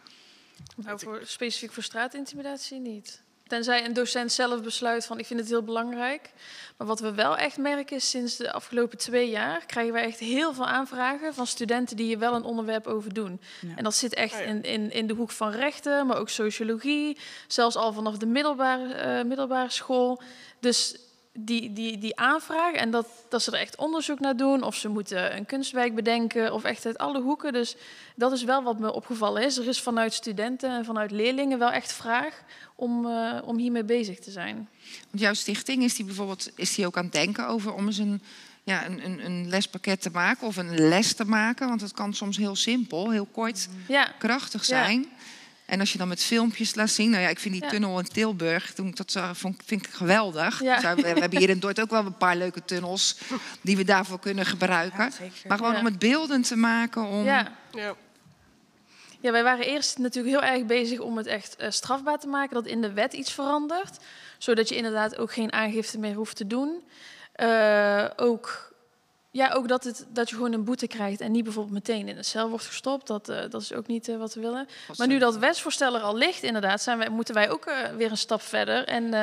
Nou, 0.76 1.00
voor, 1.00 1.22
specifiek 1.26 1.72
voor 1.72 1.84
straatintimidatie 1.84 2.80
niet. 2.80 3.22
Tenzij 3.48 3.86
een 3.86 3.94
docent 3.94 4.32
zelf 4.32 4.62
besluit 4.62 5.06
van 5.06 5.20
ik 5.20 5.26
vind 5.26 5.40
het 5.40 5.50
heel 5.50 5.64
belangrijk. 5.64 6.32
Maar 6.78 6.88
wat 6.88 7.00
we 7.00 7.14
wel 7.14 7.38
echt 7.38 7.58
merken 7.58 7.96
is 7.96 8.10
sinds 8.10 8.36
de 8.36 8.52
afgelopen 8.52 8.98
twee 8.98 9.30
jaar 9.30 9.66
krijgen 9.66 9.94
wij 9.94 10.04
echt 10.04 10.20
heel 10.20 10.54
veel 10.54 10.68
aanvragen 10.68 11.34
van 11.34 11.48
studenten 11.48 11.98
die 11.98 12.06
hier 12.06 12.20
wel 12.20 12.36
een 12.36 12.44
onderwerp 12.44 12.88
over 12.88 13.14
doen. 13.14 13.42
Ja. 13.62 13.76
En 13.76 13.84
dat 13.84 13.96
zit 13.96 14.14
echt 14.14 14.34
ja. 14.34 14.40
in, 14.40 14.64
in, 14.64 14.92
in 14.92 15.08
de 15.08 15.14
hoek 15.14 15.32
van 15.32 15.52
rechten, 15.52 16.08
maar 16.08 16.18
ook 16.18 16.30
sociologie, 16.30 17.18
zelfs 17.48 17.76
al 17.76 17.94
vanaf 17.94 18.18
de 18.18 18.26
middelbare, 18.26 18.94
eh, 18.94 19.24
middelbare 19.24 19.70
school. 19.72 20.22
Dus 20.60 20.96
die, 21.34 21.74
die, 21.74 21.98
die 21.98 22.20
aanvraag 22.20 22.74
en 22.74 22.92
dat, 22.92 23.08
dat 23.30 23.44
ze 23.44 23.52
er 23.52 23.60
echt 23.60 23.76
onderzoek 23.76 24.20
naar 24.20 24.38
doen, 24.38 24.64
of 24.64 24.76
ze 24.76 24.90
moeten 24.90 25.36
een 25.36 25.46
kunstwerk 25.46 25.96
bedenken, 25.96 26.54
of 26.54 26.64
echt 26.64 26.86
uit 26.86 26.98
alle 26.98 27.22
hoeken. 27.22 27.54
Dus 27.54 27.76
dat 28.16 28.32
is 28.32 28.44
wel 28.44 28.64
wat 28.64 28.80
me 28.80 28.94
opgevallen 28.94 29.44
is. 29.44 29.58
Er 29.58 29.68
is 29.68 29.82
vanuit 29.82 30.14
studenten 30.14 30.70
en 30.70 30.86
vanuit 30.86 31.12
leerlingen 31.12 31.60
wel 31.60 31.72
echt 31.72 31.94
vraag 31.94 32.44
om, 32.76 33.06
eh, 33.06 33.38
om 33.46 33.58
hiermee 33.58 33.84
bezig 33.84 34.20
te 34.20 34.32
zijn. 34.32 34.70
Want 35.10 35.22
jouw 35.24 35.34
stichting 35.34 35.84
is 35.84 35.96
die 35.96 36.06
bijvoorbeeld 36.06 36.52
is 36.56 36.76
die 36.76 36.86
ook 36.86 36.98
aan 36.98 37.04
het 37.04 37.14
denken 37.14 37.48
over 37.48 37.74
om 37.74 37.86
eens 37.86 37.98
een, 37.98 38.22
ja, 38.64 38.86
een, 38.86 39.06
een, 39.06 39.26
een 39.26 39.50
lespakket 39.50 40.02
te 40.02 40.10
maken 40.10 40.48
of 40.48 40.58
een 40.58 40.88
les 40.88 41.14
te 41.14 41.26
maken. 41.26 41.68
Want 41.68 41.82
het 41.82 41.92
kan 41.92 42.14
soms 42.14 42.38
heel 42.38 42.56
simpel, 42.56 43.10
heel 43.10 43.28
kort, 43.32 43.68
Ja, 43.88 44.14
krachtig 44.18 44.68
Ja. 44.68 44.90
En 45.74 45.80
als 45.80 45.92
je 45.92 45.98
dan 45.98 46.08
met 46.08 46.24
filmpjes 46.24 46.76
laat 46.76 46.90
zien, 46.90 47.10
nou 47.10 47.24
ja, 47.24 47.30
ik 47.30 47.40
vind 47.40 47.54
die 47.54 47.64
Ja. 47.64 47.70
tunnel 47.70 48.00
in 48.00 48.06
Tilburg, 48.08 48.74
toen 48.74 48.88
ik 48.88 48.96
dat 48.96 49.12
zag, 49.12 49.38
vond, 49.38 49.62
vind 49.66 49.86
ik 49.86 49.94
geweldig. 49.94 50.62
Ja. 50.62 50.96
We, 50.96 51.02
we 51.02 51.20
hebben 51.20 51.40
hier 51.40 51.50
in 51.50 51.60
Dordt 51.60 51.82
ook 51.82 51.90
wel 51.90 52.06
een 52.06 52.18
paar 52.18 52.36
leuke 52.36 52.66
tunnels 52.66 53.18
die 53.62 53.78
we 53.78 53.84
daarvoor 53.84 54.20
kunnen 54.20 54.46
gebruiken. 54.46 55.12
Maar 55.48 55.58
gewoon 55.58 55.74
Ja. 55.74 55.80
om 55.80 55.86
het 55.86 56.00
beeldend 56.00 56.48
te 56.48 56.56
maken, 56.56 57.04
om 57.04 57.24
ja. 57.24 57.52
Ja. 57.72 57.96
Ja, 59.20 59.32
wij 59.32 59.44
waren 59.44 59.66
eerst 59.66 59.98
natuurlijk 59.98 60.36
heel 60.36 60.50
erg 60.52 60.66
bezig 60.66 61.00
om 61.00 61.18
het 61.18 61.28
echt 61.28 61.56
eh, 61.56 61.70
strafbaar 61.70 62.20
te 62.20 62.28
maken, 62.28 62.54
dat 62.54 62.66
in 62.66 62.82
de 62.82 62.94
wet 62.94 63.14
iets 63.14 63.32
verandert, 63.32 63.98
zodat 64.38 64.70
je 64.70 64.76
inderdaad 64.76 65.18
ook 65.18 65.34
geen 65.34 65.54
aangifte 65.54 66.00
meer 66.00 66.14
hoeft 66.16 66.36
te 66.36 66.48
doen. 66.48 66.84
Eh, 67.34 68.06
ook, 68.16 68.73
ja, 69.34 69.52
ook 69.52 69.68
dat, 69.68 69.84
het, 69.84 70.06
dat 70.10 70.30
je 70.30 70.36
gewoon 70.36 70.54
een 70.54 70.64
boete 70.64 70.88
krijgt 70.88 71.22
en 71.22 71.32
niet 71.32 71.44
bijvoorbeeld 71.44 71.74
meteen 71.74 72.08
in 72.08 72.16
de 72.16 72.24
cel 72.24 72.50
wordt 72.50 72.66
gestopt. 72.66 73.08
Dat, 73.08 73.30
eh, 73.30 73.50
dat 73.50 73.62
is 73.62 73.74
ook 73.74 73.88
niet 73.88 74.08
eh, 74.08 74.18
wat 74.18 74.34
we 74.34 74.42
willen. 74.42 74.68
Maar 74.98 75.08
nu 75.08 75.20
dat 75.20 75.38
wetsvoorstel 75.38 75.96
er 75.96 76.02
al 76.02 76.16
ligt, 76.16 76.44
inderdaad, 76.44 76.82
zijn 76.82 76.98
wij, 76.98 77.10
moeten 77.10 77.34
wij 77.34 77.50
ook 77.50 77.66
eh, 77.66 77.90
weer 77.96 78.12
een 78.12 78.18
stap 78.18 78.42
verder. 78.42 78.86
En, 78.88 79.14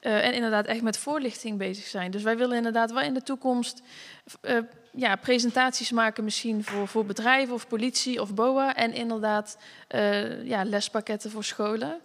en 0.00 0.32
inderdaad 0.32 0.66
echt 0.66 0.82
met 0.82 0.98
voorlichting 0.98 1.58
bezig 1.58 1.86
zijn. 1.86 2.10
Dus 2.10 2.22
wij 2.22 2.36
willen 2.36 2.56
inderdaad 2.56 2.92
wel 2.92 3.02
in 3.02 3.14
de 3.14 3.22
toekomst 3.22 3.82
ja, 4.92 5.16
presentaties 5.16 5.90
maken, 5.90 6.24
misschien 6.24 6.64
voor, 6.64 6.88
voor 6.88 7.06
bedrijven 7.06 7.54
of 7.54 7.68
politie 7.68 8.20
of 8.20 8.34
BOA. 8.34 8.74
En 8.74 8.92
inderdaad 8.92 9.58
ja, 10.44 10.64
lespakketten 10.64 11.30
voor 11.30 11.44
scholen. 11.44 12.00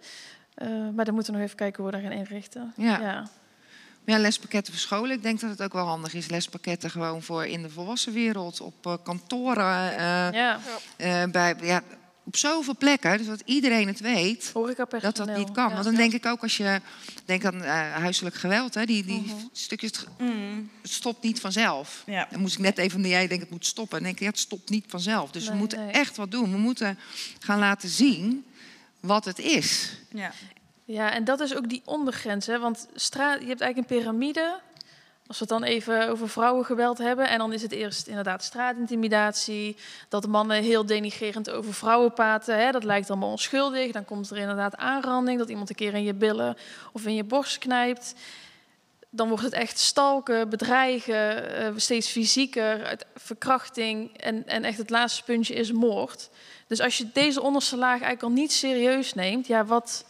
Maar 0.94 1.04
dan 1.04 1.14
moeten 1.14 1.32
we 1.32 1.38
nog 1.38 1.46
even 1.46 1.56
kijken 1.56 1.82
hoe 1.82 1.92
we 1.92 2.00
daarin 2.00 2.18
inrichten. 2.18 2.72
Ja. 2.76 3.00
ja. 3.00 3.28
Ja, 4.06 4.18
lespakketten 4.18 4.72
voor 4.72 4.82
scholen. 4.82 5.16
Ik 5.16 5.22
denk 5.22 5.40
dat 5.40 5.50
het 5.50 5.62
ook 5.62 5.72
wel 5.72 5.86
handig 5.86 6.14
is. 6.14 6.28
Lespakketten 6.28 6.90
gewoon 6.90 7.22
voor 7.22 7.46
in 7.46 7.62
de 7.62 7.70
volwassen 7.70 8.12
wereld, 8.12 8.60
op 8.60 8.86
eh, 8.86 8.94
kantoren, 9.04 9.90
eh, 9.96 10.32
ja. 10.32 10.60
eh, 10.96 11.24
bij, 11.30 11.54
ja, 11.62 11.82
op 12.24 12.36
zoveel 12.36 12.76
plekken. 12.76 13.18
Dus 13.18 13.26
dat 13.26 13.42
iedereen 13.44 13.86
het 13.86 14.00
weet. 14.00 14.50
Dat 15.00 15.16
dat 15.16 15.36
niet 15.36 15.50
kan. 15.52 15.68
Ja. 15.68 15.72
Want 15.72 15.84
dan 15.84 15.94
denk 15.94 16.12
ik 16.12 16.26
ook 16.26 16.42
als 16.42 16.56
je 16.56 16.80
denkt 17.24 17.44
aan 17.44 17.62
eh, 17.62 17.92
huiselijk 17.92 18.34
geweld, 18.36 18.74
hè, 18.74 18.84
die, 18.84 19.04
die 19.04 19.20
Mhm. 19.20 19.34
stukjes 19.52 19.90
het 19.90 20.06
Mm, 20.18 20.70
het 20.82 20.90
stopt 20.90 21.22
niet 21.22 21.40
vanzelf. 21.40 22.02
ja. 22.06 22.26
Dan 22.30 22.40
moest 22.40 22.54
ik 22.54 22.60
net 22.60 22.78
even, 22.78 23.00
jij 23.08 23.26
denkt 23.26 23.42
het 23.42 23.52
moet 23.52 23.66
stoppen. 23.66 23.98
En 23.98 24.04
denk 24.04 24.14
ik, 24.16 24.22
ja, 24.22 24.28
het 24.28 24.38
stopt 24.38 24.70
niet 24.70 24.84
vanzelf. 24.88 25.30
Dus 25.30 25.48
we 25.48 25.54
moeten 25.54 25.78
nee. 25.84 25.90
echt 25.92 26.16
wat 26.16 26.30
doen. 26.30 26.50
We 26.50 26.58
moeten 26.58 26.98
gaan 27.38 27.58
laten 27.58 27.88
zien 27.88 28.44
wat 29.00 29.24
het 29.24 29.38
is. 29.38 29.92
ja. 30.12 30.32
Ja, 30.88 31.12
en 31.12 31.24
dat 31.24 31.40
is 31.40 31.54
ook 31.56 31.68
die 31.68 31.82
ondergrens. 31.84 32.46
Hè? 32.46 32.58
Want 32.58 32.88
je 32.92 33.18
hebt 33.20 33.60
eigenlijk 33.60 33.76
een 33.76 33.84
piramide. 33.84 34.60
Als 35.26 35.38
we 35.38 35.44
het 35.44 35.60
dan 35.60 35.62
even 35.62 36.08
over 36.08 36.28
vrouwengeweld 36.28 36.98
hebben. 36.98 37.28
En 37.28 37.38
dan 37.38 37.52
is 37.52 37.62
het 37.62 37.72
eerst 37.72 38.06
inderdaad 38.06 38.44
straatintimidatie. 38.44 39.76
Dat 40.08 40.26
mannen 40.26 40.62
heel 40.62 40.86
denigrerend 40.86 41.50
over 41.50 41.74
vrouwen 41.74 42.12
praten. 42.12 42.58
Hè? 42.58 42.70
Dat 42.70 42.84
lijkt 42.84 43.10
allemaal 43.10 43.30
onschuldig. 43.30 43.92
Dan 43.92 44.04
komt 44.04 44.30
er 44.30 44.36
inderdaad 44.36 44.76
aanranding. 44.76 45.38
Dat 45.38 45.48
iemand 45.48 45.68
een 45.68 45.76
keer 45.76 45.94
in 45.94 46.02
je 46.02 46.14
billen 46.14 46.56
of 46.92 47.06
in 47.06 47.14
je 47.14 47.24
borst 47.24 47.58
knijpt. 47.58 48.14
Dan 49.10 49.28
wordt 49.28 49.44
het 49.44 49.52
echt 49.52 49.78
stalken, 49.78 50.48
bedreigen, 50.48 51.56
eh, 51.56 51.72
steeds 51.76 52.08
fysieker, 52.08 52.98
verkrachting. 53.14 54.16
En, 54.16 54.46
en 54.46 54.64
echt 54.64 54.78
het 54.78 54.90
laatste 54.90 55.22
puntje 55.22 55.54
is 55.54 55.72
moord. 55.72 56.30
Dus 56.66 56.80
als 56.80 56.98
je 56.98 57.10
deze 57.12 57.42
onderste 57.42 57.76
laag 57.76 57.90
eigenlijk 57.90 58.22
al 58.22 58.30
niet 58.30 58.52
serieus 58.52 59.14
neemt, 59.14 59.46
ja, 59.46 59.64
wat, 59.64 60.04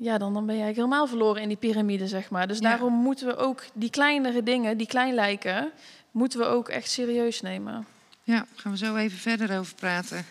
ja, 0.00 0.18
dan, 0.18 0.34
dan 0.34 0.46
ben 0.46 0.54
je 0.56 0.62
eigenlijk 0.62 0.76
helemaal 0.76 1.06
verloren 1.06 1.42
in 1.42 1.48
die 1.48 1.56
piramide, 1.56 2.08
zeg 2.08 2.30
maar. 2.30 2.48
Dus 2.48 2.58
Ja. 2.58 2.68
daarom 2.68 2.92
moeten 2.92 3.26
we 3.26 3.36
ook 3.36 3.62
die 3.72 3.90
kleinere 3.90 4.42
dingen, 4.42 4.76
die 4.76 4.86
klein 4.86 5.14
lijken, 5.14 5.70
moeten 6.10 6.38
we 6.38 6.44
ook 6.44 6.68
echt 6.68 6.90
serieus 6.90 7.40
nemen. 7.40 7.86
Ja, 8.22 8.34
daar 8.34 8.46
gaan 8.54 8.72
we 8.72 8.78
zo 8.78 8.96
even 8.96 9.18
verder 9.18 9.58
over 9.58 9.74
praten. 9.74 10.26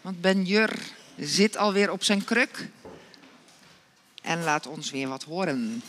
Want 0.00 0.20
Ben 0.20 0.44
Jur 0.44 0.78
zit 1.18 1.56
alweer 1.56 1.90
op 1.92 2.02
zijn 2.04 2.24
kruk. 2.24 2.68
En 4.22 4.42
laat 4.44 4.66
ons 4.66 4.90
weer 4.90 5.08
wat 5.08 5.22
horen. 5.22 5.82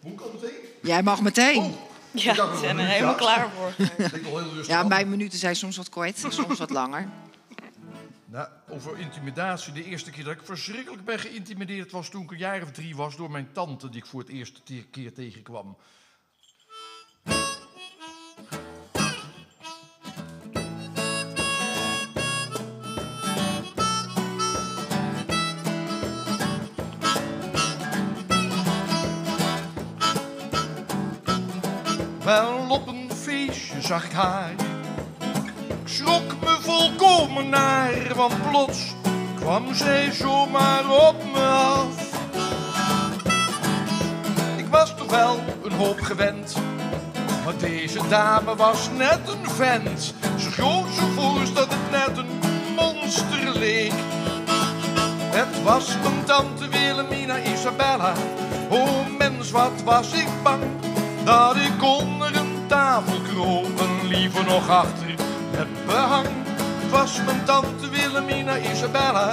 Moet 0.00 0.12
ik 0.12 0.20
al 0.20 0.30
meteen? 0.40 0.54
Jij 0.82 1.02
mag 1.02 1.20
meteen. 1.22 1.62
Oh, 1.62 1.72
Ja, 2.10 2.50
we 2.50 2.58
zijn 2.60 2.78
er 2.78 2.86
helemaal 2.86 3.14
klaar 3.14 3.48
voor. 3.56 3.72
ik 3.86 3.96
denk 4.10 4.26
al 4.26 4.38
heel 4.38 4.48
rustig 4.48 4.66
Ja, 4.66 4.82
mijn 4.82 5.08
minuten 5.10 5.38
zijn 5.38 5.56
soms 5.56 5.76
wat 5.76 5.88
kort, 5.88 6.18
soms 6.18 6.58
wat 6.58 6.70
langer. 6.70 7.08
Nou, 8.30 8.48
over 8.68 8.98
intimidatie. 8.98 9.72
De 9.72 9.84
eerste 9.84 10.10
keer 10.10 10.24
dat 10.24 10.32
ik 10.32 10.42
verschrikkelijk 10.42 11.04
ben 11.04 11.18
geïntimideerd 11.18 11.90
was 11.90 12.08
toen 12.08 12.22
ik 12.22 12.30
een 12.30 12.38
jaar 12.38 12.62
of 12.62 12.70
drie 12.70 12.96
was 12.96 13.16
door 13.16 13.30
mijn 13.30 13.52
tante 13.52 13.88
die 13.88 14.00
ik 14.00 14.06
voor 14.06 14.20
het 14.20 14.28
eerste 14.28 14.62
te- 14.62 14.86
keer 14.90 15.14
tegenkwam. 15.14 15.76
Wel 32.24 32.70
op 32.70 32.86
een 32.86 33.10
feestje 33.12 33.80
zag 33.82 34.04
ik 34.04 34.12
haar. 34.12 34.52
Ik 35.68 35.88
schrok 35.88 36.37
volkomen 36.68 37.48
naar, 37.48 37.92
want 38.14 38.50
plots 38.50 38.94
kwam 39.34 39.74
zij 39.74 40.12
zomaar 40.12 40.90
op 41.08 41.16
me 41.32 41.46
af. 41.46 42.12
Ik 44.56 44.66
was 44.70 44.94
toch 44.96 45.10
wel 45.10 45.38
een 45.64 45.72
hoop 45.72 46.00
gewend, 46.00 46.56
maar 47.44 47.56
deze 47.58 48.00
dame 48.08 48.56
was 48.56 48.88
net 48.96 49.20
een 49.26 49.50
vent. 49.50 50.14
Zo 50.38 50.50
groot, 50.50 50.88
zo 50.98 51.06
voorst 51.06 51.54
dat 51.54 51.68
het 51.70 51.90
net 51.90 52.18
een 52.18 52.38
monster 52.76 53.58
leek. 53.58 53.92
Het 55.30 55.62
was 55.62 55.96
mijn 56.02 56.24
tante 56.24 56.68
Wilhelmina 56.68 57.38
Isabella. 57.38 58.12
O 58.70 58.86
mens, 59.18 59.50
wat 59.50 59.82
was 59.84 60.12
ik 60.12 60.28
bang 60.42 60.62
dat 61.24 61.56
ik 61.56 61.82
onder 61.82 62.36
een 62.36 62.66
tafel 62.66 63.20
kroop 63.20 63.80
en 63.80 64.08
liever 64.08 64.44
nog 64.44 64.68
achter 64.68 65.14
het 65.56 65.86
behang. 65.86 66.37
Was 66.90 67.20
mijn 67.24 67.44
tante 67.44 67.88
Wilhelmina 67.88 68.58
Isabella. 68.58 69.30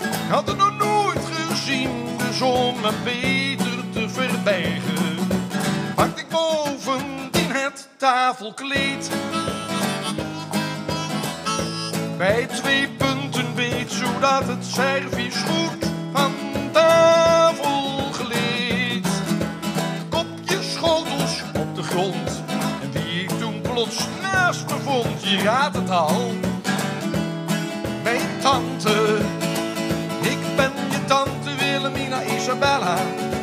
Ik 0.00 0.30
had 0.30 0.46
het 0.46 0.56
nog 0.56 0.76
nooit 0.78 1.24
gezien, 1.32 1.90
dus 2.18 2.40
om 2.40 2.80
me 2.80 2.90
beter 3.04 3.90
te 3.92 4.08
verbergen, 4.08 5.28
pakte 5.94 6.20
ik 6.20 6.28
bovendien 6.28 7.50
het 7.50 7.88
tafelkleed. 7.96 9.10
Bij 12.16 12.46
twee 12.46 12.88
punten 12.88 13.54
beet 13.54 13.92
zodat 13.92 14.46
het 14.46 14.64
servies 14.64 15.36
goed 15.36 15.90
van 16.12 16.32
tafel 16.72 18.10
gleed. 18.12 19.06
Kopjes 20.08 20.72
schotels 20.72 21.42
op 21.54 21.74
de 21.74 21.82
grond 21.82 22.42
en 22.82 22.92
wie 22.92 23.22
ik 23.22 23.28
toen 23.28 23.60
plots 23.60 24.06
naast 24.22 24.70
me 24.70 24.76
vond, 24.84 25.22
je 25.22 25.42
raadt 25.42 25.76
het 25.76 25.90
al. 25.90 26.32
Tante, 28.42 29.18
ik 30.20 30.56
ben 30.56 30.72
je 30.90 31.04
tante 31.06 31.54
Wilhelmina 31.58 32.22
Isabella. 32.22 32.96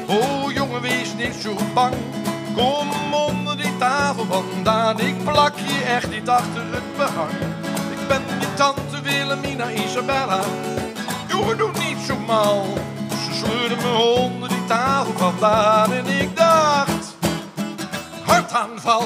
Oh 0.08 0.52
jongen, 0.54 0.82
wees 0.82 1.14
niet 1.18 1.36
zo 1.42 1.56
bang. 1.74 1.94
Kom 2.56 3.14
onder 3.14 3.58
die 3.58 3.78
tafel 3.78 4.26
vandaan, 4.26 5.00
ik 5.00 5.24
plak 5.24 5.54
je 5.58 5.84
echt 5.84 6.10
niet 6.10 6.30
achter 6.30 6.62
het 6.72 6.98
behang. 6.98 7.32
Ik 7.92 8.08
ben 8.08 8.22
je 8.40 8.54
tante 8.54 9.02
Wilhelmina 9.02 9.70
Isabella. 9.70 10.40
Jongen, 11.28 11.58
doe 11.58 11.72
niet 11.72 11.98
zo 12.08 12.18
mal. 12.28 12.66
Ze 13.10 13.34
sleurde 13.34 13.76
me 13.76 13.98
onder 13.98 14.50
die 14.50 14.66
tafel 14.66 15.14
vandaan 15.18 15.92
en 15.94 16.06
ik 16.06 16.38
dacht, 16.38 17.16
hartaanval. 18.26 19.06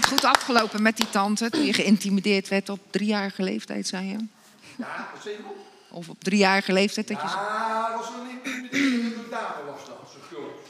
Dat 0.00 0.06
goed 0.06 0.24
afgelopen 0.24 0.82
met 0.82 0.96
die 0.96 1.10
tante. 1.10 1.50
Toen 1.50 1.64
je 1.64 1.72
geïntimideerd 1.72 2.48
werd 2.48 2.68
op 2.68 2.80
driejarige 2.90 3.42
leeftijd, 3.42 3.86
zei 3.86 4.06
je. 4.06 4.16
Ja, 4.76 5.08
dat 5.14 5.22
zeker. 5.22 5.44
Of 5.90 6.08
op 6.08 6.24
driejarige 6.24 6.72
leeftijd. 6.72 7.08
Dat 7.08 7.20
je... 7.20 7.26
Ja, 7.26 7.88
dat 7.88 7.98
was 7.98 8.08
een 8.08 8.52
intimiderende 8.52 9.28
dame 9.30 9.70
was 9.70 9.86
dat, 9.86 10.16
zo. 10.30 10.60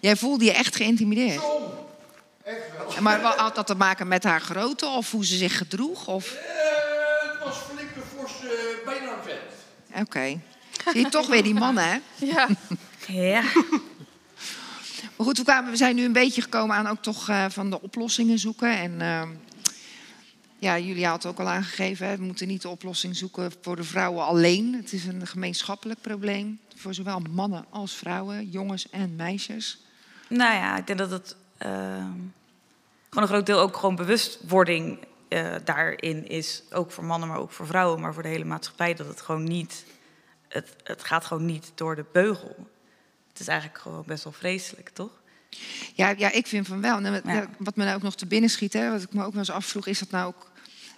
Jij 0.00 0.16
voelde 0.16 0.44
je 0.44 0.52
echt 0.52 0.76
geïntimideerd. 0.76 1.40
Zo, 1.40 1.88
echt 2.44 2.58
wel. 2.76 3.02
Maar 3.02 3.20
wat 3.20 3.36
had 3.36 3.54
dat 3.54 3.66
te 3.66 3.74
maken 3.74 4.08
met 4.08 4.24
haar 4.24 4.40
grootte 4.40 4.86
of 4.86 5.10
hoe 5.10 5.26
ze 5.26 5.36
zich 5.36 5.56
gedroeg? 5.56 6.06
Of... 6.06 6.32
Eh, 6.32 6.40
het 7.32 7.44
was 7.44 7.56
flink 7.56 7.90
een 7.96 8.02
fors, 8.18 8.32
eh, 8.42 8.84
bijna 8.84 9.12
een 9.12 9.22
vent. 9.22 10.06
Oké. 10.06 10.40
Zie 10.92 11.00
je 11.00 11.08
toch 11.08 11.26
weer 11.26 11.42
die 11.42 11.54
mannen, 11.54 11.84
hè? 11.84 11.98
Ja. 12.16 12.48
Ja. 13.06 13.42
Goed, 15.22 15.38
we, 15.38 15.62
we 15.70 15.76
zijn 15.76 15.94
nu 15.94 16.04
een 16.04 16.12
beetje 16.12 16.42
gekomen 16.42 16.76
aan 16.76 16.86
ook 16.86 17.02
toch 17.02 17.28
eh, 17.28 17.44
van 17.48 17.70
de 17.70 17.80
oplossingen 17.80 18.38
zoeken. 18.38 18.78
En 18.78 19.00
eh, 19.00 19.28
ja, 20.58 20.78
Julia 20.78 21.10
had 21.10 21.26
ook 21.26 21.38
al 21.38 21.48
aangegeven, 21.48 22.06
hè, 22.06 22.16
we 22.16 22.22
moeten 22.22 22.48
niet 22.48 22.62
de 22.62 22.68
oplossing 22.68 23.16
zoeken 23.16 23.52
voor 23.60 23.76
de 23.76 23.84
vrouwen 23.84 24.24
alleen. 24.24 24.74
Het 24.74 24.92
is 24.92 25.06
een 25.06 25.26
gemeenschappelijk 25.26 26.00
probleem 26.00 26.60
voor 26.76 26.94
zowel 26.94 27.20
mannen 27.30 27.64
als 27.70 27.94
vrouwen, 27.94 28.48
jongens 28.48 28.90
en 28.90 29.16
meisjes. 29.16 29.84
Nou 30.28 30.54
ja, 30.54 30.76
ik 30.76 30.86
denk 30.86 30.98
dat 30.98 31.10
het 31.10 31.36
ehm, 31.58 32.12
gewoon 33.08 33.22
een 33.22 33.28
groot 33.28 33.46
deel 33.46 33.60
ook 33.60 33.76
gewoon 33.76 33.96
bewustwording 33.96 34.98
eh, 35.28 35.54
daarin 35.64 36.28
is. 36.28 36.62
Ook 36.70 36.92
voor 36.92 37.04
mannen, 37.04 37.28
maar 37.28 37.38
ook 37.38 37.52
voor 37.52 37.66
vrouwen, 37.66 38.00
maar 38.00 38.14
voor 38.14 38.22
de 38.22 38.28
hele 38.28 38.44
maatschappij. 38.44 38.94
Dat 38.94 39.06
het 39.06 39.20
gewoon 39.20 39.44
niet, 39.44 39.84
het, 40.48 40.76
het 40.82 41.04
gaat 41.04 41.24
gewoon 41.24 41.46
niet 41.46 41.72
door 41.74 41.96
de 41.96 42.04
beugel. 42.12 42.68
Het 43.30 43.40
is 43.40 43.48
eigenlijk 43.48 43.78
gewoon 43.80 44.02
best 44.06 44.24
wel 44.24 44.32
vreselijk, 44.32 44.88
toch? 44.88 45.10
Ja, 45.94 46.14
ja 46.16 46.32
ik 46.32 46.46
vind 46.46 46.66
van 46.66 46.80
wel. 46.80 47.00
Wat- 47.02 47.22
Ja. 47.24 47.46
Wat 47.58 47.76
me 47.76 47.84
nou 47.84 47.96
ook 47.96 48.02
nog 48.02 48.14
te 48.14 48.26
binnen 48.26 48.50
schiet, 48.50 48.72
hè, 48.72 48.90
wat 48.90 49.02
ik 49.02 49.12
me 49.12 49.24
ook 49.24 49.30
wel 49.30 49.38
eens 49.38 49.50
afvroeg, 49.50 49.86
is 49.86 49.98
dat 49.98 50.10
nou 50.10 50.26
ook 50.26 50.50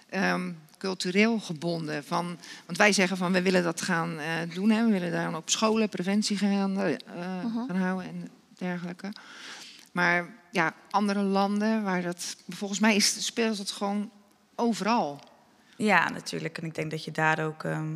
ehm, 0.09 0.51
cultureel 0.77 1.39
gebonden? 1.39 2.03
Van, 2.03 2.37
want 2.65 2.77
wij 2.77 2.91
zeggen 2.93 3.17
van 3.17 3.31
we 3.31 3.41
willen 3.41 3.63
dat 3.63 3.81
gaan 3.81 4.19
eh, 4.19 4.27
doen, 4.53 4.69
hè, 4.69 4.85
we 4.85 4.91
willen 4.91 5.11
daar 5.11 5.35
op 5.35 5.49
scholen 5.49 5.89
preventie 5.89 6.37
gaan, 6.37 6.79
eh, 6.79 6.95
gaan 7.67 7.75
houden 7.75 8.07
en 8.07 8.29
dergelijke. 8.57 9.11
Maar 9.91 10.29
ja, 10.51 10.73
andere 10.89 11.21
landen 11.21 11.83
waar 11.83 12.01
dat, 12.01 12.35
volgens 12.49 12.79
mij 12.79 12.95
is, 12.95 13.25
speelt 13.25 13.57
het 13.57 13.71
gewoon 13.71 14.11
overal. 14.55 15.19
Ja, 15.77 16.09
natuurlijk. 16.09 16.57
En 16.57 16.63
ik 16.65 16.75
denk 16.75 16.91
dat 16.91 17.03
je 17.03 17.11
daar 17.11 17.45
ook, 17.45 17.63
ehm, 17.63 17.91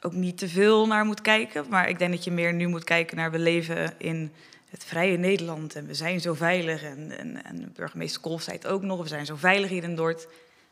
ook 0.00 0.12
niet 0.12 0.38
te 0.38 0.48
veel 0.48 0.86
naar 0.86 1.04
moet 1.04 1.20
kijken. 1.22 1.64
Maar 1.68 1.88
ik 1.88 1.98
denk 1.98 2.12
dat 2.12 2.24
je 2.24 2.30
meer 2.30 2.52
nu 2.52 2.66
moet 2.66 2.84
kijken 2.84 3.16
naar 3.16 3.30
we 3.30 3.38
leven 3.38 3.94
in 3.98 4.32
het 4.70 4.84
vrije 4.84 5.16
Nederland. 5.16 5.74
En 5.74 5.86
we 5.86 5.94
zijn 5.94 6.20
zo 6.20 6.34
veilig. 6.34 6.82
En, 6.82 7.18
en, 7.18 7.44
en 7.44 7.72
burgemeester 7.74 8.20
Kolf 8.20 8.42
zei 8.42 8.56
het 8.56 8.66
ook 8.66 8.82
nog. 8.82 9.02
We 9.02 9.08
zijn 9.08 9.26
zo 9.26 9.36
veilig 9.36 9.70
hier 9.70 9.82
in 9.82 9.96
Dordt. 9.96 10.26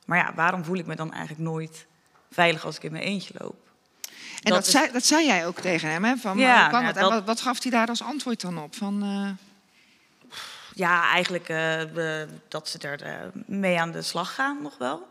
Maar 0.07 0.19
ja, 0.19 0.33
waarom 0.35 0.65
voel 0.65 0.77
ik 0.77 0.87
me 0.87 0.97
dan 0.97 1.13
eigenlijk 1.13 1.43
nooit 1.51 1.87
veilig 2.31 2.65
als 2.65 2.77
ik 2.77 2.83
in 2.83 2.93
mijn 2.93 3.05
eentje 3.05 3.35
loop? 3.39 3.57
En 4.43 4.53
dat, 4.53 4.53
Dat 4.53 4.67
is- 4.67 4.71
zei, 4.73 4.93
dat 4.93 5.05
zei 5.05 5.27
jij 5.27 5.47
ook 5.47 5.61
tegen 5.61 5.91
hem, 5.91 6.05
hè? 6.05 6.17
Van, 6.17 6.39
Ja, 6.39 6.63
hoe 6.63 6.71
kan 6.71 6.81
ja, 6.81 6.87
het? 6.87 6.97
En 6.97 7.03
dat- 7.03 7.13
wat, 7.13 7.25
wat 7.25 7.41
gaf 7.41 7.63
hij 7.63 7.71
daar 7.71 7.89
als 7.89 8.03
antwoord 8.03 8.41
dan 8.41 8.59
op? 8.59 8.75
Van, 8.77 9.03
eh, 9.03 9.31
Ja, 10.75 11.11
eigenlijk 11.11 11.49
eh, 11.49 11.83
dat 12.49 12.69
ze 12.69 12.79
er 12.79 13.03
eh, 13.03 13.15
mee 13.47 13.81
aan 13.81 13.93
de 13.93 14.03
slag 14.03 14.35
gaan 14.35 14.63
nog 14.63 14.79
wel. 14.79 15.09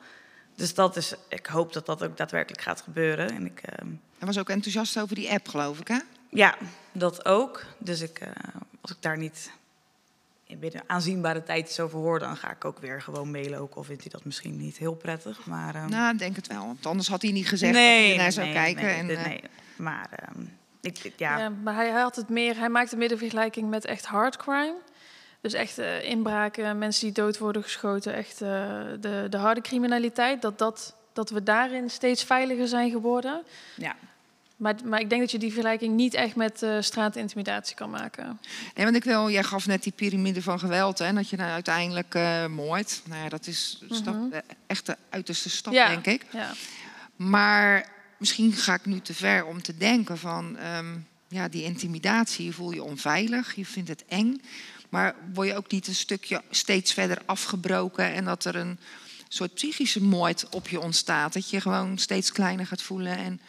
Dus 0.55 0.73
dat 0.73 0.95
is, 0.95 1.13
ik 1.29 1.45
hoop 1.45 1.73
dat 1.73 1.85
dat 1.85 2.03
ook 2.03 2.17
daadwerkelijk 2.17 2.61
gaat 2.63 2.81
gebeuren. 2.81 3.29
En 3.31 3.45
ik, 3.45 3.59
ehm, 3.61 3.87
hij 4.17 4.27
was 4.27 4.37
ook 4.39 4.49
enthousiast 4.49 4.99
over 4.99 5.15
die 5.15 5.31
app, 5.31 5.47
geloof 5.47 5.79
ik, 5.79 5.87
hè? 5.87 5.99
Ja, 6.29 6.55
dat 6.91 7.25
ook. 7.25 7.65
Dus 7.77 8.01
ik, 8.01 8.19
eh, 8.19 8.29
als 8.81 8.91
ik 8.91 8.97
daar 8.99 9.17
niet 9.17 9.51
in 10.47 10.59
binnen 10.59 10.83
aanzienbare 10.87 11.43
tijd 11.43 11.65
iets 11.67 11.79
over 11.79 11.99
hoor, 11.99 12.19
dan 12.19 12.37
ga 12.37 12.51
ik 12.51 12.65
ook 12.65 12.79
weer 12.79 13.01
gewoon 13.01 13.31
mailen. 13.31 13.59
Ook 13.59 13.75
al 13.75 13.83
vindt 13.83 14.01
hij 14.01 14.11
dat 14.11 14.25
misschien 14.25 14.57
niet 14.57 14.77
heel 14.77 14.95
prettig. 14.95 15.45
Maar, 15.45 15.75
ehm, 15.75 15.89
Nou, 15.89 16.13
ik 16.13 16.19
denk 16.19 16.35
het 16.35 16.47
wel. 16.47 16.65
Want 16.65 16.85
anders 16.85 17.07
had 17.07 17.21
hij 17.21 17.31
niet 17.31 17.47
gezegd 17.47 17.73
dat 17.73 17.81
hij 17.81 18.11
ernaar 18.11 18.31
zou 18.31 18.51
kijken. 18.51 18.83
Nee, 18.83 18.95
en, 18.95 19.09
eh, 19.09 19.25
nee. 19.25 19.41
Maar 19.75 20.09
ehm, 20.11 20.45
ik, 20.81 21.13
ja, 21.17 21.37
Ja, 21.37 21.49
maar 21.49 21.75
hij, 21.75 21.89
hij 21.89 22.01
had 22.01 22.15
het 22.15 22.29
meer, 22.29 22.57
hij 22.57 22.69
maakte 22.69 22.95
meer 22.95 23.09
de 23.09 23.17
vergelijking 23.17 23.69
met 23.69 23.85
echt 23.85 24.05
hard 24.05 24.37
crime. 24.37 24.75
Dus 25.45 25.53
echt 25.53 25.77
eh, 25.77 26.03
inbraken, 26.09 26.77
mensen 26.77 27.05
die 27.05 27.13
dood 27.13 27.37
worden 27.37 27.63
geschoten, 27.63 28.13
echt 28.13 28.41
eh, 28.41 28.49
de, 28.99 29.27
de 29.29 29.37
harde 29.37 29.61
criminaliteit. 29.61 30.41
Dat, 30.41 30.57
dat, 30.59 30.95
dat 31.13 31.29
we 31.29 31.43
daarin 31.43 31.89
steeds 31.89 32.23
veiliger 32.23 32.67
zijn 32.67 32.91
geworden. 32.91 33.43
ja. 33.75 33.95
Maar, 34.55 34.75
maar 34.85 34.99
ik 34.99 35.09
denk 35.09 35.21
dat 35.21 35.31
je 35.31 35.37
die 35.37 35.51
vergelijking 35.51 35.95
niet 35.95 36.13
echt 36.13 36.35
met 36.35 36.63
eh 36.63 36.77
straatintimidatie 36.79 37.75
kan 37.75 37.89
maken. 37.89 38.39
Nee, 38.75 38.85
want 38.85 38.97
ik 38.97 39.03
wil, 39.03 39.29
jij 39.29 39.43
gaf 39.43 39.67
net 39.67 39.83
die 39.83 39.91
piramide 39.95 40.41
van 40.41 40.59
geweld, 40.59 40.97
hè? 40.99 41.13
Dat 41.13 41.29
je 41.29 41.35
nou 41.37 41.49
uiteindelijk 41.51 42.17
moordt. 42.49 43.01
Nou 43.05 43.23
ja, 43.23 43.29
dat 43.29 43.47
is 43.47 43.77
de 43.87 43.95
stap, 43.95 44.13
Mhm. 44.13 44.29
de 44.29 44.97
uiterste 45.09 45.49
stap, 45.49 45.73
ja, 45.73 45.87
denk 45.87 46.05
ik. 46.05 46.25
Ja. 46.31 46.51
Maar 47.15 47.89
misschien 48.17 48.53
ga 48.53 48.73
ik 48.73 48.85
nu 48.85 48.99
te 48.99 49.13
ver 49.13 49.45
om 49.45 49.61
te 49.61 49.77
denken 49.77 50.17
van... 50.17 50.57
ehm, 50.57 50.95
ja, 51.27 51.47
die 51.47 51.63
intimidatie, 51.63 52.45
je 52.45 52.53
voel 52.53 52.71
je 52.71 52.83
onveilig, 52.83 53.55
je 53.55 53.65
vindt 53.65 53.89
het 53.89 54.03
eng. 54.07 54.41
Maar 54.95 55.15
word 55.33 55.47
je 55.47 55.55
ook 55.55 55.71
niet 55.71 55.87
een 55.87 55.95
stukje 55.95 56.41
steeds 56.49 56.93
verder 56.93 57.21
afgebroken... 57.25 58.13
en 58.13 58.25
dat 58.25 58.45
er 58.45 58.55
een 58.55 58.79
soort 59.27 59.53
psychische 59.53 60.01
moord 60.01 60.47
op 60.49 60.67
je 60.67 60.79
ontstaat? 60.79 61.33
Dat 61.33 61.49
je 61.49 61.61
gewoon 61.61 61.97
steeds 61.97 62.31
kleiner 62.31 62.65
gaat 62.65 62.81
voelen... 62.81 63.17
en 63.17 63.41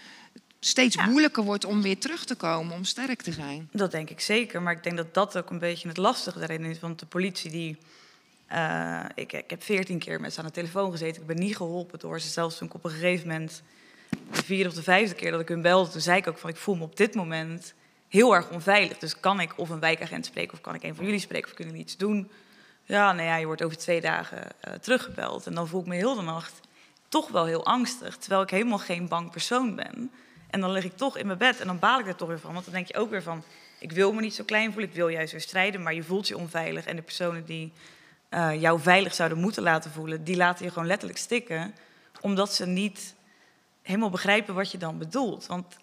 steeds 0.60 0.97
moeilijker 0.97 1.43
wordt 1.43 1.64
om 1.64 1.82
weer 1.82 1.98
terug 1.98 2.24
te 2.24 2.35
komen, 2.35 2.74
om 2.74 2.85
sterk 2.85 3.23
te 3.23 3.32
zijn. 3.32 3.68
Dat 3.73 3.90
denk 3.90 4.10
ik 4.10 4.20
zeker. 4.20 4.62
Maar 4.62 4.73
ik 4.73 4.82
denk 4.82 4.97
dat 4.97 5.14
dat 5.14 5.39
ook 5.39 5.51
een 5.51 5.59
beetje 5.59 5.89
het 5.89 5.97
lastige 5.97 6.39
daarin 6.39 6.64
is. 6.64 6.81
Want 6.81 6.98
de 6.98 7.06
politie 7.06 7.51
die... 7.51 7.77
eh, 8.47 9.05
ik, 9.14 9.32
ik 9.32 9.51
heb 9.51 9.62
veertien 9.62 9.98
keer 9.98 10.20
met 10.20 10.32
ze 10.32 10.39
aan 10.40 10.47
de 10.47 10.52
telefoon 10.52 10.90
gezeten. 10.90 11.20
Ik 11.20 11.27
ben 11.27 11.39
niet 11.39 11.56
geholpen 11.56 11.98
door 11.98 12.20
ze. 12.20 12.28
Zelfs 12.28 12.59
toen 12.59 12.66
ik 12.66 12.74
op 12.74 12.85
een 12.85 12.90
gegeven 12.90 13.28
moment... 13.28 13.62
de 14.32 14.44
vierde 14.44 14.68
of 14.68 14.74
de 14.74 14.82
vijfde 14.82 15.14
keer 15.14 15.31
dat 15.31 15.40
ik 15.40 15.48
hun 15.48 15.62
belde... 15.62 15.90
toen 15.90 16.01
zei 16.01 16.18
ik 16.18 16.27
ook 16.27 16.39
van 16.39 16.51
ik 16.51 16.56
voel 16.56 16.74
me 16.74 16.85
op 16.85 16.97
dit 16.97 17.14
moment 17.14 17.74
heel 18.17 18.35
erg 18.35 18.51
onveilig. 18.51 18.99
Dus 18.99 19.21
kan 19.21 19.41
ik 19.41 19.59
of 19.59 19.69
een 19.69 19.81
wijkagent 19.81 20.27
spreken... 20.27 20.53
of 20.53 20.61
kan 20.61 20.75
ik 20.75 20.83
een 20.83 20.95
van 20.95 21.05
jullie 21.05 21.21
spreken 21.21 21.49
of 21.49 21.55
kunnen 21.55 21.75
jullie 21.75 21.89
iets 21.89 21.97
doen? 21.97 22.31
Ja, 22.85 23.13
nou 23.13 23.29
ja, 23.29 23.37
je 23.37 23.47
wordt 23.47 23.63
over 23.63 23.77
twee 23.77 24.01
dagen 24.01 24.61
eh, 24.61 24.73
teruggebeld. 24.73 25.47
En 25.47 25.55
dan 25.55 25.69
voel 25.69 25.81
ik 25.81 25.87
me 25.87 25.95
heel 25.95 26.15
de 26.15 26.23
nacht 26.23 26.61
toch 27.09 27.29
wel 27.29 27.45
heel 27.45 27.65
angstig. 27.65 28.17
Terwijl 28.17 28.43
ik 28.43 28.51
helemaal 28.51 28.79
geen 28.79 29.09
bang 29.09 29.31
persoon 29.31 29.75
ben. 29.75 30.11
En 30.51 30.61
dan 30.61 30.71
lig 30.71 30.85
ik 30.85 30.97
toch 30.97 31.19
in 31.19 31.27
mijn 31.27 31.39
bed 31.39 31.61
en 31.61 31.67
dan 31.67 31.79
baal 31.79 32.01
ik 32.01 32.07
er 32.07 32.17
toch 32.17 32.29
weer 32.29 32.41
van. 32.41 32.53
Want 32.53 32.65
dan 32.65 32.75
denk 32.75 32.87
je 32.87 32.97
ook 32.97 33.11
weer 33.11 33.23
van, 33.23 33.43
ik 33.79 33.93
wil 33.93 34.13
me 34.13 34.21
niet 34.21 34.35
zo 34.35 34.45
klein 34.45 34.73
voelen. 34.73 34.91
Ik 34.91 34.97
wil 34.97 35.09
juist 35.09 35.33
weer 35.33 35.41
strijden, 35.41 35.83
maar 35.83 35.95
je 35.95 36.03
voelt 36.03 36.29
je 36.29 36.37
onveilig. 36.37 36.87
En 36.87 36.97
de 36.97 37.03
personen 37.03 37.45
die 37.45 37.73
eh, 38.29 38.61
jou 38.61 38.81
veilig 38.81 39.15
zouden 39.15 39.39
moeten 39.39 39.63
laten 39.63 39.91
voelen... 39.91 40.25
die 40.25 40.37
laten 40.37 40.65
je 40.65 40.71
gewoon 40.71 40.89
letterlijk 40.89 41.19
stikken. 41.19 41.75
Omdat 42.21 42.55
ze 42.55 42.67
niet 42.67 43.15
helemaal 43.83 44.11
begrijpen 44.11 44.55
wat 44.55 44.71
je 44.71 44.79
dan 44.79 44.99
bedoelt. 44.99 45.47
Want 45.47 45.77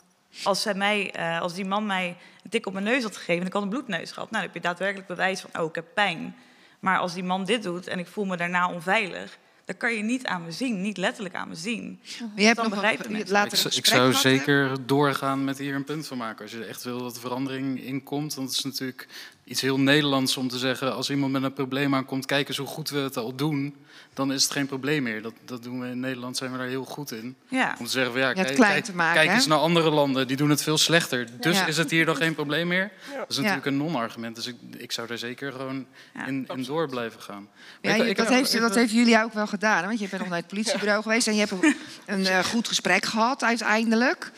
als, 0.44 0.62
zij 0.62 0.74
mij, 0.74 1.12
eh, 1.12 1.42
als 1.42 1.54
die 1.54 1.66
man 1.66 1.86
mij 1.86 2.18
een 2.44 2.50
tik 2.50 2.66
op 2.66 2.74
mijn 2.74 2.86
neus 2.86 3.04
had 3.04 3.16
gegeven... 3.18 3.42
en 3.42 3.48
ik 3.48 3.54
had 3.54 3.62
een 3.62 3.70
bloedneus 3.70 4.12
gehad, 4.12 4.32
nou, 4.32 4.44
dan 4.44 4.54
heb 4.54 4.54
je 4.54 4.70
daadwerkelijk 4.70 5.08
bewijs 5.08 5.42
van... 5.42 5.62
oh, 5.62 5.70
ik 5.70 5.76
heb 5.76 5.86
pijn. 5.94 6.36
Maar 6.80 6.98
als 7.00 7.14
die 7.14 7.24
man 7.24 7.46
dit 7.46 7.64
doet 7.64 7.88
en 7.88 8.00
ik 8.00 8.08
voel 8.08 8.26
me 8.26 8.38
daarna 8.38 8.70
onveilig... 8.70 9.38
dan 9.66 9.78
kan 9.78 9.94
je 9.94 10.04
niet 10.04 10.26
aan 10.26 10.46
me 10.46 10.52
zien, 10.52 10.82
niet 10.82 10.98
letterlijk 10.98 11.36
aan 11.36 11.48
me 11.48 11.56
zien. 11.56 12.00
Maar 12.20 12.30
je 12.36 12.44
hebt 12.44 12.56
Dan 12.56 12.66
nog 12.66 12.74
begrijpen 12.74 13.04
wat, 13.04 13.12
mensen. 13.12 13.32
later 13.32 13.58
Ik, 13.58 13.66
een 13.66 13.72
zou- 13.72 13.76
ik 13.76 13.86
zou 13.86 14.14
zeker 14.14 14.86
doorgaan 14.86 15.44
met 15.44 15.58
hier 15.58 15.76
een 15.76 15.84
punt 15.84 16.08
van 16.08 16.18
maken. 16.18 16.42
Als 16.42 16.52
je 16.52 16.66
echt 16.66 16.84
wil 16.84 17.00
dat 17.02 17.16
er 17.16 17.22
verandering 17.22 17.82
in 17.84 18.04
komt. 18.04 18.34
Want 18.34 18.48
het 18.48 18.58
is 18.58 18.64
natuurlijk 18.64 19.08
iets 19.46 19.62
heel 19.62 19.80
Nederlands 19.80 20.38
om 20.38 20.48
te 20.48 20.58
zeggen... 20.58 20.94
als 20.96 21.10
iemand 21.10 21.32
met 21.32 21.44
een 21.44 21.54
probleem 21.54 21.96
aankomt, 21.96 22.26
kijk 22.26 22.48
eens 22.48 22.58
hoe 22.58 22.68
goed 22.68 22.90
we 22.90 22.98
het 22.98 23.18
al 23.18 23.36
doen... 23.36 23.76
dan 24.14 24.34
is 24.34 24.44
het 24.44 24.52
geen 24.52 24.68
probleem 24.68 25.04
meer. 25.04 25.22
Dat, 25.22 25.34
dat 25.46 25.64
doen 25.64 25.80
we 25.80 25.88
in 25.88 26.00
Nederland, 26.00 26.38
zijn 26.38 26.52
we 26.52 26.58
daar 26.58 26.68
heel 26.68 26.86
goed 26.86 27.12
in. 27.12 27.36
Ja. 27.48 27.76
Om 27.80 27.86
te 27.86 27.92
zeggen, 27.92 28.12
van, 28.12 28.22
ja, 28.22 28.34
kijk, 28.34 28.56
kijk, 28.56 28.84
te 28.86 28.96
maken, 28.96 29.16
kijk 29.16 29.30
hè? 29.30 29.36
eens 29.36 29.48
naar 29.48 29.58
andere 29.58 29.90
landen, 29.90 30.28
die 30.28 30.38
doen 30.38 30.50
het 30.50 30.64
veel 30.64 30.78
slechter. 30.78 31.28
Dus 31.40 31.58
Ja. 31.58 31.66
is 31.66 31.78
het 31.78 31.92
hier 31.92 32.06
dan 32.06 32.16
geen 32.16 32.36
probleem 32.36 32.68
meer? 32.68 32.92
Dat 33.18 33.26
is 33.30 33.36
Ja. 33.36 33.42
natuurlijk 33.42 33.68
een 33.68 33.78
non-argument. 33.78 34.36
Dus 34.36 34.48
ik, 34.48 34.56
ik 34.78 34.92
zou 34.92 35.08
daar 35.08 35.18
zeker 35.18 35.52
gewoon 35.52 35.86
Ja, 36.14 36.26
in, 36.26 36.48
in 36.56 36.64
door 36.64 36.90
blijven 36.90 37.22
gaan. 37.22 37.44
Maar 37.82 37.92
Ja, 37.92 37.98
ik- 37.98 38.04
je- 38.04 38.10
ik 38.10 38.18
dat, 38.18 38.30
heeft, 38.30 38.54
ik- 38.54 38.62
dat 38.62 38.76
heeft 38.76 38.92
jullie 38.94 39.24
ook 39.24 39.34
wel 39.34 39.48
gedaan. 39.48 39.82
hè? 39.82 39.88
Want 39.88 40.00
je 40.00 40.08
bent 40.10 40.22
nog 40.22 40.30
naar 40.30 40.40
het 40.40 40.48
politiebureau 40.48 41.02
geweest 41.04 41.28
en 41.28 41.34
je 41.34 41.40
hebt 41.40 41.52
een, 41.52 41.76
een 42.06 42.26
eh, 42.26 42.40
goed 42.44 42.68
gesprek 42.68 43.06
gehad 43.06 43.44
uiteindelijk. 43.44 44.32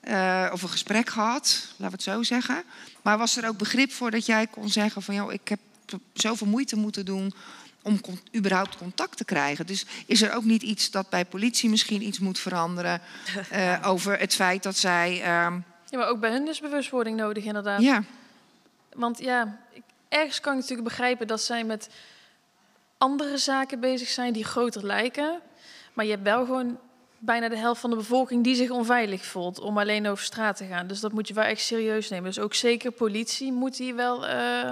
Eh, 0.00 0.50
of 0.52 0.62
een 0.62 0.68
gesprek 0.68 1.08
gehad, 1.10 1.58
laten 1.70 1.84
we 1.84 1.84
het 1.92 2.02
zo 2.02 2.22
zeggen. 2.22 2.62
Maar 3.06 3.18
was 3.18 3.36
er 3.36 3.48
ook 3.48 3.56
begrip 3.58 3.92
voor 3.92 4.10
dat 4.10 4.26
jij 4.26 4.46
kon 4.46 4.68
zeggen 4.68 5.02
van... 5.02 5.14
Joh, 5.14 5.32
ik 5.32 5.48
heb 5.48 5.58
zoveel 6.12 6.46
moeite 6.46 6.76
moeten 6.76 7.04
doen 7.04 7.32
om 7.82 8.00
con- 8.00 8.20
überhaupt 8.36 8.76
contact 8.76 9.16
te 9.16 9.24
krijgen. 9.24 9.66
Dus 9.66 9.86
is 10.06 10.22
er 10.22 10.34
ook 10.34 10.44
niet 10.44 10.62
iets 10.62 10.90
dat 10.90 11.08
bij 11.10 11.24
politie 11.24 11.68
misschien 11.70 12.02
iets 12.02 12.18
moet 12.18 12.38
veranderen... 12.38 13.00
eh, 13.50 13.78
over 13.84 14.18
het 14.18 14.34
feit 14.34 14.62
dat 14.62 14.76
zij... 14.76 15.10
ehm, 15.22 15.54
Ja, 15.90 15.98
maar 15.98 16.08
ook 16.08 16.20
bij 16.20 16.30
hun 16.30 16.48
is 16.48 16.60
bewustwording 16.60 17.16
nodig, 17.16 17.44
inderdaad. 17.44 17.80
ja, 17.82 18.02
Want 18.92 19.18
ja, 19.18 19.58
ik- 19.72 19.82
ergens 20.08 20.40
kan 20.40 20.52
ik 20.52 20.58
natuurlijk 20.60 20.88
begrijpen 20.88 21.26
dat 21.26 21.42
zij 21.42 21.64
met 21.64 21.88
andere 22.98 23.38
zaken 23.38 23.80
bezig 23.80 24.08
zijn 24.08 24.32
die 24.32 24.44
groter 24.44 24.84
lijken. 24.86 25.40
Maar 25.92 26.04
je 26.04 26.10
hebt 26.10 26.22
wel 26.24 26.44
gewoon 26.44 26.78
bijna 27.18 27.48
de 27.48 27.56
helft 27.56 27.80
van 27.80 27.90
de 27.90 27.96
bevolking 27.96 28.44
die 28.44 28.54
zich 28.54 28.70
onveilig 28.70 29.24
voelt 29.24 29.60
om 29.60 29.78
alleen 29.78 30.08
over 30.08 30.24
straat 30.24 30.56
te 30.56 30.64
gaan. 30.64 30.86
Dus 30.86 31.00
dat 31.00 31.12
moet 31.12 31.28
je 31.28 31.34
wel 31.34 31.44
echt 31.44 31.60
serieus 31.60 32.08
nemen. 32.08 32.24
Dus 32.24 32.38
ook 32.38 32.54
zeker 32.54 32.90
politie 32.90 33.52
moet 33.52 33.76
hier 33.76 33.94
wel 33.94 34.26
eh, 34.26 34.70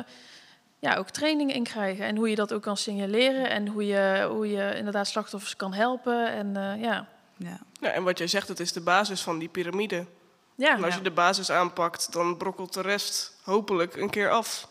ja, 0.78 0.96
ook 0.96 1.10
training 1.10 1.54
in 1.54 1.62
krijgen. 1.64 2.04
En 2.04 2.16
hoe 2.16 2.28
je 2.30 2.36
dat 2.36 2.52
ook 2.52 2.62
kan 2.62 2.76
signaleren 2.76 3.50
en 3.50 3.68
hoe 3.68 3.86
je, 3.86 4.26
hoe 4.30 4.50
je 4.50 4.74
inderdaad 4.76 5.06
slachtoffers 5.08 5.56
kan 5.56 5.72
helpen. 5.72 6.32
En 6.32 6.56
eh, 6.56 6.82
ja. 6.82 7.08
Ja. 7.36 7.58
Ja, 7.80 7.90
en 7.90 8.02
wat 8.02 8.18
jij 8.18 8.26
zegt, 8.26 8.48
het 8.48 8.60
is 8.60 8.72
de 8.72 8.80
basis 8.80 9.20
van 9.20 9.38
die 9.38 9.48
piramide. 9.48 10.06
Ja, 10.54 10.76
En 10.76 10.84
als 10.84 10.94
je 10.94 11.02
de 11.02 11.10
basis 11.10 11.50
aanpakt, 11.50 12.12
dan 12.12 12.36
brokkelt 12.36 12.74
de 12.74 12.80
rest 12.80 13.32
hopelijk 13.42 13.96
een 13.96 14.10
keer 14.10 14.30
af. 14.30 14.68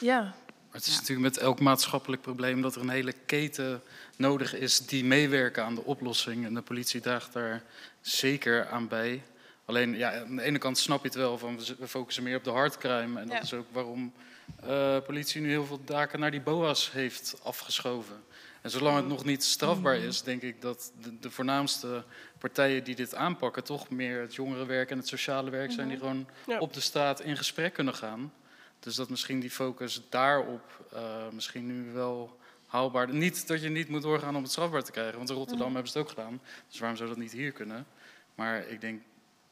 ja. 0.00 0.20
Maar 0.20 0.80
het 0.80 0.90
is 0.90 0.98
natuurlijk 0.98 1.34
met 1.34 1.38
elk 1.38 1.60
maatschappelijk 1.60 2.22
probleem 2.22 2.62
dat 2.62 2.74
er 2.74 2.80
een 2.80 2.88
hele 2.88 3.12
keten 3.26 3.82
nodig 4.16 4.54
is 4.54 4.78
die 4.86 5.04
meewerken 5.04 5.64
aan 5.64 5.74
de 5.74 5.84
oplossing. 5.84 6.44
En 6.46 6.54
de 6.54 6.62
politie 6.62 7.00
draagt 7.00 7.32
daar 7.32 7.62
zeker 8.00 8.66
aan 8.68 8.88
bij. 8.88 9.22
Alleen, 9.64 9.96
ja, 9.96 10.20
aan 10.20 10.36
de 10.36 10.42
ene 10.42 10.58
kant 10.58 10.78
snap 10.78 11.00
je 11.02 11.08
het 11.08 11.16
wel 11.16 11.38
van 11.38 11.58
we 11.78 11.88
focussen 11.88 12.22
meer 12.22 12.36
op 12.36 12.44
de 12.44 12.50
hardcrime. 12.50 13.20
En 13.20 13.26
dat 13.26 13.36
Ja. 13.36 13.42
is 13.42 13.54
ook 13.54 13.66
waarom 13.72 14.12
eh 14.66 14.96
politie 15.06 15.40
nu 15.40 15.48
heel 15.48 15.64
veel 15.66 15.80
taken 15.84 16.20
naar 16.20 16.30
die 16.30 16.40
BOA's 16.40 16.90
heeft 16.92 17.34
afgeschoven. 17.42 18.16
En 18.60 18.70
zolang 18.70 18.96
het 18.96 19.06
nog 19.06 19.24
niet 19.24 19.44
strafbaar 19.44 19.96
is, 19.96 20.22
denk 20.22 20.42
ik 20.42 20.60
dat 20.62 20.92
de, 21.02 21.18
de 21.18 21.30
voornaamste 21.30 22.04
partijen 22.38 22.84
die 22.84 22.94
dit 22.94 23.14
aanpakken 23.14 23.64
toch 23.64 23.90
meer 23.90 24.20
het 24.20 24.34
jongerenwerk 24.34 24.90
en 24.90 24.96
het 24.98 25.08
sociale 25.08 25.50
werk 25.50 25.72
zijn 25.72 25.88
die 25.88 25.98
gewoon 25.98 26.26
Ja. 26.46 26.58
op 26.58 26.72
de 26.72 26.80
straat 26.80 27.20
in 27.20 27.36
gesprek 27.36 27.72
kunnen 27.72 27.94
gaan. 27.94 28.32
Dus 28.80 28.94
dat 28.94 29.10
misschien 29.10 29.40
die 29.40 29.50
focus 29.50 30.02
daarop 30.08 30.86
eh, 30.92 31.28
misschien 31.32 31.66
nu 31.66 31.92
wel 31.92 32.38
haalbaar... 32.72 33.14
Niet 33.14 33.46
dat 33.46 33.62
je 33.62 33.68
niet 33.68 33.88
moet 33.88 34.02
doorgaan 34.02 34.36
om 34.36 34.42
het 34.42 34.50
strafbaar 34.50 34.82
te 34.82 34.92
krijgen, 34.92 35.16
want 35.16 35.30
in 35.30 35.36
Rotterdam 35.36 35.74
hebben 35.74 35.92
ze 35.92 35.98
het 35.98 36.06
ook 36.06 36.14
gedaan. 36.14 36.40
Dus 36.68 36.78
waarom 36.78 36.96
zou 36.96 37.08
dat 37.08 37.18
niet 37.18 37.32
hier 37.32 37.52
kunnen? 37.52 37.86
Maar 38.34 38.68
ik 38.68 38.80
denk 38.80 39.02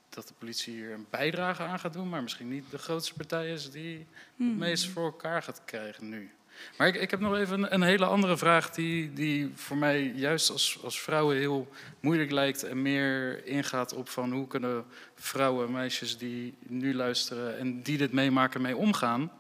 dat 0.08 0.28
de 0.28 0.34
politie 0.38 0.74
hier 0.74 0.92
een 0.92 1.06
bijdrage 1.10 1.62
aan 1.62 1.78
gaat 1.78 1.92
doen, 1.92 2.08
maar 2.08 2.22
misschien 2.22 2.48
niet 2.48 2.70
de 2.70 2.78
grootste 2.78 3.14
partij 3.14 3.52
is 3.52 3.70
die 3.70 4.06
het 4.36 4.58
meest 4.58 4.88
voor 4.88 5.04
elkaar 5.04 5.42
gaat 5.42 5.62
krijgen 5.64 6.08
nu. 6.08 6.30
Maar 6.76 6.88
ik, 6.88 6.94
ik 6.94 7.10
heb 7.10 7.20
nog 7.20 7.36
even 7.36 7.62
een, 7.62 7.74
een 7.74 7.82
hele 7.82 8.04
andere 8.04 8.36
vraag 8.36 8.70
die, 8.70 9.12
die 9.12 9.50
voor 9.54 9.76
mij 9.76 10.12
juist 10.14 10.50
als, 10.50 10.78
als 10.82 11.00
vrouwen 11.00 11.36
heel 11.36 11.68
moeilijk 12.00 12.30
lijkt 12.30 12.62
en 12.62 12.82
meer 12.82 13.46
ingaat 13.46 13.94
op 13.94 14.08
van 14.08 14.32
hoe 14.32 14.46
kunnen 14.46 14.84
vrouwen, 15.14 15.72
meisjes 15.72 16.18
die 16.18 16.54
nu 16.66 16.94
luisteren 16.94 17.58
en 17.58 17.82
die 17.82 17.98
dit 17.98 18.12
meemaken 18.12 18.62
mee 18.62 18.76
omgaan. 18.76 19.30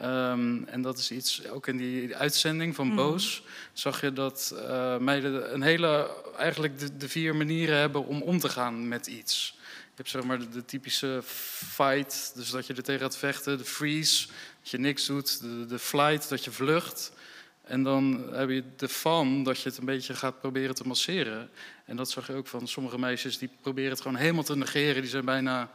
Ehm, 0.00 0.64
en 0.64 0.82
dat 0.82 0.98
is 0.98 1.10
iets, 1.10 1.48
ook 1.48 1.66
in 1.66 1.76
die 1.76 2.16
uitzending 2.16 2.74
van 2.74 2.94
Boos, 2.94 3.42
zag 3.72 4.00
je 4.00 4.12
dat 4.12 4.54
eh, 4.56 4.96
meiden 4.98 5.54
een 5.54 5.62
hele, 5.62 6.10
eigenlijk 6.36 6.78
de, 6.78 6.96
de 6.96 7.08
vier 7.08 7.36
manieren 7.36 7.76
hebben 7.76 8.06
om 8.06 8.22
om 8.22 8.38
te 8.38 8.48
gaan 8.48 8.88
met 8.88 9.06
iets. 9.06 9.54
Je 9.56 9.96
hebt 9.96 10.08
zeg 10.08 10.22
maar 10.22 10.38
de, 10.38 10.48
de 10.48 10.64
typische 10.64 11.20
fight, 11.24 12.32
dus 12.34 12.50
dat 12.50 12.66
je 12.66 12.74
er 12.74 12.82
tegen 12.82 13.00
gaat 13.00 13.16
vechten, 13.16 13.58
de 13.58 13.64
freeze, 13.64 14.26
dat 14.60 14.70
je 14.70 14.78
niks 14.78 15.06
doet, 15.06 15.40
de, 15.40 15.66
de 15.66 15.78
flight, 15.78 16.28
dat 16.28 16.44
je 16.44 16.50
vlucht. 16.50 17.12
En 17.64 17.82
dan 17.82 18.28
heb 18.32 18.48
je 18.48 18.64
de 18.76 18.88
fan, 18.88 19.42
dat 19.42 19.60
je 19.60 19.68
het 19.68 19.78
een 19.78 19.84
beetje 19.84 20.14
gaat 20.14 20.40
proberen 20.40 20.74
te 20.74 20.86
masseren. 20.86 21.50
En 21.84 21.96
dat 21.96 22.10
zag 22.10 22.26
je 22.26 22.34
ook 22.34 22.46
van 22.46 22.68
sommige 22.68 22.98
meisjes, 22.98 23.38
die 23.38 23.50
proberen 23.60 23.90
het 23.90 24.00
gewoon 24.00 24.16
helemaal 24.16 24.42
te 24.42 24.56
negeren. 24.56 25.02
Die 25.02 25.10
zijn 25.10 25.24
bijna 25.24 25.70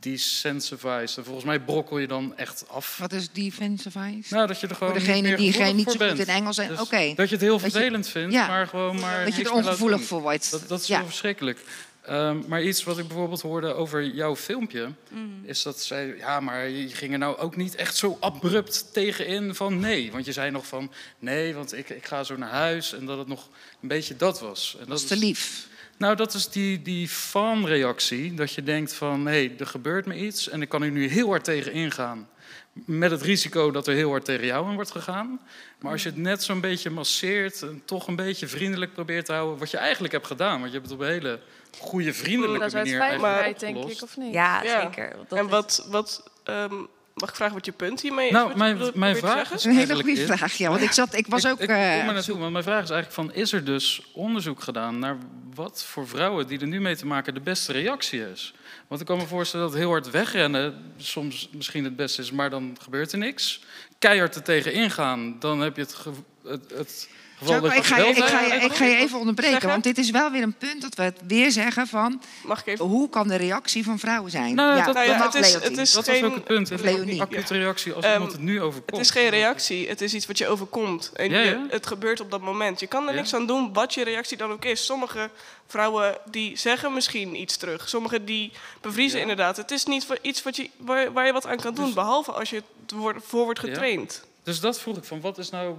desensitized. 0.00 1.16
En 1.16 1.24
volgens 1.24 1.44
mij 1.44 1.60
brokkel 1.60 1.98
je 1.98 2.06
dan 2.06 2.36
echt 2.36 2.64
af. 2.68 2.98
wat 2.98 3.12
is 3.12 3.30
defensive 3.32 3.98
Nou, 4.30 4.46
dat 4.46 4.60
je 4.60 4.66
er 4.66 4.74
gewoon 4.74 4.92
Voor 4.92 4.98
degene 5.02 5.14
niet 5.14 5.24
meer 5.24 5.36
die 5.36 5.52
geen 5.52 5.76
niet 5.76 5.90
zo 5.90 6.08
goed 6.08 6.18
in 6.18 6.26
Engels 6.26 6.56
zijn. 6.56 6.68
Dus 6.68 6.80
Oké. 6.80 7.12
Dat 7.14 7.28
je 7.28 7.34
het 7.34 7.44
heel 7.44 7.54
je- 7.54 7.60
vervelend 7.60 8.08
vindt, 8.08 8.32
ja. 8.34 8.46
maar 8.46 8.66
gewoon 8.66 9.00
maar 9.00 9.24
Dat 9.24 9.34
je 9.36 9.44
er 9.44 9.52
ongevoelig 9.52 10.02
voor 10.02 10.20
wordt. 10.20 10.50
Dat, 10.50 10.68
dat 10.68 10.80
is 10.80 10.86
ja. 10.86 10.98
wel 10.98 11.06
verschrikkelijk. 11.06 11.64
Ehm, 12.02 12.36
maar 12.46 12.62
iets 12.62 12.84
wat 12.84 12.98
ik 12.98 13.06
bijvoorbeeld 13.08 13.40
hoorde 13.40 13.74
over 13.74 14.04
jouw 14.06 14.36
filmpje, 14.36 14.92
Mhm. 15.10 15.22
is 15.42 15.62
dat 15.62 15.82
zij, 15.82 16.14
ja, 16.18 16.40
maar 16.40 16.68
je 16.68 16.88
ging 16.88 17.12
er 17.12 17.18
nou 17.18 17.36
ook 17.38 17.56
niet 17.56 17.74
echt 17.74 17.96
zo 17.96 18.16
abrupt 18.20 18.92
tegenin 18.92 19.54
van 19.54 19.80
nee. 19.80 20.12
Want 20.12 20.24
je 20.24 20.32
zei 20.32 20.50
nog 20.50 20.66
van 20.66 20.92
nee, 21.18 21.54
want 21.54 21.72
ik, 21.76 21.88
ik 21.88 22.06
ga 22.06 22.24
zo 22.24 22.36
naar 22.36 22.50
huis 22.50 22.92
en 22.94 23.06
dat 23.06 23.18
het 23.18 23.28
nog 23.28 23.48
een 23.82 23.88
beetje 23.88 24.16
dat 24.16 24.40
was. 24.40 24.76
En 24.80 24.86
Dat 24.88 24.98
is 24.98 25.06
te 25.06 25.14
is- 25.14 25.20
lief. 25.20 25.66
Nou, 25.98 26.16
dat 26.16 26.34
is 26.34 26.48
die, 26.48 26.82
die 26.82 27.08
fanreactie. 27.08 28.34
Dat 28.34 28.52
je 28.52 28.62
denkt 28.62 28.94
van, 28.94 29.26
hé, 29.26 29.32
hey, 29.46 29.54
er 29.58 29.66
gebeurt 29.66 30.06
me 30.06 30.16
iets 30.16 30.48
en 30.48 30.62
ik 30.62 30.68
kan 30.68 30.82
er 30.82 30.90
nu 30.90 31.08
heel 31.08 31.28
hard 31.28 31.44
tegen 31.44 31.72
ingaan. 31.72 32.28
Met 32.72 33.10
het 33.10 33.22
risico 33.22 33.70
dat 33.70 33.86
er 33.86 33.94
heel 33.94 34.10
hard 34.10 34.24
tegen 34.24 34.46
jou 34.46 34.68
in 34.68 34.74
wordt 34.74 34.90
gegaan. 34.90 35.40
Maar 35.78 35.92
als 35.92 36.02
je 36.02 36.08
het 36.08 36.18
net 36.18 36.42
zo'n 36.42 36.60
beetje 36.60 36.90
masseert 36.90 37.62
en 37.62 37.82
toch 37.84 38.06
een 38.06 38.16
beetje 38.16 38.46
vriendelijk 38.46 38.92
probeert 38.92 39.24
te 39.24 39.32
houden... 39.32 39.58
wat 39.58 39.70
je 39.70 39.76
eigenlijk 39.76 40.12
hebt 40.12 40.26
gedaan, 40.26 40.60
want 40.60 40.72
je 40.72 40.78
hebt 40.78 40.90
het 40.90 40.98
op 41.00 41.04
een 41.04 41.12
hele 41.12 41.40
goede, 41.78 42.12
vriendelijke 42.12 42.58
Dat 42.58 42.68
is 42.68 42.74
uit 42.74 42.84
manier 42.84 43.00
veiligheid, 43.00 43.60
denk 43.60 43.76
ik, 43.76 44.02
of 44.02 44.16
niet? 44.16 44.32
Ja, 44.32 44.62
Ja. 44.62 44.80
zeker. 44.82 45.16
dat 45.28 45.38
en 45.38 45.48
wat, 45.48 45.86
wat 45.90 46.30
ehm, 46.44 46.74
mag 47.20 47.28
ik 47.28 47.34
vragen 47.34 47.54
wat 47.54 47.64
je 47.64 47.72
punt 47.72 48.00
hiermee 48.00 48.26
is? 48.26 48.32
Nou, 48.32 48.56
mijn, 48.56 48.78
mijn 48.94 49.16
vraag 49.16 49.42
is 49.42 49.48
Dat 49.48 49.58
is 49.58 49.64
een 49.64 49.70
hele 49.70 49.86
eigenlijk 49.86 50.18
goede 50.18 50.36
vraag, 50.36 50.52
ja. 50.52 50.68
Want 50.70 50.82
ik, 50.82 50.92
zat, 50.92 51.14
ik 51.14 51.26
was 51.26 51.44
ik, 51.44 51.50
ook... 51.50 51.60
Ik, 51.60 51.68
eh, 51.68 51.76
kom 51.98 52.08
er 52.08 52.12
naartoe, 52.14 52.38
want 52.38 52.52
mijn 52.52 52.64
vraag 52.64 52.82
is 52.82 52.90
eigenlijk 52.90 53.12
van... 53.28 53.42
is 53.42 53.52
er 53.52 53.64
dus 53.64 54.02
onderzoek 54.12 54.62
gedaan 54.62 54.98
naar 54.98 55.16
wat 55.54 55.84
voor 55.84 56.08
vrouwen 56.08 56.46
die 56.46 56.60
er 56.60 56.66
nu 56.66 56.80
mee 56.80 56.96
te 56.96 57.06
maken 57.06 57.34
de 57.34 57.40
beste 57.40 57.72
reactie 57.72 58.30
is? 58.30 58.54
Want 58.88 59.00
ik 59.00 59.06
kan 59.06 59.16
me 59.18 59.26
voorstellen 59.26 59.66
dat 59.66 59.74
heel 59.74 59.90
hard 59.90 60.10
wegrennen 60.10 60.92
soms 60.96 61.48
misschien 61.52 61.84
het 61.84 61.96
beste 61.96 62.22
is... 62.22 62.30
maar 62.30 62.50
dan 62.50 62.76
gebeurt 62.82 63.12
er 63.12 63.18
niks. 63.18 63.60
Keihard 63.98 64.34
er 64.34 64.42
tegen 64.42 64.72
ingaan, 64.72 65.36
dan 65.38 65.60
heb 65.60 65.76
je 65.76 65.82
het, 65.82 65.94
ge- 65.94 66.10
het, 66.44 66.70
het 66.74 67.08
dat 67.44 67.64
ik, 67.74 67.84
ga 67.84 67.96
je, 67.98 68.06
ik, 68.06 68.24
ga 68.24 68.40
je, 68.40 68.52
ik 68.54 68.72
ga 68.72 68.84
je 68.84 68.96
even 68.96 69.18
onderbreken, 69.18 69.52
Zeggen? 69.52 69.70
want 69.70 69.84
dit 69.84 69.98
is 69.98 70.10
wel 70.10 70.30
weer 70.30 70.42
een 70.42 70.54
punt 70.54 70.82
dat 70.82 70.94
we 70.94 71.02
het 71.02 71.20
weer 71.26 71.50
zeggen 71.50 71.86
van... 71.86 72.22
Mag 72.44 72.60
ik 72.60 72.66
even? 72.66 72.84
hoe 72.84 73.08
kan 73.08 73.28
de 73.28 73.36
reactie 73.36 73.84
van 73.84 73.98
vrouwen 73.98 74.30
zijn? 74.30 74.54
Nou, 74.54 74.84
dat- 74.84 74.94
Nou 74.94 75.06
ja, 75.08 75.16
mag 75.18 75.32
het 75.32 75.44
is- 75.44 75.52
het 75.54 75.78
is- 75.78 75.92
Dat 75.92 76.06
was 76.06 76.14
geen- 76.14 76.24
ook 76.24 76.34
het 76.34 76.44
punt. 76.44 76.68
Het 76.68 76.78
is 76.80 76.84
Leonie. 76.84 77.14
een 77.14 77.20
acute 77.20 77.54
reactie 77.58 77.92
als 77.92 78.04
Ehm, 78.04 78.12
iemand 78.14 78.32
het 78.32 78.40
nu 78.40 78.62
overkomt. 78.62 78.90
Het 78.90 79.00
is 79.00 79.10
geen 79.10 79.28
reactie, 79.28 79.88
het 79.88 80.00
is 80.00 80.14
iets 80.14 80.26
wat 80.26 80.38
je 80.38 80.48
overkomt. 80.48 81.10
En 81.14 81.30
Ja, 81.30 81.38
je- 81.40 81.50
ja. 81.50 81.66
het 81.70 81.86
gebeurt 81.86 82.20
op 82.20 82.30
dat 82.30 82.40
moment. 82.40 82.80
Je 82.80 82.86
kan 82.86 83.02
er 83.08 83.14
Ja. 83.14 83.20
niks 83.20 83.34
aan 83.34 83.46
doen 83.46 83.72
wat 83.72 83.94
je 83.94 84.04
reactie 84.04 84.36
dan 84.36 84.50
ook 84.50 84.64
is. 84.64 84.84
Sommige 84.84 85.30
vrouwen 85.66 86.16
die 86.30 86.56
zeggen 86.56 86.94
misschien 86.94 87.40
iets 87.40 87.56
terug. 87.56 87.88
Sommige 87.88 88.24
die 88.24 88.52
bevriezen 88.80 89.16
Ja. 89.16 89.22
inderdaad. 89.22 89.56
Het 89.56 89.70
is 89.70 89.84
niet 89.84 90.06
iets 90.22 90.42
wat 90.42 90.56
je, 90.56 90.70
waar, 90.76 91.12
waar 91.12 91.26
je 91.26 91.32
wat 91.32 91.46
aan 91.46 91.56
kan 91.56 91.74
doen. 91.74 91.84
Dus- 91.84 91.94
behalve 91.94 92.32
als 92.32 92.50
je 92.50 92.56
het 92.56 92.90
wordt- 92.92 93.24
voor 93.26 93.44
wordt 93.44 93.60
Ja. 93.62 93.68
getraind. 93.68 94.26
Dus 94.42 94.60
dat 94.60 94.80
vroeg 94.80 94.96
ik 94.96 95.04
van, 95.04 95.20
wat 95.20 95.38
is 95.38 95.50
nou... 95.50 95.76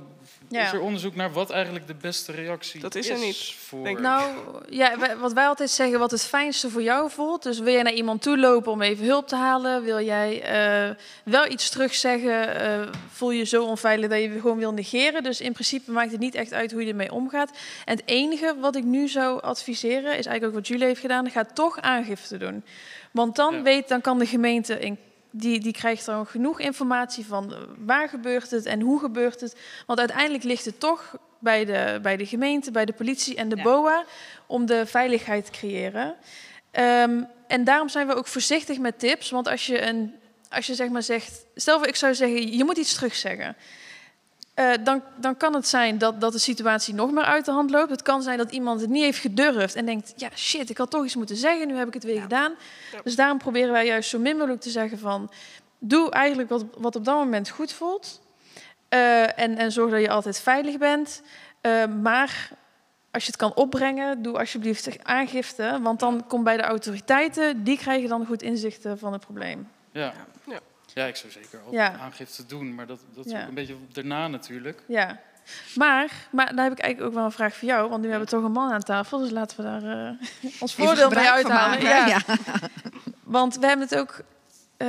Ja. 0.48 0.66
Is 0.66 0.74
er 0.74 0.80
onderzoek 0.82 1.16
naar 1.16 1.32
wat 1.32 1.50
eigenlijk 1.50 1.88
de 1.88 1.96
beste 1.96 2.32
reactie 2.32 2.82
Dat 2.82 2.96
is 2.96 3.10
er 3.10 3.20
niet, 3.20 3.56
voor... 3.58 3.84
denk. 3.84 4.00
Nou, 4.00 4.36
ja, 4.70 5.18
wat 5.18 5.34
wij 5.34 5.48
altijd 5.48 5.70
zeggen, 5.70 6.00
wat 6.00 6.12
het 6.12 6.24
fijnste 6.24 6.70
voor 6.70 6.82
jou 6.82 7.10
voelt. 7.10 7.44
Dus 7.44 7.60
wil 7.60 7.74
jij 7.74 7.82
naar 7.82 7.94
iemand 7.94 8.22
toe 8.22 8.38
lopen 8.38 8.72
om 8.72 8.82
even 8.82 9.06
hulp 9.06 9.28
te 9.28 9.36
halen? 9.36 9.84
Wil 9.84 10.02
jij 10.02 10.42
eh, 10.42 10.96
wel 11.24 11.52
iets 11.52 11.70
terugzeggen? 11.70 12.56
eh 12.56 12.88
voel 13.12 13.32
je 13.32 13.38
je 13.38 13.46
zo 13.46 13.64
onveilig 13.64 14.10
dat 14.10 14.20
je 14.20 14.40
gewoon 14.40 14.58
wil 14.58 14.74
negeren? 14.74 15.24
Dus 15.24 15.42
in 15.42 15.54
principe 15.54 15.92
maakt 15.92 16.12
het 16.12 16.20
niet 16.20 16.36
echt 16.36 16.54
uit 16.54 16.72
hoe 16.72 16.82
je 16.84 16.90
ermee 16.90 17.12
omgaat. 17.12 17.52
En 17.86 17.96
het 17.96 18.06
enige 18.06 18.56
wat 18.60 18.76
ik 18.76 18.84
nu 18.84 19.08
zou 19.08 19.42
adviseren, 19.42 20.18
is 20.18 20.26
eigenlijk 20.26 20.46
ook 20.46 20.54
wat 20.54 20.68
jullie 20.68 20.86
heeft 20.86 21.02
gedaan. 21.02 21.30
Ga 21.30 21.46
toch 21.54 21.82
aangifte 21.82 22.38
doen. 22.38 22.64
Want 23.12 23.36
dan, 23.36 23.56
Ja. 23.56 23.62
weet, 23.62 23.88
dan 23.88 24.02
kan 24.02 24.20
de 24.20 24.26
gemeente... 24.26 24.80
In, 24.80 24.98
die, 25.32 25.60
die 25.60 25.74
krijgt 25.74 26.06
dan 26.06 26.26
genoeg 26.26 26.60
informatie 26.60 27.26
van 27.26 27.54
waar 27.86 28.10
gebeurt 28.10 28.52
het 28.52 28.66
en 28.66 28.82
hoe 28.82 29.00
gebeurt 29.00 29.42
het. 29.42 29.56
Want 29.86 30.00
uiteindelijk 30.00 30.44
ligt 30.44 30.66
het 30.66 30.80
toch 30.80 31.18
bij 31.40 31.66
de, 31.66 32.00
bij 32.02 32.18
de 32.18 32.26
gemeente, 32.26 32.72
bij 32.72 32.86
de 32.86 32.94
politie 32.94 33.36
en 33.36 33.50
de 33.50 33.56
Ja. 33.56 33.64
BOA 33.64 34.06
om 34.46 34.66
de 34.66 34.86
veiligheid 34.86 35.46
te 35.46 35.52
creëren. 35.52 36.16
Ehm, 36.72 37.24
en 37.48 37.64
daarom 37.64 37.90
zijn 37.90 38.08
we 38.08 38.16
ook 38.16 38.28
voorzichtig 38.28 38.80
met 38.80 39.00
tips. 39.00 39.30
Want 39.30 39.48
als 39.48 39.66
je, 39.66 39.82
een, 39.82 40.16
als 40.50 40.68
je 40.68 40.76
zeg 40.76 40.90
maar 40.90 41.04
zegt, 41.04 41.46
stel 41.56 41.78
voor 41.78 41.88
ik 41.88 41.96
zou 41.96 42.16
zeggen, 42.16 42.58
je 42.58 42.64
moet 42.64 42.78
iets 42.78 42.94
terugzeggen. 42.94 43.56
Eh, 44.60 44.72
dan, 44.84 45.02
dan 45.16 45.38
kan 45.38 45.54
het 45.54 45.68
zijn 45.68 45.98
dat, 45.98 46.22
dat 46.22 46.32
de 46.32 46.40
situatie 46.40 46.94
nog 46.94 47.12
meer 47.12 47.24
uit 47.24 47.46
de 47.46 47.52
hand 47.52 47.70
loopt. 47.70 47.90
Het 47.90 48.02
kan 48.02 48.22
zijn 48.22 48.38
dat 48.38 48.52
iemand 48.52 48.82
het 48.82 48.90
niet 48.90 49.04
heeft 49.04 49.20
gedurfd 49.20 49.76
en 49.76 49.86
denkt, 49.86 50.14
ja 50.16 50.30
shit, 50.36 50.70
ik 50.70 50.78
had 50.78 50.90
toch 50.90 51.06
iets 51.06 51.16
moeten 51.16 51.36
zeggen, 51.36 51.68
nu 51.68 51.76
heb 51.76 51.88
ik 51.88 51.94
het 51.94 52.04
weer 52.04 52.22
gedaan. 52.22 52.54
Ja. 52.92 53.00
Dus 53.04 53.16
daarom 53.16 53.38
proberen 53.38 53.72
wij 53.72 53.86
juist 53.86 54.10
zo 54.10 54.20
min 54.20 54.38
mogelijk 54.38 54.62
te 54.62 54.70
zeggen 54.70 55.00
van, 55.00 55.32
doe 55.78 56.12
eigenlijk 56.12 56.50
wat, 56.50 56.66
wat 56.78 56.96
op 56.96 57.06
dat 57.06 57.16
moment 57.16 57.50
goed 57.50 57.72
voelt. 57.72 58.22
Eh, 58.90 59.40
en, 59.40 59.58
en 59.58 59.72
zorg 59.72 59.92
dat 59.92 60.02
je 60.02 60.10
altijd 60.10 60.40
veilig 60.40 60.78
bent. 60.78 61.22
Eh, 61.62 61.86
maar 61.86 62.50
als 63.12 63.24
je 63.24 63.32
het 63.32 63.40
kan 63.40 63.56
opbrengen, 63.56 64.22
doe 64.22 64.40
alsjeblieft 64.40 65.04
aangifte. 65.04 65.80
Want 65.82 66.00
dan 66.00 66.28
komt 66.28 66.44
bij 66.44 66.58
de 66.58 66.64
autoriteiten, 66.64 67.64
die 67.64 67.78
krijgen 67.78 68.10
dan 68.10 68.26
goed 68.26 68.42
inzichten 68.42 69.00
van 69.00 69.14
het 69.14 69.22
probleem. 69.22 69.68
Ja. 69.92 70.14
Ja. 70.94 71.06
ik 71.06 71.16
zou 71.16 71.32
zeker 71.32 71.60
altijd 71.66 71.76
Ja. 71.76 72.00
aangifte 72.00 72.46
doen, 72.46 72.76
maar 72.76 72.88
dat, 72.88 73.00
dat 73.14 73.26
is 73.26 73.32
Ja. 73.32 73.42
ook 73.42 73.48
een 73.48 73.54
beetje 73.54 73.76
daarna 73.92 74.28
natuurlijk. 74.28 74.84
Ja. 74.88 75.20
Maar, 75.76 76.12
maar 76.32 76.56
daar 76.56 76.64
heb 76.64 76.74
ik 76.74 76.80
eigenlijk 76.80 77.12
ook 77.12 77.18
wel 77.18 77.26
een 77.26 77.32
vraag 77.32 77.56
voor 77.56 77.68
jou. 77.68 77.90
Want 77.90 78.02
nu 78.02 78.10
hebben 78.10 78.28
we 78.28 78.34
toch 78.36 78.44
een 78.44 78.52
man 78.52 78.72
aan 78.72 78.84
tafel. 78.84 79.20
Dus 79.20 79.30
laten 79.30 79.58
we 79.58 79.64
daar 79.64 79.84
eh, 80.08 80.52
ons 80.60 80.76
voordeel 80.76 81.10
bij 81.10 81.32
uithalen. 81.32 81.82
Ja. 81.82 82.06
ja. 82.08 82.20
Want 83.24 83.56
we 83.60 83.68
hebben 83.68 83.88
het 83.90 83.98
ook... 84.00 84.22
eh, 84.78 84.88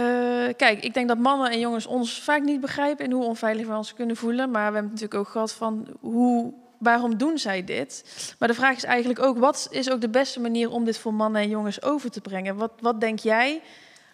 kijk, 0.56 0.82
ik 0.84 0.94
denk 0.94 1.08
dat 1.08 1.18
mannen 1.18 1.50
en 1.50 1.58
jongens 1.58 1.86
ons 1.86 2.22
vaak 2.22 2.42
niet 2.42 2.60
begrijpen... 2.60 3.04
en 3.04 3.10
hoe 3.12 3.24
onveilig 3.24 3.66
we 3.66 3.74
ons 3.74 3.94
kunnen 3.94 4.16
voelen. 4.16 4.50
Maar 4.50 4.66
we 4.68 4.74
hebben 4.74 4.90
het 4.92 5.00
natuurlijk 5.00 5.20
ook 5.20 5.28
gehad 5.32 5.52
van... 5.52 5.86
Hoe, 6.00 6.52
waarom 6.78 7.16
doen 7.16 7.38
zij 7.38 7.64
dit? 7.64 8.04
Maar 8.38 8.48
de 8.48 8.54
vraag 8.54 8.76
is 8.76 8.84
eigenlijk 8.84 9.20
ook... 9.22 9.38
wat 9.38 9.68
is 9.70 9.90
ook 9.90 10.00
de 10.00 10.08
beste 10.08 10.40
manier 10.40 10.70
om 10.70 10.84
dit 10.84 10.98
voor 10.98 11.14
mannen 11.14 11.42
en 11.42 11.48
jongens 11.48 11.82
over 11.82 12.10
te 12.10 12.20
brengen? 12.20 12.56
Wat, 12.56 12.72
wat 12.80 13.00
denk 13.00 13.18
jij... 13.18 13.62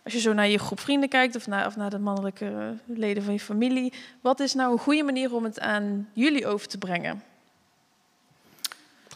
Als 0.06 0.14
je 0.14 0.20
zo 0.20 0.32
naar 0.32 0.48
je 0.48 0.58
groep 0.58 0.80
vrienden 0.80 1.08
kijkt 1.08 1.36
of 1.36 1.46
naar, 1.46 1.66
of 1.66 1.76
naar 1.76 1.90
de 1.90 1.98
mannelijke 1.98 2.44
eh, 2.46 2.96
leden 2.96 3.22
van 3.22 3.32
je 3.32 3.40
familie, 3.40 3.92
wat 4.20 4.40
is 4.40 4.54
nou 4.54 4.72
een 4.72 4.78
goede 4.78 5.02
manier 5.02 5.34
om 5.34 5.44
het 5.44 5.60
aan 5.60 6.08
jullie 6.12 6.46
over 6.46 6.68
te 6.68 6.78
brengen? 6.78 7.22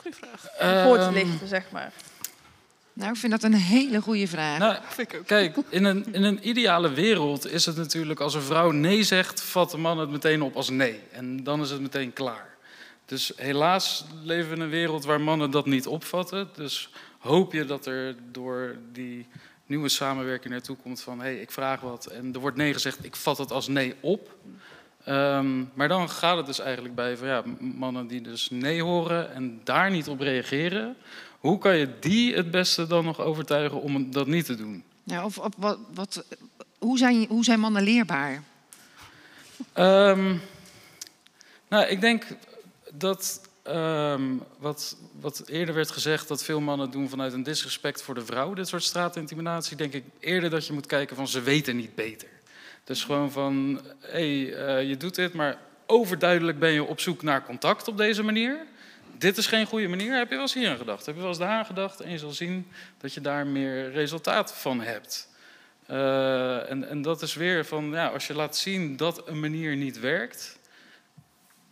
Goeie 0.01 0.17
vraag. 0.17 0.41
Voor 0.85 0.97
te 0.99 1.05
Ehm, 1.05 1.13
lichten, 1.13 1.49
zeg 1.49 1.71
maar. 1.71 1.93
Nou, 2.93 3.11
ik 3.13 3.17
vind 3.19 3.33
dat 3.33 3.43
een 3.43 3.55
hele 3.55 4.01
goede 4.01 4.27
vraag. 4.27 4.59
Nou, 4.59 4.77
Vind 4.89 5.13
ik 5.13 5.19
ook. 5.19 5.27
kijk, 5.27 5.57
in 5.69 5.85
een, 5.85 6.07
in 6.13 6.23
een 6.23 6.49
ideale 6.49 6.93
wereld 6.93 7.47
is 7.47 7.67
het 7.67 7.77
natuurlijk 7.77 8.21
als 8.21 8.35
een 8.35 8.43
vrouw 8.43 8.71
nee 8.71 9.03
zegt, 9.03 9.43
vat 9.43 9.71
de 9.71 9.77
man 9.79 9.99
het 9.99 10.11
meteen 10.11 10.43
op 10.43 10.57
als 10.57 10.69
nee. 10.71 11.01
En 11.13 11.45
dan 11.45 11.61
is 11.61 11.71
het 11.71 11.81
meteen 11.81 12.13
klaar. 12.13 12.49
Dus 13.05 13.33
helaas 13.37 14.05
leven 14.23 14.49
we 14.51 14.55
in 14.57 14.61
een 14.63 14.69
wereld 14.69 15.05
waar 15.05 15.21
mannen 15.21 15.51
dat 15.51 15.67
niet 15.67 15.87
opvatten. 15.87 16.49
Dus 16.55 16.91
hoop 17.19 17.53
je 17.53 17.65
dat 17.65 17.87
er 17.87 18.17
door 18.33 18.77
die 18.93 19.27
nieuwe 19.71 19.89
samenwerking 19.89 20.53
naartoe 20.53 20.77
komt 20.77 21.01
van... 21.01 21.19
hé, 21.19 21.25
hey, 21.25 21.41
ik 21.41 21.51
vraag 21.51 21.81
wat 21.81 22.07
en 22.07 22.35
er 22.35 22.41
wordt 22.41 22.57
nee 22.57 22.73
gezegd, 22.73 23.05
ik 23.05 23.17
vat 23.17 23.39
het 23.39 23.51
als 23.51 23.69
nee 23.69 23.95
op. 24.01 24.37
Ehm, 25.05 25.65
maar 25.75 25.89
dan 25.89 26.11
gaat 26.11 26.37
het 26.37 26.47
dus 26.47 26.59
eigenlijk 26.59 26.95
bij 26.95 27.17
van, 27.17 27.29
ja, 27.29 27.43
mannen 27.59 28.07
die 28.07 28.21
dus 28.21 28.51
nee 28.51 28.83
horen 28.83 29.35
en 29.35 29.61
daar 29.65 29.91
niet 29.91 30.09
op 30.09 30.21
reageren... 30.21 30.97
Hoe 31.41 31.59
kan 31.59 31.77
je 31.77 31.99
die 31.99 32.35
het 32.35 32.51
beste 32.51 32.87
dan 32.87 33.05
nog 33.05 33.21
overtuigen 33.21 33.81
om 33.81 34.13
dat 34.13 34.27
niet 34.27 34.45
te 34.45 34.55
doen? 34.55 34.85
Ja, 35.05 35.25
of, 35.25 35.39
of 35.39 35.53
wat, 35.57 35.79
wat, 35.95 36.25
hoe, 36.79 36.99
zijn, 36.99 37.27
hoe 37.29 37.45
zijn 37.45 37.61
mannen 37.61 37.83
leerbaar? 37.83 38.43
Ehm, 39.73 40.37
nou, 41.69 41.87
ik 41.87 42.01
denk 42.01 42.27
dat 42.93 43.41
ehm, 43.71 44.23
wat, 44.59 44.97
wat 45.21 45.43
eerder 45.47 45.75
werd 45.75 45.91
gezegd, 45.91 46.29
dat 46.29 46.45
veel 46.45 46.61
mannen 46.61 46.91
doen 46.91 47.09
vanuit 47.09 47.33
een 47.33 47.43
disrespect 47.43 48.03
voor 48.03 48.15
de 48.15 48.25
vrouw, 48.25 48.55
dit 48.55 48.69
soort 48.69 48.83
straatintimidatie, 48.83 49.77
denk 49.77 49.93
ik 49.93 50.05
eerder 50.19 50.51
dat 50.51 50.67
je 50.67 50.73
moet 50.73 50.87
kijken 50.87 51.17
van 51.17 51.29
ze 51.29 51.41
weten 51.41 51.77
niet 51.77 51.95
beter. 51.95 52.29
Dus 52.85 53.05
gewoon 53.05 53.33
van, 53.33 53.81
hé, 54.01 54.43
hey, 54.43 54.55
eh, 54.55 54.89
je 54.89 54.97
doet 54.97 55.15
dit, 55.15 55.33
maar 55.33 55.59
overduidelijk 55.87 56.59
ben 56.59 56.73
je 56.73 56.85
op 56.85 57.01
zoek 57.01 57.23
naar 57.23 57.45
contact 57.45 57.89
op 57.89 57.97
deze 57.97 58.23
manier. 58.23 58.57
Dit 59.19 59.37
is 59.37 59.47
geen 59.47 59.67
goede 59.67 59.89
manier. 59.89 60.17
Heb 60.17 60.29
je 60.29 60.35
wel 60.35 60.43
eens 60.43 60.55
hier 60.55 60.71
aan 60.71 60.77
gedacht? 60.77 61.07
Heb 61.07 61.15
je 61.15 61.21
wel 61.21 61.31
eens 61.31 61.39
daar 61.39 61.59
aan 61.59 61.67
gedacht? 61.67 62.01
En 62.01 62.11
je 62.11 62.19
zal 62.19 62.31
zien 62.31 62.67
dat 62.99 63.15
je 63.15 63.21
daar 63.21 63.47
meer 63.47 63.93
resultaat 63.93 64.55
van 64.55 64.81
hebt. 64.81 65.29
Eh, 65.87 66.71
en, 66.71 66.89
en 66.89 67.03
dat 67.03 67.23
is 67.23 67.35
weer 67.35 67.65
van, 67.65 67.91
ja, 67.91 68.07
als 68.07 68.27
je 68.27 68.35
laat 68.35 68.57
zien 68.57 68.97
dat 68.97 69.29
een 69.29 69.41
manier 69.41 69.77
niet 69.77 70.01
werkt, 70.01 70.59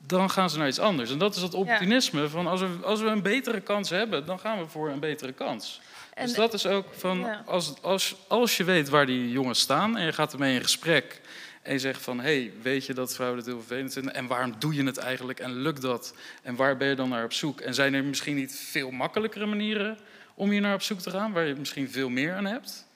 dan 0.09 0.31
gaan 0.31 0.51
ze 0.51 0.59
naar 0.59 0.69
iets 0.69 0.79
anders. 0.79 1.11
En 1.11 1.19
dat 1.19 1.35
is 1.35 1.41
dat 1.41 1.55
optimisme 1.55 2.29
van, 2.29 2.47
als 2.47 2.61
we, 2.61 2.69
als 2.83 3.01
we 3.01 3.07
een 3.07 3.23
betere 3.23 3.61
kans 3.61 3.91
hebben, 3.91 4.27
dan 4.27 4.39
gaan 4.39 4.59
we 4.59 4.67
voor 4.69 4.89
een 4.91 5.01
betere 5.01 5.33
kans. 5.33 5.81
En, 6.15 6.27
dus 6.27 6.35
dat 6.35 6.55
is 6.55 6.67
ook 6.67 6.87
van, 6.97 7.19
Ja. 7.19 7.43
als, 7.47 7.75
als, 7.83 8.17
als 8.29 8.57
je 8.57 8.65
weet 8.65 8.89
waar 8.89 9.07
die 9.07 9.31
jongens 9.31 9.61
staan 9.61 9.97
en 9.97 10.05
je 10.05 10.13
gaat 10.13 10.33
ermee 10.33 10.55
in 10.55 10.63
gesprek 10.63 11.21
en 11.63 11.73
je 11.73 11.79
zegt 11.79 12.03
van, 12.03 12.21
hey, 12.21 12.53
weet 12.63 12.87
je 12.87 12.95
dat 12.95 13.15
vrouwen 13.15 13.39
dit 13.39 13.47
heel 13.47 13.59
vervelend 13.59 13.93
vinden 13.93 14.15
en 14.15 14.27
waarom 14.27 14.55
doe 14.59 14.75
je 14.75 14.85
het 14.85 14.97
eigenlijk 14.97 15.41
en 15.41 15.53
lukt 15.55 15.83
dat 15.83 16.15
en 16.43 16.57
waar 16.57 16.77
ben 16.77 16.89
je 16.89 16.95
dan 16.95 17.09
naar 17.09 17.25
op 17.25 17.33
zoek? 17.33 17.61
En 17.61 17.75
zijn 17.75 17.95
er 17.95 18.05
misschien 18.05 18.37
niet 18.37 18.55
veel 18.55 18.91
makkelijkere 18.91 19.47
manieren 19.47 19.99
om 20.35 20.51
hier 20.51 20.61
naar 20.61 20.75
op 20.75 20.83
zoek 20.83 21.01
te 21.01 21.11
gaan, 21.11 21.33
waar 21.33 21.47
je 21.47 21.55
misschien 21.55 21.91
veel 21.91 22.09
meer 22.09 22.35
aan 22.35 22.45
hebt? 22.47 22.87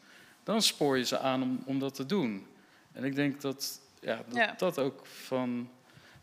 Dan 0.45 0.63
spoor 0.63 0.99
je 0.99 1.05
ze 1.05 1.19
aan 1.19 1.43
om, 1.43 1.63
om 1.67 1.79
dat 1.79 1.95
te 1.95 2.07
doen. 2.07 2.47
En 2.93 3.05
ik 3.05 3.15
denk 3.15 3.41
dat 3.41 3.81
ja, 4.01 4.17
dat, 4.29 4.37
Ja. 4.37 4.55
dat 4.59 4.79
ook 4.79 5.07
van 5.07 5.71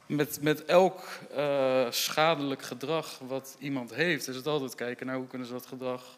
met, 0.10 0.38
met 0.41 0.65
elk 0.65 1.03
eh, 1.36 1.86
schadelijk 1.90 2.61
gedrag 2.61 3.19
wat 3.27 3.56
iemand 3.60 3.94
heeft, 3.94 4.27
is 4.27 4.36
het 4.36 4.48
altijd 4.48 4.76
kijken 4.76 5.06
naar 5.06 5.15
hoe 5.15 5.27
kunnen 5.27 5.48
ze 5.48 5.53
dat 5.53 5.65
gedrag 5.65 6.18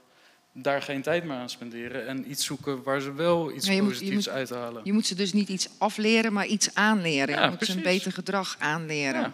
daar 0.54 0.82
geen 0.82 1.02
tijd 1.02 1.24
meer 1.24 1.36
aan 1.38 1.50
spenderen 1.50 2.08
en 2.08 2.32
iets 2.32 2.46
zoeken 2.46 2.84
waar 2.84 3.02
ze 3.02 3.14
wel 3.14 3.52
iets 3.52 3.78
positiefs 3.78 4.14
moet- 4.26 4.30
uithalen. 4.30 4.82
Je 4.86 4.94
moet 4.94 5.06
ze 5.06 5.16
dus 5.16 5.34
niet 5.34 5.50
iets 5.50 5.68
afleren, 5.78 6.34
maar 6.34 6.46
iets 6.46 6.76
aanleren. 6.76 7.36
Ja, 7.36 7.44
je 7.44 7.50
moet 7.50 7.66
ze 7.66 7.72
een 7.76 7.82
beter 7.82 8.12
gedrag 8.12 8.56
aanleren. 8.60 9.22
Ja. 9.22 9.34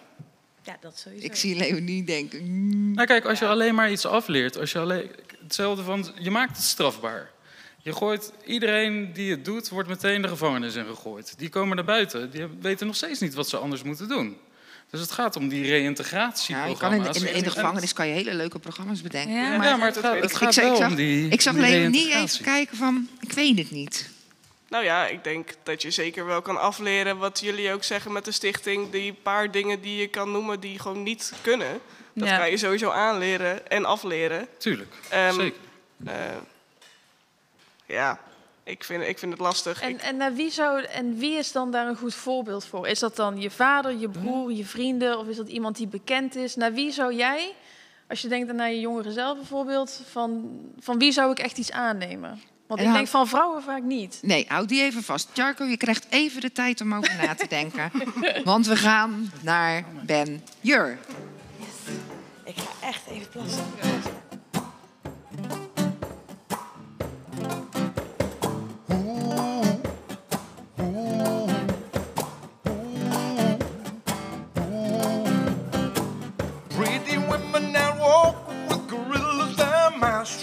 Ja, 0.63 0.77
dat 0.81 0.97
sowieso. 0.99 1.25
Ik 1.25 1.35
zie 1.35 1.55
Leonie 1.55 2.03
denken. 2.03 2.43
mm, 2.43 2.93
Nou 2.93 3.07
kijk, 3.07 3.25
als 3.25 3.39
je 3.39 3.47
alleen 3.47 3.75
maar 3.75 3.91
iets 3.91 4.05
afleert, 4.05 4.57
als 4.57 4.71
je 4.71 4.79
alleen, 4.79 5.09
hetzelfde 5.43 5.84
van, 5.84 6.11
je 6.19 6.31
maakt 6.31 6.55
het 6.57 6.65
strafbaar. 6.65 7.31
Je 7.81 7.93
gooit, 7.93 8.34
iedereen 8.45 9.13
die 9.13 9.31
het 9.31 9.45
doet, 9.45 9.69
wordt 9.69 9.89
meteen 9.89 10.21
de 10.21 10.27
gevangenis 10.27 10.75
in 10.75 10.85
gegooid. 10.85 11.34
Die 11.39 11.49
komen 11.49 11.75
naar 11.75 11.85
buiten, 11.85 12.31
die 12.31 12.45
weten 12.61 12.88
nog 12.88 12.95
steeds 12.95 13.19
niet 13.19 13.34
wat 13.34 13.49
ze 13.49 13.57
anders 13.57 13.84
moeten 13.84 14.07
doen. 14.07 14.38
Dus 14.91 15.01
het 15.01 15.11
gaat 15.11 15.35
om 15.35 15.47
die 15.47 15.64
Ja, 15.64 15.69
reïntegratieprogramma's. 15.69 16.80
kan 16.80 16.93
in, 16.93 17.01
de, 17.01 17.07
in, 17.19 17.26
de, 17.26 17.31
in 17.31 17.43
de 17.43 17.49
gevangenis 17.51 17.93
kan 17.93 18.07
je 18.07 18.14
hele 18.14 18.34
leuke 18.34 18.59
programma's 18.59 19.01
bedenken. 19.01 19.34
Ja. 19.35 19.41
Ja, 19.51 19.57
maar 19.57 19.77
maar 19.77 19.88
het 19.88 19.97
gaat, 19.97 20.15
het 20.15 20.31
ik, 20.31 20.38
gaat 20.38 20.55
wel 20.55 20.72
ik 20.72 20.77
zag, 20.77 20.89
om 20.89 20.95
die 20.95 21.27
ik 21.30 21.41
zag 21.41 21.55
Leonie 21.55 22.14
even 22.15 22.43
kijken 22.43 22.77
van, 22.77 23.09
ik 23.19 23.31
weet 23.31 23.57
het 23.57 23.72
niet. 23.72 24.09
Nou 24.69 24.84
ja, 24.84 25.07
ik 25.07 25.23
denk 25.23 25.49
dat 25.64 25.81
je 25.81 25.91
zeker 25.91 26.26
wel 26.26 26.41
kan 26.41 26.59
afleren 26.61 27.18
wat 27.18 27.39
jullie 27.39 27.73
ook 27.73 27.84
zeggen 27.84 28.11
met 28.11 28.26
de 28.26 28.31
stichting. 28.31 28.89
Die 28.91 29.14
paar 29.14 29.51
dingen 29.51 29.81
die 29.81 29.95
je 30.01 30.07
kan 30.07 30.31
noemen 30.31 30.59
die 30.59 30.80
gewoon 30.80 31.03
niet 31.03 31.34
kunnen. 31.41 31.80
Dat 32.14 32.27
Ja. 32.27 32.38
kan 32.38 32.49
je 32.49 32.57
sowieso 32.57 32.89
aanleren 32.89 33.69
en 33.69 33.85
afleren. 33.85 34.47
Tuurlijk, 34.57 34.93
Ehm, 35.09 35.34
zeker. 35.34 35.59
Eh, 36.05 36.14
ja, 37.85 38.19
ik 38.68 38.84
vind, 38.84 39.03
ik 39.03 39.19
vind 39.19 39.31
het 39.31 39.41
lastig. 39.41 39.81
En, 39.81 39.89
Ik- 39.89 40.02
en, 40.02 40.18
naar 40.18 40.34
wie 40.34 40.52
zou, 40.52 40.84
en 40.84 41.18
wie 41.18 41.38
is 41.38 41.52
dan 41.52 41.72
daar 41.72 41.88
een 41.88 41.95
goed 41.98 42.14
voorbeeld 42.15 42.65
voor? 42.65 42.88
Is 42.88 42.99
dat 42.99 43.15
dan 43.15 43.41
je 43.41 43.49
vader, 43.52 43.98
je 43.98 44.10
broer, 44.10 44.52
je 44.52 44.65
vrienden? 44.65 45.19
Of 45.19 45.27
is 45.27 45.35
dat 45.38 45.48
iemand 45.48 45.76
die 45.76 45.88
bekend 45.88 46.35
is? 46.35 46.56
Naar 46.56 46.73
wie 46.73 46.91
zou 46.91 47.14
jij, 47.15 47.53
als 48.07 48.22
je 48.22 48.27
denkt 48.27 48.49
aan 48.49 48.56
naar 48.56 48.72
je 48.72 48.80
jongeren 48.80 49.11
zelf 49.11 49.38
bijvoorbeeld... 49.38 50.02
van, 50.11 50.60
van 50.80 50.98
wie 50.99 51.11
zou 51.11 51.31
ik 51.31 51.39
echt 51.39 51.57
iets 51.57 51.72
aannemen? 51.72 52.41
Want 52.68 52.80
En 52.80 52.88
ik 52.88 52.94
denk 52.94 53.07
van 53.07 53.27
vrouwen 53.27 53.64
vaak 53.64 53.81
niet. 53.81 54.19
Nee, 54.22 54.45
houd 54.48 54.69
die 54.69 54.81
even 54.81 55.03
vast. 55.03 55.30
Jarko, 55.34 55.64
je 55.64 55.77
krijgt 55.77 56.06
even 56.10 56.41
de 56.41 56.52
tijd 56.52 56.81
om 56.81 56.94
over 56.94 57.15
na 57.22 57.35
te 57.35 57.48
denken. 57.60 57.91
Want 58.44 58.65
we 58.68 58.76
gaan 58.76 59.31
naar 59.41 59.84
Ben 60.06 60.44
Jur. 60.61 60.98
Ik 62.44 62.56
ga 62.57 62.88
echt 62.88 63.02
even 63.10 63.30
plassen. 63.30 63.65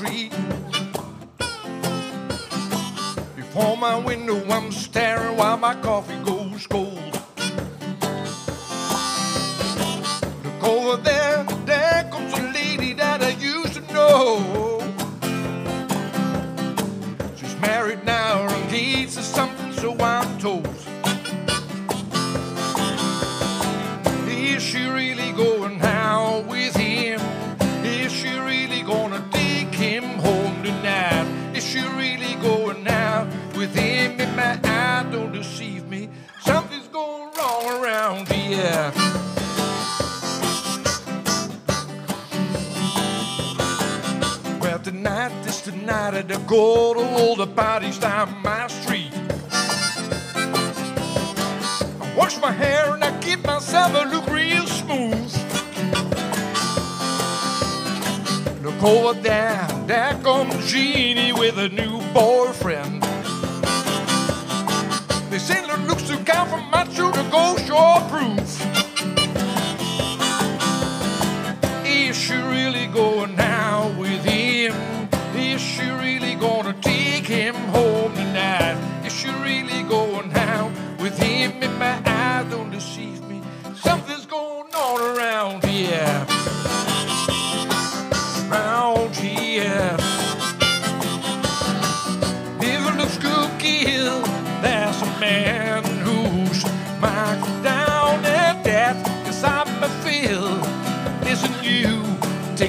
Street. 0.05 0.31
Before 3.37 3.77
my 3.77 3.97
window, 3.97 4.45
I'm 4.51 4.73
staring 4.73 5.37
while 5.37 5.57
my 5.57 5.75
coffee 5.77 6.17
goes 6.25 6.67
cold. 6.67 6.99
Look 10.45 10.65
over 10.65 10.97
there, 11.03 11.45
there 11.65 12.09
comes 12.11 12.33
a 12.35 12.53
lady 12.53 12.93
that 12.95 13.23
I 13.23 13.31
used 13.31 13.75
to 13.75 13.81
know. 13.93 14.81
She's 17.37 17.57
married 17.61 18.05
now, 18.05 18.49
engaged 18.63 19.15
to 19.15 19.23
something, 19.23 19.73
so 19.73 19.97
I'm 19.99 20.39
told. 20.39 20.74
My 34.35 34.59
eye 34.65 35.06
don't 35.12 35.32
deceive 35.32 35.86
me, 35.86 36.09
something's 36.40 36.89
going 36.89 37.31
wrong 37.36 37.82
around 37.82 38.28
here. 38.28 38.93
Well, 44.61 44.78
tonight 44.81 45.32
is 45.47 45.62
the 45.62 45.73
night 45.73 46.15
of 46.15 46.28
the 46.28 46.39
good 46.47 46.97
old 46.97 47.39
the 47.39 47.47
parties 47.47 47.98
down 47.98 48.35
my 48.43 48.66
street. 48.66 49.12
I 52.01 52.15
wash 52.16 52.40
my 52.40 52.51
hair 52.51 52.94
and 52.94 53.05
I 53.05 53.16
keep 53.20 53.44
myself 53.47 53.94
a 53.94 54.05
look 54.09 54.27
real 54.28 54.66
smooth. 54.66 55.32
Look 58.65 58.82
over 58.82 59.20
there, 59.20 59.69
there 59.86 60.19
comes 60.23 60.70
Jeannie 60.70 61.32
with 61.32 61.59
a 61.59 61.69
new 61.69 62.01
boyfriend. 62.12 63.04
They 65.35 65.40
say 65.40 65.66
the 65.66 65.77
looks 65.89 66.05
to 66.05 66.16
count 66.19 66.48
from 66.48 66.70
macho 66.70 67.11
to 67.11 67.23
go 67.28 67.56
shore 67.66 68.01
proof. 68.09 68.39
Is 71.85 72.16
she 72.16 72.35
really 72.35 72.86
going 72.86 73.36
out 73.40 73.54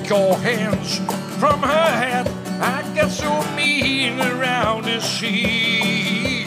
take 0.05 0.17
your 0.17 0.37
hands 0.37 0.97
from 1.39 1.61
her 1.61 1.91
head. 1.97 2.27
I 2.61 2.83
get 2.93 3.09
so 3.09 3.41
mean 3.55 4.19
around 4.19 4.85
the 4.85 4.99
sea. 4.99 6.45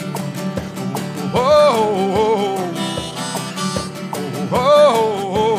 Oh, 1.34 2.56
oh, 4.52 4.52
oh, 4.52 5.57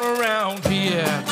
on 0.00 0.18
around 0.18 0.66
here. 0.66 1.24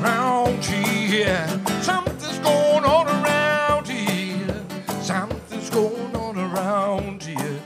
Around 0.00 0.64
here, 0.64 1.46
something's 1.82 2.38
going 2.38 2.84
on 2.84 3.06
around 3.06 3.88
here. 3.88 4.66
Something's 5.02 5.70
going 5.70 6.16
on 6.16 6.38
around 6.38 7.22
here. 7.22 7.60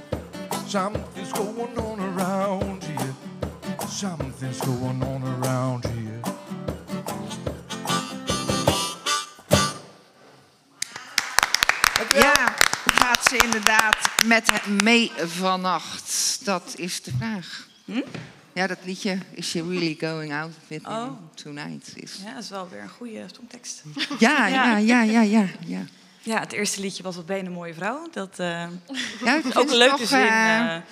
Something's 0.67 1.33
going 1.33 1.79
on 1.79 2.01
around 2.01 2.85
here. 2.85 3.15
Something's 3.89 4.61
going 4.61 5.03
on 5.03 5.23
around 5.23 5.85
here. 5.87 6.23
Ja, 12.15 12.55
gaat 12.85 13.25
ze 13.25 13.37
inderdaad 13.37 13.97
met 14.27 14.51
hem 14.51 14.83
mee 14.83 15.13
vannacht? 15.17 16.41
Dat 16.45 16.75
is 16.77 17.03
de 17.03 17.13
vraag. 17.19 17.67
Ja, 18.55 18.67
dat 18.67 18.79
liedje 18.85 19.19
Is 19.31 19.49
She 19.49 19.63
Really 19.63 19.97
Going 20.01 20.33
Out 20.33 20.53
With 20.69 20.87
Oh. 20.87 21.11
Tonight? 21.35 21.93
Is... 21.95 22.21
Ja, 22.25 22.35
dat 22.35 22.43
is 22.43 22.49
wel 22.49 22.69
weer 22.69 22.81
een 22.81 22.89
goede 22.89 23.25
songtekst. 23.37 23.83
Ja, 24.19 24.47
ja, 24.47 24.77
ja, 24.77 25.03
ja, 25.03 25.23
ja. 25.23 25.47
ja. 25.67 25.83
Ja, 26.23 26.41
het 26.41 26.53
eerste 26.53 26.81
liedje 26.81 27.03
was 27.03 27.17
je 27.27 27.39
een 27.39 27.53
mooie 27.53 27.75
vrouw. 27.75 28.09
Dat 28.13 28.35
Ja, 28.37 28.71
vind 29.43 29.57
ook 29.57 29.71
een 29.71 29.77
leuke 29.77 29.97
toch, 29.97 30.09
zin. 30.09 30.19
eh, 30.21 30.77
eh, 30.77 30.83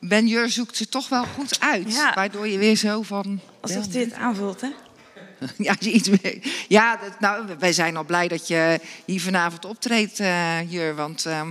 Ben 0.00 0.26
Jur 0.26 0.48
zoekt 0.50 0.76
ze 0.76 0.88
toch 0.88 1.08
wel 1.08 1.24
goed 1.24 1.60
uit. 1.60 1.94
Ja. 1.94 2.14
Waardoor 2.14 2.48
je 2.48 2.58
weer 2.58 2.76
zo 2.76 3.02
van... 3.02 3.40
alsof 3.60 3.86
dit 3.86 4.12
aanvult, 4.12 4.60
hè? 4.60 4.68
Ja, 5.56 5.78
iets 5.80 6.08
mee. 6.22 6.42
Ja, 6.68 6.96
dat, 6.96 7.20
nou, 7.20 7.46
wij 7.58 7.72
zijn 7.72 7.96
al 7.96 8.04
blij 8.04 8.28
dat 8.28 8.48
je 8.48 8.80
hier 9.04 9.20
vanavond 9.20 9.64
optreedt, 9.64 10.16
Jur. 10.68 10.94
Want 10.94 11.24
het 11.24 11.44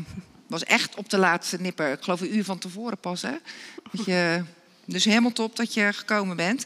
was 0.48 0.64
echt 0.64 0.96
op 0.96 1.10
de 1.10 1.18
laatste 1.18 1.58
nipper. 1.62 1.92
Ik 1.92 2.04
geloof 2.04 2.22
een 2.22 2.36
uur 2.36 2.44
van 2.44 2.58
tevoren 2.58 2.98
pas, 2.98 3.22
hè? 3.22 3.34
Dat 3.92 4.06
je, 4.06 4.44
dus 4.90 5.06
helemaal 5.06 5.32
top 5.32 5.56
dat 5.56 5.74
je 5.74 5.94
gekomen 5.94 6.36
bent. 6.36 6.66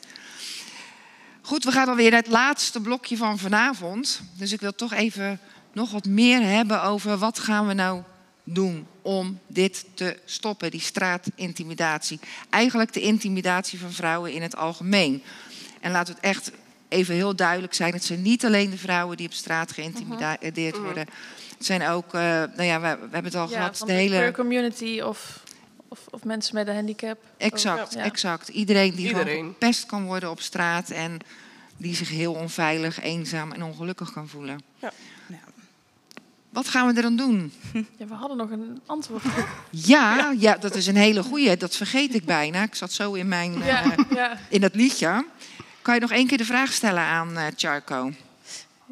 Goed, 1.42 1.64
we 1.64 1.72
gaan 1.72 1.88
alweer 1.88 2.12
naar 2.12 2.20
het 2.22 2.32
laatste 2.32 2.82
blokje 2.82 3.18
van 3.18 3.40
vanavond. 3.40 4.22
Dus 4.38 4.52
ik 4.52 4.60
wil 4.60 4.76
toch 4.76 4.94
even 4.94 5.40
nog 5.74 5.92
wat 5.92 6.06
meer 6.06 6.42
hebben 6.42 6.84
over 6.84 7.18
wat 7.18 7.40
gaan 7.40 7.68
we 7.68 7.74
nou 7.74 8.02
doen 8.44 8.88
om 9.02 9.40
dit 9.48 9.86
te 9.94 10.20
stoppen, 10.26 10.72
die 10.72 10.80
straatintimidatie. 10.82 12.20
Eigenlijk 12.50 12.94
de 12.94 13.02
intimidatie 13.02 13.80
van 13.80 13.92
vrouwen 13.92 14.32
in 14.34 14.42
het 14.42 14.56
algemeen. 14.56 15.24
En 15.82 15.92
laat 15.92 16.08
het 16.08 16.20
echt 16.20 16.52
even 16.90 17.16
heel 17.16 17.36
duidelijk 17.36 17.74
zijn: 17.74 17.94
het 17.94 18.04
zijn 18.04 18.22
niet 18.22 18.46
alleen 18.46 18.70
de 18.70 18.78
vrouwen 18.78 19.18
die 19.18 19.28
op 19.28 19.34
straat 19.34 19.72
geïntimideerd 19.72 20.78
worden. 20.78 21.08
Het 21.58 21.66
zijn 21.66 21.88
ook, 21.88 22.14
eh, 22.14 22.22
nou 22.22 22.64
ja, 22.64 22.82
we, 22.82 22.88
we 22.88 23.08
hebben 23.12 23.24
het 23.32 23.36
al 23.36 23.50
Ja, 23.50 23.56
gehad, 23.56 23.78
van 23.78 23.88
de 23.88 23.94
de 23.94 24.00
hele. 24.00 24.32
community 24.32 25.02
of, 25.02 25.43
of, 25.94 26.00
of 26.12 26.24
mensen 26.24 26.56
met 26.56 26.68
een 26.68 26.76
handicap. 26.76 27.18
Exact, 27.38 27.94
Ja. 27.94 28.04
exact. 28.04 28.48
Iedereen 28.48 28.96
die 28.96 29.08
Iedereen. 29.08 29.46
gepest 29.48 29.86
kan 29.86 30.06
worden 30.06 30.30
op 30.30 30.42
straat 30.42 30.90
en 30.90 31.20
die 31.78 31.96
zich 31.96 32.10
heel 32.10 32.34
onveilig, 32.34 33.00
eenzaam 33.02 33.52
en 33.52 33.64
ongelukkig 33.64 34.14
kan 34.14 34.28
voelen. 34.28 34.62
Ja. 34.80 34.92
Wat 36.50 36.68
gaan 36.68 36.88
we 36.88 36.94
er 36.94 37.02
dan 37.02 37.16
doen? 37.16 37.54
Ja, 38.00 38.06
we 38.08 38.14
hadden 38.14 38.38
nog 38.38 38.50
een 38.50 38.82
antwoord. 38.86 39.24
Ja, 39.70 40.34
ja, 40.40 40.58
dat 40.58 40.76
is 40.76 40.88
een 40.88 40.96
hele 40.96 41.24
goeie. 41.24 41.58
Dat 41.58 41.76
vergeet 41.76 42.16
ik 42.16 42.26
bijna. 42.26 42.64
Ik 42.64 42.76
zat 42.76 42.92
zo 42.92 43.14
in 43.14 43.28
mijn 43.28 43.62
eh, 43.62 43.68
Ja, 43.68 43.96
ja. 44.10 44.38
in 44.50 44.62
dat 44.62 44.76
liedje. 44.76 45.26
Kan 45.82 45.94
je 45.94 46.00
nog 46.02 46.12
één 46.12 46.28
keer 46.28 46.38
de 46.38 46.46
vraag 46.46 46.72
stellen 46.74 47.04
aan 47.04 47.38
eh 47.38 47.46
Charco? 47.56 48.12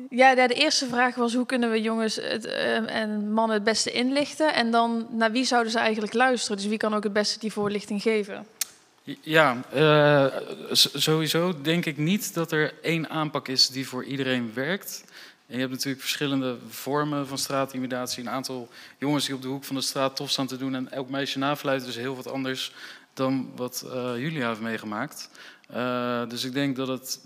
Ja, 0.09 0.47
de 0.47 0.53
eerste 0.53 0.87
vraag 0.87 1.15
was 1.15 1.33
hoe 1.33 1.45
kunnen 1.45 1.71
we 1.71 1.81
jongens 1.81 2.15
het, 2.15 2.45
eh, 2.45 2.95
en 2.95 3.31
mannen 3.31 3.55
het 3.55 3.63
beste 3.63 3.91
inlichten? 3.91 4.53
En 4.53 4.71
dan 4.71 5.07
naar 5.09 5.31
wie 5.31 5.45
zouden 5.45 5.71
ze 5.71 5.79
eigenlijk 5.79 6.13
luisteren? 6.13 6.57
Dus 6.57 6.65
wie 6.65 6.77
kan 6.77 6.93
ook 6.93 7.03
het 7.03 7.13
beste 7.13 7.39
die 7.39 7.51
voorlichting 7.51 8.01
geven? 8.01 8.45
Ja, 9.21 9.57
eh, 9.73 10.25
sowieso 10.93 11.61
denk 11.61 11.85
ik 11.85 11.97
niet 11.97 12.33
dat 12.33 12.51
er 12.51 12.73
één 12.81 13.09
aanpak 13.09 13.47
is 13.47 13.67
die 13.67 13.87
voor 13.87 14.03
iedereen 14.03 14.51
werkt. 14.53 15.03
Je 15.45 15.57
hebt 15.57 15.71
natuurlijk 15.71 16.01
verschillende 16.01 16.57
vormen 16.69 17.27
van 17.27 17.37
straatintimidatie. 17.37 18.23
Een 18.23 18.29
aantal 18.29 18.69
jongens 18.97 19.25
die 19.25 19.35
op 19.35 19.41
de 19.41 19.47
hoek 19.47 19.63
van 19.63 19.75
de 19.75 19.81
straat 19.81 20.15
tof 20.15 20.29
staan 20.29 20.47
te 20.47 20.57
doen 20.57 20.75
en 20.75 20.91
elk 20.91 21.09
meisje 21.09 21.39
nafluiten, 21.39 21.87
is 21.87 21.95
heel 21.95 22.15
wat 22.15 22.31
anders 22.31 22.71
dan 23.13 23.51
wat 23.55 23.85
eh, 23.91 24.11
Julia 24.17 24.47
heeft 24.47 24.61
meegemaakt. 24.61 25.29
Eh, 25.67 26.29
dus 26.29 26.43
ik 26.43 26.53
denk 26.53 26.75
dat 26.75 26.87
het 26.87 27.19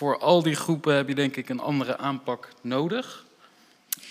voor 0.00 0.18
al 0.18 0.42
die 0.42 0.54
groepen 0.54 0.94
heb 0.94 1.08
je 1.08 1.14
denk 1.14 1.36
ik 1.36 1.48
een 1.48 1.60
andere 1.60 1.98
aanpak 1.98 2.48
nodig. 2.62 3.24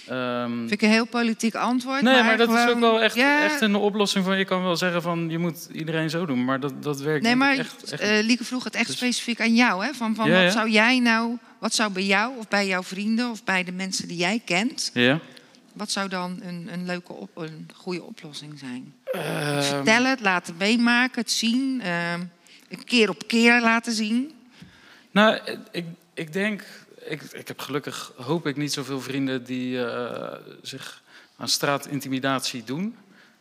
Ehm, 0.07 0.57
Vind 0.57 0.71
ik 0.71 0.81
een 0.81 0.89
heel 0.89 1.05
politiek 1.05 1.55
antwoord. 1.55 2.01
Nee, 2.01 2.23
maar, 2.23 2.37
dat 2.37 2.49
is 2.53 2.67
ook 2.67 2.79
wel 2.79 3.01
echt, 3.01 3.15
Ja, 3.15 3.43
echt 3.43 3.61
een 3.61 3.75
oplossing 3.75 4.25
van. 4.25 4.37
Je 4.37 4.45
kan 4.45 4.63
wel 4.63 4.75
zeggen 4.75 5.01
van 5.01 5.29
je 5.29 5.37
moet 5.37 5.69
iedereen 5.71 6.09
zo 6.09 6.25
doen, 6.25 6.45
maar 6.45 6.59
dat, 6.59 6.83
dat 6.83 7.01
werkt 7.01 7.23
Nee, 7.23 7.35
maar 7.35 7.57
echt. 7.57 7.91
echt 7.91 8.01
eh, 8.01 8.23
Lieke 8.23 8.43
vroeg 8.43 8.63
het 8.63 8.75
echt 8.75 8.87
Dus- 8.87 8.95
specifiek 8.95 9.41
aan 9.41 9.55
jou. 9.55 9.85
Hè? 9.85 9.93
Van, 9.93 10.15
van 10.15 10.27
Ja, 10.29 10.33
wat 10.33 10.43
ja. 10.43 10.49
zou 10.49 10.69
jij 10.69 10.99
nou, 10.99 11.37
wat 11.59 11.73
zou 11.73 11.91
bij 11.91 12.05
jou 12.05 12.37
of 12.37 12.47
bij 12.47 12.67
jouw 12.67 12.83
vrienden 12.83 13.29
of 13.29 13.43
bij 13.43 13.63
de 13.63 13.71
mensen 13.71 14.07
die 14.07 14.17
jij 14.17 14.41
kent, 14.45 14.91
Ja. 14.93 15.19
Wat 15.73 15.91
zou 15.91 16.09
dan 16.09 16.39
een, 16.43 16.67
een 16.71 16.85
leuke, 16.85 17.13
op, 17.13 17.29
een 17.37 17.69
goede 17.75 18.03
oplossing 18.03 18.59
zijn? 18.59 18.93
Ehm, 19.03 19.61
Vertellen, 19.61 20.09
het 20.09 20.21
laten 20.21 20.55
meemaken, 20.57 21.21
het 21.21 21.31
zien. 21.31 21.81
ehm, 21.81 22.19
een 22.69 22.83
keer 22.83 23.09
op 23.09 23.27
keer 23.27 23.61
laten 23.61 23.93
zien. 23.93 24.31
Nou, 25.11 25.39
ik, 25.71 25.85
ik 26.13 26.33
denk, 26.33 26.63
ik, 27.05 27.21
ik 27.21 27.47
heb 27.47 27.59
gelukkig, 27.59 28.11
hoop 28.15 28.47
ik, 28.47 28.55
niet 28.55 28.73
zoveel 28.73 29.01
vrienden 29.01 29.43
die 29.43 29.85
eh, 29.85 30.37
zich 30.61 31.01
aan 31.37 31.47
straatintimidatie 31.47 32.63
doen. 32.63 32.95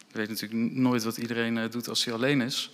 Ik 0.08 0.14
weet 0.14 0.28
natuurlijk 0.28 0.72
nooit 0.72 1.04
wat 1.04 1.16
iedereen 1.16 1.58
eh, 1.58 1.70
doet 1.70 1.88
als 1.88 2.04
hij 2.04 2.14
alleen 2.14 2.40
is. 2.40 2.70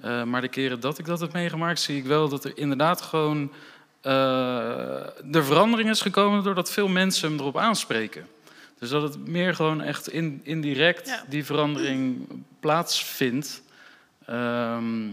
Eh, 0.00 0.24
maar 0.24 0.40
de 0.40 0.48
keren 0.48 0.80
dat 0.80 0.98
ik 0.98 1.04
dat 1.04 1.20
heb 1.20 1.32
meegemaakt, 1.32 1.80
zie 1.80 1.96
ik 1.96 2.04
wel 2.04 2.28
dat 2.28 2.44
er 2.44 2.52
inderdaad 2.58 3.00
gewoon 3.00 3.52
de 4.02 5.42
verandering 5.42 5.90
is 5.90 6.00
gekomen 6.00 6.42
doordat 6.42 6.70
veel 6.70 6.88
mensen 6.88 7.28
hem 7.28 7.38
erop 7.38 7.56
aanspreken. 7.56 8.26
Dus 8.78 8.90
dat 8.90 9.02
het 9.02 9.28
meer 9.28 9.54
gewoon 9.54 9.82
echt 9.82 10.08
in, 10.08 10.40
indirect 10.42 11.08
Ja. 11.08 11.24
die 11.28 11.44
verandering 11.44 12.28
plaatsvindt. 12.60 13.62
Ehm, 14.26 15.08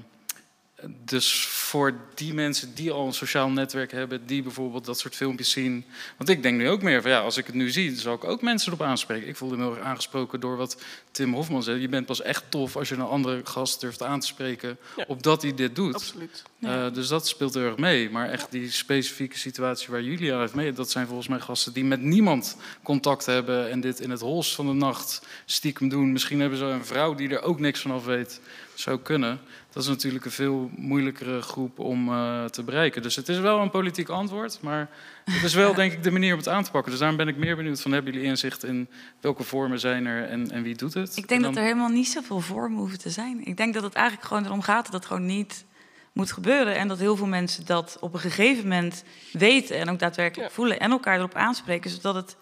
dus 1.06 1.46
voor 1.46 1.96
die 2.16 2.34
mensen 2.34 2.76
die 2.76 2.92
al 2.92 3.06
een 3.08 3.14
sociaal 3.14 3.50
netwerk 3.50 3.92
hebben, 3.92 4.26
die 4.26 4.44
bijvoorbeeld 4.44 4.86
dat 4.86 5.00
soort 5.00 5.16
filmpjes 5.16 5.52
zien. 5.52 5.86
Want 6.18 6.30
ik 6.30 6.44
denk 6.44 6.58
nu 6.58 6.70
ook 6.70 6.82
meer 6.82 7.02
van 7.02 7.12
ja, 7.12 7.20
als 7.20 7.38
ik 7.38 7.46
het 7.46 7.56
nu 7.56 7.70
zie, 7.70 7.90
dan 7.90 8.00
zal 8.00 8.14
ik 8.14 8.24
ook 8.24 8.42
mensen 8.42 8.74
erop 8.74 8.86
aanspreken. 8.88 9.28
Ik 9.28 9.36
voelde 9.36 9.58
me 9.58 9.64
heel 9.64 9.76
erg 9.76 9.86
aangesproken 9.86 10.40
door 10.40 10.58
wat 10.58 10.82
Tim 11.12 11.34
Hofman 11.34 11.64
zei. 11.64 11.80
Je 11.82 11.90
bent 11.90 12.06
pas 12.06 12.22
echt 12.22 12.44
tof 12.50 12.76
als 12.76 12.90
je 12.90 12.96
een 12.96 13.02
andere 13.02 13.42
gast 13.44 13.82
durft 13.82 14.04
aan 14.04 14.20
te 14.20 14.28
spreken 14.28 14.78
Ja. 14.96 15.06
op 15.08 15.24
dat 15.24 15.42
hij 15.42 15.54
dit 15.54 15.76
doet. 15.76 15.96
Absoluut. 15.96 16.44
Eh, 16.62 16.94
dus 16.94 17.08
dat 17.08 17.28
speelt 17.28 17.54
heel 17.54 17.64
erg 17.64 17.78
mee. 17.78 18.10
Maar 18.10 18.30
echt 18.30 18.52
die 18.52 18.72
specifieke 18.72 19.38
situatie 19.38 19.88
waar 19.90 20.02
Julia 20.02 20.40
heeft 20.40 20.54
mee, 20.56 20.74
dat 20.74 20.92
zijn 20.92 21.08
volgens 21.08 21.28
mij 21.28 21.40
gasten 21.40 21.74
die 21.74 21.84
met 21.84 22.02
niemand 22.02 22.58
contact 22.84 23.26
hebben 23.26 23.70
en 23.70 23.82
dit 23.82 24.00
in 24.00 24.10
het 24.10 24.22
hols 24.22 24.56
van 24.56 24.66
de 24.68 24.74
nacht 24.74 25.22
stiekem 25.46 25.90
doen. 25.90 26.12
Misschien 26.12 26.40
hebben 26.40 26.60
ze 26.60 26.66
een 26.66 26.86
vrouw 26.86 27.16
die 27.16 27.30
er 27.30 27.42
ook 27.42 27.60
niks 27.60 27.80
van 27.80 27.92
af 27.92 28.06
weet. 28.06 28.42
Zou 28.76 29.00
kunnen. 29.00 29.40
Dat 29.72 29.84
is 29.84 29.90
natuurlijk 29.90 30.26
een 30.26 30.32
veel 30.32 30.70
moeilijkere 30.76 31.42
groep 31.42 31.80
om 31.80 32.10
eh, 32.10 32.46
te 32.46 32.64
bereiken. 32.64 33.02
Dus 33.02 33.16
het 33.16 33.30
is 33.30 33.40
wel 33.40 33.60
een 33.60 33.70
politiek 33.70 34.10
antwoord, 34.10 34.58
maar 34.62 34.90
het 35.26 35.44
is 35.44 35.54
wel 35.54 35.74
denk 35.74 35.92
ik 35.92 36.04
de 36.04 36.12
manier 36.12 36.32
om 36.32 36.38
het 36.38 36.48
aan 36.48 36.64
te 36.64 36.72
pakken. 36.72 36.92
Dus 36.92 37.00
daarom 37.00 37.18
ben 37.18 37.28
ik 37.28 37.38
meer 37.38 37.56
benieuwd 37.56 37.82
van 37.82 37.92
hebben 37.92 38.14
jullie 38.14 38.28
inzicht 38.28 38.64
in 38.64 38.90
welke 39.20 39.44
vormen 39.44 39.80
zijn 39.80 40.06
er 40.06 40.28
en, 40.30 40.52
en 40.52 40.64
wie 40.64 40.76
doet 40.76 40.94
het? 40.94 41.18
Ik 41.18 41.28
denk 41.28 41.42
En 41.42 41.48
dat 41.48 41.58
er 41.58 41.64
helemaal 41.64 41.90
niet 41.90 42.08
zoveel 42.08 42.40
vormen 42.40 42.78
hoeven 42.80 43.00
te 43.00 43.10
zijn. 43.10 43.46
Ik 43.46 43.58
denk 43.58 43.74
dat 43.74 43.84
het 43.84 43.94
eigenlijk 43.94 44.28
gewoon 44.28 44.46
erom 44.46 44.62
gaat 44.62 44.86
dat 44.86 44.94
het 44.94 45.06
gewoon 45.06 45.26
niet 45.26 45.66
moet 46.14 46.32
gebeuren. 46.32 46.76
En 46.76 46.88
dat 46.88 47.00
heel 47.00 47.16
veel 47.16 47.28
mensen 47.28 47.66
dat 47.66 47.98
op 48.00 48.14
een 48.14 48.20
gegeven 48.20 48.64
moment 48.64 49.04
weten 49.32 49.78
en 49.78 49.90
ook 49.90 50.00
daadwerkelijk 50.00 50.50
Ja. 50.50 50.56
voelen 50.56 50.80
en 50.80 50.92
elkaar 50.92 51.18
erop 51.18 51.34
aanspreken. 51.34 51.90
Zodat 51.90 52.16
het 52.16 52.36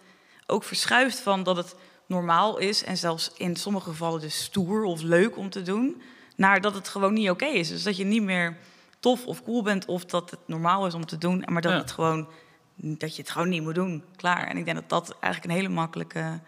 ook 0.46 0.64
verschuift 0.64 1.18
van 1.20 1.42
dat 1.42 1.56
het 1.56 1.74
normaal 2.06 2.58
is 2.58 2.84
en 2.84 2.96
zelfs 2.96 3.32
in 3.36 3.56
sommige 3.56 3.90
gevallen 3.90 4.20
dus 4.20 4.42
stoer 4.42 4.84
of 4.84 5.02
leuk 5.02 5.36
om 5.36 5.50
te 5.50 5.62
doen. 5.62 6.02
Naar 6.34 6.60
dat 6.60 6.74
het 6.74 6.88
gewoon 6.88 7.12
niet 7.12 7.30
oké 7.30 7.44
is. 7.46 7.68
Dus 7.68 7.82
dat 7.82 7.96
je 7.96 8.04
niet 8.04 8.22
meer 8.22 8.56
tof 9.00 9.26
of 9.26 9.42
cool 9.44 9.62
bent 9.62 9.84
of 9.86 10.04
dat 10.04 10.30
het 10.30 10.40
normaal 10.46 10.86
is 10.86 10.94
om 10.94 11.06
te 11.06 11.18
doen. 11.18 11.42
Maar 11.46 11.62
dat, 11.62 11.72
Ja. 11.72 11.78
het 11.78 11.90
gewoon, 11.90 12.28
dat 12.76 13.16
je 13.16 13.22
het 13.22 13.30
gewoon 13.30 13.48
niet 13.48 13.62
moet 13.62 13.74
doen. 13.74 14.04
Klaar. 14.16 14.46
En 14.46 14.56
ik 14.56 14.64
denk 14.64 14.76
dat 14.76 14.88
dat 14.88 15.16
eigenlijk 15.20 15.44
een 15.52 15.58
hele 15.60 15.74
makkelijke... 15.74 16.40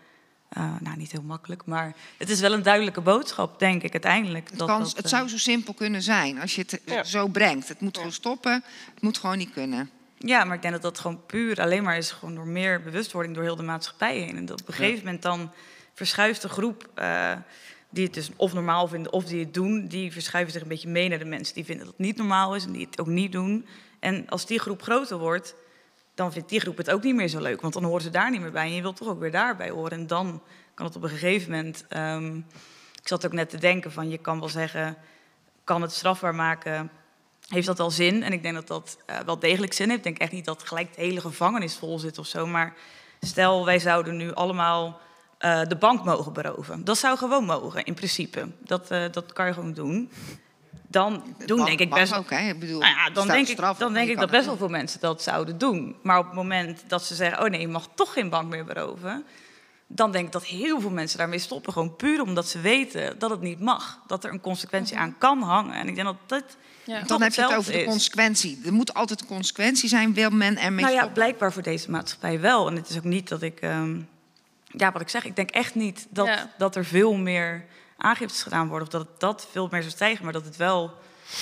eh, 0.49 0.75
nou, 0.81 0.97
niet 0.97 1.13
heel 1.13 1.23
makkelijk, 1.23 1.67
maar 1.67 1.95
het 2.19 2.31
is 2.31 2.41
wel 2.41 2.53
een 2.53 2.63
duidelijke 2.63 3.01
boodschap, 3.01 3.59
denk 3.59 3.83
ik, 3.83 3.93
uiteindelijk. 3.93 4.49
Het, 4.51 4.59
dat 4.59 4.69
kan, 4.69 4.79
dat, 4.81 4.97
het 4.97 5.05
eh, 5.05 5.11
zou 5.11 5.29
zo 5.29 5.39
simpel 5.39 5.75
kunnen 5.75 6.03
zijn 6.03 6.41
als 6.41 6.55
je 6.55 6.61
het 6.61 6.85
eh, 6.85 6.95
Ja. 6.95 7.05
zo 7.05 7.27
brengt. 7.29 7.69
Het 7.69 7.81
moet 7.81 7.93
Ja. 7.95 7.99
gewoon 7.99 8.15
stoppen. 8.15 8.65
Het 8.95 9.03
moet 9.03 9.19
gewoon 9.19 9.39
niet 9.39 9.51
kunnen. 9.53 9.91
Ja, 10.19 10.45
maar 10.45 10.57
ik 10.57 10.63
denk 10.63 10.75
dat 10.75 10.83
dat 10.83 10.99
gewoon 10.99 11.27
puur 11.27 11.61
alleen 11.61 11.83
maar 11.83 11.97
is 11.97 12.11
gewoon 12.11 12.35
door 12.35 12.47
meer 12.47 12.83
bewustwording 12.83 13.35
door 13.35 13.45
heel 13.45 13.57
de 13.57 13.63
maatschappij 13.63 14.17
heen. 14.19 14.37
En 14.37 14.47
dat 14.47 14.61
op 14.61 14.69
een 14.69 14.75
gegeven 14.75 15.05
moment 15.05 15.23
dan 15.23 15.51
verschuift 15.95 16.43
de 16.43 16.49
groep 16.49 16.89
eh, 16.95 17.33
die 17.91 18.05
het 18.05 18.15
dus 18.15 18.31
of 18.37 18.53
normaal 18.53 18.89
vinden 18.89 19.13
of 19.13 19.25
die 19.25 19.41
het 19.41 19.55
doen, 19.55 19.87
die 19.87 20.13
verschuiven 20.13 20.53
zich 20.53 20.63
een 20.63 20.69
beetje 20.69 20.89
mee 20.89 21.09
naar 21.09 21.19
de 21.19 21.25
mensen 21.25 21.55
die 21.55 21.65
vinden 21.65 21.85
dat 21.85 21.95
het 21.97 22.07
niet 22.07 22.17
normaal 22.17 22.55
is 22.55 22.65
en 22.65 22.73
die 22.73 22.87
het 22.87 23.01
ook 23.01 23.07
niet 23.07 23.33
doen. 23.33 23.67
En 24.01 24.29
als 24.29 24.47
die 24.47 24.59
groep 24.59 24.83
groter 24.83 25.19
wordt, 25.19 25.55
dan 26.15 26.33
vindt 26.33 26.49
die 26.49 26.61
groep 26.61 26.77
het 26.77 26.91
ook 26.91 27.03
niet 27.03 27.15
meer 27.15 27.29
zo 27.29 27.41
leuk, 27.41 27.61
want 27.61 27.75
dan 27.75 27.85
horen 27.85 28.03
ze 28.03 28.11
daar 28.11 28.31
niet 28.31 28.41
meer 28.41 28.53
bij 28.53 28.67
en 28.67 28.75
je 28.75 28.83
wilt 28.83 28.97
toch 28.97 29.09
ook 29.09 29.21
weer 29.21 29.31
daarbij 29.31 29.71
horen. 29.71 29.93
En 29.93 30.07
dan 30.07 30.43
kan 30.75 30.87
het 30.87 30.97
op 30.97 31.03
een 31.03 31.09
gegeven 31.09 31.51
moment. 31.51 31.85
ehm, 31.89 32.37
ik 33.03 33.09
zat 33.13 33.27
ook 33.27 33.33
net 33.33 33.51
te 33.51 33.59
denken 33.59 33.93
van 33.93 34.09
je 34.09 34.19
kan 34.19 34.39
wel 34.39 34.49
zeggen, 34.49 34.97
kan 35.65 35.83
het 35.83 35.93
strafbaar 35.93 36.35
maken 36.35 36.91
heeft 37.49 37.67
dat 37.67 37.79
wel 37.79 37.91
zin. 37.91 38.23
En 38.23 38.33
ik 38.33 38.43
denk 38.43 38.55
dat 38.55 38.67
dat 38.67 38.99
eh, 39.07 39.19
wel 39.19 39.39
degelijk 39.39 39.73
zin 39.73 39.87
heeft. 39.87 39.99
Ik 39.99 40.05
denk 40.05 40.19
echt 40.19 40.33
niet 40.33 40.45
dat 40.45 40.63
gelijk 40.63 40.95
de 40.95 41.01
hele 41.01 41.21
gevangenis 41.21 41.77
vol 41.77 41.99
zit 41.99 42.19
of 42.19 42.27
zo. 42.27 42.47
Maar 42.47 42.75
stel, 43.21 43.65
wij 43.65 43.79
zouden 43.79 44.17
nu 44.17 44.35
allemaal 44.35 45.01
eh, 45.39 45.61
de 45.69 45.77
bank 45.77 46.05
mogen 46.05 46.33
beroven. 46.33 46.85
Dat 46.85 46.99
zou 46.99 47.19
gewoon 47.19 47.45
mogen, 47.45 47.85
in 47.85 47.95
principe. 47.95 48.49
Dat, 48.59 48.91
eh, 48.91 49.05
dat 49.13 49.33
kan 49.33 49.47
je 49.47 49.53
gewoon 49.53 49.73
doen. 49.73 50.11
Dan 50.89 51.23
doen 51.47 51.59
Mag- 51.59 51.67
denk 51.67 51.81
ik 51.81 51.89
mag 51.89 51.99
best... 51.99 52.15
ook, 52.15 52.31
hè? 52.31 52.49
Ik 52.49 52.61
bedoel, 52.61 52.81
Nou 52.81 52.93
ja, 52.95 53.11
dan 53.11 53.27
denk 53.27 53.47
ik, 53.49 53.53
straf, 53.53 53.79
dan 53.79 53.93
denk 53.93 54.09
ik 54.09 54.19
dat 54.19 54.31
best 54.31 54.47
wel 54.47 54.57
veel 54.57 54.69
mensen 54.69 55.01
dat 55.01 55.23
zouden 55.23 55.59
doen. 55.59 55.97
Maar 56.03 56.19
op 56.19 56.25
het 56.25 56.35
moment 56.35 56.85
dat 56.89 57.05
ze 57.05 57.15
zeggen... 57.15 57.45
oh 57.45 57.51
nee, 57.51 57.61
je 57.61 57.69
mag 57.69 57.89
toch 57.95 58.13
geen 58.13 58.29
bank 58.29 58.49
meer 58.51 58.65
beroven... 58.65 59.25
dan 59.87 60.13
denk 60.13 60.27
ik 60.27 60.33
dat 60.33 60.45
heel 60.45 60.81
veel 60.81 60.91
mensen 60.91 61.19
daarmee 61.19 61.39
stoppen. 61.39 61.73
Gewoon 61.73 61.97
puur 61.97 62.23
omdat 62.23 62.49
ze 62.49 62.61
weten 62.61 63.19
dat 63.19 63.31
het 63.31 63.41
niet 63.41 63.61
mag. 63.61 64.01
Dat 64.07 64.25
er 64.25 64.33
een 64.33 64.41
consequentie 64.41 64.97
aan 64.99 65.19
kan 65.19 65.43
hangen. 65.43 65.75
En 65.75 65.89
ik 65.89 65.95
denk 65.95 66.07
dat 66.07 66.17
dat... 66.27 66.57
Ja. 66.85 67.01
Dan 67.03 67.23
heb 67.23 67.35
je 67.35 67.43
het 67.43 67.55
over 67.55 67.73
de 67.73 67.85
consequentie. 67.85 68.61
Er 68.65 68.73
moet 68.73 68.95
altijd 68.95 69.21
een 69.21 69.27
consequentie 69.27 69.89
zijn, 69.89 70.15
wil 70.15 70.31
men 70.31 70.57
ermee 70.59 70.81
Nou 70.85 70.95
ja, 70.95 71.01
stoppen. 71.01 71.13
blijkbaar 71.23 71.53
voor 71.53 71.63
deze 71.63 71.91
maatschappij 71.91 72.41
wel. 72.41 72.69
En 72.69 72.77
het 72.77 72.89
is 72.89 72.97
ook 72.97 73.05
niet 73.05 73.29
dat 73.29 73.43
ik... 73.43 73.61
ehm, 73.61 74.01
ja, 74.77 74.93
wat 74.93 75.01
ik 75.01 75.09
zeg, 75.09 75.25
ik 75.25 75.37
denk 75.37 75.51
echt 75.51 75.75
niet 75.75 76.07
dat, 76.11 76.27
Ja. 76.27 76.55
dat 76.59 76.77
er 76.77 76.85
veel 76.85 77.15
meer 77.15 77.65
aangiftes 77.97 78.43
gedaan 78.43 78.69
worden... 78.69 78.87
of 78.87 78.93
dat 78.93 79.07
het 79.09 79.21
dat 79.21 79.49
veel 79.51 79.69
meer 79.71 79.81
zou 79.83 79.93
stijgen, 79.95 80.25
maar 80.25 80.33
dat 80.33 80.45
het 80.45 80.57
wel 80.57 80.95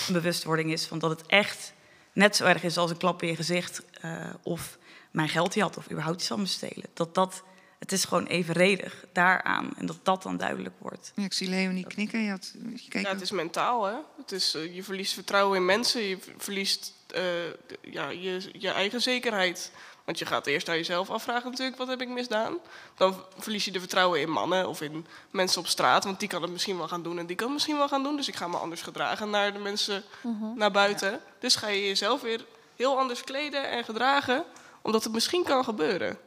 een 0.06 0.12
bewustwording 0.12 0.73
is... 0.73 0.86
van 0.86 0.98
dat 0.98 1.11
het 1.11 1.27
echt 1.27 1.73
net 2.12 2.36
zo 2.36 2.44
erg 2.44 2.62
is 2.62 2.77
als 2.77 2.90
een 2.90 2.97
klap 2.97 3.23
in 3.23 3.28
je 3.28 3.36
gezicht... 3.36 3.82
eh, 4.01 4.15
of 4.43 4.78
mijn 5.11 5.28
geld 5.28 5.61
had 5.61 5.77
of 5.77 5.90
überhaupt 5.90 6.19
iets 6.19 6.28
van 6.28 6.40
me 6.40 6.47
stelen. 6.47 6.86
Dat 6.94 7.15
dat... 7.15 7.43
Het 7.78 7.93
is 7.93 8.05
gewoon 8.05 8.27
evenredig 8.27 9.05
daaraan. 9.12 9.70
En 9.77 9.86
dat 9.86 9.98
dat 10.02 10.23
dan 10.23 10.36
duidelijk 10.36 10.74
wordt. 10.78 11.12
Ja, 11.15 11.24
ik 11.24 11.32
zie 11.32 11.48
Leonie 11.48 11.86
knikken. 11.86 12.23
Je 12.23 12.31
had, 12.31 12.55
je 12.90 13.01
Ja, 13.01 13.09
het 13.09 13.20
is 13.20 13.31
mentaal, 13.31 13.85
hè. 13.85 13.94
Het 14.16 14.32
is, 14.32 14.55
eh, 14.55 14.74
je 14.74 14.82
verliest 14.82 15.12
vertrouwen 15.15 15.56
in 15.59 15.65
mensen. 15.65 16.02
Je 16.02 16.19
verliest 16.39 16.93
eh, 17.06 17.23
ja, 17.81 18.09
je, 18.09 18.48
je 18.52 18.70
eigen 18.70 19.01
zekerheid. 19.01 19.70
Want 20.05 20.18
je 20.18 20.26
gaat 20.26 20.47
eerst 20.47 20.68
aan 20.68 20.76
jezelf 20.76 21.10
afvragen 21.10 21.51
natuurlijk, 21.51 21.78
wat 21.78 21.89
heb 21.89 22.01
ik 22.01 22.09
misdaan? 22.09 22.59
Dan 22.97 23.14
verlies 23.39 23.64
je 23.64 23.70
de 23.70 23.78
vertrouwen 23.81 24.20
in 24.20 24.31
mannen 24.31 24.68
of 24.68 24.81
in 24.81 25.06
mensen 25.31 25.60
op 25.60 25.66
straat. 25.66 26.05
Want 26.05 26.20
die 26.20 26.28
kan 26.28 26.43
het 26.43 26.51
misschien 26.51 26.76
wel 26.78 26.89
gaan 26.89 27.02
doen 27.02 27.18
en 27.18 27.26
die 27.26 27.36
kan 27.36 27.44
het 27.47 27.55
misschien 27.55 27.76
wel 27.76 27.89
gaan 27.89 28.02
doen. 28.02 28.16
Dus 28.16 28.28
ik 28.28 28.36
ga 28.36 28.48
me 28.48 28.56
anders 28.56 28.82
gedragen 28.82 29.31
naar 29.31 29.52
de 29.52 29.59
mensen 29.59 30.02
naar 30.55 30.70
buiten. 30.70 31.20
Dus 31.39 31.56
ga 31.56 31.68
je 31.68 31.86
jezelf 31.86 32.20
weer 32.20 32.44
heel 32.76 32.98
anders 32.98 33.24
kleden 33.24 33.70
en 33.70 33.85
gedragen. 33.85 34.44
Omdat 34.82 35.05
het 35.05 35.12
misschien 35.12 35.44
kan 35.44 35.64
gebeuren. 35.64 36.18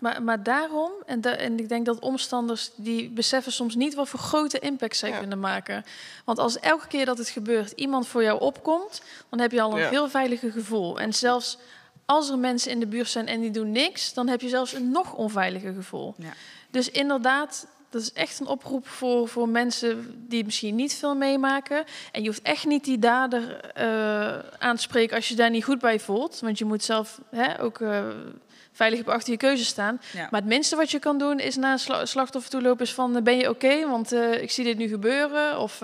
Maar, 0.00 0.22
maar 0.22 0.42
daarom, 0.42 0.90
en, 1.06 1.20
da- 1.20 1.30
en 1.36 1.58
ik 1.58 1.68
denk 1.68 1.86
dat 1.86 1.98
omstanders 1.98 2.70
die 2.76 3.08
beseffen 3.10 3.52
soms 3.52 3.74
niet 3.74 3.94
wat 3.94 4.08
voor 4.08 4.20
grote 4.20 4.58
impact 4.58 4.96
zij 4.96 5.08
Ja. 5.10 5.18
kunnen 5.18 5.40
maken. 5.40 5.84
Want 6.24 6.38
als 6.38 6.58
elke 6.58 6.86
keer 6.86 7.04
dat 7.06 7.18
het 7.18 7.28
gebeurt 7.28 7.70
iemand 7.70 8.06
voor 8.08 8.22
jou 8.22 8.40
opkomt, 8.40 9.02
dan 9.28 9.38
heb 9.40 9.52
je 9.52 9.60
al 9.62 9.72
een 9.72 9.78
Ja. 9.78 9.88
veel 9.88 10.08
veiliger 10.08 10.52
gevoel. 10.52 10.98
En 11.00 11.12
zelfs 11.14 11.58
als 12.06 12.30
er 12.30 12.38
mensen 12.38 12.70
in 12.70 12.80
de 12.80 12.86
buurt 12.86 13.08
zijn 13.08 13.26
en 13.26 13.40
die 13.40 13.50
doen 13.50 13.72
niks, 13.72 14.14
dan 14.14 14.28
heb 14.28 14.40
je 14.40 14.48
zelfs 14.48 14.72
een 14.72 14.90
nog 14.90 15.14
onveiliger 15.14 15.74
gevoel. 15.74 16.14
Ja. 16.18 16.32
Dus 16.70 16.90
inderdaad, 16.90 17.66
dat 17.90 18.02
is 18.02 18.12
echt 18.12 18.40
een 18.40 18.46
oproep 18.46 18.88
voor, 18.88 19.28
voor 19.28 19.48
mensen 19.48 20.14
die 20.28 20.44
misschien 20.44 20.74
niet 20.74 20.94
veel 20.94 21.14
meemaken. 21.14 21.84
En 22.12 22.22
je 22.22 22.28
hoeft 22.28 22.42
echt 22.42 22.66
niet 22.66 22.84
die 22.84 22.98
dader 22.98 23.60
eh, 23.60 24.38
aan 24.58 24.76
te 24.76 24.82
spreken 24.82 25.16
als 25.16 25.28
je 25.28 25.34
daar 25.34 25.50
niet 25.50 25.64
goed 25.64 25.78
bij 25.78 26.00
voelt. 26.00 26.40
Want 26.40 26.58
je 26.58 26.64
moet 26.64 26.84
zelf 26.84 27.20
hè, 27.30 27.62
ook 27.62 27.80
eh, 27.80 28.04
veilig 28.72 29.00
op 29.00 29.08
achter 29.08 29.32
je 29.32 29.38
keuze 29.38 29.64
staan. 29.64 30.00
Ja. 30.12 30.28
Maar 30.30 30.40
het 30.40 30.48
minste 30.48 30.76
wat 30.76 30.90
je 30.90 30.98
kan 30.98 31.18
doen 31.18 31.38
is 31.40 31.56
naar 31.56 31.72
een 31.72 32.08
slachtoffer 32.08 32.50
toe 32.50 32.62
lopen 32.62 32.84
is 32.84 32.94
van... 32.94 33.16
eh, 33.16 33.22
ben 33.22 33.36
je 33.36 33.48
oké, 33.48 33.88
want 33.88 34.12
ik 34.12 34.50
zie 34.50 34.64
dit 34.64 34.78
nu 34.78 34.88
gebeuren. 34.88 35.58
Of, 35.58 35.80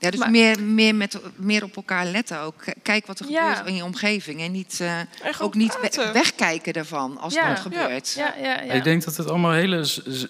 Ja, 0.00 0.10
dus 0.10 0.20
Maar- 0.20 0.30
meer, 0.30 0.62
meer, 0.62 0.94
met, 0.94 1.20
meer 1.36 1.64
op 1.64 1.76
elkaar 1.76 2.06
letten 2.06 2.40
ook. 2.40 2.54
Kijk 2.82 3.06
wat 3.06 3.20
er 3.20 3.30
Ja. 3.30 3.48
gebeurt 3.48 3.68
in 3.68 3.74
je 3.76 3.84
omgeving. 3.84 4.40
En 4.40 4.52
niet, 4.52 4.78
eh, 4.80 4.98
ook 5.40 5.54
niet 5.54 5.76
praten. 5.80 6.12
wegkijken 6.12 6.72
daarvan 6.72 7.18
als 7.18 7.34
Ja. 7.34 7.48
het 7.48 7.56
Ja. 7.56 7.62
gebeurt. 7.62 8.12
ja, 8.12 8.34
ja, 8.42 8.62
ja. 8.62 8.72
Ik 8.72 8.84
denk 8.84 9.04
dat 9.04 9.16
het 9.16 9.28
allemaal 9.28 9.52
hele 9.52 9.80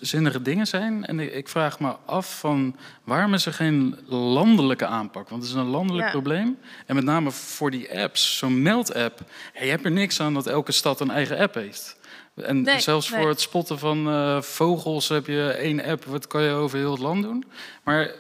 zinnige 0.01 0.43
dingen 0.43 0.67
zijn. 0.67 1.05
En 1.07 1.21
ik, 1.37 1.49
vraag 1.49 1.81
me 1.81 1.95
af 2.07 2.39
van 2.39 2.77
waarom 3.05 3.35
is 3.35 3.47
er 3.47 3.53
geen 3.53 3.99
landelijke 4.07 4.87
aanpak? 4.87 5.29
Want 5.29 5.43
het 5.43 5.51
is 5.51 5.57
een 5.59 5.67
landelijk 5.67 6.07
Ja. 6.07 6.11
probleem. 6.13 6.59
En 6.87 6.95
met 6.95 7.05
name 7.05 7.31
voor 7.31 7.71
die 7.71 8.01
apps, 8.01 8.39
zo'n 8.39 8.63
meld-app. 8.63 9.21
Hey, 9.53 9.65
je 9.65 9.71
hebt 9.71 9.85
er 9.85 9.91
niks 9.91 10.21
aan 10.21 10.35
dat 10.35 10.47
elke 10.47 10.73
stad 10.73 11.01
een 11.01 11.11
eigen 11.11 11.39
app 11.39 11.55
heeft. 11.55 11.99
En 12.43 12.63
Nee, 12.63 12.81
zelfs 12.81 13.11
nee. 13.11 13.21
voor 13.21 13.29
het 13.29 13.41
spotten 13.41 13.79
van 13.79 14.09
eh, 14.09 14.41
vogels 14.43 15.09
heb 15.09 15.27
je 15.27 15.43
één 15.51 15.85
app. 15.85 16.05
Wat 16.05 16.27
kan 16.27 16.43
je 16.43 16.51
over 16.53 16.79
heel 16.79 16.91
het 16.91 17.01
land 17.01 17.23
doen? 17.23 17.45
Maar 17.85 18.11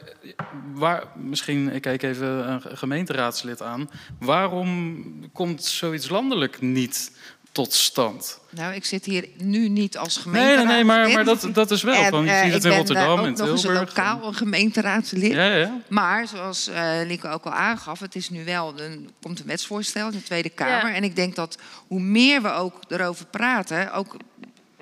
waar, 0.74 1.02
misschien, 1.16 1.72
ik 1.74 1.82
kijk 1.82 2.02
even 2.02 2.50
een 2.50 2.60
ge- 2.60 2.76
gemeenteraadslid 2.76 3.62
aan. 3.62 3.90
Waarom 4.18 5.04
komt 5.32 5.64
zoiets 5.64 6.08
landelijk 6.08 6.60
niet 6.60 7.12
tot 7.52 7.72
stand? 7.72 8.40
Nou, 8.50 8.74
ik 8.74 8.84
zit 8.84 9.04
hier 9.04 9.28
nu 9.36 9.68
niet 9.68 9.98
als 9.98 10.14
Nee, 10.14 10.22
gemeenteraadslid. 10.22 10.66
nee, 10.66 10.76
nee, 10.76 10.84
maar, 10.84 11.10
maar 11.10 11.24
dat, 11.24 11.48
dat 11.54 11.70
is 11.70 11.82
wel. 11.82 11.94
En, 11.94 12.10
van, 12.10 12.24
je 12.24 12.30
eh, 12.30 12.42
ziet 12.42 12.52
het 12.52 12.64
ik 12.64 12.64
in 12.64 12.68
ben, 12.68 12.78
Rotterdam, 12.78 13.18
eh, 13.18 13.24
in 13.24 13.30
ook 13.30 13.38
nog 13.38 13.48
eens 13.48 13.62
een 13.62 13.70
Tilburg. 13.70 13.96
lokaal 13.96 14.26
een 14.26 14.34
gemeenteraadslid. 14.34 15.32
Ja, 15.32 15.54
ja. 15.54 15.80
Maar 15.88 16.28
zoals 16.28 16.68
eh 16.68 17.00
Lieke 17.06 17.28
ook 17.28 17.44
al 17.44 17.52
aangaf, 17.52 18.00
het 18.00 18.14
is 18.14 18.30
nu 18.30 18.44
wel 18.44 18.80
een, 18.80 19.10
komt 19.22 19.40
een 19.40 19.46
wetsvoorstel 19.46 20.06
in 20.06 20.12
de 20.12 20.22
Tweede 20.22 20.50
Kamer. 20.50 20.88
Ja. 20.88 20.94
En 20.94 21.04
ik 21.04 21.16
denk 21.16 21.34
dat 21.34 21.58
hoe 21.86 22.00
meer 22.00 22.42
we 22.42 22.50
ook 22.50 22.74
erover 22.88 23.26
praten, 23.26 23.92
ook, 23.92 24.16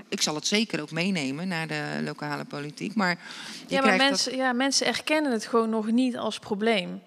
ik 0.09 0.23
zal 0.23 0.35
het 0.35 0.47
zeker 0.47 0.81
ook 0.81 0.91
meenemen 0.91 1.49
naar 1.49 1.67
de 1.67 1.83
lokale 2.05 2.45
politiek. 2.45 2.95
Maar, 2.95 3.19
je 3.67 3.75
Ja, 3.75 3.83
maar 3.83 3.97
mensen, 3.97 4.37
ja, 4.37 4.53
mensen 4.53 4.87
erkennen 4.87 5.33
het 5.33 5.47
gewoon 5.47 5.71
nog 5.71 5.91
niet 5.91 6.17
als 6.17 6.39
probleem. 6.39 7.01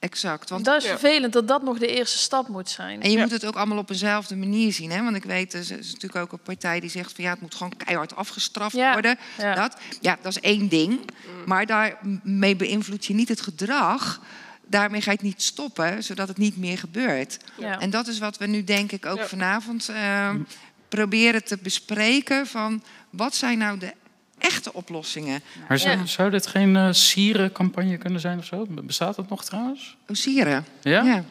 Dat 0.00 0.10
exact. 0.10 0.50
Want 0.50 0.64
dat 0.64 0.76
is 0.76 0.84
Ja. 0.84 0.98
vervelend 0.98 1.32
dat 1.32 1.48
dat 1.48 1.62
nog 1.62 1.78
de 1.78 1.86
eerste 1.96 2.18
stap 2.18 2.48
moet 2.48 2.68
zijn. 2.70 3.02
En 3.02 3.10
je 3.10 3.16
Ja. 3.16 3.22
moet 3.22 3.30
het 3.32 3.46
ook 3.46 3.56
allemaal 3.56 3.78
op 3.78 3.90
eenzelfde 3.90 4.36
manier 4.36 4.72
zien. 4.72 4.90
Hè? 4.90 5.02
Want 5.02 5.16
ik 5.16 5.24
weet, 5.24 5.52
er 5.52 5.60
is 5.60 5.70
is 5.70 5.92
natuurlijk 5.92 6.22
ook 6.22 6.32
een 6.32 6.38
partij 6.44 6.80
die 6.80 6.90
zegt 6.90 7.12
van 7.12 7.24
ja, 7.24 7.30
het 7.30 7.40
moet 7.40 7.54
gewoon 7.54 7.76
keihard 7.76 8.16
afgestraft 8.16 8.76
Ja, 8.76 8.92
worden. 8.92 9.18
ja. 9.38 9.54
Dat, 9.54 9.76
ja, 10.00 10.18
dat 10.22 10.36
is 10.36 10.40
één 10.40 10.68
ding. 10.68 11.00
Maar 11.46 11.66
daarmee 11.66 12.56
beïnvloed 12.56 13.06
je 13.06 13.14
niet 13.14 13.28
het 13.28 13.40
gedrag. 13.40 14.20
Daarmee 14.68 15.00
ga 15.00 15.10
je 15.10 15.16
het 15.16 15.26
niet 15.26 15.42
stoppen, 15.42 16.04
zodat 16.04 16.28
het 16.28 16.38
niet 16.38 16.56
meer 16.56 16.78
gebeurt. 16.78 17.36
Ja. 17.58 17.80
En 17.80 17.90
dat 17.90 18.06
is 18.06 18.18
wat 18.18 18.38
we 18.38 18.46
nu 18.46 18.64
denk 18.64 18.92
ik 18.92 19.06
ook 19.06 19.18
Ja. 19.18 19.26
vanavond 19.26 19.88
eh, 19.88 20.34
proberen 20.88 21.44
te 21.44 21.58
bespreken. 21.62 22.46
Van 22.46 22.82
wat 23.10 23.34
zijn 23.34 23.58
nou 23.58 23.78
de 23.78 23.92
echte 24.38 24.72
oplossingen? 24.72 25.40
Maar 25.68 25.78
zou, 25.78 25.96
Ja. 25.98 26.06
zou 26.06 26.30
dit 26.30 26.46
geen 26.46 26.76
eh 26.76 26.88
sierencampagne 26.90 27.96
kunnen 27.96 28.20
zijn 28.20 28.38
of 28.38 28.44
zo? 28.44 28.66
Bestaat 28.68 29.16
dat 29.16 29.28
nog 29.28 29.44
trouwens? 29.44 29.96
Osieren. 30.10 30.64
Ja? 30.82 31.02
Ja. 31.04 31.24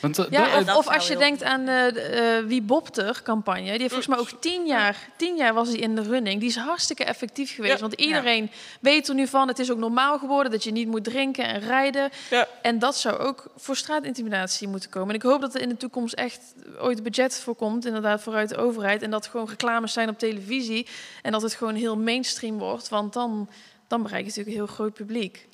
Want, 0.00 0.18
eh, 0.18 0.24
Ja, 0.30 0.60
da- 0.62 0.76
of, 0.76 0.88
als 0.88 1.06
je 1.08 1.16
denkt 1.16 1.42
aan 1.42 1.64
de, 1.64 1.90
de, 1.94 2.00
eh, 2.00 2.46
Wie 2.46 2.62
Bopter 2.62 3.20
campagne. 3.22 3.60
Die 3.62 3.70
heeft 3.70 3.86
volgens 3.92 4.06
mij 4.06 4.18
ook 4.18 4.40
tien 4.40 4.66
jaar, 4.66 5.08
tien 5.16 5.36
jaar 5.36 5.54
was 5.54 5.68
die 5.70 5.78
in 5.78 5.94
de 5.94 6.02
running. 6.02 6.40
Die 6.40 6.48
is 6.48 6.56
hartstikke 6.56 7.04
effectief 7.04 7.54
geweest. 7.54 7.74
Ja. 7.74 7.80
Want 7.80 7.92
iedereen 7.92 8.50
weet 8.80 9.08
er 9.08 9.14
nu 9.14 9.26
van. 9.26 9.48
Het 9.48 9.58
is 9.58 9.70
ook 9.70 9.78
normaal 9.78 10.18
geworden 10.18 10.52
dat 10.52 10.64
je 10.64 10.70
niet 10.70 10.88
moet 10.88 11.04
drinken 11.04 11.44
en 11.44 11.60
rijden. 11.60 12.10
Ja. 12.30 12.48
En 12.62 12.78
dat 12.78 12.96
zou 12.96 13.18
ook 13.18 13.44
voor 13.56 13.76
straatintimidatie 13.76 14.68
moeten 14.68 14.90
komen. 14.90 15.08
En 15.08 15.14
ik 15.14 15.22
hoop 15.22 15.40
dat 15.40 15.54
er 15.54 15.60
in 15.60 15.68
de 15.68 15.76
toekomst 15.76 16.14
echt 16.14 16.40
ooit 16.80 17.02
budget 17.02 17.38
voor 17.40 17.54
komt. 17.54 17.86
Inderdaad, 17.86 18.22
vooruit 18.22 18.48
de 18.48 18.56
overheid. 18.56 19.02
En 19.02 19.10
dat 19.10 19.26
gewoon 19.26 19.48
reclames 19.48 19.92
zijn 19.92 20.08
op 20.08 20.18
televisie. 20.18 20.86
En 21.22 21.32
dat 21.32 21.42
het 21.42 21.54
gewoon 21.54 21.74
heel 21.74 21.96
mainstream 21.96 22.58
wordt. 22.58 22.88
Want 22.88 23.12
dan, 23.12 23.48
dan 23.88 24.02
bereik 24.02 24.20
je 24.20 24.26
natuurlijk 24.28 24.56
een 24.56 24.64
heel 24.64 24.74
groot 24.74 24.94
publiek. 24.94 25.46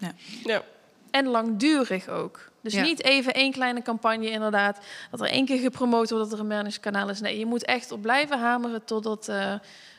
Ja. 0.44 0.62
En 1.10 1.26
langdurig 1.26 2.08
ook. 2.08 2.50
Dus 2.60 2.72
Ja. 2.72 2.82
niet 2.82 3.04
even 3.04 3.34
één 3.34 3.52
kleine 3.52 3.82
campagne 3.82 4.30
inderdaad. 4.30 4.78
Dat 5.10 5.20
er 5.20 5.26
één 5.30 5.46
keer 5.46 5.58
gepromoot 5.58 6.10
wordt 6.10 6.24
dat 6.30 6.38
er 6.38 6.44
een 6.44 6.50
awareness-kanaal 6.50 7.08
is. 7.08 7.20
Nee, 7.20 7.38
je 7.38 7.46
moet 7.46 7.64
echt 7.64 7.92
op 7.92 8.02
blijven 8.02 8.38
hameren 8.38 8.84
totdat, 8.84 9.28
eh, 9.28 9.54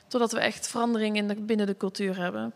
totdat 0.07 0.31
we 0.31 0.40
echt 0.40 0.68
verandering 0.68 1.15
in 1.15 1.27
de, 1.27 1.36
binnen 1.36 1.65
de 1.65 1.77
cultuur 1.77 2.18
hebben. 2.18 2.53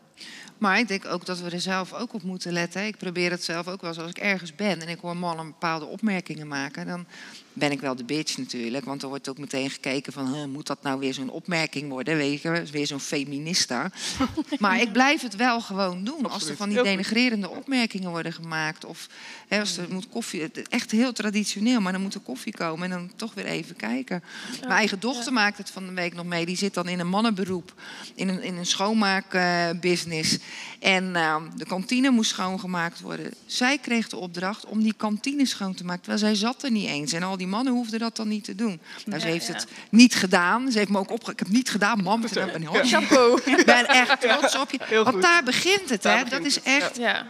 Maar 0.58 0.80
ik 0.80 0.88
denk 0.88 1.06
ook 1.06 1.26
dat 1.26 1.40
we 1.40 1.50
er 1.50 1.60
zelf 1.62 1.94
ook 1.94 2.14
op 2.14 2.24
moeten 2.24 2.54
letten. 2.54 2.86
Ik 2.86 2.98
probeer 2.98 3.32
het 3.32 3.44
zelf 3.44 3.68
ook 3.68 3.82
wel 3.82 3.90
eens 3.90 4.00
als 4.00 4.10
ik 4.10 4.18
ergens 4.18 4.56
ben 4.56 4.82
en 4.82 4.88
ik 4.88 5.00
hoor 5.00 5.18
mannen 5.18 5.46
bepaalde 5.46 5.86
opmerkingen 5.86 6.48
maken. 6.48 6.88
Dan 6.88 7.06
ben 7.54 7.72
ik 7.72 7.80
wel 7.80 7.96
de 7.96 8.04
bitch 8.04 8.38
natuurlijk. 8.38 8.86
Want 8.86 9.02
er 9.02 9.08
wordt 9.08 9.30
ook 9.30 9.38
meteen 9.38 9.70
gekeken 9.70 10.14
van, 10.14 10.34
huh, 10.34 10.46
moet 10.46 10.68
dat 10.68 10.82
nou 10.82 11.00
weer 11.00 11.14
zo'n 11.14 11.30
opmerking 11.30 11.90
worden? 11.90 12.18
Weet 12.18 12.42
je, 12.42 12.64
weer 12.72 12.88
zo'n 12.88 13.00
feminista. 13.00 13.92
maar 14.60 14.82
ik 14.82 14.92
blijf 14.92 15.22
het 15.22 15.36
wel 15.36 15.62
gewoon 15.62 16.04
doen. 16.04 16.30
Als 16.30 16.50
er 16.50 16.56
van 16.56 16.70
die 16.70 16.84
denigrerende 16.84 17.50
opmerkingen 17.50 18.10
worden 18.10 18.34
gemaakt. 18.34 18.86
Of 18.86 19.08
hè, 19.48 19.60
als 19.60 19.78
er 19.78 19.86
moet 19.90 20.10
koffie, 20.10 20.52
echt 20.70 20.92
heel 20.92 21.14
traditioneel, 21.14 21.82
maar 21.82 21.92
dan 21.92 22.02
moet 22.02 22.14
er 22.14 22.20
koffie 22.20 22.54
komen 22.54 22.92
en 22.92 22.98
dan 22.98 23.12
toch 23.16 23.34
weer 23.34 23.46
even 23.46 23.76
kijken. 23.76 24.24
Mijn 24.60 24.72
eigen 24.72 25.00
dochter 25.00 25.34
maakt 25.34 25.58
het 25.58 25.70
van 25.70 25.86
de 25.86 25.94
week 25.94 26.14
nog 26.14 26.26
mee. 26.26 26.46
Die 26.46 26.58
zit 26.58 26.74
dan 26.74 26.88
in 26.88 27.00
een 27.00 27.10
mannenberoep, 27.10 27.74
in 28.16 28.28
een, 28.28 28.42
in 28.42 28.56
een 28.56 28.66
schoonmaakbusiness. 28.66 30.38
En 30.84 31.16
eh, 31.16 31.36
de 31.56 31.66
kantine 31.66 32.10
moest 32.10 32.30
schoongemaakt 32.30 33.00
worden. 33.02 33.34
Zij 33.46 33.78
kreeg 33.78 34.10
de 34.10 34.18
opdracht 34.18 34.66
om 34.66 34.84
die 34.84 34.94
kantine 34.98 35.46
schoon 35.46 35.74
te 35.74 35.84
maken. 35.84 36.02
Terwijl 36.02 36.24
zij 36.24 36.36
zat 36.36 36.64
er 36.64 36.72
niet 36.72 36.88
eens. 36.88 37.14
En 37.14 37.24
al 37.24 37.38
die 37.38 37.48
mannen 37.48 37.74
hoefden 37.74 38.00
dat 38.00 38.16
dan 38.16 38.28
niet 38.28 38.44
te 38.44 38.56
doen. 38.56 38.82
Nou, 39.06 39.20
ze 39.22 39.28
heeft 39.28 39.48
ja. 39.48 39.54
het 39.54 39.68
niet 39.90 40.16
gedaan. 40.16 40.72
Ze 40.72 40.78
heeft 40.78 40.90
me 40.90 40.98
ook 40.98 41.12
opge... 41.12 41.32
Ik 41.32 41.40
heb 41.40 41.48
het 41.48 41.58
niet 41.58 41.70
gedaan, 41.70 42.04
mam. 42.04 42.24
Ik 42.24 42.34
ben 42.34 42.62
heel 42.62 42.84
Chapeau. 42.84 43.42
ik 43.46 43.66
ben 43.66 43.86
echt 43.88 44.22
trots 44.22 44.58
op 44.58 44.72
je. 44.72 44.78
Heel 44.84 45.04
Want 45.04 45.16
goed. 45.16 45.24
daar 45.24 45.44
begint 45.44 45.90
het, 45.90 46.02
Daar 46.02 46.18
hè? 46.18 46.24
begint 46.24 46.44
Dat 46.44 46.52
is 46.52 46.62
echt 46.62 46.98
Ja. 46.98 47.26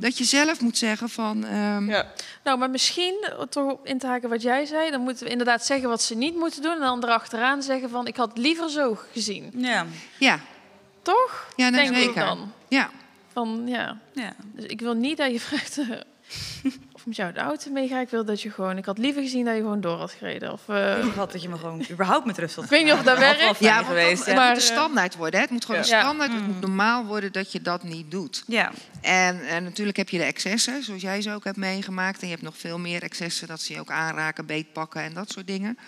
dat 0.00 0.18
je 0.18 0.24
zelf 0.24 0.60
moet 0.60 0.78
zeggen 0.78 1.08
van... 1.08 1.44
ehm, 1.44 1.90
Ja. 1.90 2.06
Nou, 2.44 2.58
maar 2.58 2.70
misschien, 2.70 3.28
toch 3.50 3.72
op 3.72 3.86
in 3.86 3.98
te 3.98 4.06
haken 4.06 4.28
wat 4.28 4.42
jij 4.42 4.64
zei... 4.64 4.90
dan 4.90 5.00
moeten 5.00 5.24
we 5.24 5.30
inderdaad 5.30 5.66
zeggen 5.66 5.88
wat 5.88 6.02
ze 6.02 6.14
niet 6.14 6.34
moeten 6.36 6.62
doen... 6.62 6.72
en 6.72 6.80
dan 6.80 7.04
erachteraan 7.04 7.62
zeggen 7.62 7.90
van... 7.90 8.06
ik 8.06 8.16
had 8.16 8.28
het 8.28 8.38
liever 8.38 8.70
zo 8.70 8.98
gezien. 9.12 9.50
Ja, 9.56 9.86
ja, 10.18 10.40
Toch? 11.02 11.48
ja 11.56 11.70
Denk 11.70 11.90
ik 11.90 11.96
zeker. 11.96 12.24
dan. 12.24 12.52
Ja. 12.68 12.90
Van, 13.38 13.62
ja. 13.66 13.98
ja. 14.12 14.32
Dus 14.54 14.64
ik 14.64 14.80
wil 14.80 14.94
niet 14.94 15.16
dat 15.16 15.32
je 15.32 15.40
vraagt... 15.48 15.78
eh, 15.78 15.86
of 16.92 17.06
met 17.06 17.16
jou 17.16 17.32
de 17.32 17.40
auto 17.40 17.70
meegaat. 17.70 18.02
Ik 18.02 18.08
wil 18.08 18.24
dat 18.24 18.42
je 18.42 18.50
gewoon... 18.50 18.76
Ik 18.76 18.84
had 18.84 18.98
liever 18.98 19.22
gezien 19.22 19.44
dat 19.44 19.54
je 19.54 19.60
gewoon 19.60 19.80
door 19.80 19.96
had 19.98 20.12
gereden. 20.12 20.52
Of, 20.52 20.68
eh, 20.68 21.04
Ik 21.04 21.12
had 21.14 21.32
dat 21.32 21.42
je 21.42 21.48
me 21.48 21.56
gewoon 21.58 21.84
überhaupt 21.90 22.26
met 22.26 22.38
rust 22.38 22.54
had 22.54 22.64
Ik 22.64 22.70
weet 22.70 22.84
niet 22.84 22.92
of 22.92 23.02
dat 23.02 23.18
werkt. 23.18 23.58
Ja, 23.58 23.82
geweest. 23.82 24.24
het 24.26 24.34
Maar, 24.34 24.48
moet 24.48 24.62
een 24.62 24.68
eh, 24.68 24.74
standaard 24.76 25.16
worden. 25.16 25.34
Hè? 25.34 25.40
Het 25.40 25.50
moet 25.50 25.64
gewoon 25.64 25.84
Ja. 25.84 25.94
een 25.96 26.00
standaard. 26.02 26.32
Het 26.32 26.46
moet 26.46 26.60
normaal 26.60 27.04
worden 27.04 27.32
dat 27.32 27.52
je 27.52 27.60
dat 27.62 27.82
niet 27.82 28.10
doet. 28.10 28.44
ja. 28.46 28.72
En, 29.00 29.46
en 29.46 29.64
natuurlijk 29.64 29.96
heb 29.96 30.08
je 30.08 30.18
de 30.18 30.24
excessen, 30.24 30.82
zoals 30.82 31.02
jij 31.02 31.22
ze 31.22 31.32
ook 31.32 31.44
hebt 31.44 31.56
meegemaakt. 31.56 32.20
En 32.20 32.26
je 32.26 32.32
hebt 32.32 32.44
nog 32.46 32.58
veel 32.58 32.78
meer 32.78 33.02
excessen, 33.02 33.48
dat 33.48 33.60
ze 33.60 33.72
je 33.72 33.80
ook 33.80 33.90
aanraken, 33.90 34.46
beetpakken 34.46 35.02
en 35.02 35.14
dat 35.14 35.30
soort 35.30 35.46
dingen. 35.46 35.78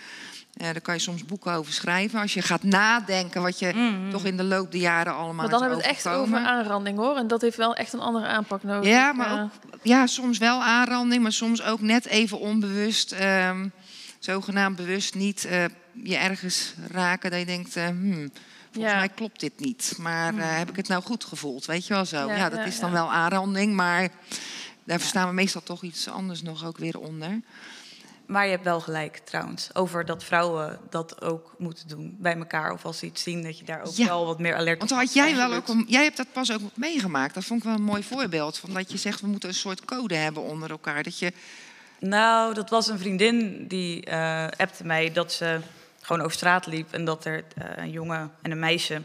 Eh, 0.53 0.63
daar 0.63 0.81
kan 0.81 0.93
je 0.93 0.99
soms 0.99 1.25
boeken 1.25 1.53
over 1.53 1.73
schrijven. 1.73 2.19
Als 2.19 2.33
je 2.33 2.41
gaat 2.41 2.63
nadenken 2.63 3.41
wat 3.41 3.59
je 3.59 4.07
toch 4.11 4.25
in 4.25 4.37
de 4.37 4.43
loop 4.43 4.71
der 4.71 4.81
jaren 4.81 5.13
allemaal 5.13 5.33
maar 5.33 5.49
dan 5.49 5.61
hebben 5.61 5.77
we 5.79 5.83
het 5.87 5.93
echt 5.95 6.07
over 6.07 6.37
aanranding, 6.37 6.97
hoor. 6.97 7.15
En 7.17 7.27
dat 7.27 7.41
heeft 7.41 7.57
wel 7.57 7.75
echt 7.75 7.93
een 7.93 7.99
andere 7.99 8.25
aanpak 8.25 8.63
nodig. 8.63 8.89
Ja, 8.89 9.11
maar 9.13 9.43
ook, 9.43 9.49
ja, 9.81 10.07
soms 10.07 10.37
wel 10.37 10.63
aanranding, 10.63 11.21
maar 11.23 11.31
soms 11.31 11.63
ook 11.63 11.81
net 11.81 12.05
even 12.05 12.39
onbewust, 12.39 13.11
ehm, 13.11 13.67
zogenaamd 14.19 14.75
bewust 14.75 15.15
niet 15.15 15.45
eh, 15.45 15.63
je 15.93 16.15
ergens 16.15 16.73
raken 16.91 17.29
dat 17.31 17.39
je 17.39 17.45
denkt, 17.45 17.75
eh, 17.75 17.85
hmm, 17.87 18.31
volgens 18.71 18.93
Ja. 18.93 18.97
mij 18.99 19.09
klopt 19.09 19.39
dit 19.39 19.59
niet. 19.59 19.93
Maar 19.97 20.37
eh, 20.37 20.57
heb 20.57 20.69
ik 20.69 20.75
het 20.75 20.87
nou 20.87 21.03
goed 21.03 21.23
gevoeld? 21.23 21.65
Weet 21.65 21.87
je 21.87 21.93
wel 21.93 22.05
zo? 22.05 22.27
Ja, 22.27 22.35
Ja, 22.35 22.49
dat 22.49 22.59
ja, 22.59 22.65
is 22.65 22.79
dan 22.79 22.89
ja. 22.89 22.95
wel 22.95 23.11
aanranding, 23.11 23.73
maar 23.75 24.09
daar 24.83 24.99
verstaan 24.99 25.27
we 25.27 25.33
meestal 25.33 25.63
toch 25.63 25.81
iets 25.83 26.07
anders 26.09 26.41
nog 26.41 26.65
ook 26.65 26.77
weer 26.77 26.99
onder. 26.99 27.39
Maar 28.31 28.45
je 28.45 28.51
hebt 28.51 28.63
wel 28.63 28.79
gelijk 28.81 29.17
trouwens, 29.17 29.69
over 29.75 30.05
dat 30.05 30.23
vrouwen 30.23 30.79
dat 30.89 31.21
ook 31.21 31.53
moeten 31.57 31.87
doen 31.87 32.15
bij 32.19 32.35
elkaar. 32.37 32.71
Of 32.73 32.85
als 32.85 32.97
ze 32.97 33.05
iets 33.05 33.23
zien, 33.23 33.43
dat 33.43 33.59
je 33.59 33.65
daar 33.65 33.81
ook 33.83 33.93
Ja. 33.93 34.05
wel 34.05 34.25
wat 34.25 34.39
meer 34.39 34.55
alert 34.55 34.77
Want 34.77 34.91
had 34.91 35.13
jij 35.13 35.35
wel 35.35 35.53
ook, 35.53 35.67
een, 35.67 35.85
jij 35.87 36.03
hebt 36.03 36.17
dat 36.17 36.31
pas 36.31 36.51
ook 36.51 36.61
meegemaakt. 36.75 37.33
Dat 37.33 37.43
vond 37.43 37.59
ik 37.59 37.65
wel 37.65 37.75
een 37.75 37.83
mooi 37.83 38.03
voorbeeld. 38.03 38.57
Van 38.57 38.73
dat 38.73 38.91
je 38.91 38.97
zegt, 38.97 39.21
we 39.21 39.27
moeten 39.27 39.49
een 39.49 39.55
soort 39.55 39.85
code 39.85 40.15
hebben 40.15 40.43
onder 40.43 40.69
elkaar. 40.69 41.03
Dat 41.03 41.19
je, 41.19 41.33
Nou, 41.99 42.53
dat 42.53 42.69
was 42.69 42.87
een 42.87 42.99
vriendin 42.99 43.67
die 43.67 44.05
eh 44.05 44.47
appte 44.57 44.85
mij 44.85 45.11
dat 45.11 45.31
ze 45.33 45.59
gewoon 46.01 46.21
over 46.21 46.35
straat 46.37 46.65
liep 46.65 46.93
en 46.93 47.05
dat 47.05 47.25
er 47.25 47.43
eh, 47.55 47.65
een 47.83 47.91
jongen 47.91 48.31
en 48.41 48.51
een 48.51 48.59
meisje 48.59 49.01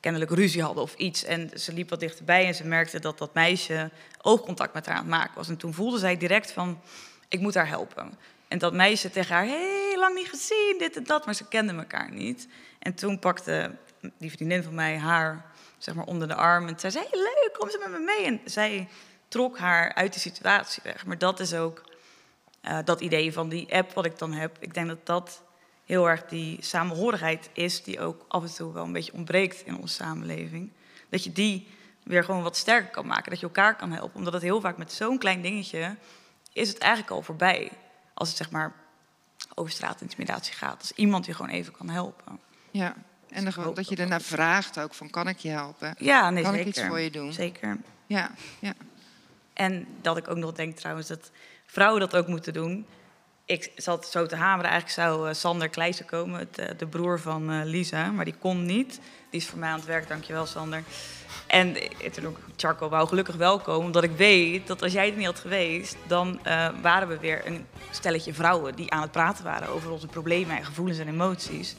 kennelijk 0.00 0.30
ruzie 0.30 0.62
hadden 0.62 0.82
of 0.82 0.94
iets. 0.94 1.24
En 1.24 1.50
ze 1.54 1.72
liep 1.72 1.90
wat 1.90 2.00
dichterbij 2.00 2.46
en 2.46 2.54
ze 2.54 2.64
merkte 2.64 3.00
dat 3.00 3.18
dat 3.18 3.34
meisje 3.34 3.90
oogcontact 4.22 4.74
met 4.74 4.86
haar 4.86 4.94
aan 4.94 5.00
het 5.02 5.10
maken 5.10 5.34
was. 5.34 5.48
En 5.48 5.56
toen 5.56 5.74
voelde 5.74 5.98
zij 5.98 6.16
direct 6.16 6.52
van, 6.52 6.80
ik 7.28 7.40
moet 7.40 7.54
haar 7.54 7.68
helpen. 7.68 8.12
En 8.50 8.58
dat 8.58 8.72
meisje 8.72 9.10
tegen 9.10 9.34
haar, 9.34 9.44
heel 9.44 9.98
lang 9.98 10.14
niet 10.14 10.28
gezien, 10.28 10.76
dit 10.78 10.96
en 10.96 11.04
dat, 11.04 11.24
maar 11.24 11.34
ze 11.34 11.48
kenden 11.48 11.78
elkaar 11.78 12.12
niet. 12.12 12.48
En 12.78 12.94
toen 12.94 13.18
pakte 13.18 13.76
die 14.18 14.30
vriendin 14.30 14.62
van 14.62 14.74
mij 14.74 14.98
haar 14.98 15.52
zeg 15.78 15.94
maar, 15.94 16.04
onder 16.04 16.28
de 16.28 16.34
arm 16.34 16.68
en 16.68 16.78
zei, 16.78 16.92
hey, 16.92 17.18
leuk, 17.18 17.50
kom 17.58 17.70
ze 17.70 17.78
met 17.78 17.90
me 17.90 17.98
mee. 17.98 18.24
En 18.24 18.40
zij 18.44 18.88
trok 19.28 19.58
haar 19.58 19.94
uit 19.94 20.12
de 20.12 20.20
situatie 20.20 20.82
weg. 20.84 21.06
Maar 21.06 21.18
dat 21.18 21.40
is 21.40 21.54
ook 21.54 21.84
eh, 22.60 22.78
dat 22.84 23.00
idee 23.00 23.32
van 23.32 23.48
die 23.48 23.74
app 23.74 23.92
wat 23.92 24.04
ik 24.04 24.18
dan 24.18 24.32
heb. 24.32 24.56
Ik 24.60 24.74
denk 24.74 24.88
dat 24.88 25.06
dat 25.06 25.42
heel 25.84 26.08
erg 26.08 26.24
die 26.26 26.56
samenhorigheid 26.62 27.50
is 27.52 27.82
die 27.82 28.00
ook 28.00 28.24
af 28.28 28.42
en 28.42 28.54
toe 28.54 28.72
wel 28.72 28.84
een 28.84 28.92
beetje 28.92 29.12
ontbreekt 29.12 29.66
in 29.66 29.76
onze 29.76 29.94
samenleving. 29.94 30.72
Dat 31.08 31.24
je 31.24 31.32
die 31.32 31.68
weer 32.02 32.24
gewoon 32.24 32.42
wat 32.42 32.56
sterker 32.56 32.90
kan 32.90 33.06
maken, 33.06 33.30
dat 33.30 33.40
je 33.40 33.46
elkaar 33.46 33.76
kan 33.76 33.92
helpen. 33.92 34.16
Omdat 34.16 34.32
het 34.32 34.42
heel 34.42 34.60
vaak 34.60 34.76
met 34.76 34.92
zo'n 34.92 35.18
klein 35.18 35.42
dingetje 35.42 35.96
is 36.52 36.68
het 36.68 36.78
eigenlijk 36.78 37.12
al 37.12 37.22
voorbij. 37.22 37.70
Als 38.20 38.28
het 38.28 38.38
zeg 38.38 38.50
maar 38.50 38.72
over 39.54 39.72
straatintimidatie 39.72 40.54
gaat. 40.54 40.80
Als 40.80 40.92
iemand 40.92 41.26
je 41.26 41.34
gewoon 41.34 41.50
even 41.50 41.72
kan 41.72 41.88
helpen. 41.88 42.40
ja, 42.70 42.94
en 43.28 43.52
gewoon, 43.52 43.74
dat 43.74 43.88
je 43.88 43.96
ernaar 43.96 44.20
vraagt 44.20 44.80
ook 44.80 44.94
van, 44.94 45.10
kan 45.10 45.28
ik 45.28 45.38
je 45.38 45.48
helpen? 45.48 45.94
Ja, 45.98 46.30
nee, 46.30 46.42
Kan 46.42 46.54
ik 46.54 46.66
iets 46.66 46.82
voor 46.82 47.00
je 47.00 47.10
doen? 47.10 47.32
Zeker. 47.32 47.78
Ja, 48.06 48.30
ja. 48.58 48.72
En 49.52 49.86
dat 50.00 50.16
ik 50.16 50.28
ook 50.28 50.36
nog 50.36 50.52
denk 50.52 50.76
trouwens 50.76 51.08
dat 51.08 51.30
vrouwen 51.66 52.00
dat 52.00 52.16
ook 52.16 52.26
moeten 52.26 52.52
doen. 52.52 52.86
ik 53.44 53.72
zat 53.76 54.08
zo 54.10 54.26
te 54.26 54.36
hameren. 54.36 54.70
Eigenlijk 54.70 55.00
zou 55.00 55.28
eh, 55.28 55.34
Sander 55.34 55.68
Kleijsen 55.68 56.04
komen, 56.06 56.48
eh, 56.54 56.68
de 56.76 56.86
broer 56.86 57.20
van 57.20 57.50
eh, 57.50 57.60
Lisa. 57.64 58.10
Maar 58.10 58.24
die 58.24 58.34
kon 58.38 58.66
niet. 58.66 59.00
Die 59.30 59.40
is 59.40 59.46
voor 59.46 59.58
mij 59.58 59.68
aan 59.68 59.76
het 59.78 59.86
werk, 59.86 60.08
dankjewel 60.08 60.46
Sander. 60.46 60.82
En 61.50 61.76
eh, 61.76 62.10
toen 62.10 62.26
ook 62.26 62.38
Charco 62.56 62.88
wou 62.88 63.08
gelukkig 63.08 63.36
wel 63.36 63.58
komen. 63.58 63.86
Omdat 63.86 64.02
ik 64.02 64.16
weet 64.16 64.66
dat 64.66 64.82
als 64.82 64.92
jij 64.92 65.10
er 65.10 65.16
niet 65.16 65.26
had 65.26 65.38
geweest... 65.38 65.96
dan 66.06 66.44
eh, 66.44 66.68
waren 66.82 67.08
we 67.08 67.18
weer 67.18 67.46
een 67.46 67.66
stelletje 67.90 68.34
vrouwen 68.34 68.74
die 68.74 68.90
aan 68.90 69.02
het 69.02 69.10
praten 69.10 69.44
waren... 69.44 69.68
over 69.68 69.90
onze 69.90 70.06
problemen 70.06 70.56
en 70.56 70.64
gevoelens 70.64 70.98
en 70.98 71.08
emoties. 71.08 71.76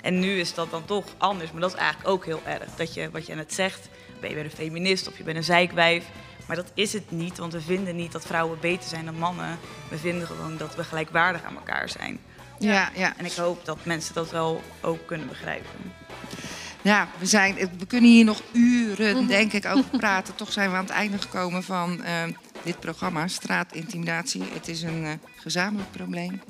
En 0.00 0.18
nu 0.18 0.38
is 0.38 0.54
dat 0.54 0.70
dan 0.70 0.84
toch 0.84 1.04
anders. 1.18 1.52
Maar 1.52 1.60
dat 1.60 1.72
is 1.72 1.78
eigenlijk 1.78 2.08
ook 2.08 2.24
heel 2.24 2.40
erg. 2.44 2.74
Dat 2.76 2.94
je, 2.94 3.10
wat 3.10 3.26
je 3.26 3.34
net 3.34 3.54
zegt, 3.54 3.88
ben 4.20 4.28
je 4.28 4.34
weer 4.34 4.44
een 4.44 4.50
feminist 4.50 5.08
of 5.08 5.16
je 5.16 5.22
bent 5.22 5.36
een 5.36 5.44
zeikwijf. 5.44 6.04
Maar 6.46 6.56
dat 6.56 6.70
is 6.74 6.92
het 6.92 7.10
niet, 7.10 7.38
want 7.38 7.52
we 7.52 7.60
vinden 7.60 7.96
niet 7.96 8.12
dat 8.12 8.26
vrouwen 8.26 8.58
beter 8.60 8.88
zijn 8.88 9.04
dan 9.04 9.18
mannen. 9.18 9.58
We 9.88 9.98
vinden 9.98 10.26
gewoon 10.26 10.56
dat 10.56 10.74
we 10.74 10.84
gelijkwaardig 10.84 11.42
aan 11.42 11.56
elkaar 11.56 11.88
zijn. 11.88 12.20
Ja, 12.58 12.90
ja. 12.94 13.14
En 13.16 13.24
ik 13.24 13.32
hoop 13.32 13.64
dat 13.64 13.84
mensen 13.84 14.14
dat 14.14 14.30
wel 14.30 14.62
ook 14.80 15.06
kunnen 15.06 15.28
begrijpen. 15.28 15.92
Ja, 16.84 17.08
we, 17.18 17.26
zijn, 17.26 17.54
we 17.78 17.86
kunnen 17.86 18.10
hier 18.10 18.24
nog 18.24 18.42
uren, 18.52 19.26
denk 19.26 19.52
ik, 19.52 19.66
over 19.66 19.98
praten. 19.98 20.34
Toch 20.34 20.52
zijn 20.52 20.70
we 20.70 20.76
aan 20.76 20.84
het 20.84 20.92
einde 20.92 21.18
gekomen 21.18 21.62
van 21.62 22.02
eh, 22.02 22.22
dit 22.62 22.80
programma, 22.80 23.28
Straatintimidatie. 23.28 24.42
Het 24.52 24.68
is 24.68 24.82
een 24.82 25.04
eh, 25.04 25.10
gezamenlijk 25.36 25.90
probleem. 25.90 26.42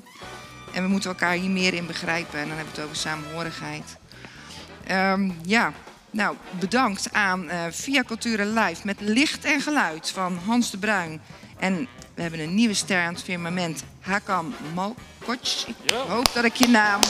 En 0.73 0.83
we 0.83 0.89
moeten 0.89 1.09
elkaar 1.09 1.33
hier 1.33 1.49
meer 1.49 1.73
in 1.73 1.85
begrijpen. 1.85 2.39
En 2.39 2.47
dan 2.47 2.57
hebben 2.57 2.73
we 2.73 2.81
het 2.81 2.89
over 2.89 3.01
samenhorigheid. 3.01 3.97
Ehm, 4.87 5.31
ja, 5.41 5.73
nou, 6.11 6.35
bedankt 6.59 7.13
aan 7.13 7.49
eh, 7.49 7.63
Via 7.69 8.03
Cultura 8.03 8.45
Live 8.45 8.81
met 8.83 9.01
licht 9.01 9.45
en 9.45 9.61
geluid 9.61 10.09
van 10.09 10.39
Hans 10.45 10.71
de 10.71 10.77
Bruin. 10.77 11.21
En 11.59 11.87
we 12.13 12.21
hebben 12.21 12.39
een 12.39 12.55
nieuwe 12.55 12.73
ster 12.73 13.01
aan 13.01 13.13
het 13.13 13.23
firmament, 13.23 13.83
Hakan 13.99 14.53
Malkoc. 14.73 15.65
Ik 15.67 15.91
hoop 16.07 16.33
dat 16.33 16.43
ik 16.43 16.55
je 16.55 16.67
naam 16.67 17.01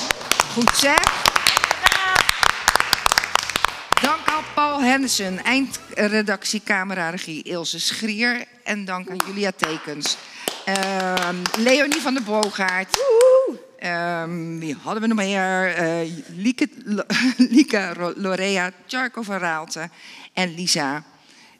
goed 0.54 0.76
zeg. 0.76 1.34
Dank 4.02 4.28
aan 4.28 4.44
Paul 4.54 4.75
Henderson, 4.86 5.40
eindredactie 5.40 6.62
cameraregie 6.64 7.44
Ilse 7.44 7.80
Schrier. 7.80 8.46
En 8.64 8.86
dank 8.86 9.10
aan 9.10 9.22
Julia 9.28 9.52
Tekens. 9.56 10.18
Ehm, 10.66 11.36
Leonie 11.58 12.02
van 12.02 12.14
der 12.14 12.24
Boogaard. 12.24 12.98
Ehm, 13.80 14.60
wie 14.60 14.76
hadden 14.82 15.02
we 15.02 15.08
nog 15.08 15.18
meer? 15.18 15.76
Eh, 15.76 16.12
Lieke, 17.38 18.14
Lorea, 18.16 18.72
Charco 18.88 19.22
van 19.22 19.38
Raalte 19.38 19.90
en 20.34 20.56
Lisa. 20.56 21.04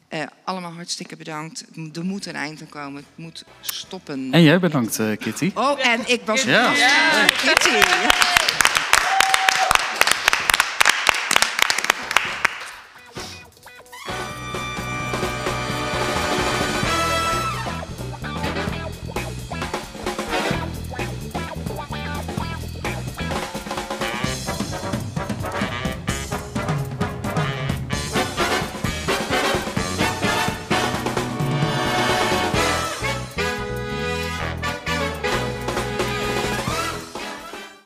Eh, 0.08 0.22
allemaal 0.44 0.72
hartstikke 0.72 1.16
bedankt. 1.16 1.64
Er 1.94 2.04
moet 2.04 2.26
een 2.26 2.34
eind 2.34 2.60
aan 2.60 2.68
komen. 2.68 2.96
Het 2.96 3.24
moet 3.24 3.44
stoppen. 3.60 4.28
En 4.30 4.42
jij 4.42 4.60
bedankt, 4.60 4.98
eh, 4.98 5.16
Kitty. 5.18 5.50
Oh, 5.54 5.86
en 5.86 6.00
ik 6.06 6.20
was... 6.24 6.42
Ja. 6.42 6.72
Kitty. 7.26 8.45